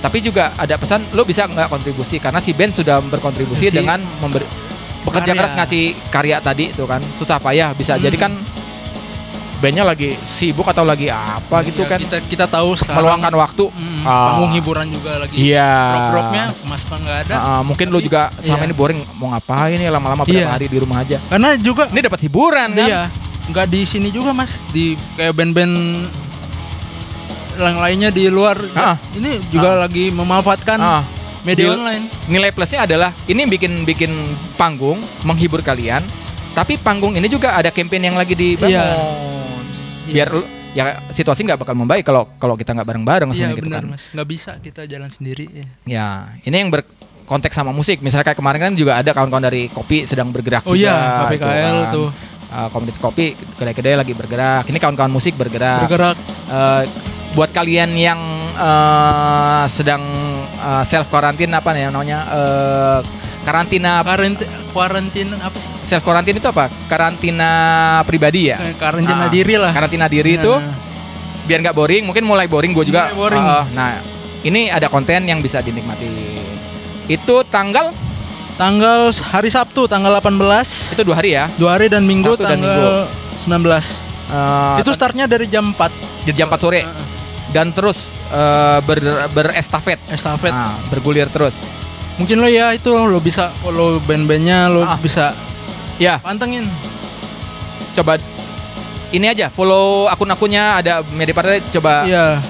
Tapi 0.03 0.18
juga 0.18 0.50
ada 0.53 0.74
pesan 0.74 1.07
lu 1.11 1.22
bisa 1.22 1.46
nggak 1.46 1.68
kontribusi 1.68 2.18
karena 2.18 2.42
si 2.42 2.50
band 2.50 2.74
sudah 2.74 2.98
berkontribusi 3.00 3.70
Si- 3.70 3.72
dengan 3.72 4.03
memberi 4.18 4.42
bekerja 5.03 5.30
Karya. 5.30 5.38
keras 5.40 5.53
ngasih 5.57 5.82
karya 6.09 6.36
tadi 6.38 6.64
itu 6.68 6.82
kan 6.84 6.98
susah 7.16 7.38
payah 7.38 7.70
bisa 7.72 7.94
Hmm. 7.94 8.03
jadi 8.03 8.16
kan 8.16 8.32
bandnya 9.59 9.82
lagi 9.84 10.18
sibuk 10.20 10.62
atau 10.64 10.82
lagi 10.82 11.07
apa 11.07 11.62
gitu 11.62 11.83
Iya, 11.83 11.88
kan 11.88 11.99
kita 12.00 12.18
kita 12.24 12.46
tahu 12.46 12.74
sekarang 12.74 12.99
meluangkan 13.00 13.34
waktu 13.37 13.64
Mm, 13.68 14.03
Ah. 14.03 14.34
panggung 14.34 14.50
hiburan 14.53 14.87
juga 14.88 15.11
lagi 15.18 15.34
iya 15.41 15.70
rock-rocknya 15.92 16.45
pemasukan 16.57 16.99
nggak 16.99 17.18
ada 17.20 17.34
Ah, 17.37 17.62
mungkin 17.62 17.87
lu 17.88 17.95
Tapi- 17.96 18.07
juga 18.08 18.20
selama 18.38 18.58
iya. 18.58 18.66
ini 18.66 18.74
boring 18.74 19.00
mau 19.16 19.30
ngapain 19.30 19.79
ya 19.79 19.91
lama-lama 19.92 20.22
berapa 20.22 20.34
Iya. 20.37 20.50
hari 20.50 20.66
di 20.66 20.79
rumah 20.79 20.99
aja 20.99 21.18
karena 21.24 21.49
juga 21.57 21.87
ini 21.88 22.00
dapat 22.00 22.20
hiburan 22.20 22.68
kan 22.72 22.83
iya 22.84 23.03
nggak 23.45 23.66
di 23.68 23.80
sini 23.83 24.08
juga 24.08 24.30
mas 24.30 24.58
di 24.70 24.95
kayak 25.14 25.30
band-band 25.33 25.74
yang 27.54 27.79
lainnya 27.79 28.08
di 28.08 28.26
luar. 28.26 28.57
Ah. 28.72 28.96
ini 29.12 29.38
juga 29.49 29.76
lagi 29.79 30.08
memanfaatkan 30.08 30.79
Ah, 30.79 31.03
media 31.42 31.66
di- 31.66 31.72
online. 31.72 32.04
nilai 32.26 32.50
plusnya 32.50 32.84
adalah 32.84 33.11
ini 33.24 33.45
bikin 33.45 33.83
bikin 33.83 34.12
panggung 34.54 34.96
menghibur 35.22 35.61
kalian 35.61 36.00
tapi 36.53 36.76
panggung 36.76 37.12
ini 37.12 37.26
juga 37.26 37.53
ada 37.53 37.68
campaign 37.68 38.08
yang 38.08 38.16
lagi 38.16 38.33
dibangun. 38.33 38.72
Iya. 38.72 38.92
biar 40.04 40.29
lu 40.30 40.42
ya 40.72 40.84
situasi 41.08 41.45
nggak 41.45 41.61
bakal 41.61 41.72
membaik 41.72 42.03
kalau 42.03 42.26
kalau 42.37 42.57
kita 42.57 42.72
nggak 42.72 42.84
bareng-bareng 42.84 43.29
iya 43.29 43.37
semuanya 43.38 43.54
gitu 43.54 43.68
benar 43.68 43.83
kan. 43.83 43.92
Mas. 43.92 44.04
Nggak 44.11 44.29
bisa 44.29 44.53
kita 44.58 44.83
jalan 44.84 45.08
sendiri 45.08 45.46
ya. 45.49 45.66
ya 45.87 46.08
ini 46.42 46.57
yang 46.58 46.68
berkonteks 46.68 47.53
sama 47.53 47.70
musik. 47.70 48.00
Misalnya 48.00 48.26
kayak 48.26 48.37
kemarin 48.37 48.61
kan 48.62 48.72
juga 48.72 48.96
ada 48.96 49.11
kawan-kawan 49.11 49.46
dari 49.46 49.68
kopi 49.68 50.04
sedang 50.04 50.29
bergerak 50.29 50.64
oh 50.64 50.72
juga 50.72 50.92
iya 50.92 50.96
KPKL 51.29 51.76
kan. 51.79 51.95
tuh. 51.95 52.08
Uh, 52.53 52.68
komunitas 52.68 53.00
kopi 53.00 53.33
kedai-kedai 53.57 53.96
lagi 53.96 54.12
bergerak. 54.12 54.68
Ini 54.68 54.76
kawan-kawan 54.76 55.08
musik 55.08 55.33
bergerak. 55.37 55.88
Bergerak. 55.88 56.16
Uh, 56.49 56.84
buat 57.33 57.49
kalian 57.49 57.96
yang 57.96 58.21
uh, 58.57 59.64
sedang 59.64 60.03
uh, 60.61 60.84
self 60.84 61.09
quarantine 61.09 61.49
apa 61.53 61.72
nih 61.72 61.88
namanya 61.88 62.18
uh, 62.29 62.99
karantina? 63.42 64.04
Karantina 64.04 64.49
karantina 64.72 65.34
apa 65.41 65.57
sih? 65.57 65.68
Self 65.84 66.04
quarantine 66.04 66.37
itu 66.37 66.49
apa? 66.49 66.68
Karantina 66.88 67.50
pribadi 68.04 68.53
ya? 68.53 68.61
Karantina 68.76 69.29
Ah, 69.29 69.33
diri 69.33 69.54
lah. 69.57 69.72
karantina 69.72 70.07
diri 70.13 70.37
Iya. 70.37 70.45
itu 70.45 70.53
biar 71.42 71.59
nggak 71.64 71.76
boring 71.76 72.03
mungkin 72.07 72.25
mulai 72.29 72.46
boring 72.46 72.76
gue 72.76 72.92
juga. 72.92 73.09
Mulai 73.13 73.17
boring. 73.17 73.45
Uh, 73.45 73.64
nah 73.72 73.88
ini 74.45 74.68
ada 74.68 74.92
konten 74.92 75.25
yang 75.25 75.41
bisa 75.41 75.64
dinikmati. 75.64 76.07
Itu 77.09 77.49
tanggal? 77.49 77.92
Tanggal 78.61 79.09
hari 79.33 79.49
Sabtu 79.49 79.88
tanggal 79.88 80.13
18 80.21 80.92
itu 80.92 81.03
dua 81.09 81.17
hari 81.17 81.33
ya? 81.33 81.49
Dua 81.57 81.80
hari 81.80 81.88
dan 81.88 82.04
minggu 82.04 82.37
Sabtu 82.37 82.45
dan 82.45 82.61
tanggal 82.61 83.09
19 83.41 84.13
Uh, 84.33 84.80
itu 84.80 84.88
startnya 84.96 85.29
dari 85.29 85.45
jam 85.45 85.76
4 85.76 85.92
di 86.25 86.33
jam 86.33 86.49
4 86.49 86.57
sore? 86.57 86.80
Heeh. 86.80 87.12
Dan 87.53 87.70
terus 87.70 88.16
uh, 88.29 88.80
ber, 88.83 88.99
berestafet. 89.30 90.00
Estafet. 90.08 90.53
Nah, 90.53 90.76
bergulir 90.88 91.29
terus. 91.29 91.54
Mungkin 92.16 92.41
lo 92.41 92.49
ya 92.49 92.72
itu 92.72 92.92
lo 92.92 93.20
bisa 93.20 93.49
follow 93.61 93.96
band-bandnya 94.03 94.68
lo 94.68 94.84
Ah. 94.84 94.96
bisa 94.96 95.33
ya. 95.96 96.20
pantengin. 96.20 96.68
Coba 97.92 98.16
ini 99.12 99.29
aja 99.29 99.53
follow 99.53 100.08
akun-akunnya 100.08 100.80
ada 100.80 101.04
media 101.12 101.37
partai 101.37 101.61
coba 101.68 102.08
Iya, 102.08 102.41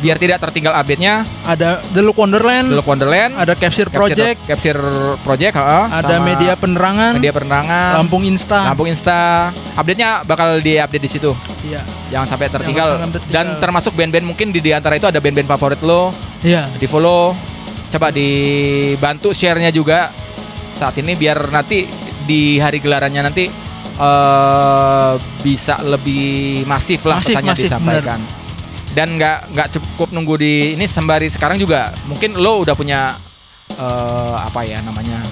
biar 0.00 0.16
tidak 0.16 0.40
tertinggal 0.40 0.72
update-nya 0.72 1.28
ada 1.44 1.84
The 1.92 2.00
Look 2.00 2.16
Wonderland, 2.16 2.72
The 2.72 2.76
Look 2.80 2.88
Wonderland 2.88 3.36
ada 3.36 3.52
Capture 3.52 3.92
Project, 3.92 4.48
Capture 4.48 4.80
Project 5.20 5.54
ha, 5.60 5.92
ada 5.92 6.16
sama 6.16 6.24
media 6.24 6.52
penerangan, 6.56 7.20
media 7.20 7.32
penerangan 7.36 8.00
Lampung 8.00 8.24
Insta. 8.24 8.64
Lampung 8.72 8.88
Insta 8.88 9.52
update-nya 9.76 10.24
bakal 10.24 10.58
di-update 10.58 11.04
di 11.04 11.10
situ 11.10 11.32
Iya. 11.60 11.84
jangan 12.08 12.26
sampai 12.32 12.48
tertinggal 12.48 12.96
sampai 12.96 13.20
tertinggal. 13.20 13.36
dan 13.36 13.60
termasuk 13.60 13.92
band-band 13.92 14.24
mungkin 14.24 14.48
di, 14.48 14.64
di 14.64 14.72
antara 14.72 14.96
itu 14.96 15.04
ada 15.04 15.20
band-band 15.20 15.44
favorit 15.46 15.80
lo 15.84 16.16
Iya. 16.40 16.72
di 16.80 16.88
follow 16.88 17.36
coba 17.92 18.08
dibantu 18.08 19.36
share-nya 19.36 19.68
juga 19.68 20.08
saat 20.72 20.96
ini 20.96 21.12
biar 21.12 21.52
nanti 21.52 21.84
di 22.24 22.56
hari 22.56 22.80
gelarannya 22.80 23.20
nanti 23.20 23.44
eh 24.00 25.12
bisa 25.44 25.84
lebih 25.84 26.64
masif 26.64 27.04
lah 27.04 27.20
Masif, 27.20 27.36
pesannya 27.36 27.52
masif, 27.52 27.68
disampaikan 27.68 28.20
dan 28.90 29.14
nggak 29.14 29.38
nggak 29.50 29.68
cukup 29.70 30.10
nunggu 30.10 30.34
di 30.36 30.54
ini 30.74 30.84
sembari 30.84 31.26
sekarang 31.26 31.56
juga 31.56 31.94
mungkin 32.04 32.34
lo 32.34 32.60
udah 32.60 32.74
punya 32.74 33.14
eh 33.70 34.36
apa 34.36 34.60
ya 34.62 34.80
namanya 34.80 35.22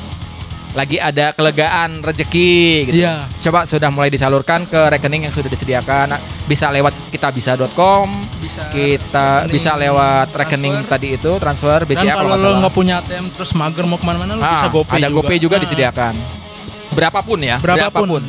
lagi 0.70 0.94
ada 0.94 1.32
kelegaan 1.32 2.00
rezeki 2.00 2.52
gitu 2.86 3.00
Iya. 3.00 3.24
coba 3.40 3.64
sudah 3.64 3.88
mulai 3.88 4.08
disalurkan 4.08 4.62
ke 4.62 4.78
rekening 4.88 5.26
yang 5.26 5.34
sudah 5.34 5.48
disediakan 5.48 6.14
bisa 6.44 6.68
lewat 6.68 6.92
kitabisa.com 7.10 8.06
Bisa. 8.38 8.68
kita 8.70 9.42
rekening 9.42 9.50
bisa 9.50 9.72
lewat 9.74 10.28
rekening 10.30 10.76
transfer. 10.76 10.92
tadi 10.92 11.08
itu 11.10 11.32
transfer 11.36 11.78
Dan 11.82 11.88
BCA 11.98 12.14
kalau 12.14 12.30
kalau 12.30 12.46
lo 12.46 12.58
nggak 12.60 12.74
punya 12.76 12.94
ATM 13.00 13.26
terus 13.32 13.50
mager 13.52 13.84
mau 13.84 13.96
ke 13.96 14.04
mana-mana 14.04 14.32
lo 14.32 14.40
salah. 14.40 14.54
bisa 14.54 14.66
Ah, 14.66 14.70
GoPay 14.70 14.94
ada 14.94 15.08
juga. 15.08 15.16
GoPay 15.18 15.38
juga 15.40 15.56
Ah. 15.56 15.62
disediakan 15.64 16.14
berapapun 16.90 17.38
ya 17.40 17.56
Berapapun. 17.58 18.22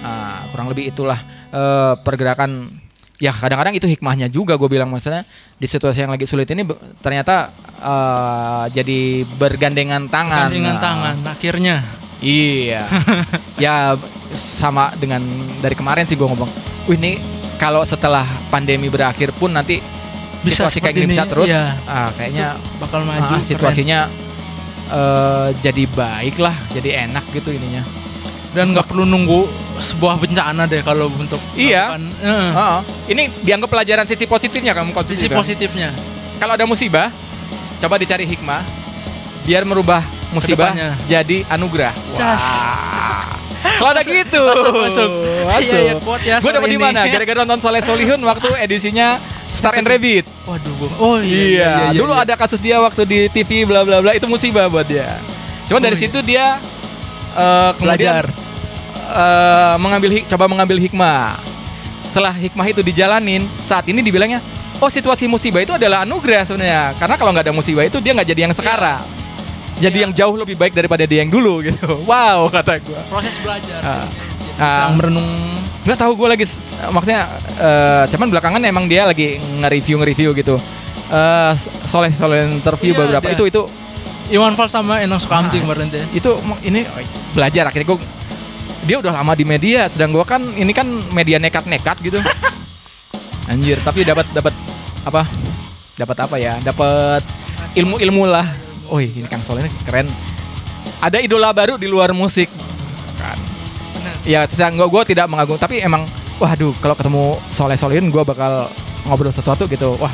Ah, 0.00 0.42
kurang 0.50 0.66
lebih 0.66 0.88
itulah 0.88 1.20
eh, 1.48 1.94
pergerakan 2.00 2.74
ya 3.22 3.30
kadang-kadang 3.30 3.78
itu 3.78 3.86
hikmahnya 3.86 4.26
juga 4.26 4.58
gue 4.58 4.66
bilang 4.66 4.90
maksudnya 4.90 5.22
di 5.54 5.70
situasi 5.70 6.02
yang 6.02 6.10
lagi 6.10 6.26
sulit 6.26 6.50
ini 6.50 6.66
ternyata 6.98 7.54
eh, 7.78 8.64
jadi 8.74 9.22
bergandengan 9.38 10.10
tangan 10.10 10.50
Gandengan 10.50 10.74
Nah, 10.74 10.82
tangan 10.82 11.16
akhirnya. 11.30 11.76
Iya. 12.18 12.82
ya 13.64 13.94
sama 14.34 14.90
dengan 14.98 15.22
dari 15.62 15.78
kemarin 15.78 16.02
sih 16.06 16.18
gue 16.18 16.26
ngomong, 16.26 16.50
wih 16.90 16.98
ini 16.98 17.22
kalau 17.62 17.86
setelah 17.86 18.26
pandemi 18.50 18.90
berakhir 18.90 19.30
pun 19.38 19.54
nanti 19.54 19.78
Bisa 20.42 20.66
situasi 20.66 20.82
kayak 20.82 20.96
gini 20.98 21.14
bisa 21.14 21.22
terus 21.30 21.46
iya. 21.46 21.78
ah, 21.86 22.10
kayaknya 22.18 22.58
bakal 22.82 23.06
maju 23.06 23.22
ah, 23.22 23.38
keren. 23.38 23.46
situasinya 23.46 24.10
eh, 24.90 25.48
jadi 25.62 25.84
baik 25.94 26.42
lah 26.42 26.56
jadi 26.74 27.06
enak 27.06 27.22
gitu 27.30 27.54
ininya 27.54 28.01
dan 28.52 28.68
nggak 28.68 28.84
perlu 28.84 29.02
nunggu 29.02 29.48
sebuah 29.78 30.16
bencana 30.16 30.64
deh 30.64 30.80
kalau 30.80 31.08
untuk 31.10 31.40
Iya. 31.52 31.96
eh, 31.96 32.50
Heeh. 32.52 32.78
ini 33.08 33.22
dianggap 33.40 33.68
pelajaran 33.68 34.04
sisi 34.04 34.24
positifnya 34.24 34.72
kamu 34.72 34.92
konsumsi 34.92 35.24
sisi 35.24 35.28
positifnya 35.28 35.88
kalau 36.36 36.52
ada 36.52 36.64
musibah 36.64 37.08
coba 37.78 37.96
dicari 37.96 38.22
hikmah 38.24 38.60
biar 39.42 39.62
merubah 39.62 40.04
musibah 40.30 40.70
Ke 40.70 40.76
depannya. 40.76 40.90
jadi 41.06 41.36
anugerah 41.48 41.92
Cas. 42.12 42.40
Wah. 42.40 43.26
Selalu 43.72 43.90
ada 43.90 44.02
gitu 44.04 44.42
Masuk, 44.44 44.74
masuk. 44.76 45.10
Iya, 45.58 45.78
iya, 45.80 45.94
quote 45.96 46.22
ya 46.22 46.36
Gue 46.36 46.44
sore 46.44 46.54
dapet 46.56 46.68
di 46.68 46.76
ini. 46.76 46.82
mana? 46.84 47.00
Gara-gara 47.04 47.38
nonton 47.40 47.58
Soleh 47.58 47.80
Solihun 47.80 48.20
waktu 48.20 48.48
edisinya 48.58 49.18
Star 49.48 49.74
and 49.74 49.84
Rabbit. 49.84 50.24
waduh 50.44 50.72
gua 50.76 50.88
oh 50.96 51.18
iya, 51.18 51.26
Iya, 51.26 51.42
iya, 51.42 51.70
iya, 51.88 51.88
dulu 51.94 52.10
iya. 52.10 52.22
ada 52.22 52.34
kasus 52.34 52.58
dia 52.58 52.78
waktu 52.78 53.02
di 53.04 53.18
TV 53.28 53.62
bla 53.62 53.82
bla 53.82 53.98
bla 53.98 54.12
itu 54.12 54.24
musibah 54.24 54.66
buat 54.66 54.84
dia. 54.84 55.18
Cuman 55.66 55.78
Oh, 55.78 55.84
dari 55.84 55.94
iya. 55.94 56.02
situ 56.02 56.18
dia 56.20 56.46
eh, 57.32 57.70
kemudian 57.72 57.78
belajar 57.78 58.24
eh, 59.12 59.74
mengambil 59.76 60.10
hik- 60.12 60.26
coba 60.26 60.44
mengambil 60.46 60.78
hikmah. 60.78 61.36
Setelah 62.08 62.32
hikmah 62.32 62.66
itu 62.66 62.80
dijalanin, 62.80 63.44
saat 63.62 63.84
ini 63.86 64.00
dibilangnya, 64.00 64.40
oh 64.76 64.88
situasi 64.88 65.24
musibah 65.24 65.60
itu 65.60 65.72
adalah 65.72 66.02
anugerah 66.02 66.44
sebenarnya. 66.44 66.92
Karena 66.96 67.14
kalau 67.16 67.30
nggak 67.30 67.44
ada 67.46 67.54
musibah 67.54 67.82
itu 67.82 67.96
dia 67.98 68.12
nggak 68.12 68.28
jadi 68.28 68.40
yang 68.44 68.52
sekarang. 68.52 69.00
Jadi 69.74 69.96
Iya. 69.96 70.04
yang 70.04 70.12
jauh 70.12 70.36
lebih 70.36 70.54
baik 70.54 70.72
daripada 70.72 71.02
dia 71.02 71.20
yang 71.20 71.30
dulu 71.30 71.60
gitu. 71.60 71.82
Wow 72.08 72.46
kata 72.48 72.78
gua. 72.80 73.00
proses 73.08 73.34
belajar 73.38 73.80
Ah. 73.82 74.06
bisa 74.52 74.92
merenung 74.92 75.26
Nggak 75.82 75.98
tahu 75.98 76.12
gue 76.14 76.28
lagi 76.28 76.44
maksudnya 76.86 77.26
eh, 77.56 78.04
cuman 78.06 78.28
belakangan 78.30 78.62
emang 78.62 78.86
dia 78.86 79.02
lagi 79.02 79.34
nge-review 79.58 79.98
nge-review 79.98 80.30
gitu. 80.36 80.54
Eh 81.08 81.52
soleh 81.84 82.12
soleh 82.12 82.46
interview 82.46 82.92
Iya, 82.92 83.00
beberapa 83.00 83.26
dia. 83.26 83.34
itu 83.34 83.44
itu 83.48 83.62
Iwan 84.30 84.54
Fals 84.54 84.70
sama 84.70 85.00
Enong 85.00 85.18
Sukamti 85.18 85.56
Ah. 85.56 85.60
kemarin 85.60 85.88
teh 85.88 86.04
itu 86.12 86.30
ini 86.62 86.86
belajar 87.32 87.66
akhirnya 87.66 87.88
gue 87.88 87.98
dia 88.82 88.96
udah 88.98 89.14
lama 89.14 89.32
di 89.38 89.46
media 89.46 89.86
sedang 89.86 90.10
gue 90.10 90.24
kan 90.26 90.42
ini 90.58 90.74
kan 90.74 90.86
media 91.14 91.38
nekat-nekat 91.38 91.96
gitu. 92.02 92.18
Anjir 93.46 93.78
tapi 93.82 94.02
dapat 94.02 94.26
dapat 94.34 94.54
apa? 95.06 95.22
Dapat 95.98 96.16
apa 96.24 96.36
ya? 96.38 96.58
Dapat 96.62 97.22
ilmu-ilmu 97.78 98.26
lah. 98.26 98.46
Oh 98.90 98.98
ini 98.98 99.24
Kang 99.30 99.42
Soleh 99.42 99.66
ini 99.66 99.72
keren. 99.86 100.10
Ada 101.02 101.22
idola 101.22 101.50
baru 101.54 101.78
di 101.78 101.86
luar 101.86 102.10
musik. 102.14 102.50
Kan. 103.18 103.38
Ya 104.26 104.46
sedang 104.46 104.78
gue 104.78 104.86
gue 104.86 105.14
tidak 105.14 105.26
mengagung 105.30 105.58
tapi 105.58 105.82
emang 105.82 106.06
waduh 106.42 106.74
kalau 106.82 106.94
ketemu 106.98 107.38
Soleh 107.54 107.78
Solehin 107.78 108.10
gue 108.10 108.22
bakal 108.26 108.66
ngobrol 109.06 109.34
sesuatu 109.34 109.66
gitu. 109.70 109.94
Wah 109.98 110.10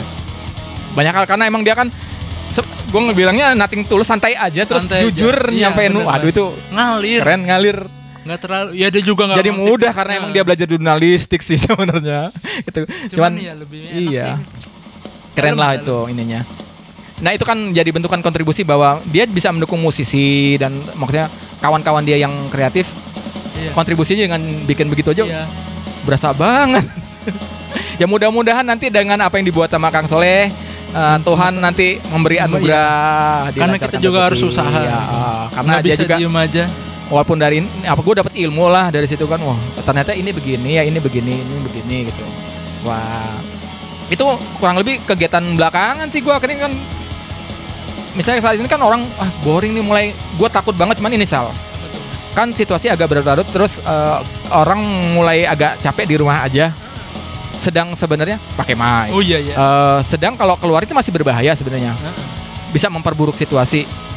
banyak 0.97 1.13
hal 1.13 1.25
karena 1.29 1.45
emang 1.49 1.65
dia 1.65 1.77
kan 1.77 1.89
gue 2.89 3.01
ngebilangnya 3.05 3.53
nothing 3.53 3.85
tulus 3.85 4.09
santai 4.09 4.33
aja 4.33 4.65
terus 4.65 4.89
Santai 4.89 5.05
aja. 5.05 5.13
jujur 5.13 5.37
Iya, 5.53 5.69
nyampein 5.69 5.93
bener, 5.93 6.09
waduh 6.09 6.29
itu 6.33 6.45
ngalir. 6.73 7.21
keren 7.21 7.45
ngalir 7.45 7.79
nggak 8.29 8.41
terlalu 8.45 8.69
ya 8.77 8.89
dia 8.93 9.01
juga 9.01 9.23
nggak 9.25 9.39
jadi 9.41 9.51
mudah 9.51 9.93
karena 9.97 10.13
emang 10.21 10.31
Nah. 10.31 10.37
dia 10.37 10.45
belajar 10.45 10.67
jurnalistik 10.69 11.41
sih 11.41 11.57
sebenarnya 11.65 12.29
gitu 12.63 12.85
cuman, 13.17 13.33
cuman, 13.33 13.33
ya 13.41 13.53
lebih 13.57 13.81
enak 13.89 14.01
iya 14.05 14.27
sih. 14.37 14.45
keren 15.33 15.57
Dalam, 15.57 15.63
lah 15.65 15.71
dalam. 15.73 15.81
itu 15.81 15.97
ininya 16.13 16.41
nah 17.19 17.31
itu 17.33 17.43
kan 17.43 17.59
jadi 17.73 17.89
bentukan 17.89 18.21
kontribusi 18.21 18.63
bahwa 18.63 19.01
dia 19.09 19.25
bisa 19.25 19.49
mendukung 19.49 19.81
musisi 19.81 20.55
dan 20.55 20.71
maksudnya 20.95 21.27
kawan-kawan 21.59 22.05
dia 22.05 22.15
yang 22.15 22.31
kreatif 22.47 22.87
iya. 23.57 23.73
kontribusinya 23.73 24.23
dengan 24.29 24.43
bikin 24.69 24.87
begitu 24.87 25.11
aja 25.11 25.25
Iya. 25.25 25.43
berasa 26.05 26.31
banget 26.31 26.85
ya 27.99 28.07
mudah-mudahan 28.07 28.63
nanti 28.63 28.87
dengan 28.87 29.19
apa 29.19 29.35
yang 29.35 29.49
dibuat 29.49 29.67
sama 29.67 29.91
Kang 29.91 30.07
Soleh 30.07 30.53
uh, 30.95 31.19
Tuhan 31.19 31.59
nanti 31.59 31.99
memberi 32.09 32.39
Iya. 32.39 32.47
anugerah 32.47 33.51
Karena 33.51 33.77
kita 33.77 33.99
juga 33.99 34.19
harus 34.31 34.41
usaha. 34.41 34.71
Ya, 34.79 34.95
uh, 34.95 35.45
karena 35.51 35.71
Nggak 35.75 35.83
dia 35.83 35.91
bisa 35.91 36.03
juga 36.07 36.17
diem 36.17 36.37
aja 36.39 36.65
walaupun 37.09 37.41
dari 37.41 37.65
apa 37.89 38.01
gue 38.05 38.15
dapat 38.21 38.33
ilmu 38.37 38.69
lah 38.69 38.93
dari 38.93 39.09
situ 39.09 39.25
kan 39.25 39.41
wah 39.41 39.57
ternyata 39.81 40.13
ini 40.13 40.29
begini 40.33 40.77
ya 40.77 40.83
ini 40.85 41.01
begini 41.01 41.41
ini 41.41 41.57
begini 41.65 41.97
gitu. 42.13 42.25
Wah 42.85 43.37
itu 44.09 44.25
kurang 44.61 44.81
lebih 44.81 45.05
kegiatan 45.05 45.45
belakangan 45.57 46.09
sih 46.09 46.25
gue 46.25 46.33
akhirnya 46.33 46.69
kan 46.69 46.73
misalnya 48.17 48.41
saat 48.41 48.57
ini 48.57 48.69
kan 48.69 48.81
orang 48.81 49.05
ah 49.21 49.29
boring 49.45 49.77
nih 49.77 49.85
mulai 49.85 50.05
gue 50.13 50.49
takut 50.53 50.77
banget 50.77 51.01
cuman 51.01 51.17
ini 51.17 51.25
sal. 51.25 51.53
Kan 52.37 52.53
situasi 52.55 52.93
agak 52.93 53.09
berlarut 53.11 53.49
terus 53.51 53.81
eh, 53.83 54.19
orang 54.53 54.81
mulai 55.17 55.49
agak 55.49 55.81
capek 55.81 56.05
di 56.07 56.15
rumah 56.21 56.45
aja. 56.45 56.71
Sedang 57.59 57.97
sebenarnya 57.99 58.39
pakai 58.55 58.79
mic. 58.79 59.11
Oh 59.11 59.25
iya 59.25 59.43
iya. 59.43 59.55
Eh, 59.57 59.99
sedang 60.07 60.39
kalau 60.39 60.55
keluar 60.61 60.85
itu 60.85 60.95
masih 60.95 61.11
berbahaya 61.11 61.57
sebenarnya. 61.57 61.97
Bisa 62.71 62.93
memperburuk 62.93 63.35
situasi. 63.35 64.08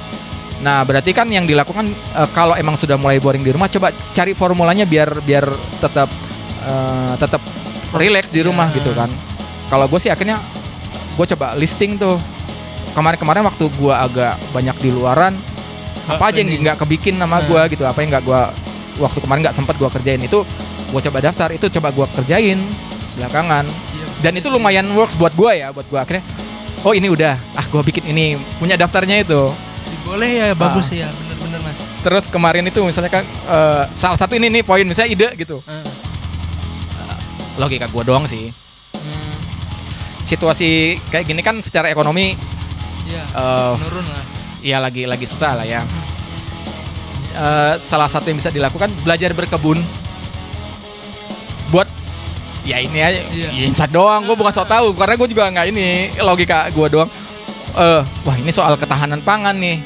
Nah, 0.62 0.86
berarti 0.86 1.10
kan 1.10 1.26
yang 1.26 1.44
dilakukan 1.44 1.90
eh, 1.90 2.30
kalau 2.32 2.54
emang 2.54 2.78
sudah 2.78 2.96
mulai 2.96 3.18
boring 3.18 3.42
di 3.42 3.50
rumah, 3.50 3.66
coba 3.66 3.90
cari 4.14 4.32
formulanya 4.32 4.86
biar 4.86 5.20
biar 5.20 5.46
tetap 5.80 6.10
eh, 6.62 7.14
tetap 7.18 7.42
relax 7.92 8.30
di 8.30 8.42
rumah 8.42 8.70
Iya. 8.70 8.78
gitu 8.78 8.92
kan. 8.94 9.10
Kalau 9.68 9.86
gue 9.86 10.00
sih 10.00 10.08
akhirnya 10.08 10.38
gue 11.18 11.26
coba 11.36 11.54
listing 11.56 11.98
tuh 11.98 12.16
kemarin-kemarin 12.92 13.42
waktu 13.42 13.66
gue 13.68 13.94
agak 13.94 14.36
banyak 14.52 14.76
di 14.80 14.90
luaran 14.92 15.36
apa 16.08 16.28
aja 16.28 16.42
yang 16.42 16.60
nggak 16.60 16.78
kebikin 16.78 17.16
nama 17.16 17.40
gue 17.42 17.62
gitu, 17.72 17.86
apa 17.86 18.02
yang 18.02 18.10
nggak 18.12 18.26
gue 18.26 18.42
waktu 19.00 19.20
kemarin 19.22 19.48
nggak 19.48 19.56
sempat 19.56 19.76
gue 19.80 19.88
kerjain 19.88 20.20
itu 20.20 20.44
gue 20.92 21.02
coba 21.08 21.18
daftar 21.24 21.50
itu 21.52 21.72
coba 21.72 21.88
gue 21.94 22.06
kerjain 22.20 22.60
belakangan 23.16 23.64
Iya. 23.64 24.06
dan 24.20 24.34
itu 24.36 24.48
lumayan 24.52 24.88
works 24.92 25.16
buat 25.16 25.32
gue 25.32 25.52
ya 25.58 25.72
buat 25.72 25.88
gue 25.88 25.96
akhirnya 25.96 26.24
oh 26.84 26.92
ini 26.92 27.08
udah 27.08 27.38
ah 27.56 27.64
gue 27.64 27.80
bikin 27.86 28.04
ini 28.08 28.36
punya 28.60 28.76
daftarnya 28.76 29.24
itu 29.24 29.52
boleh 30.12 30.30
ya 30.30 30.48
bagus 30.52 30.92
ya 30.92 31.08
bener-bener 31.08 31.60
mas. 31.64 31.80
Terus 32.04 32.26
kemarin 32.28 32.68
itu 32.68 32.84
misalnya 32.84 33.08
kan 33.10 33.24
eh, 33.24 33.84
salah 33.96 34.20
satu 34.20 34.36
ini 34.36 34.52
nih 34.52 34.64
poin 34.64 34.84
misalnya 34.84 35.10
ide 35.10 35.30
gitu. 35.40 35.64
Heeh. 35.64 35.88
logika 37.56 37.88
gue 37.88 38.04
doang 38.04 38.26
sih. 38.26 38.48
Hmm, 38.96 39.36
situasi 40.26 41.00
kayak 41.08 41.28
gini 41.28 41.40
kan 41.40 41.60
secara 41.60 41.92
ekonomi 41.92 42.34
iya 43.06 43.24
eh 43.28 43.72
menurun 43.76 44.06
lah. 44.08 44.24
ya 44.60 44.78
lagi 44.80 45.04
lagi 45.06 45.26
susah 45.28 45.60
lah 45.60 45.68
ya. 45.68 45.84
Eh, 47.32 47.74
salah 47.80 48.12
satu 48.12 48.28
yang 48.28 48.40
bisa 48.40 48.52
dilakukan 48.52 48.92
belajar 49.04 49.32
berkebun. 49.32 49.80
Buat 51.72 51.88
ya 52.64 52.78
ini 52.78 53.00
aja 53.00 53.20
Iya. 53.32 53.50
ya 53.52 53.64
insat 53.68 53.90
doang 53.90 54.28
gue 54.28 54.36
bukan 54.36 54.52
so 54.52 54.64
tahu 54.64 54.92
karena 54.94 55.16
gue 55.16 55.28
juga 55.30 55.48
nggak 55.48 55.68
ini 55.72 55.88
logika 56.20 56.68
gue 56.68 56.88
doang. 56.88 57.10
Eh 57.72 58.02
wah 58.24 58.36
ini 58.36 58.52
soal 58.52 58.76
ketahanan 58.76 59.20
pangan 59.22 59.56
nih 59.56 59.80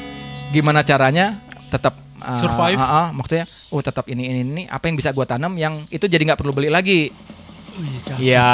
gimana 0.56 0.80
caranya 0.80 1.36
tetap 1.68 1.92
eh, 2.16 2.38
Survive. 2.38 2.76
ah, 2.76 2.88
ah, 2.88 3.06
maksudnya 3.10 3.44
oh 3.68 3.78
tetap 3.78 4.08
ini 4.08 4.24
ini 4.24 4.40
ini 4.42 4.62
apa 4.66 4.86
yang 4.86 4.96
bisa 4.96 5.10
gue 5.10 5.22
tanam 5.22 5.52
yang 5.54 5.84
itu 5.88 6.04
jadi 6.04 6.24
nggak 6.24 6.38
perlu 6.38 6.50
beli 6.50 6.68
lagi. 6.68 7.12
Oh, 7.68 7.84
iya. 8.16 8.16
Iya. 8.16 8.48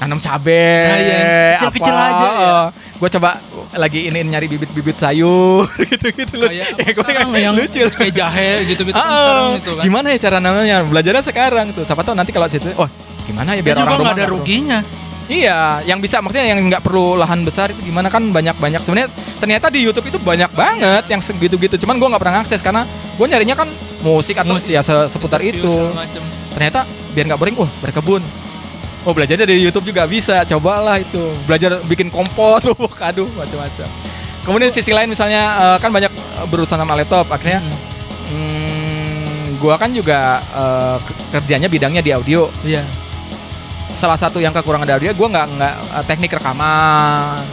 nanam 0.00 0.16
cabe 0.16 0.64
Nah, 0.80 0.96
iya. 0.96 1.60
Kecil-kecil 1.60 1.92
aja 1.92 2.28
ya. 2.32 2.56
gue 2.72 3.08
coba 3.10 3.36
lagi 3.74 4.00
ini 4.02 4.18
nyari 4.22 4.48
bibit-bibit 4.48 4.96
sayur 4.96 5.68
gitu-gitu 5.92 6.40
loh 6.40 6.48
kayak 6.48 6.72
Ya, 6.72 6.88
nggak- 6.88 7.36
yang 7.36 7.52
lucu. 7.52 7.84
kayak 7.90 8.12
jahe 8.14 8.64
gitu-gitu 8.64 8.96
kan 8.96 9.04
Ah, 9.04 9.12
sekarang 9.12 9.52
itu 9.54 9.70
kan. 9.70 9.82
Gimana 9.84 10.06
ya 10.08 10.18
cara 10.18 10.38
namanya? 10.38 10.76
Belajarnya 10.82 11.20
sekarang 11.22 11.66
tuh. 11.70 11.84
Siapa 11.84 12.00
tahu 12.00 12.16
nanti 12.16 12.32
kalau 12.32 12.48
situ 12.48 12.72
oh 12.74 12.88
gimana 13.28 13.52
ya 13.52 13.60
Dia 13.60 13.66
biar 13.66 13.76
juga 13.76 13.84
orang 13.86 13.98
rumah 14.00 14.14
ada 14.16 14.24
ruginya 14.26 14.78
iya 15.30 15.58
yang 15.86 16.02
bisa 16.02 16.18
maksudnya 16.18 16.50
yang 16.50 16.66
nggak 16.66 16.82
perlu 16.82 17.14
lahan 17.14 17.46
besar 17.46 17.70
itu 17.70 17.80
gimana? 17.80 18.10
Kan 18.10 18.28
banyak-banyak. 18.28 18.82
Sebenarnya 18.82 19.08
ternyata 19.38 19.70
di 19.70 19.80
YouTube 19.80 20.10
itu 20.10 20.18
banyak 20.18 20.50
banget 20.50 21.06
yang 21.06 21.22
segitu-gitu. 21.22 21.78
Cuman 21.78 21.96
gua 21.96 22.10
nggak 22.10 22.20
pernah 22.20 22.42
akses 22.42 22.58
karena 22.58 22.82
gua 23.14 23.30
nyarinya 23.30 23.54
kan 23.54 23.70
musik 24.02 24.34
atau 24.34 24.58
Musik, 24.58 24.74
ya 24.74 24.82
se- 24.82 25.08
seputar 25.08 25.38
itu. 25.40 25.70
ternyata 26.50 26.82
biar 27.14 27.30
nggak 27.30 27.38
boring 27.38 27.56
wah 27.56 27.70
berkebun. 27.78 28.20
Oh 29.00 29.14
belajarnya 29.14 29.46
dari 29.46 29.62
YouTube 29.62 29.88
juga 29.88 30.04
bisa. 30.04 30.42
Cobalah 30.44 30.98
itu. 30.98 31.22
Belajar 31.46 31.78
bikin 31.86 32.10
kompos. 32.10 32.66
Uh, 32.74 32.90
aduh 33.00 33.30
macam-macam. 33.32 33.88
Kemudian 34.42 34.72
sisi 34.72 34.90
lain 34.90 35.08
misalnya 35.08 35.42
eh, 35.56 35.76
kan 35.78 35.88
banyak 35.88 36.10
eh, 36.10 36.46
berurusan 36.50 36.76
sama 36.76 36.92
laptop. 36.92 37.30
Akhirnya 37.30 37.62
Hmm. 37.62 37.78
hmm, 38.28 39.58
gua 39.58 39.74
kan 39.76 39.90
juga 39.90 40.40
ke- 41.00 41.16
kerjanya 41.32 41.68
bidangnya 41.68 42.02
di 42.02 42.10
audio. 42.10 42.50
Iya 42.60 42.82
salah 44.00 44.16
satu 44.16 44.40
yang 44.40 44.50
kekurangan 44.50 44.88
dari 44.88 45.04
audio 45.04 45.12
gua 45.14 45.28
nggak 45.30 45.46
nggak 45.52 45.74
eh, 45.92 46.04
teknik 46.06 46.32
rekaman. 46.32 47.44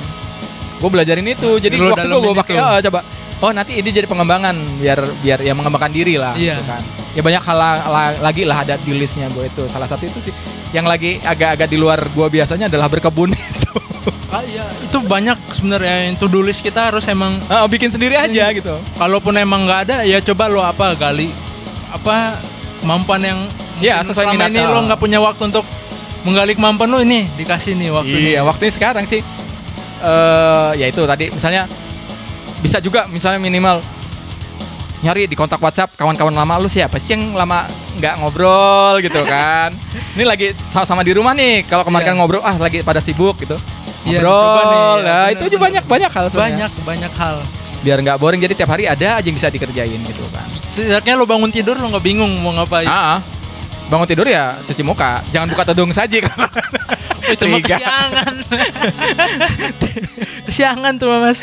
Gue 0.77 0.89
belajarin 0.89 1.25
itu 1.25 1.57
jadi 1.57 1.73
Lu 1.73 1.89
waktu 1.89 2.05
itu 2.05 2.17
gue 2.21 2.35
pakai 2.37 2.55
eh, 2.55 2.79
coba. 2.85 2.99
Oh 3.37 3.51
nanti 3.51 3.75
ini 3.75 3.89
jadi 3.91 4.05
pengembangan 4.05 4.55
biar 4.77 4.97
biar 5.19 5.39
ya 5.41 5.51
mengembangkan 5.51 5.89
diri 5.89 6.15
lah 6.15 6.33
Iya. 6.33 6.55
gitu 6.55 6.63
kan. 6.65 6.81
Ya 7.11 7.21
banyak 7.21 7.41
hal 7.43 7.57
la- 7.57 7.81
la- 7.83 8.17
lagi 8.23 8.43
lah 8.43 8.57
ada 8.59 8.77
di 8.77 8.93
listnya 8.93 9.27
gue 9.27 9.45
itu. 9.45 9.65
Salah 9.67 9.85
satu 9.85 10.05
itu 10.05 10.17
sih 10.21 10.33
yang 10.69 10.85
lagi 10.85 11.17
agak-agak 11.19 11.65
di 11.65 11.75
luar 11.75 11.99
gue 12.07 12.27
biasanya 12.31 12.65
adalah 12.67 12.87
berkebun 12.87 13.33
itu. 13.51 13.73
Ah, 14.27 14.43
iya. 14.43 14.63
itu 14.79 14.97
banyak 14.99 15.35
sebenarnya 15.49 15.95
yang 16.05 16.15
to 16.15 16.27
do 16.27 16.39
list 16.39 16.59
kita 16.59 16.87
harus 16.87 17.03
emang 17.07 17.39
Ah, 17.45 17.65
bikin 17.65 17.89
sendiri 17.89 18.13
aja 18.13 18.49
gitu. 18.51 18.77
Kalaupun 18.95 19.33
emang 19.33 19.65
nggak 19.65 19.79
ada 19.83 19.95
ya 20.03 20.17
coba 20.19 20.45
lo 20.45 20.61
apa 20.61 20.93
gali 20.93 21.29
apa 21.89 22.37
kemampuan 22.79 23.21
yang 23.23 23.39
Iya, 23.77 24.01
mungkin 24.01 24.09
sesuai 24.09 24.25
selama 24.25 24.35
minat, 24.35 24.49
ini 24.51 24.61
lo. 24.63 24.77
nggak 24.83 24.99
punya 24.99 25.19
waktu 25.19 25.41
untuk 25.47 25.65
menggali 26.21 26.53
kemampuan 26.53 26.87
lu 26.87 26.99
ini 26.99 27.25
dikasih 27.33 27.73
nih 27.73 27.89
waktu 27.89 28.17
Iya, 28.29 28.41
waktunya 28.41 28.71
sekarang 28.71 29.05
sih. 29.05 29.21
Eh, 29.97 30.71
ya 30.75 30.85
itu 30.85 31.01
tadi 31.03 31.27
misalnya 31.27 31.65
bisa 32.57 32.77
juga 32.77 33.05
misalnya 33.05 33.37
minimal 33.39 33.81
nyari 34.97 35.25
di 35.25 35.33
kontak 35.33 35.57
WhatsApp 35.57 35.93
kawan-kawan 35.93 36.33
lama 36.33 36.57
lu 36.57 36.65
siapa 36.65 36.97
sih 36.97 37.13
yang 37.13 37.31
lama 37.31 37.65
nggak 37.95 38.17
ngobrol 38.17 38.97
gitu 38.99 39.21
kan. 39.23 39.73
Ini 40.17 40.23
lagi 40.23 40.47
sama-sama 40.67 41.01
di 41.01 41.13
rumah 41.13 41.33
nih. 41.33 41.61
Kalau 41.63 41.81
kemarin 41.81 42.01
Iya. 42.03 42.11
kan 42.11 42.17
ngobrol 42.17 42.41
ah 42.41 42.55
lagi 42.55 42.81
pada 42.81 42.97
sibuk 42.97 43.37
gitu. 43.37 43.57
Iya, 44.03 44.21
Ngobrol. 44.21 44.39
coba 44.39 44.61
nih, 44.63 44.77
ya, 44.77 44.79
Nah, 44.79 44.97
bener, 44.97 45.29
itu 45.29 45.43
aja 45.43 45.57
banyak 45.59 45.83
banyak 45.83 46.11
hal 46.11 46.25
sebenarnya. 46.27 46.49
banyak 46.65 46.71
banyak 46.83 47.13
hal 47.13 47.37
Biar 47.77 47.97
nggak 47.99 48.17
boring 48.17 48.39
jadi 48.39 48.53
tiap 48.55 48.69
hari 48.69 48.83
ada 48.85 49.07
aja 49.13 49.21
yang 49.21 49.35
bisa 49.35 49.49
dikerjain 49.49 50.01
gitu 50.01 50.23
kan. 50.33 50.47
setidaknya 50.63 51.13
lu 51.13 51.25
bangun 51.25 51.49
tidur 51.49 51.75
lu 51.75 51.87
nggak 51.87 52.01
bingung 52.01 52.29
mau 52.39 52.49
ngapain 52.51 52.85
Ah, 52.85 53.17
ah. 53.17 53.19
Bangun 53.87 54.07
tidur 54.07 54.27
ya 54.27 54.59
cuci 54.63 54.83
muka. 54.83 55.23
Jangan 55.31 55.47
buka 55.47 55.63
tudung 55.65 55.91
saja 55.91 56.17
kalau 56.21 56.47
itu 57.27 57.43
mah 57.43 57.59
kesiangan 57.59 58.33
kesiangan 60.47 60.93
tuh 61.01 61.07
mas. 61.17 61.39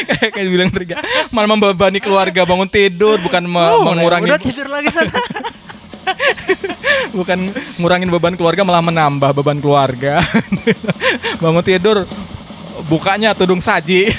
Kayak 0.00 0.30
kayak 0.32 0.48
bilang 0.48 0.70
Triga 0.70 0.96
malah 1.28 1.48
membebani 1.50 1.98
keluarga 1.98 2.44
bangun 2.44 2.68
tidur 2.68 3.20
bukan 3.20 3.44
me- 3.44 3.72
Oh, 3.74 3.84
mengurangi 3.84 4.28
udah 4.28 4.40
tidur 4.40 4.68
lagi 4.68 4.88
sana 4.88 5.10
bukan 7.16 7.52
ngurangin 7.76 8.08
beban 8.08 8.34
keluarga 8.34 8.62
malah 8.62 8.82
menambah 8.82 9.30
beban 9.32 9.58
keluarga. 9.58 10.18
Bangun 11.42 11.62
tidur 11.62 12.02
bukanya 12.86 13.30
tudung 13.32 13.62
saji. 13.62 14.10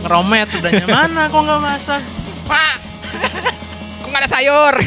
Ngeromet 0.00 0.48
udahnya 0.54 0.86
mana 0.86 1.28
kok 1.28 1.40
nggak 1.40 1.60
masak. 1.60 2.00
Pak 2.44 2.93
ada 4.24 4.32
sayur. 4.32 4.74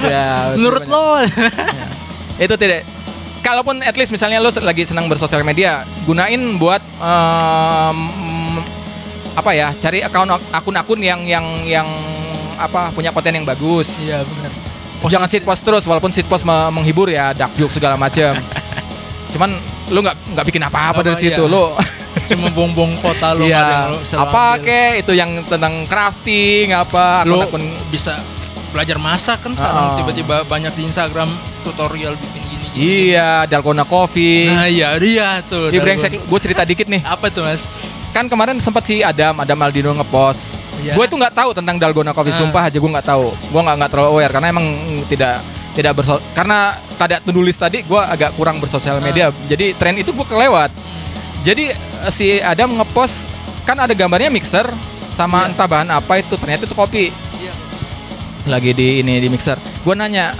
Ya 0.00 0.56
menurut 0.56 0.88
banyak. 0.88 0.94
lo. 0.94 1.20
Itu 2.40 2.54
tidak. 2.56 2.86
Kalaupun 3.44 3.84
at 3.84 3.92
least 3.98 4.14
misalnya 4.14 4.40
lo 4.40 4.48
lagi 4.62 4.88
senang 4.88 5.10
bersosial 5.10 5.44
media 5.44 5.84
gunain 6.08 6.56
buat 6.56 6.80
em, 6.80 7.98
apa 9.36 9.50
ya 9.52 9.76
cari 9.76 10.00
akun 10.00 10.30
akun-akun 10.30 11.00
yang 11.04 11.20
yang 11.28 11.44
yang 11.68 11.84
apa 12.56 12.94
punya 12.96 13.12
konten 13.12 13.42
yang 13.42 13.44
bagus. 13.44 13.90
Iya 14.00 14.24
benar. 14.24 14.50
Jangan 15.10 15.28
sit 15.28 15.44
post 15.44 15.62
terus 15.66 15.84
walaupun 15.84 16.14
sit 16.14 16.24
post 16.24 16.48
me- 16.48 16.72
menghibur 16.72 17.12
ya 17.12 17.36
dark 17.36 17.52
joke 17.60 17.72
segala 17.72 18.00
macam 18.00 18.36
cuman 19.32 19.50
lu 19.90 20.02
nggak 20.02 20.16
nggak 20.36 20.46
bikin 20.50 20.62
apa-apa 20.66 21.00
dari 21.06 21.16
situ 21.16 21.42
iya. 21.46 21.52
lu 21.52 21.64
cuma 22.30 22.48
bong-bong 22.48 22.94
kota 22.98 23.32
lo 23.32 23.42
ada 23.42 23.90
iya 23.90 24.16
apa 24.16 24.44
kek? 24.58 24.90
Itu 25.00 25.12
yang 25.12 25.42
tentang 25.44 25.84
crafting 25.84 26.70
apa? 26.70 27.22
Lo 27.22 27.42
akun-akun 27.42 27.62
bisa 27.88 28.14
belajar 28.70 28.96
masak 28.96 29.38
kan 29.40 29.52
sekarang 29.52 29.84
Ah. 29.84 29.96
tiba-tiba 29.98 30.36
banyak 30.44 30.70
di 30.72 30.82
Instagram 30.84 31.26
tutorial 31.60 32.14
bikin 32.14 32.42
gini 32.44 32.66
gini 32.70 32.86
iya 33.02 33.42
dalgona 33.44 33.82
coffee. 33.82 34.46
Nah 34.46 34.64
iya 34.64 34.94
dia 34.96 35.42
tuh 35.42 35.68
Dalgona. 35.68 35.82
brengsek 35.84 36.12
gue 36.22 36.38
cerita 36.40 36.62
dikit 36.62 36.86
nih. 36.86 37.02
Apa 37.02 37.26
tuh 37.28 37.42
mas? 37.42 37.66
Kan 38.10 38.26
kemarin 38.26 38.58
sempat 38.58 38.82
si 38.84 39.02
Adam 39.02 39.34
Adam 39.36 39.58
Aldino 39.58 39.90
ngepost. 39.92 40.58
Iya. 40.80 40.96
gue 40.96 41.04
itu 41.04 41.12
nggak 41.12 41.36
tahu 41.36 41.50
tentang 41.52 41.76
dalgona 41.76 42.10
coffee 42.10 42.30
Ah. 42.30 42.40
sumpah 42.40 42.62
aja 42.64 42.74
gue 42.74 42.90
nggak 42.90 43.04
tahu. 43.04 43.28
Gue 43.28 43.60
nggak 43.60 43.76
nggak 43.76 43.90
terlalu 43.90 44.08
aware 44.12 44.32
karena 44.32 44.48
emang 44.48 44.66
tidak 45.04 45.42
tidak 45.70 45.92
berso 45.92 46.18
karena 46.32 46.58
kada 46.94 47.20
tulis 47.20 47.54
tadi 47.54 47.78
gue 47.80 48.00
agak 48.00 48.32
kurang 48.32 48.58
bersosial 48.58 48.96
Ah. 48.96 49.02
media 49.02 49.28
jadi 49.44 49.74
tren 49.74 49.94
itu 49.94 50.10
gue 50.10 50.24
kelewat 50.24 50.70
jadi 51.40 51.72
eh, 51.72 52.12
si 52.12 52.38
Adam 52.38 52.76
ngepost 52.76 53.24
kan 53.64 53.76
ada 53.76 53.92
gambarnya 53.92 54.28
mixer 54.28 54.66
sama 55.12 55.44
Iya. 55.44 55.48
entah 55.52 55.68
bahan 55.68 55.90
apa 55.90 56.12
itu 56.20 56.34
ternyata 56.36 56.64
itu 56.64 56.74
kopi. 56.74 57.12
Iya. 57.36 57.52
lagi 58.48 58.72
di 58.72 59.04
ini 59.04 59.20
di 59.20 59.28
mixer. 59.28 59.56
Gue 59.84 59.92
nanya 59.92 60.32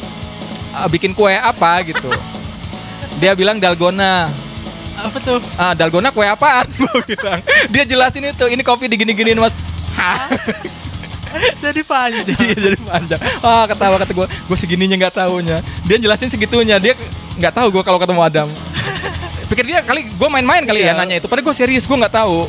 "Ah, 0.72 0.88
bikin 0.88 1.12
kue 1.12 1.32
apa? 1.32 1.84
gitu. 1.84 2.08
Dia 3.20 3.36
bilang 3.36 3.60
dalgona. 3.60 4.32
Apa 4.96 5.16
tuh? 5.20 5.40
Ah 5.56 5.72
dalgona 5.72 6.12
kue 6.12 6.24
apaan? 6.24 6.68
Gue 6.80 7.00
bilang. 7.08 7.40
Dia 7.68 7.84
jelasin 7.84 8.24
itu 8.24 8.44
ini 8.48 8.60
kopi 8.60 8.88
digini-giniin 8.88 9.40
mas. 9.40 9.52
Hah? 9.96 10.28
jadi 11.64 11.80
panjang. 11.84 12.36
Jadi 12.36 12.56
jadi 12.56 12.78
panjang. 12.80 13.20
Ah 13.40 13.64
ketawa 13.64 13.96
kata 14.00 14.12
gue 14.12 14.26
gue 14.28 14.56
segininya 14.56 14.96
nggak 14.96 15.14
taunya. 15.16 15.64
Dia 15.88 15.96
jelasin 15.96 16.28
segitunya. 16.28 16.76
Dia 16.76 16.92
nggak 17.40 17.52
tahu 17.56 17.68
gue 17.72 17.82
kalau 17.84 17.96
ketemu 18.00 18.20
Adam 18.20 18.48
pikir 19.50 19.64
dia 19.66 19.80
kali 19.80 20.06
gue 20.06 20.28
main-main 20.28 20.62
kali 20.62 20.80
ya 20.80 20.86
Iya. 20.86 20.92
nanya 20.96 21.18
itu. 21.18 21.26
Padahal 21.26 21.44
gue 21.44 21.56
serius 21.56 21.84
gue 21.84 21.96
nggak 21.96 22.14
tahu. 22.14 22.46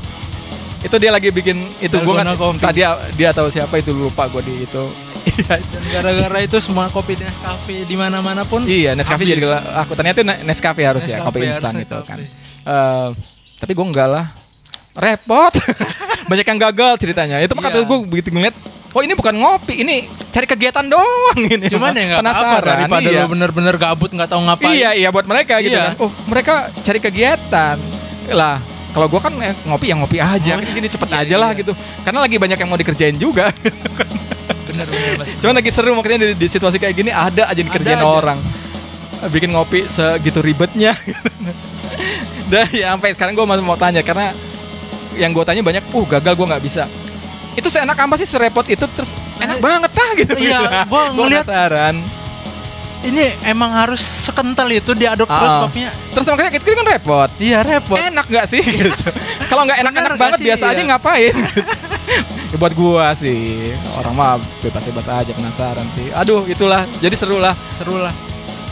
Itu 0.81 0.95
dia 0.95 1.09
lagi 1.09 1.29
bikin 1.29 1.57
itu. 1.79 1.93
Gue 1.95 2.13
coffee. 2.13 2.55
entah 2.55 2.71
dia 2.71 2.89
dia 3.11 3.29
tahu 3.31 3.49
siapa 3.49 3.75
itu 3.75 3.89
lupa 3.91 4.25
gue 4.27 4.41
di 4.41 4.53
itu. 4.61 4.83
Iya. 5.21 5.57
Gara-gara 5.91 6.39
itu 6.39 6.57
semua 6.57 6.89
kopi 6.89 7.13
Nescafe 7.13 7.83
di 7.83 7.93
mana-mana 7.93 8.41
pun 8.41 8.65
iya 8.65 8.93
Nescafe 8.93 9.21
habis. 9.21 9.37
jadi 9.37 9.45
aku 9.75 9.93
ternyata 9.93 10.19
Nescafe 10.41 10.81
harus 10.81 11.03
ya 11.03 11.17
Nescafe 11.17 11.27
kopi 11.27 11.39
harus 11.43 11.53
instan 11.55 11.73
itu 11.77 11.97
kan. 12.01 12.17
Eh, 12.61 13.07
tapi 13.57 13.71
gue 13.71 13.85
enggak 13.85 14.07
lah. 14.07 14.25
Repot. 14.91 15.53
Banyak 16.29 16.43
yang 16.43 16.59
gagal 16.61 16.91
ceritanya. 16.97 17.37
Itu 17.37 17.53
kata 17.53 17.77
Iya. 17.77 17.85
gue 17.85 17.97
begitu 18.03 18.29
ngeliat 18.29 18.55
oh 18.91 19.01
ini 19.01 19.13
bukan 19.15 19.35
ngopi 19.35 19.83
ini 19.83 20.07
cari 20.31 20.47
kegiatan 20.47 20.85
doang 20.87 21.39
ini. 21.53 21.67
Cuman 21.67 21.91
ya 21.95 22.03
nggak 22.15 22.21
apa 22.21 22.31
penasaran 22.31 22.63
daripada 22.63 23.09
iya. 23.11 23.23
lo 23.23 23.27
bener-bener 23.31 23.75
gabut 23.79 24.11
nggak 24.11 24.29
tahu 24.31 24.41
ngapain. 24.47 24.75
Iya 24.75 24.89
iya 24.95 25.09
buat 25.11 25.27
mereka 25.27 25.59
gitu 25.63 25.75
Iya. 25.75 25.95
kan. 25.95 26.03
Oh 26.03 26.11
mereka 26.27 26.53
cari 26.83 26.99
kegiatan. 26.99 27.75
Lah 28.31 28.57
kalau 28.91 29.07
gue 29.07 29.21
kan 29.23 29.33
eh, 29.39 29.55
ngopi 29.67 29.85
ya 29.91 29.95
ngopi 29.95 30.17
aja. 30.19 30.51
Oh, 30.59 30.63
gini 30.63 30.87
cepet 30.91 31.09
iya, 31.11 31.19
aja 31.23 31.35
lah 31.39 31.49
iya. 31.55 31.59
gitu. 31.63 31.71
Karena 32.03 32.19
lagi 32.23 32.35
banyak 32.35 32.57
yang 32.59 32.69
mau 32.69 32.79
dikerjain 32.79 33.15
juga. 33.15 33.51
Bener-bener 34.67 35.19
mas. 35.19 35.31
Cuman 35.39 35.55
lagi 35.59 35.69
seru 35.71 35.95
makanya 35.95 36.31
di, 36.31 36.35
di 36.35 36.47
situasi 36.51 36.75
kayak 36.79 36.95
gini 36.95 37.11
ada 37.11 37.47
aja 37.47 37.59
dikerjain 37.59 37.99
Ada 37.99 38.07
aja. 38.07 38.19
orang. 38.23 38.39
Bikin 39.31 39.51
ngopi 39.55 39.87
segitu 39.87 40.43
ribetnya. 40.43 40.91
Dan 42.51 42.67
ya 42.75 42.91
sampai 42.91 43.15
sekarang 43.15 43.33
gue 43.35 43.45
masih 43.47 43.63
mau 43.63 43.79
tanya 43.79 44.03
karena 44.03 44.35
yang 45.15 45.31
gue 45.31 45.43
tanya 45.43 45.63
banyak 45.63 45.83
uh 45.91 46.05
gagal 46.07 46.33
gue 46.35 46.47
nggak 46.51 46.63
bisa 46.63 46.83
itu 47.53 47.67
seenak 47.67 47.95
apa 47.95 48.15
sih 48.15 48.25
serepot 48.25 48.65
itu? 48.65 48.85
Terus 48.87 49.11
enak 49.37 49.57
Eh, 49.57 49.61
banget 49.61 49.91
ah 49.93 50.09
gitu. 50.13 50.33
Iya, 50.35 50.59
gitu. 50.59 50.67
Gua 50.87 51.01
ngeliat- 51.11 51.45
penasaran. 51.45 51.95
Ini 53.01 53.33
emang 53.43 53.73
harus 53.73 53.97
sekental 53.97 54.69
itu 54.69 54.93
diaduk 54.93 55.25
terus 55.25 55.51
Ah. 55.51 55.65
kopinya. 55.65 55.89
Terus 56.13 56.25
makanya 56.27 56.51
itu 56.53 56.69
kan 56.69 56.85
repot. 56.85 57.29
Iya 57.41 57.59
repot. 57.61 57.97
Enak 57.97 58.25
nggak 58.29 58.45
sih? 58.45 58.61
Gitu. 58.77 58.93
kalau 59.49 59.65
nggak 59.65 59.81
enak-enak 59.81 60.11
banget 60.15 60.37
sih? 60.37 60.45
biasa 60.45 60.65
aja 60.67 60.77
Iya. 60.77 60.87
ngapain? 60.87 61.35
Ya 62.51 62.59
buat 62.59 62.75
gua 62.75 63.15
sih. 63.15 63.71
Orang 63.95 64.13
mah 64.13 64.35
bebas-bebas 64.59 65.07
aja 65.07 65.31
penasaran 65.31 65.87
sih. 65.95 66.11
Aduh 66.11 66.43
itulah. 66.45 66.83
Jadi 66.99 67.15
seru 67.15 67.39
lah 67.39 67.55
seru 67.73 67.95
lah 67.95 68.11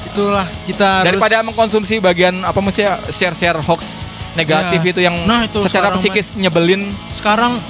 itulah 0.06 0.44
kita 0.66 1.00
harus 1.00 1.08
daripada 1.08 1.38
mengkonsumsi 1.42 1.98
bagian 1.98 2.42
apa 2.42 2.60
maksudnya 2.60 2.98
share-share 3.08 3.62
hoax 3.62 3.86
negatif 4.34 4.82
Iya. 4.82 4.92
itu 4.92 5.00
yang 5.00 5.16
Nah, 5.24 5.46
itu 5.46 5.62
secara 5.62 5.96
psikis 5.96 6.36
nyebelin. 6.36 6.92
Sekarang 7.10 7.62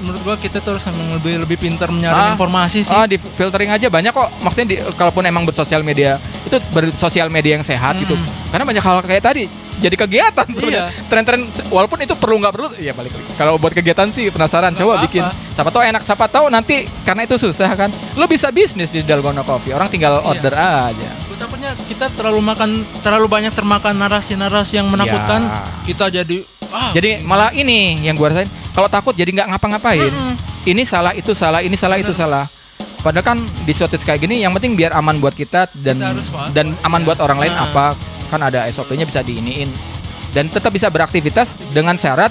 menurut 0.00 0.20
gua 0.22 0.36
kita 0.36 0.58
tuh 0.58 0.74
harus 0.74 0.84
lebih 0.88 1.40
lebih 1.40 1.56
pintar 1.56 1.88
menyaring 1.88 2.26
Ah. 2.26 2.34
informasi 2.34 2.82
sih 2.82 2.90
ah 2.90 3.04
di 3.04 3.16
filtering 3.16 3.68
aja 3.68 3.86
banyak 3.86 4.10
kok 4.10 4.28
maksudnya 4.40 4.66
di, 4.66 4.76
kalaupun 4.92 5.22
emang 5.22 5.44
bersosial 5.44 5.80
media 5.80 6.16
itu 6.42 6.56
bersosial 6.70 7.28
media 7.28 7.54
yang 7.54 7.62
sehat 7.62 7.96
gitu 7.96 8.12
Mm. 8.12 8.26
karena 8.48 8.64
banyak 8.64 8.80
hal 8.80 8.96
kayak 9.00 9.22
tadi 9.22 9.44
jadi 9.76 9.96
kegiatan 9.96 10.44
Iya. 10.44 10.54
sebenarnya 10.54 10.82
tren-tren 11.06 11.40
walaupun 11.68 11.98
itu 11.98 12.12
perlu 12.12 12.36
nggak 12.38 12.52
perlu 12.52 12.68
ya 12.76 12.92
balik 12.92 13.12
lagi 13.12 13.28
kalau 13.34 13.56
buat 13.56 13.72
kegiatan 13.72 14.08
sih 14.08 14.28
penasaran 14.28 14.70
Nggak 14.70 14.80
coba 14.80 14.92
apa-apa. 14.94 15.06
bikin 15.06 15.22
siapa 15.50 15.70
tahu 15.70 15.82
enak 15.86 16.02
siapa 16.02 16.24
tahu 16.26 16.46
nanti 16.48 16.76
karena 17.02 17.22
itu 17.22 17.36
susah 17.36 17.70
kan 17.74 17.88
lo 18.14 18.24
bisa 18.24 18.48
bisnis 18.50 18.88
di 18.88 19.00
Dalgona 19.00 19.40
Coffee 19.40 19.70
orang 19.70 19.88
tinggal 19.88 20.18
Iya. 20.18 20.26
order 20.26 20.54
aja 20.54 21.10
takutnya 21.32 21.72
kita 21.88 22.12
terlalu 22.12 22.44
makan 22.44 22.70
terlalu 23.00 23.24
banyak 23.26 23.52
termakan 23.52 23.96
narasi-narasi 23.96 24.76
yang 24.76 24.84
menakutkan 24.86 25.40
Ya. 25.42 25.64
kita 25.86 26.04
jadi 26.14 26.44
jadi 26.90 27.10
malah 27.20 27.50
ini 27.50 27.78
yang 28.00 28.14
gua 28.14 28.30
rasain 28.30 28.46
kalau 28.70 28.86
takut 28.86 29.12
jadi 29.12 29.28
nggak 29.28 29.48
ngapa-ngapain 29.48 30.06
mm-mm. 30.06 30.34
ini 30.64 30.82
salah 30.82 31.12
itu 31.12 31.32
salah 31.32 31.60
ini 31.60 31.74
salah 31.74 31.96
itu 31.96 32.12
salah 32.12 32.46
padahal 33.00 33.24
kan 33.24 33.38
di 33.60 33.72
shortage 33.72 34.02
kayak 34.02 34.20
gini 34.20 34.38
yang 34.38 34.52
penting 34.52 34.74
biar 34.74 34.92
aman 34.92 35.18
buat 35.18 35.32
kita 35.32 35.72
dan 35.74 35.96
Kita 35.96 36.08
harus 36.10 36.26
dan 36.50 36.76
aman 36.80 37.00
Iya. 37.00 37.06
buat 37.06 37.18
orang 37.20 37.38
lain 37.38 37.52
Nah. 37.52 37.66
apa 37.66 37.84
kan 38.28 38.40
ada 38.40 38.64
SOP-nya 38.66 39.02
bisa 39.02 39.20
diiniin 39.20 39.72
dan 40.30 40.46
tetap 40.46 40.70
bisa 40.70 40.86
beraktivitas 40.86 41.58
dengan 41.70 41.96
syarat 41.96 42.30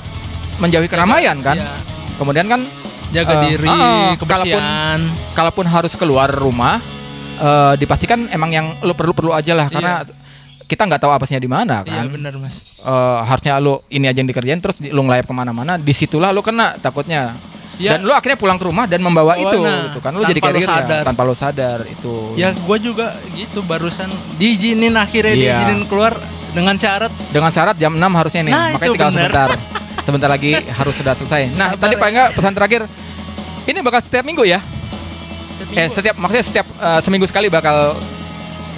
menjauhi 0.57 0.88
keramaian 0.88 1.36
kan 1.40 1.57
Iya. 1.57 1.74
kemudian 2.16 2.45
kan 2.45 2.61
jaga 3.10 3.34
Eh, 3.36 3.41
diri 3.49 3.66
ah, 3.68 4.14
kebersihan 4.16 4.99
kalaupun 5.34 5.66
harus 5.66 5.94
keluar 5.94 6.30
rumah 6.30 6.78
eh, 7.36 7.74
dipastikan 7.76 8.30
emang 8.30 8.49
yang 8.49 8.66
lu 8.80 8.94
perlu 8.94 9.11
perlu 9.11 9.34
aja 9.34 9.52
lah 9.52 9.66
karena 9.68 10.06
kita 10.70 10.86
nggak 10.86 11.02
tahu 11.02 11.10
apesnya 11.10 11.41
di 11.41 11.50
mana 11.50 11.82
iya 11.82 12.06
kan 12.06 12.14
benar 12.14 12.34
mas 12.38 12.70
Eh, 12.80 13.20
harusnya 13.28 13.60
lu 13.60 13.84
ini 13.90 14.08
aja 14.08 14.16
yang 14.16 14.30
dikerjain 14.30 14.62
terus 14.64 14.80
lu 14.80 15.04
ngelayap 15.04 15.28
ke 15.28 15.36
mana-mana 15.36 15.76
di 15.76 15.91
situlah 15.91 16.30
lu 16.30 16.40
kena 16.40 16.78
takutnya 16.78 17.36
Ya. 17.76 17.96
dan 17.96 18.04
lu 18.04 18.12
akhirnya 18.12 18.36
pulang 18.36 18.56
ke 18.56 18.68
rumah 18.68 18.84
dan 18.84 19.00
membawa 19.00 19.34
Bawa, 19.34 19.40
itu 19.41 19.58
nah, 19.58 19.88
gitu 19.88 20.00
kan 20.00 20.12
tanpa 20.12 20.28
jadi 20.28 20.36
lu 20.36 20.44
carrier 20.44 20.64
ya, 20.64 20.76
sadar. 20.76 21.02
tanpa 21.02 21.22
lu 21.24 21.32
sadar 21.34 21.78
itu 21.88 22.16
ya 22.36 22.52
gue 22.52 22.78
juga 22.78 23.08
gitu 23.32 23.64
barusan 23.64 24.08
diizinin 24.36 24.91
akhirnya 24.94 25.32
Iya. 25.32 25.44
diizinin 25.58 25.88
keluar 25.88 26.12
dengan 26.52 26.76
syarat 26.76 27.08
dengan 27.32 27.48
syarat 27.50 27.76
jam 27.76 27.96
6 27.96 28.04
harusnya 28.14 28.41
nih 28.44 28.52
Nah, 28.52 28.68
makanya 28.76 28.90
tinggal 28.90 29.10
bener. 29.10 29.22
sebentar 29.24 29.50
sebentar 30.06 30.30
lagi 30.30 30.52
harus 30.60 30.91
sudah 30.94 31.14
selesai 31.16 31.41
nah 31.54 31.72
Sabar 31.72 31.80
tadi 31.80 31.96
ya. 31.96 32.00
paling 32.00 32.16
nggak 32.16 32.30
pesan 32.36 32.54
terakhir 32.54 32.82
ini 33.66 33.80
bakal 33.80 34.00
setiap 34.02 34.24
minggu 34.24 34.44
ya 34.44 34.60
eh 35.72 35.88
setiap 35.88 36.16
maksudnya 36.16 36.46
setiap 36.46 36.68
eh, 36.68 37.00
seminggu 37.00 37.26
sekali 37.26 37.48
bakal 37.48 37.96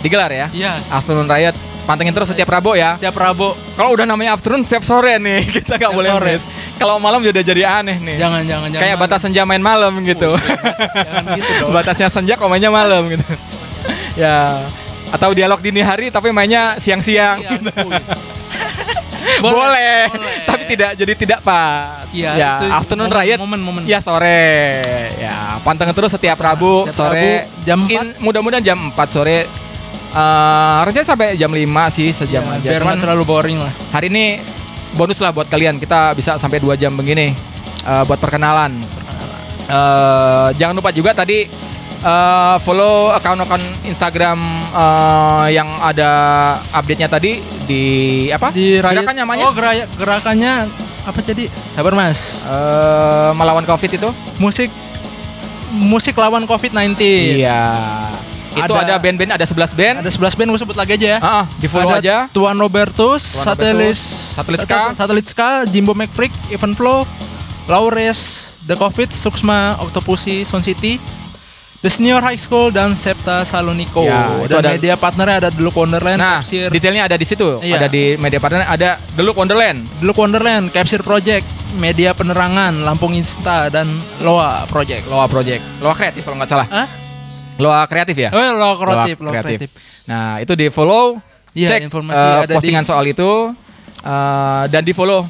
Digelar 0.01 0.33
ya? 0.33 0.49
Iya. 0.49 0.81
Afternoon 0.89 1.29
Riot. 1.29 1.53
Pantengin 1.81 2.13
terus 2.13 2.29
setiap 2.29 2.47
Rabu 2.47 2.73
ya. 2.73 2.95
Tiap 2.95 3.13
Rabu. 3.13 3.51
Kalau 3.73 3.91
udah 3.91 4.05
namanya 4.05 4.33
afternoon 4.33 4.63
setiap 4.63 4.81
sore 4.81 5.17
nih, 5.17 5.41
kita 5.55 5.75
nggak 5.75 5.89
Setiap 5.89 5.91
boleh 5.91 6.11
sore. 6.11 6.29
miss. 6.31 6.43
Kalau 6.75 6.95
malam 6.97 7.19
udah 7.19 7.43
jadi 7.43 7.63
aneh 7.75 7.97
nih. 7.97 8.15
Jangan 8.17 8.41
jangan 8.43 8.67
jangan. 8.69 8.81
Kayak 8.81 8.97
batas 8.97 9.19
senja 9.21 9.41
main 9.43 9.59
malam 9.59 9.93
gitu. 10.01 10.37
Jangan 10.37 11.23
gitu 11.35 11.51
dong. 11.61 11.69
Batasnya 11.71 12.07
senja 12.07 12.33
kok 12.35 12.47
mainnya 12.47 12.69
malam 12.69 13.09
gitu. 13.09 13.25
ya. 14.21 14.61
Atau 15.09 15.33
dialog 15.33 15.59
dini 15.59 15.81
hari 15.81 16.07
tapi 16.07 16.29
mainnya 16.29 16.77
siang-siang. 16.77 17.41
Iya, 17.41 17.59
boleh, 19.37 19.53
boleh. 19.53 20.01
tapi 20.43 20.63
tidak 20.65 20.89
jadi 20.95 21.13
tidak 21.15 21.39
pas. 21.41 22.05
Iya, 22.09 22.31
ya, 22.33 22.51
itu 22.57 22.65
afternoon 22.69 23.09
momen- 23.09 23.21
riot. 23.21 23.37
momen-momen. 23.37 23.81
Ya 23.85 23.99
sore. 23.99 24.53
Ya, 25.17 25.57
pantengin 25.61 25.93
terus 25.93 26.09
setiap 26.09 26.37
Rabu 26.37 26.85
Setiap 26.85 26.95
sore. 26.95 27.19
Rabu, 27.43 27.65
jam 27.65 27.79
In- 27.85 28.15
mudah-mudahan 28.17 28.63
jam 28.63 28.77
4 28.89 28.97
sore. 29.09 29.45
Eh, 30.11 30.79
rencana 30.83 31.05
sampai 31.05 31.27
jam 31.33 31.47
5 31.47 31.63
sih 31.87 32.11
sejam 32.11 32.43
Iya, 32.43 32.55
aja. 32.57 32.69
Biar 32.69 32.81
Cuman 32.81 32.99
terlalu 32.99 33.23
boring 33.23 33.57
lah. 33.57 33.71
hari 33.89 34.07
ini 34.07 34.43
bonus 34.91 35.17
lah 35.17 35.31
buat 35.31 35.47
kalian. 35.47 35.77
Kita 35.77 36.11
bisa 36.11 36.35
sampai 36.35 36.59
2 36.59 36.75
jam 36.75 36.91
begini 36.91 37.31
eh, 37.81 38.03
buat 38.03 38.17
perkenalan. 38.17 38.83
Eh, 39.63 40.47
jangan 40.53 40.75
lupa 40.75 40.91
juga 40.91 41.15
tadi 41.15 41.47
eh, 41.97 42.55
follow 42.59 43.09
akun-akun 43.09 43.63
Instagram 43.85 44.39
eh, 44.67 45.47
yang 45.53 45.79
ada 45.79 46.11
update-nya 46.71 47.07
tadi 47.07 47.39
di 47.63 47.83
apa? 48.27 48.51
Di 48.51 48.83
Gerakan 48.83 49.15
namanya 49.15 49.47
Oh, 49.47 49.55
geraya- 49.55 49.87
gerakannya 49.93 50.67
apa 51.01 51.19
jadi? 51.23 51.47
Sabar 51.71 51.95
Mas. 51.95 52.43
Eh, 52.43 53.31
melawan 53.31 53.63
Covid 53.63 53.95
itu? 53.95 54.09
Musik 54.37 54.67
musik 55.71 56.19
lawan 56.19 56.43
COVID-19. 56.43 56.99
Iya. 57.39 57.63
Itu 58.51 58.73
ada 58.75 58.95
Ada- 58.95 58.99
band-band 58.99 59.31
ada 59.31 59.45
11 59.47 59.71
band. 59.71 59.95
Ada 60.03 60.11
11 60.11 60.35
band 60.35 60.47
gue 60.51 60.59
sebut 60.59 60.75
lagi 60.75 60.91
aja 60.99 61.07
ya. 61.07 61.19
Ah, 61.19 61.29
ah, 61.41 61.45
di 61.55 61.67
follow 61.67 61.89
Ada 61.89 61.99
aja. 61.99 62.15
Tuan 62.29 62.55
Robertus, 62.55 63.23
Tuan 63.31 63.45
Satelis, 63.47 63.99
Robertus, 64.35 64.95
Satelit 64.95 65.25
Ska. 65.25 65.49
Jimbo 65.67 65.95
McFreak, 65.95 66.31
Even 66.49 66.75
Flow, 66.75 67.07
Laures, 67.65 68.51
The 68.61 68.75
Covid, 68.75 69.09
Suksma, 69.09 69.79
Octopussy, 69.79 70.43
Sound 70.43 70.61
City, 70.61 70.99
The 71.79 71.89
Senior 71.89 72.21
High 72.21 72.37
School, 72.37 72.69
dan 72.69 72.93
Septa 72.93 73.41
Saloniko. 73.41 74.05
Ya, 74.05 74.29
itu 74.37 74.53
dan 74.53 74.61
ada- 74.61 74.71
media 74.75 74.93
partnernya 74.93 75.35
ada 75.39 75.49
Deluk 75.49 75.73
Wonderland, 75.73 76.19
Nah, 76.19 76.37
Capsir, 76.39 76.69
detailnya 76.69 77.09
ada 77.09 77.17
di 77.17 77.25
situ. 77.25 77.57
Iya. 77.57 77.81
Ada 77.81 77.87
di 77.89 78.19
media 78.19 78.37
partner 78.37 78.67
ada 78.67 79.01
The 79.15 79.23
Look 79.23 79.33
Wonderland. 79.33 79.89
Deluk 79.97 80.13
Wonderland, 80.13 80.69
Capsir 80.69 81.01
Project, 81.01 81.41
Media 81.73 82.11
Penerangan, 82.11 82.83
Lampung 82.83 83.15
Insta, 83.15 83.71
dan 83.71 83.89
Loa 84.21 84.67
Project. 84.67 85.07
Loa 85.07 85.25
Project. 85.25 85.63
Loa 85.81 85.95
Kreatif 85.95 86.21
kalau 86.21 86.37
nggak 86.37 86.51
salah. 86.51 86.67
Hah? 86.69 87.00
Loa 87.61 87.85
Kreatif 87.85 88.17
ya? 88.17 88.29
Oh, 88.33 88.41
Loa 88.57 88.75
Kreatif, 88.75 89.15
Loa 89.21 89.31
Loa 89.31 89.43
Kreatif. 89.45 89.69
Nah, 90.09 90.41
itu 90.41 90.53
di 90.57 90.67
follow. 90.67 91.21
Iya, 91.51 91.67
cek 91.67 91.83
informasi 91.83 92.15
eh, 92.15 92.35
ada 92.41 92.47
di- 92.47 92.55
postingan 92.55 92.83
soal 92.83 93.03
itu 93.05 93.51
eh, 94.01 94.63
dan 94.67 94.81
di 94.81 94.95
follow 94.95 95.27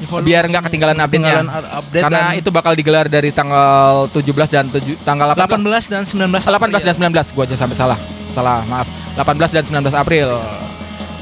Di-follow 0.00 0.24
biar 0.24 0.48
nggak 0.48 0.70
ketinggalan 0.70 0.96
update-nya. 0.96 1.44
update 1.76 2.04
Karena 2.06 2.20
dan 2.32 2.40
itu 2.40 2.48
bakal 2.48 2.72
digelar 2.72 3.04
dari 3.04 3.28
tanggal 3.28 4.08
17 4.08 4.24
dan 4.48 4.64
7, 4.72 4.96
tanggal 5.04 5.36
18. 5.36 5.60
18 5.60 5.92
dan 5.92 6.02
19 6.08 6.40
18 6.40 6.48
dan 6.80 6.94
April. 6.96 7.20
19 7.20 7.34
gua 7.36 7.44
aja 7.44 7.56
sampai 7.58 7.76
salah. 7.76 7.98
Salah, 8.32 8.64
maaf. 8.64 8.88
18 9.18 9.52
dan 9.52 9.64
19 9.84 9.92
April. 9.92 10.28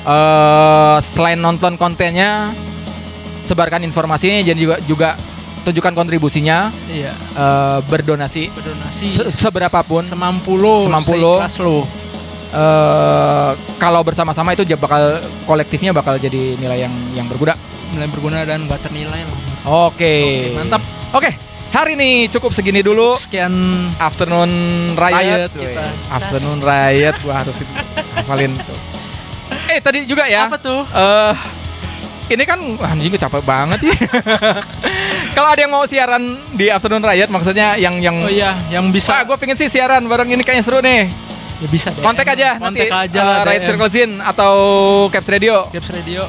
Eh 0.07 0.97
selain 1.03 1.37
nonton 1.37 1.75
kontennya 1.75 2.55
sebarkan 3.45 3.83
informasinya 3.83 4.45
dan 4.45 4.55
juga 4.55 4.77
juga 4.85 5.11
tunjukkan 5.61 5.93
kontribusinya 5.93 6.71
Iya. 6.87 7.13
eh, 7.15 7.79
berdonasi 7.85 8.49
berdonasi 8.49 9.07
Se- 9.11 9.31
seberapapun. 9.31 10.03
semampu 10.03 10.55
lo 10.55 10.83
Semampu 10.83 11.15
lo. 11.15 11.43
eh 12.49 13.51
kalau 13.77 14.01
bersama-sama 14.01 14.51
itu 14.51 14.65
bakal 14.75 15.19
kolektifnya 15.45 15.93
bakal 15.93 16.17
jadi 16.17 16.57
nilai 16.57 16.81
yang 16.81 16.95
yang 17.15 17.27
berguna. 17.27 17.53
nilai 17.89 18.09
berguna 18.09 18.43
dan 18.43 18.65
nggak 18.65 18.81
ternilai 18.83 19.21
lah 19.21 19.37
Oke. 19.89 20.17
Oke, 20.49 20.55
mantap. 20.55 20.81
Oke, 21.11 21.31
hari 21.71 21.93
ini 21.95 22.11
cukup 22.27 22.53
segini 22.53 22.81
dulu. 22.81 23.17
sekian 23.17 23.53
Afternoon 23.99 24.49
Riot, 24.95 25.49
Riot 25.49 25.53
kita. 25.55 25.85
Afternoon 26.11 26.59
Riot 26.59 27.17
gua 27.21 27.35
harus 27.39 27.57
hafalin 28.15 28.57
tuh. 28.61 28.79
Eh 29.69 29.81
tadi 29.81 30.05
juga 30.05 30.25
ya. 30.25 30.49
apa 30.49 30.57
tuh 30.57 30.81
Eh 30.89 31.37
ini 32.31 32.45
kan 32.45 32.57
anjing 32.79 33.09
gue 33.09 33.17
capek 33.19 33.41
banget 33.41 33.81
ya. 33.85 33.93
Kalau 35.39 35.55
ada 35.55 35.63
yang 35.63 35.71
mau 35.71 35.87
siaran 35.87 36.35
di 36.51 36.67
Afternoon 36.67 36.99
Riot 36.99 37.31
maksudnya 37.31 37.79
yang 37.79 37.95
yang 38.03 38.19
oh 38.19 38.27
iya 38.27 38.59
yang 38.75 38.83
Wah, 38.83 38.91
bisa 38.91 39.23
gue 39.23 39.39
pengen 39.39 39.55
sih 39.55 39.71
siaran 39.71 40.03
bareng 40.03 40.27
ini 40.27 40.43
kayaknya 40.43 40.67
seru 40.67 40.83
nih. 40.83 41.07
ya 41.59 41.67
bisa 41.71 41.95
DM. 41.95 42.03
Kontak 42.03 42.27
aja 42.27 42.59
nanti 42.59 42.87
kontak 42.87 43.07
aja 43.07 43.15
eh, 43.15 43.23
lah 43.23 43.39
Riot 43.47 43.63
DM. 43.63 43.69
Circle 43.71 43.89
Zine 43.89 44.15
atau 44.19 44.53
Caps 45.15 45.31
Radio. 45.31 45.71
Caps 45.71 45.95
Radio 45.95 46.27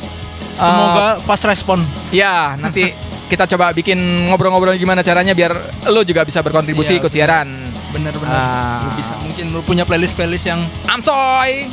semoga 0.54 1.24
fast 1.24 1.48
respon 1.48 1.80
Ya, 2.12 2.52
nanti 2.54 2.92
kita 3.32 3.48
coba 3.48 3.72
bikin 3.72 3.96
ngobrol-ngobrol 4.30 4.76
gimana 4.76 5.00
caranya 5.02 5.34
biar 5.34 5.58
lo 5.88 6.04
juga 6.06 6.22
bisa 6.22 6.46
berkontribusi 6.46 6.94
Iya, 6.94 7.02
ikut 7.02 7.10
siaran. 7.10 7.50
bener-bener 7.90 8.30
Ah. 8.30 8.86
lu 8.86 8.94
bisa 8.94 9.18
mungkin 9.18 9.50
lu 9.50 9.66
punya 9.66 9.82
playlist 9.82 10.14
playlist 10.14 10.46
yang 10.46 10.62
Amsoy, 10.86 11.66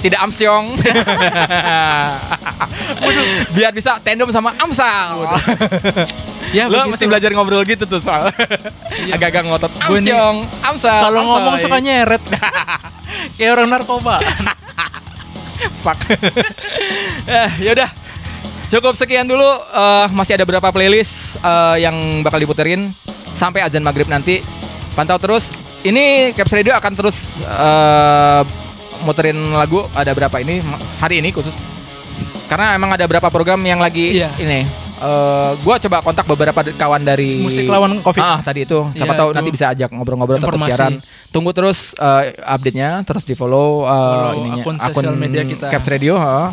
tidak 0.00 0.24
Amsyong. 0.24 0.72
biar 3.52 3.68
bisa 3.68 4.00
tandem 4.00 4.32
sama 4.32 4.56
Amsal. 4.56 5.28
Ya 6.50 6.66
lo 6.66 6.76
begitu. 6.76 6.90
mesti 6.92 7.04
belajar 7.06 7.30
ngobrol 7.32 7.62
gitu 7.62 7.84
tuh 7.84 8.00
soal. 8.00 8.30
Iya, 8.90 9.14
Agak-agak 9.16 9.42
ngotot. 9.46 9.72
Amsyong, 9.80 10.36
Amsal. 10.60 11.00
kalau 11.00 11.20
ngomong 11.24 11.56
suka 11.58 11.78
nyeret 11.78 12.22
kayak 13.38 13.50
orang 13.54 13.68
narkoba 13.70 14.18
fuck. 15.80 15.98
eh, 17.28 17.50
yaudah. 17.62 17.90
Cukup 18.70 18.94
sekian 18.94 19.26
dulu. 19.26 19.44
Eh, 19.66 20.06
masih 20.14 20.38
ada 20.38 20.44
beberapa 20.46 20.70
playlist 20.70 21.36
eh, 21.36 21.84
yang 21.84 21.94
bakal 22.22 22.38
diputerin 22.38 22.92
sampai 23.34 23.64
azan 23.64 23.82
maghrib 23.82 24.06
nanti. 24.06 24.40
Pantau 24.94 25.18
terus. 25.18 25.50
Ini 25.80 26.36
Caps 26.36 26.52
Radio 26.52 26.76
akan 26.76 26.92
terus 26.92 27.16
eh, 27.40 28.42
muterin 29.02 29.36
lagu. 29.52 29.84
Ada 29.92 30.12
berapa 30.12 30.36
ini 30.40 30.60
hari 31.00 31.20
ini 31.20 31.32
khusus. 31.32 31.56
Karena 32.48 32.74
emang 32.74 32.90
ada 32.90 33.06
beberapa 33.06 33.30
program 33.30 33.62
yang 33.62 33.78
lagi 33.78 34.18
Iya. 34.18 34.30
ini. 34.36 34.89
Eh, 35.00 35.50
gua 35.58 35.76
coba 35.78 35.96
kontak 36.02 36.24
beberapa 36.24 36.60
kawan 36.60 37.00
dari 37.00 37.40
musik 37.40 37.64
lawan 37.64 37.98
covid 37.98 38.20
Ah, 38.20 38.38
tadi 38.38 38.62
itu. 38.62 38.84
Siapa 38.92 39.10
Iya, 39.10 39.18
tahu 39.18 39.28
itu. 39.28 39.36
nanti 39.40 39.50
bisa 39.50 39.66
ajak 39.68 39.88
ngobrol-ngobrol 39.90 40.36
tetap 40.36 40.48
Informasi. 40.50 40.70
siaran. 40.70 40.92
Tunggu 41.28 41.50
terus 41.50 41.92
eh, 41.94 42.36
update-nya, 42.38 43.00
terus 43.02 43.24
di-follow 43.24 43.82
eh, 43.82 43.88
Follow 43.88 44.32
ininya 44.38 44.60
akun 44.60 44.76
sosial 44.78 45.16
media 45.16 45.42
kita. 45.42 45.66
Caps 45.66 45.88
Radio, 45.88 46.14
ha. 46.14 46.52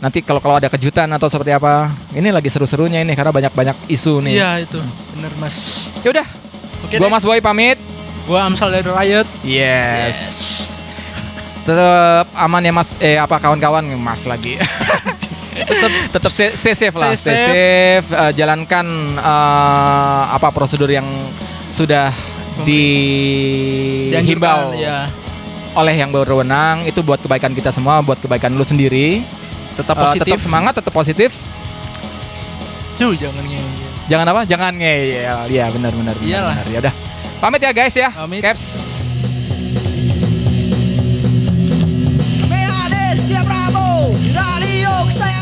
Nanti 0.00 0.20
kalau 0.20 0.40
kalau 0.40 0.56
ada 0.56 0.66
kejutan 0.66 1.06
atau 1.06 1.28
seperti 1.28 1.52
apa, 1.52 1.86
ini 2.10 2.28
lagi 2.28 2.48
seru-serunya 2.48 2.98
ini 2.98 3.12
karena 3.12 3.30
banyak-banyak 3.30 3.76
isu 3.86 4.18
nih. 4.22 4.32
iya 4.34 4.50
itu 4.58 4.80
bener 5.12 5.30
mas 5.36 5.86
Ya 6.00 6.10
udah, 6.10 6.26
Oke 6.82 6.96
gua 6.96 7.06
deh. 7.06 7.12
Mas 7.12 7.22
Boy 7.22 7.38
pamit. 7.38 7.78
gua 8.24 8.42
Amsal 8.42 8.72
dari 8.72 8.88
Riot 8.88 9.28
Yes. 9.44 10.79
Tetap 11.66 12.26
aman 12.32 12.64
ya 12.64 12.72
Mas 12.72 12.88
eh 12.98 13.20
apa 13.20 13.36
kawan-kawan 13.36 13.84
Mas 14.00 14.24
lagi. 14.24 14.56
tetap 15.70 15.92
tetap 16.08 16.32
stay, 16.32 16.48
stay 16.48 16.72
safe 16.72 16.96
lah, 16.96 17.12
Stay 17.12 17.20
stay 17.20 17.36
safe, 18.00 18.08
eh, 18.16 18.32
jalankan 18.32 18.86
eh, 19.18 20.22
apa 20.32 20.48
prosedur 20.54 20.88
yang 20.88 21.04
sudah 21.74 22.14
dihimbau 22.64 24.72
ya 24.76 25.08
oleh 25.74 25.94
yang 25.94 26.10
berwenang 26.10 26.82
itu 26.82 26.98
buat 27.00 27.22
kebaikan 27.22 27.54
kita 27.54 27.70
semua, 27.70 28.02
buat 28.02 28.18
kebaikan 28.18 28.58
lu 28.58 28.66
sendiri. 28.66 29.22
tetap 29.78 29.94
Eh, 29.96 30.02
positif 30.02 30.34
tetap 30.34 30.42
semangat, 30.42 30.72
tetap 30.82 30.92
positif. 30.92 31.30
Cuy, 32.98 33.14
jangan 33.16 33.44
ngeyel 33.46 33.70
Jangan 34.10 34.26
apa? 34.34 34.42
Jangan 34.44 34.74
ngeyel. 34.74 35.46
Iya, 35.46 35.70
benar 35.70 35.94
benar 35.94 36.18
benar. 36.18 36.26
Iyalah. 36.26 36.54
Ya 36.68 36.78
udah. 36.82 36.94
Pamit 37.38 37.62
ya 37.62 37.70
guys 37.70 37.94
ya. 37.94 38.10
Pamit. 38.10 38.42
Caps 38.42 38.82
yoksa 44.80 45.39